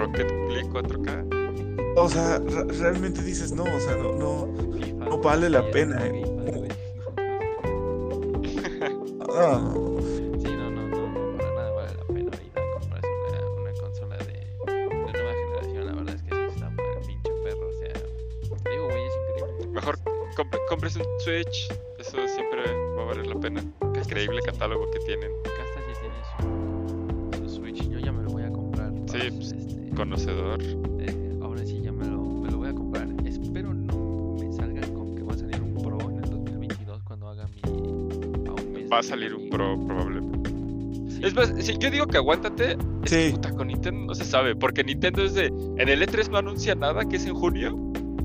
Rocket 0.06 0.32
League 0.50 0.70
4K. 0.70 1.96
O 1.98 2.08
sea, 2.10 2.38
re- 2.40 2.74
realmente 2.78 3.24
dices, 3.24 3.52
no, 3.52 3.64
o 3.64 3.80
sea, 3.80 3.96
no, 3.96 4.14
no, 4.14 4.46
no 4.46 5.18
vale 5.18 5.50
la 5.50 5.62
sí, 5.64 5.70
pena, 5.72 5.96
no. 5.96 6.36
Sí, 21.26 21.42
Pro 39.78 39.88
probablemente. 39.88 40.50
Sí. 41.10 41.20
Es 41.24 41.34
más, 41.34 41.54
si 41.58 41.78
yo 41.78 41.90
digo 41.92 42.08
que 42.08 42.18
aguántate, 42.18 42.78
es 43.04 43.10
Sí. 43.10 43.32
puta, 43.34 43.52
con 43.52 43.68
Nintendo 43.68 44.06
no 44.08 44.16
se 44.16 44.26
sabe, 44.26 44.56
porque 44.56 44.84
Nintendo 44.84 45.24
es 45.24 45.34
de, 45.34 45.46
en 45.48 45.90
el 45.90 46.02
E3 46.02 46.30
no 46.30 46.38
anuncia 46.38 46.76
nada, 46.76 47.06
que 47.06 47.16
es 47.18 47.26
en 47.26 47.34
junio, 47.36 47.78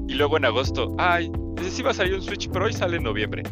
y 0.09 0.15
luego 0.15 0.37
en 0.37 0.45
agosto, 0.45 0.95
ay, 0.99 1.31
ese 1.61 1.71
sí 1.71 1.83
va 1.83 1.91
a 1.91 1.95
salir 1.95 2.15
un 2.15 2.23
Switch 2.23 2.49
Pro 2.51 2.69
y 2.69 2.73
sale 2.73 2.97
en 2.97 3.05
noviembre. 3.05 3.43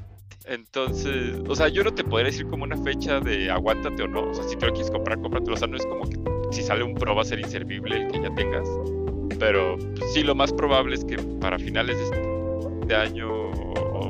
Entonces, 0.47 1.37
o 1.47 1.55
sea, 1.55 1.69
yo 1.69 1.85
no 1.85 1.93
te 1.93 2.03
podría 2.03 2.27
decir 2.31 2.47
como 2.47 2.65
una 2.65 2.77
fecha 2.79 3.20
de 3.20 3.51
aguántate 3.51 4.03
o 4.03 4.09
no, 4.09 4.31
o 4.31 4.35
sea, 4.35 4.45
si 4.45 4.57
te 4.57 4.66
lo 4.66 4.73
quieres 4.73 4.91
comprar, 4.91 5.20
cómpratelo, 5.20 5.55
o 5.55 5.59
sea, 5.59 5.69
no 5.69 5.77
es 5.77 5.85
como 5.87 6.09
que 6.09 6.19
si 6.51 6.62
sale 6.62 6.83
un 6.83 6.95
Pro 6.95 7.15
va 7.15 7.23
a 7.23 7.25
ser 7.25 7.39
inservible 7.39 8.05
el 8.05 8.11
que 8.11 8.23
ya 8.23 8.35
tengas, 8.35 8.66
pero 9.39 9.77
pues, 9.77 10.12
sí, 10.15 10.23
lo 10.23 10.35
más 10.35 10.53
probable 10.53 10.95
es 10.97 11.05
que 11.05 11.16
para 11.41 11.59
finales 11.59 11.99
de 11.99 12.05
este 12.81 12.95
año 12.97 13.48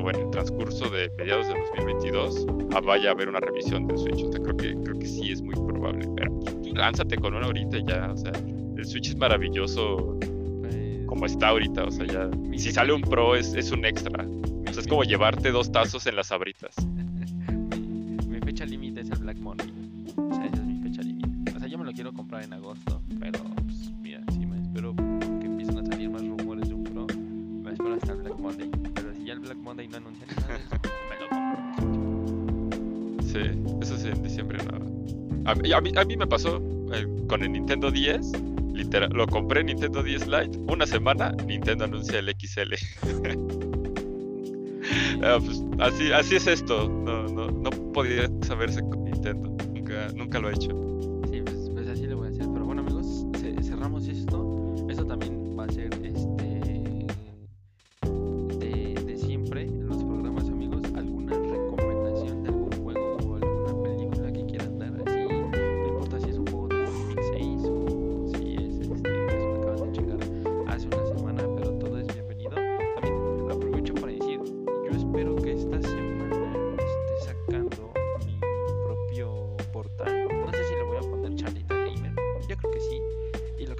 o, 0.03 0.09
en 0.09 0.15
el 0.17 0.31
transcurso 0.31 0.89
de 0.89 1.09
mediados 1.17 1.47
de 1.47 1.53
2022 1.59 2.45
ah, 2.73 2.81
vaya 2.81 3.09
a 3.09 3.11
haber 3.13 3.29
una 3.29 3.39
revisión 3.39 3.87
del 3.87 3.97
Switch. 3.97 4.23
O 4.23 4.31
sea, 4.31 4.41
creo 4.41 4.57
que, 4.57 4.75
creo 4.83 4.99
que 4.99 5.05
sí 5.05 5.31
es 5.31 5.41
muy 5.41 5.55
probable. 5.55 6.07
Pero 6.15 6.39
pues, 6.39 6.73
lánzate 6.73 7.17
con 7.17 7.33
una 7.33 7.45
ahorita 7.45 7.77
y 7.77 7.85
ya. 7.85 8.11
O 8.11 8.17
sea, 8.17 8.31
el 8.31 8.85
Switch 8.85 9.09
es 9.09 9.17
maravilloso 9.17 10.17
Pues, 10.61 11.05
como 11.05 11.25
está 11.25 11.49
ahorita. 11.49 11.85
O 11.85 11.91
sea, 11.91 12.05
ya. 12.05 12.29
Si 12.57 12.71
sale 12.71 12.93
un 12.93 13.01
Pro 13.01 13.35
es, 13.35 13.53
es 13.53 13.71
un 13.71 13.85
extra. 13.85 14.25
O 14.25 14.73
sea, 14.73 14.81
es 14.81 14.87
como 14.87 15.03
llevarte 15.03 15.51
dos 15.51 15.71
tazos 15.71 16.05
en 16.07 16.15
las 16.15 16.27
sabritas. 16.27 16.75
mi, 16.85 18.27
mi 18.27 18.39
fecha 18.39 18.65
límite 18.65 19.01
es 19.01 19.11
el 19.11 19.19
Black 19.19 19.37
Monday. 19.37 19.71
O 20.15 20.33
sea, 20.33 20.45
esa 20.45 20.55
es 20.55 20.65
mi 20.65 20.81
fecha 20.81 21.01
límite. 21.01 21.55
O 21.55 21.59
sea, 21.59 21.67
yo 21.67 21.77
me 21.77 21.85
lo 21.85 21.91
quiero 21.91 22.13
comprar 22.13 22.43
en 22.43 22.53
agosto, 22.53 23.01
pero 23.19 23.39
pues, 23.65 23.91
mira, 24.01 24.21
si 24.31 24.45
me 24.45 24.61
espero 24.61 24.95
que 24.95 25.45
empiecen 25.45 25.77
a 25.79 25.85
salir 25.85 26.09
más 26.09 26.25
rumores 26.25 26.67
de 26.67 26.73
un 26.73 26.83
Pro, 26.83 27.07
me 27.63 27.71
espero 27.71 27.95
hasta 27.95 28.13
el 28.13 28.19
Black 28.19 28.39
Monday. 28.39 28.78
El 29.39 29.45
Black 29.45 29.57
Monday 29.57 29.87
no 29.87 29.97
anuncia 29.97 30.25
nada, 30.27 30.47
de 30.47 30.55
eso, 30.55 30.75
me 31.09 31.15
lo 31.19 31.29
compro. 32.69 33.23
Sí, 33.23 33.39
eso 33.81 33.97
sí, 33.97 34.07
en 34.09 34.23
diciembre 34.23 34.57
no. 34.65 35.49
a, 35.49 35.55
mí, 35.55 35.71
a 35.95 36.03
mí 36.05 36.17
me 36.17 36.27
pasó 36.27 36.57
eh, 36.93 37.07
con 37.27 37.43
el 37.43 37.51
Nintendo 37.53 37.91
10. 37.91 38.31
Literal, 38.73 39.09
lo 39.13 39.27
compré 39.27 39.59
en 39.61 39.67
Nintendo 39.67 40.01
10 40.03 40.27
Lite. 40.27 40.57
Una 40.59 40.85
semana, 40.87 41.31
Nintendo 41.45 41.85
anuncia 41.85 42.19
el 42.19 42.29
XL. 42.29 42.73
Ah, 45.21 45.37
pues, 45.43 45.61
así, 45.79 46.11
así 46.13 46.35
es 46.37 46.47
esto. 46.47 46.87
No, 46.89 47.27
no, 47.27 47.51
no 47.51 47.69
podía 47.93 48.29
saberse 48.41 48.79
con 48.81 49.03
Nintendo. 49.03 49.49
Nunca, 49.73 50.07
nunca 50.15 50.39
lo 50.39 50.49
he 50.49 50.53
hecho. 50.53 50.69
Sí, 51.29 51.41
pues, 51.43 51.69
pues 51.73 51.87
así 51.89 52.07
lo 52.07 52.17
voy 52.17 52.27
a 52.27 52.31
hacer. 52.31 52.45
Pero 52.53 52.65
bueno, 52.65 52.81
amigos, 52.81 53.25
ce- 53.39 53.61
cerramos 53.61 54.07
esto. 54.07 54.75
Eso 54.89 55.05
también 55.05 55.57
va 55.59 55.65
a 55.65 55.71
ser 55.71 55.89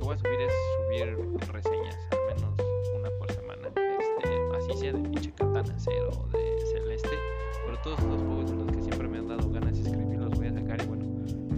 voy 0.10 0.16
a 0.16 0.18
subir 0.18 0.42
es 0.42 0.54
subir 0.76 1.52
reseñas, 1.52 1.96
al 2.10 2.36
menos 2.36 2.56
una 2.96 3.12
por 3.20 3.32
semana. 3.32 3.68
Este, 3.68 4.58
así 4.58 4.80
sea 4.80 4.94
de 4.94 5.08
pinche 5.08 5.32
Katana 5.34 5.78
Zero 5.78 6.10
o 6.10 6.28
de 6.36 6.66
Celeste. 6.66 7.16
Pero 7.64 7.78
todos 7.84 8.02
los 8.02 8.20
juegos 8.24 8.50
en 8.50 8.58
los 8.58 8.72
que 8.72 8.82
siempre 8.82 9.08
me 9.08 9.20
han 9.20 9.28
dado 9.28 9.48
ganas 9.52 9.76
de 9.76 9.88
escribir 9.88 10.18
los 10.18 10.32
voy 10.32 10.48
a 10.48 10.54
sacar. 10.54 10.82
Y 10.82 10.88
bueno, 10.88 11.06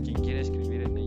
quien 0.03 0.15
quiera 0.15 0.41
escribir 0.41 0.81
en 0.81 1.00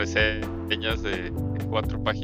reseñas 0.00 1.02
de 1.02 1.30
cuatro 1.68 2.02
páginas, 2.02 2.19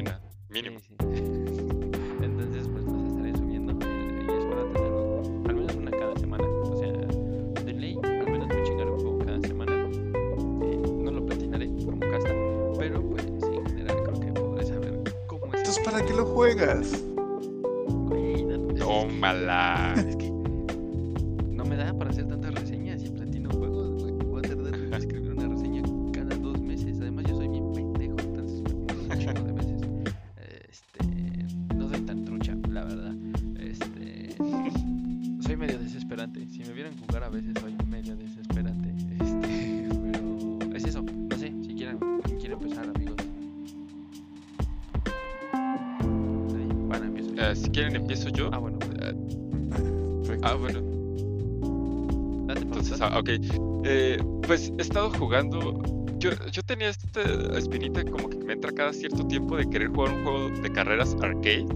estado 54.97 55.19
jugando. 55.19 55.83
Yo, 56.17 56.31
yo 56.51 56.63
tenía 56.63 56.89
esta 56.89 57.21
espinita 57.59 58.03
como 58.05 58.31
que 58.31 58.39
me 58.39 58.55
entra 58.55 58.73
cada 58.73 58.95
cierto 58.95 59.27
tiempo 59.27 59.55
de 59.59 59.69
querer 59.69 59.89
jugar 59.89 60.15
un 60.15 60.25
juego 60.25 60.49
de 60.49 60.73
carreras 60.73 61.15
arcade. 61.21 61.67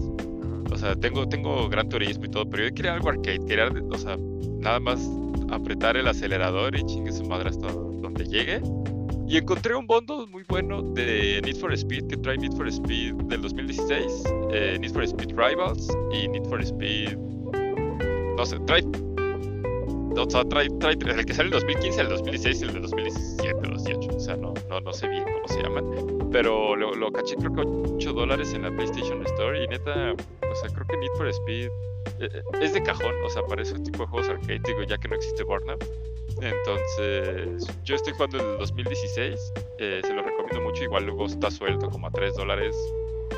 O 0.71 0.75
sea, 0.75 0.95
tengo, 0.95 1.29
tengo 1.29 1.69
Gran 1.69 1.87
Turismo 1.87 2.25
y 2.25 2.29
todo, 2.29 2.49
pero 2.49 2.67
yo 2.67 2.73
quería 2.73 2.95
algo 2.95 3.09
arcade. 3.09 3.45
Quería, 3.45 3.71
o 3.91 3.97
sea, 3.99 4.17
nada 4.59 4.79
más 4.79 5.07
apretar 5.51 5.97
el 5.97 6.07
acelerador 6.07 6.75
y 6.75 6.83
chingue 6.83 7.11
su 7.11 7.23
madre 7.25 7.49
hasta 7.49 7.67
donde 7.71 8.25
llegue. 8.25 8.59
Y 9.27 9.37
encontré 9.37 9.75
un 9.75 9.85
bundle 9.85 10.25
muy 10.25 10.43
bueno 10.49 10.81
de 10.81 11.41
Need 11.45 11.57
for 11.57 11.71
Speed 11.73 12.07
que 12.07 12.17
trae 12.17 12.37
Need 12.39 12.53
for 12.53 12.67
Speed 12.67 13.13
del 13.25 13.43
2016, 13.43 14.23
eh, 14.51 14.77
Need 14.81 14.93
for 14.93 15.03
Speed 15.03 15.35
Rivals 15.37 15.95
y 16.11 16.27
Need 16.27 16.45
for 16.45 16.59
Speed. 16.59 17.17
No 18.35 18.45
sé, 18.47 18.57
trae. 18.65 18.83
O 20.17 20.29
sea, 20.29 20.43
trae, 20.45 20.67
trae 20.79 20.93
el 20.93 21.25
que 21.25 21.33
sale 21.33 21.47
en 21.49 21.53
el 21.53 21.59
2015, 21.61 22.01
el 22.01 22.09
2016 22.09 22.61
y 22.61 22.65
el 22.65 22.73
de 22.73 22.79
2017 22.81 23.53
o 23.53 23.71
2018. 23.71 24.15
O 24.15 24.19
sea, 24.19 24.35
no, 24.35 24.53
no, 24.69 24.79
no 24.81 24.93
sé 24.93 25.07
bien 25.07 25.23
cómo 25.23 25.47
se 25.47 25.61
llaman. 25.63 26.29
Pero 26.31 26.75
lo, 26.75 26.93
lo 26.93 27.11
caché 27.11 27.35
creo 27.35 27.53
que 27.53 27.61
8 27.95 28.13
dólares 28.13 28.53
en 28.53 28.63
la 28.63 28.71
PlayStation 28.71 29.25
Store. 29.25 29.63
Y 29.63 29.67
neta, 29.67 30.13
o 30.13 30.55
sea, 30.55 30.69
creo 30.69 30.85
que 30.87 30.97
Need 30.97 31.11
for 31.17 31.27
Speed 31.27 31.67
eh, 32.19 32.29
eh, 32.33 32.41
es 32.61 32.73
de 32.73 32.83
cajón. 32.83 33.13
O 33.25 33.29
sea, 33.29 33.41
para 33.43 33.61
ese 33.61 33.77
tipo 33.79 33.99
de 34.03 34.07
juegos 34.07 34.29
arcade, 34.29 34.61
digo, 34.65 34.83
ya 34.83 34.97
que 34.97 35.07
no 35.07 35.15
existe 35.15 35.43
Burnout. 35.43 35.83
Entonces, 36.41 37.67
yo 37.83 37.95
estoy 37.95 38.13
jugando 38.13 38.37
el 38.39 38.57
2016. 38.59 39.53
eh, 39.79 40.01
se 40.03 40.13
lo 40.13 40.23
recomiendo 40.23 40.61
mucho. 40.61 40.83
Igual 40.83 41.05
luego 41.05 41.25
está 41.25 41.49
suelto 41.51 41.89
como 41.89 42.07
a 42.07 42.11
3 42.11 42.35
dólares. 42.35 42.75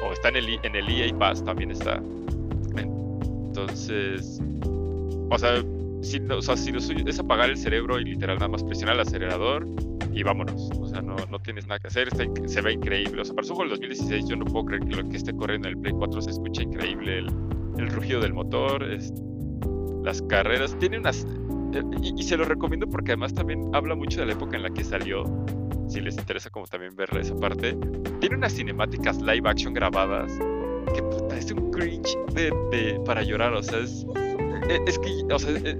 O 0.08 0.12
está 0.12 0.30
en 0.30 0.38
el, 0.38 0.50
E- 0.50 0.60
en 0.64 0.76
el 0.76 0.90
EA 0.90 1.18
Pass, 1.18 1.44
también 1.44 1.72
está. 1.72 2.02
Entonces, 2.78 4.40
o 5.30 5.38
sea, 5.38 5.64
si, 6.03 6.19
o 6.19 6.41
sea, 6.41 6.55
si 6.57 6.71
lo 6.71 6.80
suyo 6.81 7.03
es 7.07 7.19
apagar 7.19 7.49
el 7.49 7.57
cerebro 7.57 7.99
y 7.99 8.05
literal 8.05 8.38
nada 8.38 8.49
más 8.49 8.63
presionar 8.63 8.95
el 8.95 9.01
acelerador 9.01 9.65
y 10.13 10.21
vámonos. 10.23 10.69
O 10.80 10.88
sea, 10.88 11.01
no, 11.01 11.15
no 11.30 11.39
tienes 11.39 11.65
nada 11.67 11.80
que 11.80 11.88
hacer. 11.88 12.07
Está 12.09 12.25
se 12.47 12.61
ve 12.61 12.73
increíble. 12.73 13.21
O 13.21 13.25
sea, 13.25 13.34
para 13.35 13.47
su 13.47 13.55
juego 13.55 13.69
del 13.71 13.80
2016 13.80 14.27
yo 14.27 14.35
no 14.35 14.45
puedo 14.45 14.65
creer 14.65 14.84
que 14.84 14.95
lo 14.95 15.09
que 15.09 15.17
esté 15.17 15.34
corriendo 15.35 15.67
en 15.67 15.75
el 15.75 15.81
Play 15.81 15.93
4 15.97 16.21
se 16.21 16.30
escucha 16.31 16.61
increíble. 16.63 17.19
El, 17.19 17.27
el 17.80 17.88
rugido 17.89 18.21
del 18.21 18.34
motor, 18.34 18.84
es- 18.84 19.13
las 20.03 20.21
carreras. 20.23 20.77
Tiene 20.80 20.97
unas... 20.99 21.25
eh, 21.73 21.81
Y, 22.03 22.13
y 22.19 22.23
se 22.23 22.38
lo 22.38 22.45
recomiendo 22.45 22.88
porque 22.88 23.11
además 23.13 23.34
también 23.34 23.69
habla 23.73 23.95
mucho 23.95 24.19
de 24.19 24.25
la 24.27 24.34
época 24.34 24.57
en 24.57 24.63
la 24.63 24.69
que 24.69 24.84
salió. 24.84 25.23
Si 25.88 26.01
les 26.01 26.17
interesa 26.17 26.49
como 26.49 26.65
también 26.67 26.95
ver 26.95 27.09
esa 27.17 27.35
parte. 27.35 27.77
Tiene 28.19 28.35
unas 28.35 28.53
cinemáticas 28.53 29.21
live 29.21 29.49
action 29.49 29.73
grabadas 29.73 30.31
que 30.93 31.01
puta, 31.01 31.38
es 31.38 31.51
un 31.51 31.71
cringe 31.71 32.15
de, 32.34 32.51
de- 32.71 32.99
para 33.05 33.23
llorar, 33.23 33.53
o 33.53 33.63
sea, 33.63 33.80
es, 33.80 34.05
es 34.69 34.99
que, 34.99 35.34
o 35.34 35.40
sea, 35.40 35.52
e- 35.52 35.76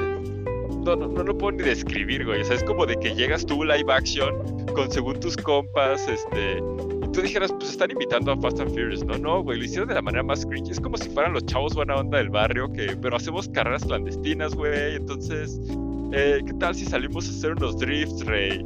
no, 0.84 0.96
no, 0.96 1.08
no 1.08 1.24
lo 1.24 1.38
puedo 1.38 1.58
ni 1.58 1.64
describir, 1.64 2.26
güey, 2.26 2.42
o 2.42 2.46
sea, 2.46 2.56
es 2.56 2.64
como 2.64 2.86
de 2.86 2.98
que 2.98 3.16
llegas 3.16 3.46
tú 3.46 3.64
live 3.64 3.92
action 3.92 4.36
con 4.76 4.92
según 4.92 5.20
tus 5.20 5.38
compas, 5.38 6.08
este, 6.08 6.58
y 6.58 7.12
tú 7.12 7.22
dijeras, 7.22 7.54
pues 7.54 7.72
están 7.72 7.92
invitando 7.92 8.34
a 8.34 8.38
Fast 8.38 8.60
and 8.60 8.70
Furious, 8.72 9.06
no, 9.06 9.18
no, 9.18 9.44
güey, 9.44 9.60
lo 9.60 9.66
hicieron 9.66 9.88
de 9.88 9.96
la 9.96 10.02
manera 10.02 10.24
más 10.24 10.46
cringe, 10.46 10.72
es 10.72 10.80
como 10.80 10.98
si 10.98 11.10
fueran 11.10 11.34
los 11.34 11.46
chavos 11.46 11.74
buena 11.74 11.96
onda 11.96 12.18
del 12.18 12.30
barrio, 12.30 12.72
que, 12.74 12.98
pero 13.02 13.16
hacemos 13.16 13.48
carreras 13.50 13.86
clandestinas, 13.86 14.56
güey, 14.56 14.96
entonces, 14.96 15.60
eh, 16.12 16.42
¿qué 16.46 16.54
tal 16.56 16.76
si 16.76 16.86
salimos 16.86 17.28
a 17.28 17.32
hacer 17.32 17.52
unos 17.54 17.78
drifts, 17.78 18.26
rey? 18.26 18.66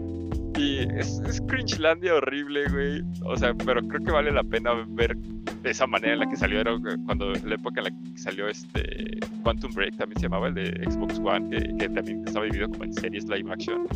Y 0.58 0.80
es, 0.98 1.22
es 1.28 1.42
cringelandia 1.42 2.16
horrible, 2.16 2.66
güey. 2.70 3.04
O 3.24 3.38
sea, 3.38 3.54
pero 3.54 3.82
creo 3.88 4.04
que 4.04 4.12
vale 4.12 4.32
la 4.32 4.44
pena 4.44 4.72
ver 4.88 5.16
esa 5.64 5.88
manera 5.88 6.14
en 6.14 6.20
la 6.20 6.30
que 6.30 6.36
salió, 6.36 6.60
era 6.60 6.76
cuando 7.06 7.34
la 7.34 7.56
época 7.56 7.82
en 7.82 7.84
la 7.86 7.92
que 7.92 8.18
salió 8.18 8.48
este 8.48 9.20
Quantum 9.44 9.74
Break, 9.74 9.98
también 9.98 10.20
se 10.20 10.24
llamaba 10.24 10.48
el 10.48 10.54
de 10.54 10.84
Xbox 10.90 11.20
One, 11.20 11.50
que, 11.50 11.78
que 11.78 11.90
también 11.90 12.24
estaba 12.26 12.46
dividido 12.46 12.70
como 12.70 12.86
en 12.86 12.94
series 12.94 13.26
live 13.26 13.52
action. 13.52 13.88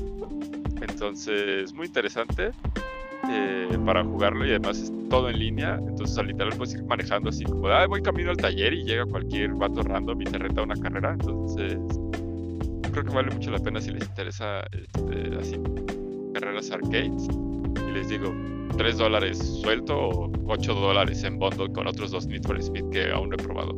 Entonces, 0.82 1.74
muy 1.74 1.88
interesante 1.88 2.52
eh, 3.30 3.78
para 3.86 4.04
jugarlo 4.04 4.46
y 4.46 4.50
además 4.50 4.80
es 4.80 4.92
todo 5.10 5.30
en 5.30 5.40
línea. 5.40 5.76
Entonces, 5.76 6.18
al 6.18 6.28
literal 6.28 6.54
puedes 6.58 6.74
ir 6.74 6.84
manejando 6.84 7.30
así 7.30 7.44
como, 7.46 7.68
ah, 7.68 7.86
voy 7.88 8.02
camino 8.02 8.32
al 8.32 8.38
taller 8.38 8.74
y 8.74 8.84
llega 8.84 9.06
cualquier 9.06 9.52
vato 9.52 9.84
random 9.84 10.22
y 10.22 10.26
te 10.26 10.38
renta 10.38 10.62
una 10.62 10.76
carrera. 10.76 11.14
Entonces, 11.14 11.78
creo 12.92 13.04
que 13.04 13.12
vale 13.12 13.32
mucho 13.32 13.52
la 13.52 13.60
pena 13.60 13.80
si 13.80 13.92
les 13.92 14.04
interesa 14.04 14.64
este, 14.72 15.38
así 15.40 15.58
carreras 16.34 16.72
arcades. 16.72 17.28
Y 17.88 17.92
les 17.92 18.10
digo, 18.10 18.34
3 18.78 18.98
dólares 18.98 19.38
suelto 19.62 19.98
o 19.98 20.32
8 20.48 20.74
dólares 20.74 21.24
en 21.24 21.38
bundle 21.40 21.72
con 21.74 21.88
otros 21.88 22.12
dos 22.12 22.26
Need 22.28 22.44
for 22.46 22.58
Speed 22.60 22.90
que 22.90 23.12
aún 23.12 23.30
no 23.30 23.36
he 23.36 23.40
probado. 23.40 23.74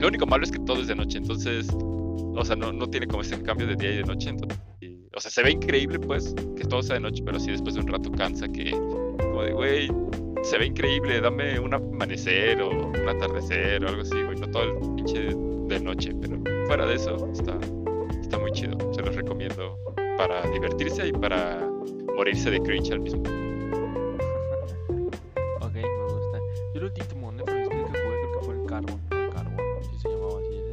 Lo 0.00 0.08
único 0.08 0.26
malo 0.26 0.44
es 0.44 0.50
que 0.50 0.58
todo 0.60 0.80
es 0.80 0.86
de 0.88 0.94
noche, 0.96 1.18
entonces, 1.18 1.68
o 1.74 2.44
sea, 2.44 2.56
no, 2.56 2.72
no 2.72 2.88
tiene 2.88 3.06
como 3.06 3.22
ese 3.22 3.40
cambio 3.42 3.66
de 3.66 3.76
día 3.76 3.92
y 3.92 3.96
de 3.98 4.04
noche. 4.04 4.30
entonces- 4.30 4.58
y- 4.80 4.96
o 5.14 5.20
sea, 5.20 5.30
se 5.30 5.42
ve 5.42 5.50
increíble, 5.52 5.98
pues, 5.98 6.34
que 6.56 6.64
todo 6.64 6.82
sea 6.82 6.94
de 6.94 7.00
noche, 7.00 7.22
pero 7.24 7.38
sí 7.38 7.50
después 7.50 7.74
de 7.74 7.80
un 7.82 7.88
rato 7.88 8.10
cansa 8.12 8.48
que, 8.48 8.70
como 8.70 9.42
de, 9.42 9.52
güey, 9.52 9.88
se 10.42 10.56
ve 10.58 10.66
increíble, 10.66 11.20
dame 11.20 11.58
un 11.60 11.74
amanecer 11.74 12.62
o 12.62 12.70
un 12.88 13.08
atardecer 13.08 13.84
o 13.84 13.88
algo 13.88 14.02
así, 14.02 14.22
güey, 14.22 14.38
no 14.38 14.46
todo 14.50 14.62
el 14.62 14.94
pinche 14.94 15.34
de 15.68 15.80
noche, 15.80 16.12
pero 16.20 16.40
fuera 16.66 16.86
de 16.86 16.94
eso, 16.94 17.28
está, 17.32 17.58
está 18.22 18.38
muy 18.38 18.52
chido, 18.52 18.78
se 18.94 19.02
los 19.02 19.14
recomiendo 19.14 19.76
para 20.20 20.42
divertirse 20.50 21.08
y 21.08 21.12
para 21.12 21.66
morirse 22.14 22.50
de 22.50 22.60
cringe 22.60 22.92
al 22.92 23.00
mismo. 23.00 23.22
ok, 25.62 25.72
me 25.72 26.12
gusta. 26.12 26.38
Yo 26.74 26.80
el 26.80 26.84
último 26.84 27.32
Netflix 27.32 27.68
que 27.70 27.74
jugué 27.76 27.90
creo 27.98 28.32
que 28.38 28.44
fue 28.44 28.54
el 28.60 28.66
Carbon. 28.66 29.00
El 29.12 29.30
Carbon, 29.30 29.56
si 29.90 29.98
se 29.98 30.10
llamaba 30.10 30.38
así 30.40 30.58
ese. 30.58 30.72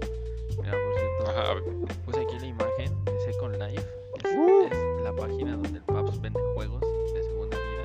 Mira, 0.62 0.72
por 0.74 0.94
cierto, 1.00 1.30
Ajá, 1.30 1.52
a 1.52 1.54
ver, 1.54 1.64
puse 2.06 2.20
aquí 2.20 2.40
la 2.40 2.46
imagen 2.48 3.06
de 3.06 3.20
Second 3.22 3.56
Life. 3.56 3.88
que 4.22 4.30
Es, 4.30 4.36
Uh. 4.36 4.68
es 4.70 5.04
la 5.06 5.14
página 5.16 5.52
donde 5.54 5.78
el 5.78 5.84
Paps 5.86 6.20
vende 6.20 6.42
juegos 6.54 6.82
de 7.14 7.24
segunda 7.24 7.56
vida. 7.56 7.84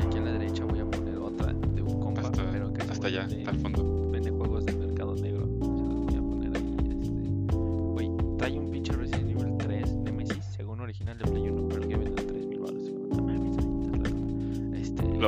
Y 0.00 0.02
aquí 0.06 0.18
a 0.18 0.20
la 0.20 0.32
derecha 0.32 0.64
voy 0.66 0.80
a 0.80 0.84
poner 0.84 1.16
otra 1.16 1.46
de 1.54 1.80
un 1.82 1.98
compa, 1.98 2.20
hasta, 2.20 2.50
pero 2.52 2.70
que 2.74 2.82
hasta 2.82 3.06
allá, 3.06 3.22
hasta 3.22 3.50
el 3.50 3.58
fondo. 3.58 3.89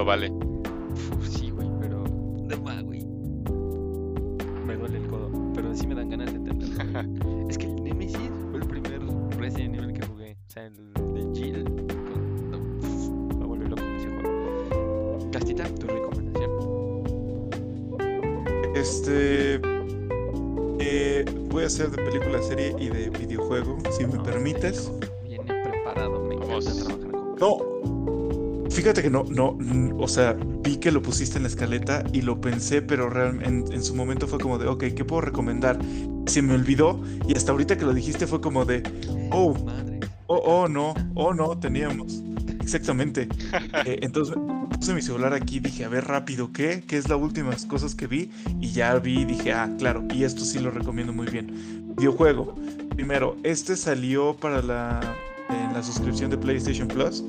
Lo 0.02 0.06
vale. 0.06 0.32
Uf, 0.32 1.28
sí, 1.28 1.50
güey, 1.52 1.68
pero. 1.80 2.02
De 2.48 2.56
más, 2.56 2.82
güey. 2.82 3.04
Me 4.66 4.74
duele 4.76 4.98
el 4.98 5.06
codo, 5.06 5.30
pero 5.54 5.72
sí 5.76 5.86
me 5.86 5.94
dan 5.94 6.10
ganas 6.10 6.32
de 6.32 6.38
entenderlo. 6.38 7.46
es 7.48 7.56
que 7.56 7.66
el 7.66 7.76
Nemesis 7.84 8.18
fue 8.50 8.58
el 8.58 8.66
primer 8.66 9.00
Resident 9.38 9.76
Evil 9.76 9.92
que 9.92 10.04
jugué. 10.04 10.32
O 10.32 10.50
sea, 10.50 10.66
el 10.66 10.74
de 10.92 11.40
Jill. 11.40 11.64
no, 12.50 13.46
Me 13.54 13.68
loco 13.68 13.82
ese 13.96 14.08
juego. 14.08 15.30
Castita, 15.30 15.72
tu 15.72 15.86
recomendación. 15.86 16.50
Este. 18.74 19.60
eh, 20.80 21.24
voy 21.48 21.62
a 21.62 21.66
hacer 21.66 21.92
de 21.92 22.02
película, 22.02 22.42
serie 22.42 22.74
y 22.76 22.88
de 22.88 23.08
videojuego, 23.08 23.78
si 23.96 24.04
me 24.04 24.14
No, 24.14 24.24
permites. 24.24 24.90
Fíjate 28.82 29.00
que 29.00 29.10
no, 29.10 29.22
no, 29.30 29.56
o 29.96 30.08
sea, 30.08 30.36
vi 30.64 30.78
que 30.78 30.90
lo 30.90 31.02
pusiste 31.02 31.36
en 31.36 31.44
la 31.44 31.48
escaleta 31.48 32.02
y 32.12 32.20
lo 32.22 32.40
pensé, 32.40 32.82
pero 32.82 33.08
realmente 33.08 33.48
en, 33.48 33.72
en 33.74 33.84
su 33.84 33.94
momento 33.94 34.26
fue 34.26 34.40
como 34.40 34.58
de, 34.58 34.66
ok, 34.66 34.86
¿qué 34.96 35.04
puedo 35.04 35.20
recomendar? 35.20 35.78
Se 36.26 36.42
me 36.42 36.54
olvidó 36.54 37.00
y 37.28 37.36
hasta 37.36 37.52
ahorita 37.52 37.78
que 37.78 37.84
lo 37.84 37.94
dijiste 37.94 38.26
fue 38.26 38.40
como 38.40 38.64
de, 38.64 38.82
oh, 39.30 39.54
oh, 40.26 40.36
oh, 40.36 40.66
no, 40.66 40.94
oh, 41.14 41.32
no, 41.32 41.56
teníamos. 41.56 42.24
Exactamente. 42.60 43.28
Eh, 43.86 44.00
entonces 44.02 44.34
puse 44.76 44.94
mi 44.94 45.02
celular 45.02 45.32
aquí, 45.32 45.60
dije, 45.60 45.84
a 45.84 45.88
ver 45.88 46.08
rápido, 46.08 46.52
¿qué? 46.52 46.82
¿Qué 46.84 46.96
es 46.96 47.08
las 47.08 47.20
últimas 47.20 47.64
cosas 47.66 47.94
que 47.94 48.08
vi? 48.08 48.32
Y 48.60 48.72
ya 48.72 48.98
vi 48.98 49.20
y 49.20 49.24
dije, 49.24 49.52
ah, 49.52 49.70
claro, 49.78 50.04
y 50.12 50.24
esto 50.24 50.44
sí 50.44 50.58
lo 50.58 50.72
recomiendo 50.72 51.12
muy 51.12 51.28
bien. 51.28 51.94
Videojuego. 51.96 52.56
Primero, 52.96 53.36
este 53.44 53.76
salió 53.76 54.34
para 54.34 54.60
la, 54.60 55.16
en 55.50 55.72
la 55.72 55.84
suscripción 55.84 56.30
de 56.30 56.36
PlayStation 56.36 56.88
Plus 56.88 57.22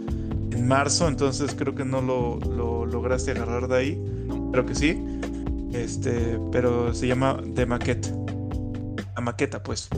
en 0.64 0.70
marzo, 0.70 1.10
entonces 1.10 1.54
creo 1.58 1.76
que 1.76 1.84
no 1.84 2.02
lo, 2.02 2.40
lo 2.40 2.86
lograste 2.86 3.32
agarrar 3.32 3.68
de 3.68 3.76
ahí. 3.76 3.96
No. 4.28 4.50
Creo 4.52 4.66
que 4.66 4.76
sí. 4.76 4.98
Este, 5.74 6.40
pero 6.52 6.94
se 6.94 7.08
llama 7.08 7.42
The 7.54 7.66
Maquette. 7.66 8.14
La 9.16 9.22
maqueta, 9.22 9.62
pues. 9.62 9.90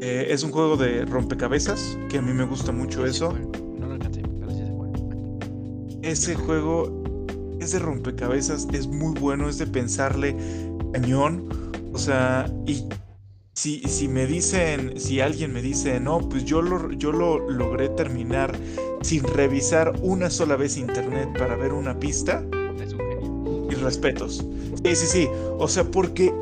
Eh, 0.00 0.26
es 0.28 0.42
un 0.42 0.52
juego 0.52 0.76
de 0.76 1.06
rompecabezas, 1.06 1.96
que 2.10 2.18
a 2.18 2.22
mí 2.22 2.32
me 2.32 2.44
gusta 2.44 2.70
mucho 2.70 3.04
Sí, 3.04 3.10
eso. 3.10 3.34
No 3.78 3.86
lo 3.86 3.94
alcancé, 3.94 4.22
pero 4.22 4.50
sí 4.50 4.58
se 4.58 4.72
fue. 4.76 4.88
Ese 6.02 6.34
juego 6.34 7.02
es 7.58 7.72
de 7.72 7.78
rompecabezas, 7.78 8.68
es 8.72 8.86
muy 8.86 9.18
bueno, 9.18 9.48
es 9.48 9.58
de 9.58 9.66
pensarle 9.66 10.36
cañón. 10.92 11.48
O 11.92 11.98
sea, 11.98 12.52
y 12.66 12.84
si, 13.54 13.80
si 13.80 14.06
me 14.06 14.26
dicen, 14.26 15.00
si 15.00 15.20
alguien 15.20 15.52
me 15.52 15.62
dice, 15.62 15.98
no, 15.98 16.20
pues 16.28 16.44
yo 16.44 16.60
lo, 16.60 16.92
yo 16.92 17.10
lo 17.10 17.48
logré 17.48 17.88
terminar 17.88 18.54
sin 19.06 19.22
revisar 19.22 19.92
una 20.02 20.30
sola 20.30 20.56
vez 20.56 20.76
internet 20.76 21.28
para 21.38 21.54
ver 21.54 21.72
una 21.72 21.96
pista, 21.96 22.42
Es 22.82 22.92
un 22.92 22.98
genio. 22.98 23.68
y 23.70 23.74
respetos. 23.76 24.44
Sí, 24.82 24.96
sí, 24.96 25.06
sí. 25.06 25.28
O 25.58 25.68
sea, 25.68 25.84
porque 25.84 26.34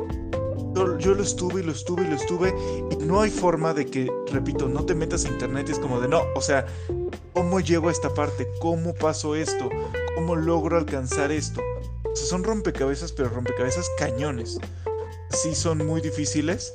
yo, 0.99 1.13
lo 1.13 1.21
estuve 1.21 1.61
y 1.61 1.63
lo 1.63 1.71
estuve 1.71 2.03
y 2.03 2.07
lo 2.07 2.15
estuve 2.15 2.55
y 2.89 2.95
no 3.03 3.21
hay 3.21 3.29
forma 3.29 3.75
de 3.75 3.85
que, 3.85 4.11
repito, 4.31 4.67
no 4.67 4.83
te 4.83 4.95
metas 4.95 5.25
a 5.25 5.29
internet 5.29 5.67
y 5.69 5.73
es 5.73 5.79
como 5.79 6.01
de 6.01 6.07
no, 6.07 6.23
o 6.35 6.41
sea, 6.41 6.65
¿cómo 7.33 7.59
llego 7.59 7.89
a 7.89 7.91
esta 7.91 8.11
parte? 8.11 8.47
¿Cómo 8.59 8.95
paso 8.95 9.35
esto? 9.35 9.69
¿Cómo 10.15 10.35
logro 10.35 10.77
alcanzar 10.77 11.31
esto? 11.31 11.61
O 12.03 12.15
sea, 12.15 12.25
son 12.25 12.43
rompecabezas, 12.43 13.11
pero 13.11 13.29
rompecabezas 13.29 13.89
cañones. 13.99 14.57
Sí 15.29 15.53
son 15.53 15.85
muy 15.85 16.01
difíciles. 16.01 16.73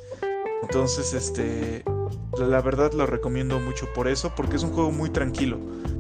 Entonces, 0.63 1.15
este, 1.15 1.83
la, 2.39 2.61
verdad 2.61 2.93
lo 2.93 3.07
recomiendo 3.07 3.59
mucho 3.61 3.87
por 3.95 4.09
eso, 4.09 4.33
porque 4.37 4.57
es 4.57 4.63
un 4.63 4.71
juego 4.71 4.91
muy 4.91 5.11
tranquilo. 5.11 5.59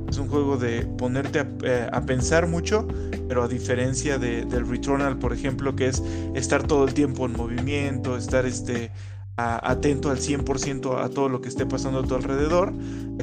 Es 0.08 0.18
un 0.18 0.28
juego 0.28 0.56
de 0.56 0.82
ponerte 0.82 1.40
a, 1.40 1.48
eh, 1.62 1.88
a 1.92 2.04
pensar 2.04 2.48
mucho, 2.48 2.86
pero 3.28 3.44
a 3.44 3.48
diferencia 3.48 4.18
de, 4.18 4.44
del 4.44 4.68
Returnal, 4.68 5.18
por 5.18 5.32
ejemplo, 5.32 5.76
que 5.76 5.86
es 5.86 6.02
estar 6.34 6.66
todo 6.66 6.84
el 6.84 6.94
tiempo 6.94 7.26
en 7.26 7.32
movimiento, 7.32 8.16
estar 8.16 8.44
este, 8.44 8.90
atento 9.36 10.10
al 10.10 10.18
100% 10.18 11.02
a 11.02 11.08
todo 11.08 11.28
lo 11.28 11.40
que 11.40 11.48
esté 11.48 11.66
pasando 11.66 12.00
a 12.00 12.02
tu 12.02 12.14
alrededor, 12.14 12.72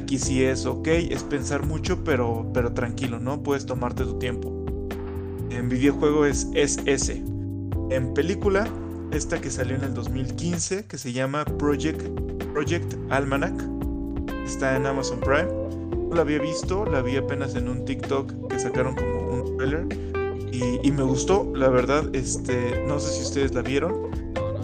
aquí 0.00 0.18
sí 0.18 0.42
es 0.42 0.66
ok, 0.66 0.88
es 0.88 1.22
pensar 1.24 1.66
mucho, 1.66 2.02
pero, 2.04 2.50
pero 2.52 2.72
tranquilo, 2.72 3.18
¿no? 3.18 3.42
Puedes 3.42 3.66
tomarte 3.66 4.04
tu 4.04 4.18
tiempo. 4.18 4.64
En 5.50 5.68
videojuego 5.68 6.26
es, 6.26 6.48
es 6.54 6.78
ese. 6.86 7.22
En 7.90 8.12
película, 8.14 8.66
esta 9.12 9.40
que 9.40 9.50
salió 9.50 9.76
en 9.76 9.84
el 9.84 9.94
2015, 9.94 10.86
que 10.86 10.98
se 10.98 11.12
llama 11.12 11.44
Project, 11.44 12.02
Project 12.52 12.94
Almanac, 13.10 13.54
está 14.44 14.76
en 14.76 14.86
Amazon 14.86 15.20
Prime. 15.20 15.48
No 16.08 16.14
la 16.14 16.22
había 16.22 16.38
visto, 16.38 16.84
la 16.86 17.02
vi 17.02 17.16
apenas 17.16 17.54
en 17.54 17.68
un 17.68 17.84
TikTok 17.84 18.48
que 18.48 18.58
sacaron 18.58 18.94
como 18.94 19.42
un 19.42 19.56
trailer 19.56 19.86
y, 20.52 20.86
y 20.86 20.92
me 20.92 21.02
gustó, 21.02 21.52
la 21.54 21.68
verdad, 21.68 22.04
este, 22.14 22.84
no 22.86 22.98
sé 22.98 23.12
si 23.12 23.22
ustedes 23.22 23.54
la 23.54 23.62
vieron, 23.62 24.10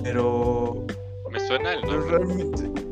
pero, 0.03 0.87
Me 1.31 1.41
suena 1.41 1.75
el 1.75 1.83
nombre. 1.83 2.19
realmente 2.19 2.85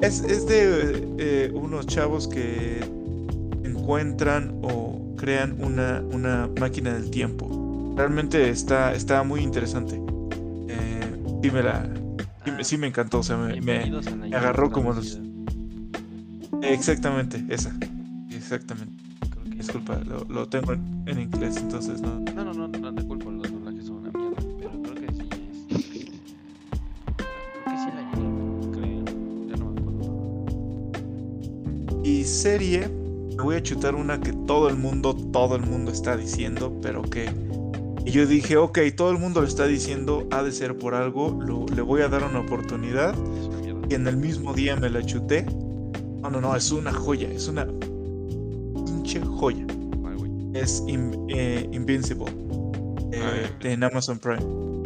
es, 0.00 0.22
es 0.24 0.46
de 0.46 1.08
eh, 1.18 1.50
unos 1.54 1.86
chavos 1.86 2.28
que 2.28 2.80
encuentran 3.64 4.60
o 4.62 5.00
crean 5.16 5.56
una, 5.62 6.02
una 6.12 6.50
máquina 6.60 6.92
del 6.92 7.10
tiempo. 7.10 7.94
Realmente 7.96 8.50
está, 8.50 8.94
está 8.94 9.22
muy 9.22 9.40
interesante. 9.40 10.00
Sí, 11.44 11.50
me 11.50 11.62
la, 11.62 11.86
sí, 12.46 12.50
me- 12.50 12.64
sí 12.64 12.78
me 12.78 12.86
encantó, 12.86 13.18
o 13.18 13.22
sea, 13.22 13.36
me, 13.36 13.92
agarró 14.34 14.70
como 14.70 14.94
los- 14.94 15.20
exactamente, 16.62 17.44
esa, 17.50 17.70
exactamente. 18.30 18.94
Creo 19.30 19.44
que- 19.44 19.50
Disculpa, 19.50 19.98
lo, 20.06 20.24
lo 20.24 20.48
tengo 20.48 20.72
en, 20.72 21.02
en 21.06 21.20
inglés, 21.20 21.58
entonces 21.58 22.00
no. 22.00 22.18
No, 22.34 22.44
no, 22.44 22.54
no, 22.54 22.66
no 22.68 22.94
te 22.94 23.04
culpo, 23.06 23.30
los 23.30 23.52
doblajes 23.52 23.84
son 23.84 23.96
una 23.98 24.10
mierda, 24.12 24.36
pero 24.58 24.80
creo 24.80 24.94
que 24.94 25.12
sí 25.12 25.20
es. 25.20 25.66
Creo 27.18 27.64
que 27.66 27.76
sí 27.76 27.90
la 27.94 28.10
creo. 28.72 29.04
Ya 29.46 29.56
no 29.56 29.70
me 29.70 29.80
acuerdo. 29.82 30.92
Y 32.04 32.24
serie, 32.24 32.88
me 33.36 33.42
voy 33.42 33.56
a 33.56 33.62
chutar 33.62 33.94
una 33.94 34.18
que 34.18 34.32
todo 34.32 34.70
el 34.70 34.76
mundo, 34.76 35.14
todo 35.14 35.56
el 35.56 35.62
mundo 35.66 35.92
está 35.92 36.16
diciendo, 36.16 36.78
pero 36.80 37.02
que... 37.02 37.28
Y 38.06 38.10
yo 38.10 38.26
dije, 38.26 38.56
ok, 38.58 38.78
todo 38.96 39.10
el 39.10 39.18
mundo 39.18 39.40
lo 39.40 39.46
está 39.46 39.66
diciendo, 39.66 40.26
ha 40.30 40.42
de 40.42 40.52
ser 40.52 40.76
por 40.76 40.94
algo, 40.94 41.38
lo- 41.40 41.64
le 41.74 41.80
voy 41.82 42.02
a 42.02 42.08
dar 42.08 42.22
una 42.24 42.40
oportunidad. 42.40 43.14
Y 43.88 43.94
en 43.94 44.06
el 44.06 44.16
mismo 44.16 44.52
día 44.52 44.76
me 44.76 44.90
la 44.90 45.02
chuté. 45.04 45.44
No, 46.22 46.30
no, 46.30 46.40
no, 46.40 46.54
es 46.56 46.70
una 46.70 46.92
joya, 46.92 47.28
es 47.30 47.48
una 47.48 47.66
pinche 48.86 49.20
joya. 49.20 49.66
Es 50.54 50.82
In- 50.86 51.26
eh, 51.30 51.68
Invincible, 51.72 52.26
eh, 53.12 53.48
en 53.62 53.82
Amazon 53.82 54.18
Prime. 54.18 54.38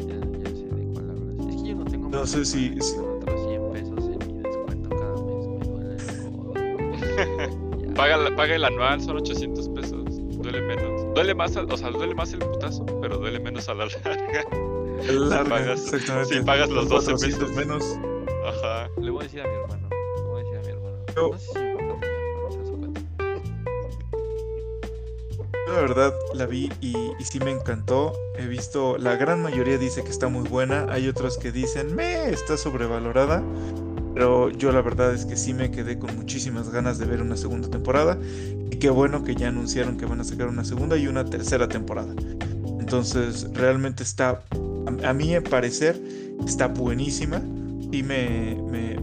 Ya, 0.06 0.14
ya 0.14 0.48
sé 0.56 0.64
de 0.74 0.84
cuál 0.92 1.10
hablas. 1.10 1.54
Es 1.54 1.62
que 1.62 1.68
yo 1.68 1.74
no 1.76 1.84
tengo 1.84 2.08
No 2.08 2.26
sé 2.26 2.44
si- 2.44 2.68
Prime, 2.70 2.82
si- 2.82 2.94
Con 2.96 3.04
otros 3.18 3.40
100 3.48 3.72
pesos 3.72 4.04
en 4.22 4.32
mi 4.36 4.42
descuento 4.42 4.88
cada 4.90 5.14
mes 5.14 5.46
me 5.46 5.66
duele 5.66 5.96
el 5.96 6.30
codo. 6.32 6.54
Ya. 7.88 7.94
Paga, 8.36 8.54
el 8.56 8.64
anual, 8.64 9.00
son 9.02 9.16
800 9.16 9.26
pesos. 9.26 9.26
Duele 9.26 9.46
menos. 9.48 9.57
Duele 11.18 11.34
más, 11.34 11.56
al- 11.56 11.68
o 11.72 11.76
sea, 11.76 11.90
duele 11.90 12.14
más 12.14 12.32
el 12.32 12.38
putazo, 12.38 12.86
pero 13.00 13.18
duele 13.18 13.40
menos 13.40 13.68
a 13.68 13.74
la 13.74 13.86
larga. 13.86 14.44
Larga, 15.12 15.50
pagas- 15.50 15.92
exactamente. 15.92 16.34
si 16.38 16.40
pagas 16.42 16.70
los 16.70 16.88
12 16.88 17.06
400 17.06 17.48
pesos. 17.50 17.56
menos. 17.56 17.84
Ajá. 18.46 18.88
Le 19.00 19.10
voy 19.10 19.22
a 19.22 19.24
decir 19.24 19.40
a 19.40 19.48
mi 19.48 19.54
hermano. 19.54 19.88
Le 19.90 20.22
voy 20.22 20.40
a 20.40 20.44
decir 20.44 20.58
a 20.58 20.60
mi 20.60 20.68
hermano. 20.68 20.98
No 21.32 21.38
sé 21.38 21.46
si. 21.48 21.58
Yo 25.66 25.74
la 25.74 25.80
verdad 25.80 26.14
la 26.34 26.46
vi 26.46 26.70
y, 26.80 26.96
y 27.18 27.24
sí 27.24 27.40
me 27.40 27.50
encantó. 27.50 28.12
He 28.38 28.46
visto, 28.46 28.96
la 28.96 29.16
gran 29.16 29.42
mayoría 29.42 29.76
dice 29.76 30.04
que 30.04 30.10
está 30.10 30.28
muy 30.28 30.48
buena. 30.48 30.86
Hay 30.88 31.08
otros 31.08 31.36
que 31.36 31.50
dicen, 31.50 31.96
me, 31.96 32.30
está 32.30 32.56
sobrevalorada. 32.56 33.42
Pero 34.14 34.50
yo 34.50 34.70
la 34.72 34.82
verdad 34.82 35.12
es 35.14 35.24
que 35.26 35.36
sí 35.36 35.52
me 35.52 35.70
quedé 35.70 35.98
con 35.98 36.16
muchísimas 36.16 36.70
ganas 36.70 36.98
de 36.98 37.06
ver 37.06 37.22
una 37.22 37.36
segunda 37.36 37.68
temporada. 37.68 38.18
Y 38.70 38.76
qué 38.76 38.90
bueno 38.90 39.24
que 39.24 39.34
ya 39.34 39.48
anunciaron 39.48 39.96
que 39.96 40.06
van 40.06 40.20
a 40.20 40.24
sacar 40.24 40.48
una 40.48 40.64
segunda 40.64 40.96
y 40.96 41.06
una 41.06 41.24
tercera 41.24 41.68
temporada. 41.68 42.14
Entonces, 42.80 43.48
realmente 43.52 44.02
está, 44.02 44.42
a, 45.02 45.10
a 45.10 45.12
mí 45.12 45.38
parecer, 45.40 46.00
está 46.46 46.68
buenísima. 46.68 47.42
Y 47.90 48.02
me, 48.02 48.56
me, 48.70 48.98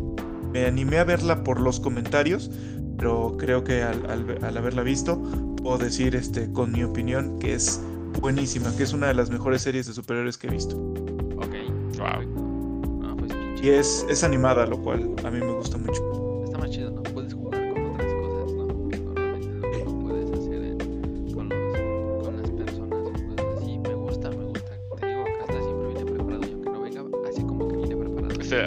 me, 0.51 0.65
animé 0.65 0.99
a 0.99 1.03
verla 1.03 1.43
por 1.43 1.59
los 1.59 1.79
comentarios, 1.79 2.51
pero 2.97 3.35
creo 3.37 3.63
que 3.63 3.81
al, 3.81 4.05
al, 4.09 4.43
al 4.43 4.57
haberla 4.57 4.83
visto, 4.83 5.21
puedo 5.61 5.77
decir 5.79 6.15
este, 6.15 6.51
con 6.51 6.71
mi 6.71 6.83
opinión 6.83 7.39
que 7.39 7.55
es 7.55 7.81
buenísima, 8.21 8.75
que 8.75 8.83
es 8.83 8.93
una 8.93 9.07
de 9.07 9.15
las 9.15 9.29
mejores 9.29 9.63
series 9.63 9.87
de 9.87 9.93
superhéroes 9.93 10.37
que 10.37 10.47
he 10.47 10.51
visto. 10.51 10.77
Ok, 11.37 11.55
wow. 11.97 13.17
Pues, 13.17 13.33
y 13.63 13.69
es, 13.69 14.05
es 14.09 14.23
animada, 14.23 14.65
lo 14.65 14.79
cual 14.81 15.15
a 15.23 15.31
mí 15.31 15.39
me 15.39 15.51
gusta 15.53 15.77
mucho. 15.77 16.24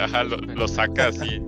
ajá, 0.09 0.23
lo, 0.23 0.37
lo 0.37 0.67
saca 0.67 1.07
así. 1.07 1.41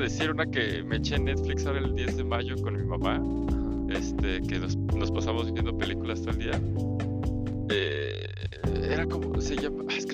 decir 0.00 0.30
una 0.30 0.46
que 0.46 0.82
me 0.82 0.96
eché 0.96 1.16
en 1.16 1.26
Netflix 1.26 1.66
ahora 1.66 1.80
el 1.80 1.94
10 1.94 2.16
de 2.16 2.24
mayo 2.24 2.56
con 2.62 2.76
mi 2.76 2.84
mamá, 2.84 3.22
este, 3.90 4.40
que 4.42 4.58
nos, 4.58 4.76
pasamos 5.10 5.52
viendo 5.52 5.76
películas 5.76 6.20
todo 6.20 6.30
el 6.30 6.38
día. 6.38 6.60
Eh, 7.70 8.26
era 8.90 9.06
como, 9.06 9.40
se 9.40 9.56
llama, 9.56 9.84
se 9.88 10.06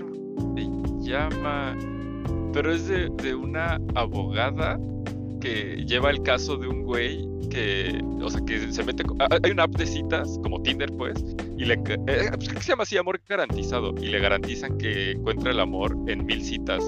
llama, 1.00 1.76
pero 2.52 2.72
es 2.72 2.88
de, 2.88 3.08
de 3.22 3.34
una 3.34 3.80
abogada 3.94 4.78
que 5.40 5.84
lleva 5.86 6.10
el 6.10 6.22
caso 6.22 6.56
de 6.56 6.66
un 6.66 6.82
güey 6.82 7.26
que, 7.48 8.02
o 8.20 8.28
sea, 8.28 8.40
que 8.44 8.72
se 8.72 8.84
mete, 8.84 9.04
ah, 9.20 9.38
hay 9.42 9.50
una 9.50 9.64
app 9.64 9.76
de 9.76 9.86
citas, 9.86 10.38
como 10.42 10.60
Tinder, 10.62 10.92
pues, 10.92 11.24
y 11.56 11.64
le, 11.64 11.74
eh, 11.74 11.98
eh 12.06 12.30
pues, 12.34 12.48
se 12.64 12.72
llama 12.72 12.82
así, 12.82 12.96
amor 12.96 13.20
garantizado, 13.28 13.94
y 14.00 14.06
le 14.06 14.18
garantizan 14.18 14.76
que 14.78 15.12
encuentra 15.12 15.52
el 15.52 15.60
amor 15.60 15.96
en 16.08 16.26
mil 16.26 16.42
citas 16.42 16.82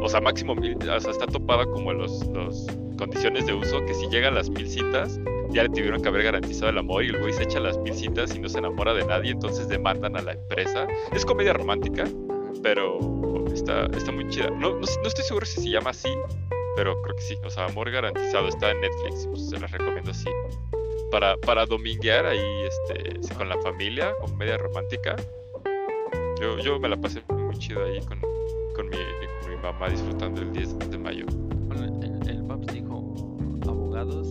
o 0.00 0.08
sea, 0.08 0.20
máximo 0.20 0.54
mil, 0.54 0.76
está 0.80 1.26
topada 1.26 1.64
como 1.66 1.92
los, 1.92 2.26
los 2.28 2.66
condiciones 2.96 3.46
de 3.46 3.54
uso, 3.54 3.84
que 3.84 3.94
si 3.94 4.08
llegan 4.08 4.34
las 4.34 4.50
mil 4.50 4.68
citas, 4.68 5.18
ya 5.50 5.62
le 5.62 5.68
tuvieron 5.70 6.02
que 6.02 6.08
haber 6.08 6.24
garantizado 6.24 6.70
el 6.70 6.78
amor 6.78 7.04
y 7.04 7.08
el 7.08 7.18
güey 7.18 7.32
se 7.32 7.44
echa 7.44 7.60
las 7.60 7.78
mil 7.78 7.94
citas 7.94 8.34
y 8.34 8.38
no 8.38 8.48
se 8.48 8.58
enamora 8.58 8.92
de 8.92 9.04
nadie, 9.06 9.30
entonces 9.30 9.68
demandan 9.68 10.16
a 10.16 10.22
la 10.22 10.32
empresa. 10.32 10.86
Es 11.12 11.24
comedia 11.24 11.52
romántica, 11.52 12.04
pero 12.62 12.98
está, 13.52 13.86
está 13.86 14.12
muy 14.12 14.28
chida. 14.28 14.50
No, 14.50 14.74
no, 14.74 14.80
no 14.80 15.08
estoy 15.08 15.24
seguro 15.24 15.46
si 15.46 15.62
se 15.62 15.70
llama 15.70 15.90
así, 15.90 16.10
pero 16.76 17.00
creo 17.02 17.16
que 17.16 17.22
sí. 17.22 17.36
O 17.44 17.50
sea, 17.50 17.66
amor 17.66 17.90
garantizado 17.90 18.48
está 18.48 18.70
en 18.70 18.80
Netflix, 18.80 19.26
pues, 19.26 19.48
se 19.48 19.58
las 19.58 19.70
recomiendo 19.70 20.10
así. 20.10 20.28
Para, 21.10 21.36
para 21.38 21.64
dominguear 21.64 22.26
ahí 22.26 22.64
este, 22.64 23.34
con 23.34 23.48
la 23.48 23.58
familia, 23.62 24.12
comedia 24.20 24.58
romántica. 24.58 25.16
Yo, 26.40 26.58
yo 26.58 26.78
me 26.78 26.88
la 26.88 26.96
pasé 26.96 27.22
muy 27.30 27.56
chido 27.58 27.84
ahí 27.84 28.00
con, 28.02 28.20
con 28.76 28.88
mi 28.88 28.96
mamá 29.62 29.88
disfrutando 29.88 30.40
el 30.42 30.52
10 30.52 30.78
de 30.90 30.98
mayo. 30.98 31.26
El, 31.72 32.04
el, 32.04 32.28
el 32.28 32.44
Pops 32.44 32.66
dijo 32.72 33.14
abogados 33.66 34.30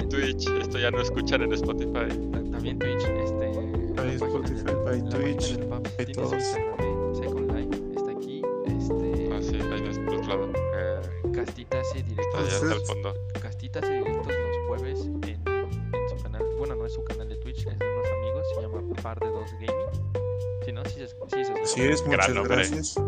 Bye 0.00 0.08
Twitch, 0.08 0.48
esto 0.60 0.78
ya 0.78 0.90
no 0.90 1.00
escuchan 1.00 1.42
en 1.42 1.52
Spotify. 1.52 2.08
Ta- 2.32 2.42
También 2.50 2.78
Twitch, 2.78 3.02
este. 3.04 3.50
página 3.94 4.12
Spotify, 4.14 5.02
Twitch, 5.10 5.58
página 5.68 5.82
tiene 5.96 6.14
su 6.14 6.20
todos. 6.20 6.32
Instagram, 6.34 7.14
Second 7.14 7.52
Life, 7.52 7.92
está 7.96 8.10
aquí. 8.12 8.42
Este. 8.66 9.30
Ah, 9.32 9.38
sí, 9.42 9.56
ahí 9.56 9.82
de 9.82 10.16
otro 10.16 10.28
lado. 10.28 10.52
Eh, 10.76 11.00
Castita 11.34 11.80
hace 11.80 12.02
directos. 12.02 12.34
allá 12.34 12.46
hasta 12.48 12.56
el 12.66 12.72
Entonces- 12.72 12.88
fondo. 12.88 13.14
Castita 13.40 13.78
hace 13.80 13.92
directos 13.92 14.26
los 14.26 14.66
jueves 14.68 15.00
en, 15.06 15.24
en 15.24 16.08
su 16.08 16.22
canal. 16.22 16.42
Bueno, 16.58 16.74
no 16.76 16.86
es 16.86 16.92
su 16.92 17.04
canal 17.04 17.28
de 17.28 17.36
Twitch, 17.36 17.58
es 17.66 17.78
de 17.78 17.86
unos 17.86 18.06
amigos. 18.18 18.46
Se 18.54 18.60
llama 18.62 18.94
Par 19.02 19.20
de 19.20 19.28
Dos 19.28 19.50
Gaming. 19.52 20.20
Si 20.64 20.72
no, 20.72 20.84
sí, 20.84 21.00
se- 21.00 21.06
sí, 21.08 21.44
se 21.44 21.52
Así 21.62 21.80
es, 21.82 22.02
Gran 22.02 22.10
muchas 22.16 22.34
nombre. 22.34 22.54
gracias. 22.56 22.88
Sí, 22.88 23.00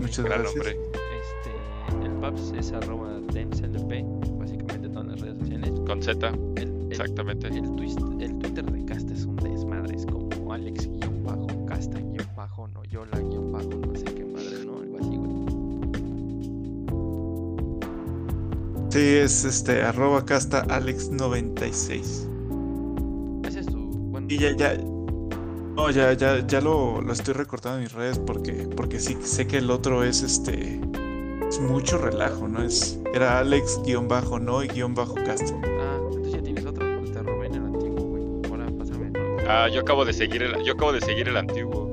muchas 0.00 0.24
Gran 0.24 0.42
gracias. 0.42 0.54
nombre. 0.66 0.78
Z, 6.04 6.32
El, 6.56 6.88
exactamente. 6.90 7.48
El, 7.48 7.74
twist, 7.76 7.98
el 8.20 8.38
Twitter 8.38 8.70
de 8.70 8.84
Casta 8.84 9.14
es 9.14 9.24
un 9.24 9.36
desmadre, 9.36 9.96
es 9.96 10.04
como 10.04 10.52
Alex-Casta-no 10.52 12.14
Yola-bajo, 12.14 12.68
no 12.68 12.84
sé 13.96 14.04
qué 14.04 14.26
madre, 14.26 14.66
¿no? 14.66 14.80
Algo 14.80 14.98
así, 14.98 15.16
güey. 15.16 15.30
Sí, 18.90 19.16
es 19.16 19.46
este 19.46 19.80
arroba 19.80 20.26
casta 20.26 20.66
alex96. 20.66 23.46
Ese 23.46 23.60
es 23.60 23.66
tu. 23.66 23.78
Bueno, 23.78 24.26
Y 24.28 24.36
ya, 24.36 24.54
ya. 24.54 24.76
No, 24.76 25.90
ya, 25.90 26.12
ya, 26.12 26.46
ya 26.46 26.60
lo, 26.60 27.00
lo 27.00 27.14
estoy 27.14 27.32
recortando 27.32 27.78
en 27.78 27.84
mis 27.84 27.94
redes 27.94 28.18
porque, 28.18 28.68
porque 28.76 29.00
sí 29.00 29.16
sé 29.22 29.46
que 29.46 29.56
el 29.56 29.70
otro 29.70 30.04
es 30.04 30.22
este. 30.22 30.82
Es 31.48 31.60
mucho 31.60 31.96
relajo, 31.96 32.46
¿no? 32.46 32.62
Es. 32.62 33.00
Era 33.14 33.38
Alex-no 33.38 34.62
y 34.62 34.68
guion 34.68 34.94
bajo 34.94 35.14
casta. 35.14 35.73
Ah, 39.48 39.68
yo 39.68 39.80
acabo 39.80 40.04
de 40.04 40.12
seguir 40.12 40.42
el, 40.42 40.62
yo 40.64 40.72
acabo 40.74 40.92
de 40.92 41.00
seguir 41.00 41.28
el 41.28 41.36
antiguo. 41.36 41.92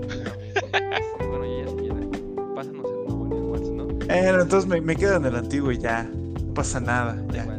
bueno, 1.19 1.45
yo 1.45 1.65
ya 1.65 1.68
seguí 1.69 1.88
el- 1.88 2.53
Pásanos 2.56 2.86
el 2.86 3.06
nuevo 3.07 3.26
en 3.28 3.34
el 3.34 3.44
WhatsApp, 3.44 3.72
¿no? 3.73 3.86
Bueno, 3.86 4.41
entonces 4.41 4.69
me, 4.69 4.82
me 4.82 4.95
quedo 4.95 5.18
en 5.18 5.26
el 5.26 5.36
antiguo 5.36 5.72
y 5.72 5.78
ya. 5.80 6.03
No 6.03 6.53
pasa 6.53 6.80
nada. 6.80 7.14
Da 7.28 7.34
Ya. 7.34 7.51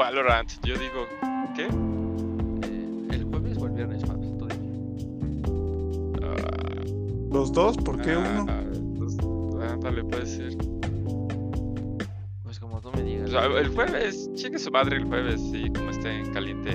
Valorant, 0.00 0.48
yo 0.64 0.74
digo, 0.78 1.06
¿qué? 1.54 1.64
Eh, 1.64 3.08
el 3.10 3.24
jueves 3.24 3.58
o 3.58 3.66
el 3.66 3.72
viernes, 3.72 4.02
Fabs, 4.06 4.38
tú 4.38 4.46
dime. 4.46 5.42
Ah, 6.22 6.80
¿Los 7.30 7.52
dos? 7.52 7.76
¿Por 7.76 8.00
qué 8.00 8.16
uno? 8.16 8.46
ah, 8.48 8.62
pues, 8.96 9.18
ándale, 9.70 10.02
puede 10.04 10.24
ser. 10.24 10.56
Pues 12.42 12.58
como 12.58 12.80
tú 12.80 12.90
me 12.96 13.02
digas. 13.02 13.28
O 13.28 13.32
sea, 13.32 13.44
el 13.44 13.68
jueves, 13.74 14.30
chingue 14.36 14.58
su 14.58 14.70
madre 14.70 14.96
el 14.96 15.04
jueves, 15.04 15.38
sí, 15.52 15.70
como 15.76 15.90
esté 15.90 16.22
caliente. 16.32 16.70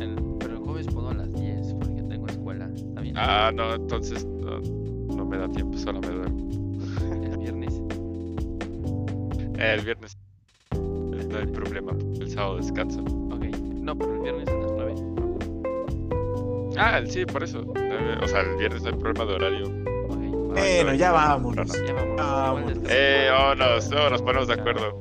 El- 0.00 0.36
pero 0.38 0.52
el 0.52 0.58
jueves 0.60 0.86
puedo 0.86 1.08
a 1.08 1.14
las 1.14 1.32
10 1.32 1.74
porque 1.80 2.02
tengo 2.04 2.28
escuela. 2.28 2.70
¿Está 2.72 3.00
bien? 3.00 3.16
Ah, 3.18 3.50
no, 3.52 3.74
entonces 3.74 4.24
no, 4.24 4.60
no 5.16 5.26
me 5.26 5.36
da 5.36 5.48
tiempo, 5.48 5.76
solo 5.78 6.00
me 6.00 6.10
duermo. 6.10 6.27
Sí, 17.08 17.24
por 17.26 17.42
eso. 17.42 17.62
nueve- 17.74 18.18
O 18.22 18.28
sea, 18.28 18.40
el 18.40 18.56
viernes 18.56 18.82
no 18.82 18.88
hay 18.90 18.94
problema 18.96 19.24
de 19.24 19.34
horario. 19.34 19.70
Bueno, 20.08 20.94
ya 20.94 21.12
vámonos. 21.12 21.68
no, 21.68 21.86
Ya 21.86 21.92
vámonos. 21.94 22.78
Eh, 22.90 23.28
vámonos, 23.30 23.90
no, 23.90 24.10
nos 24.10 24.22
ponemos 24.22 24.48
de 24.48 24.54
acuerdo. 24.54 24.97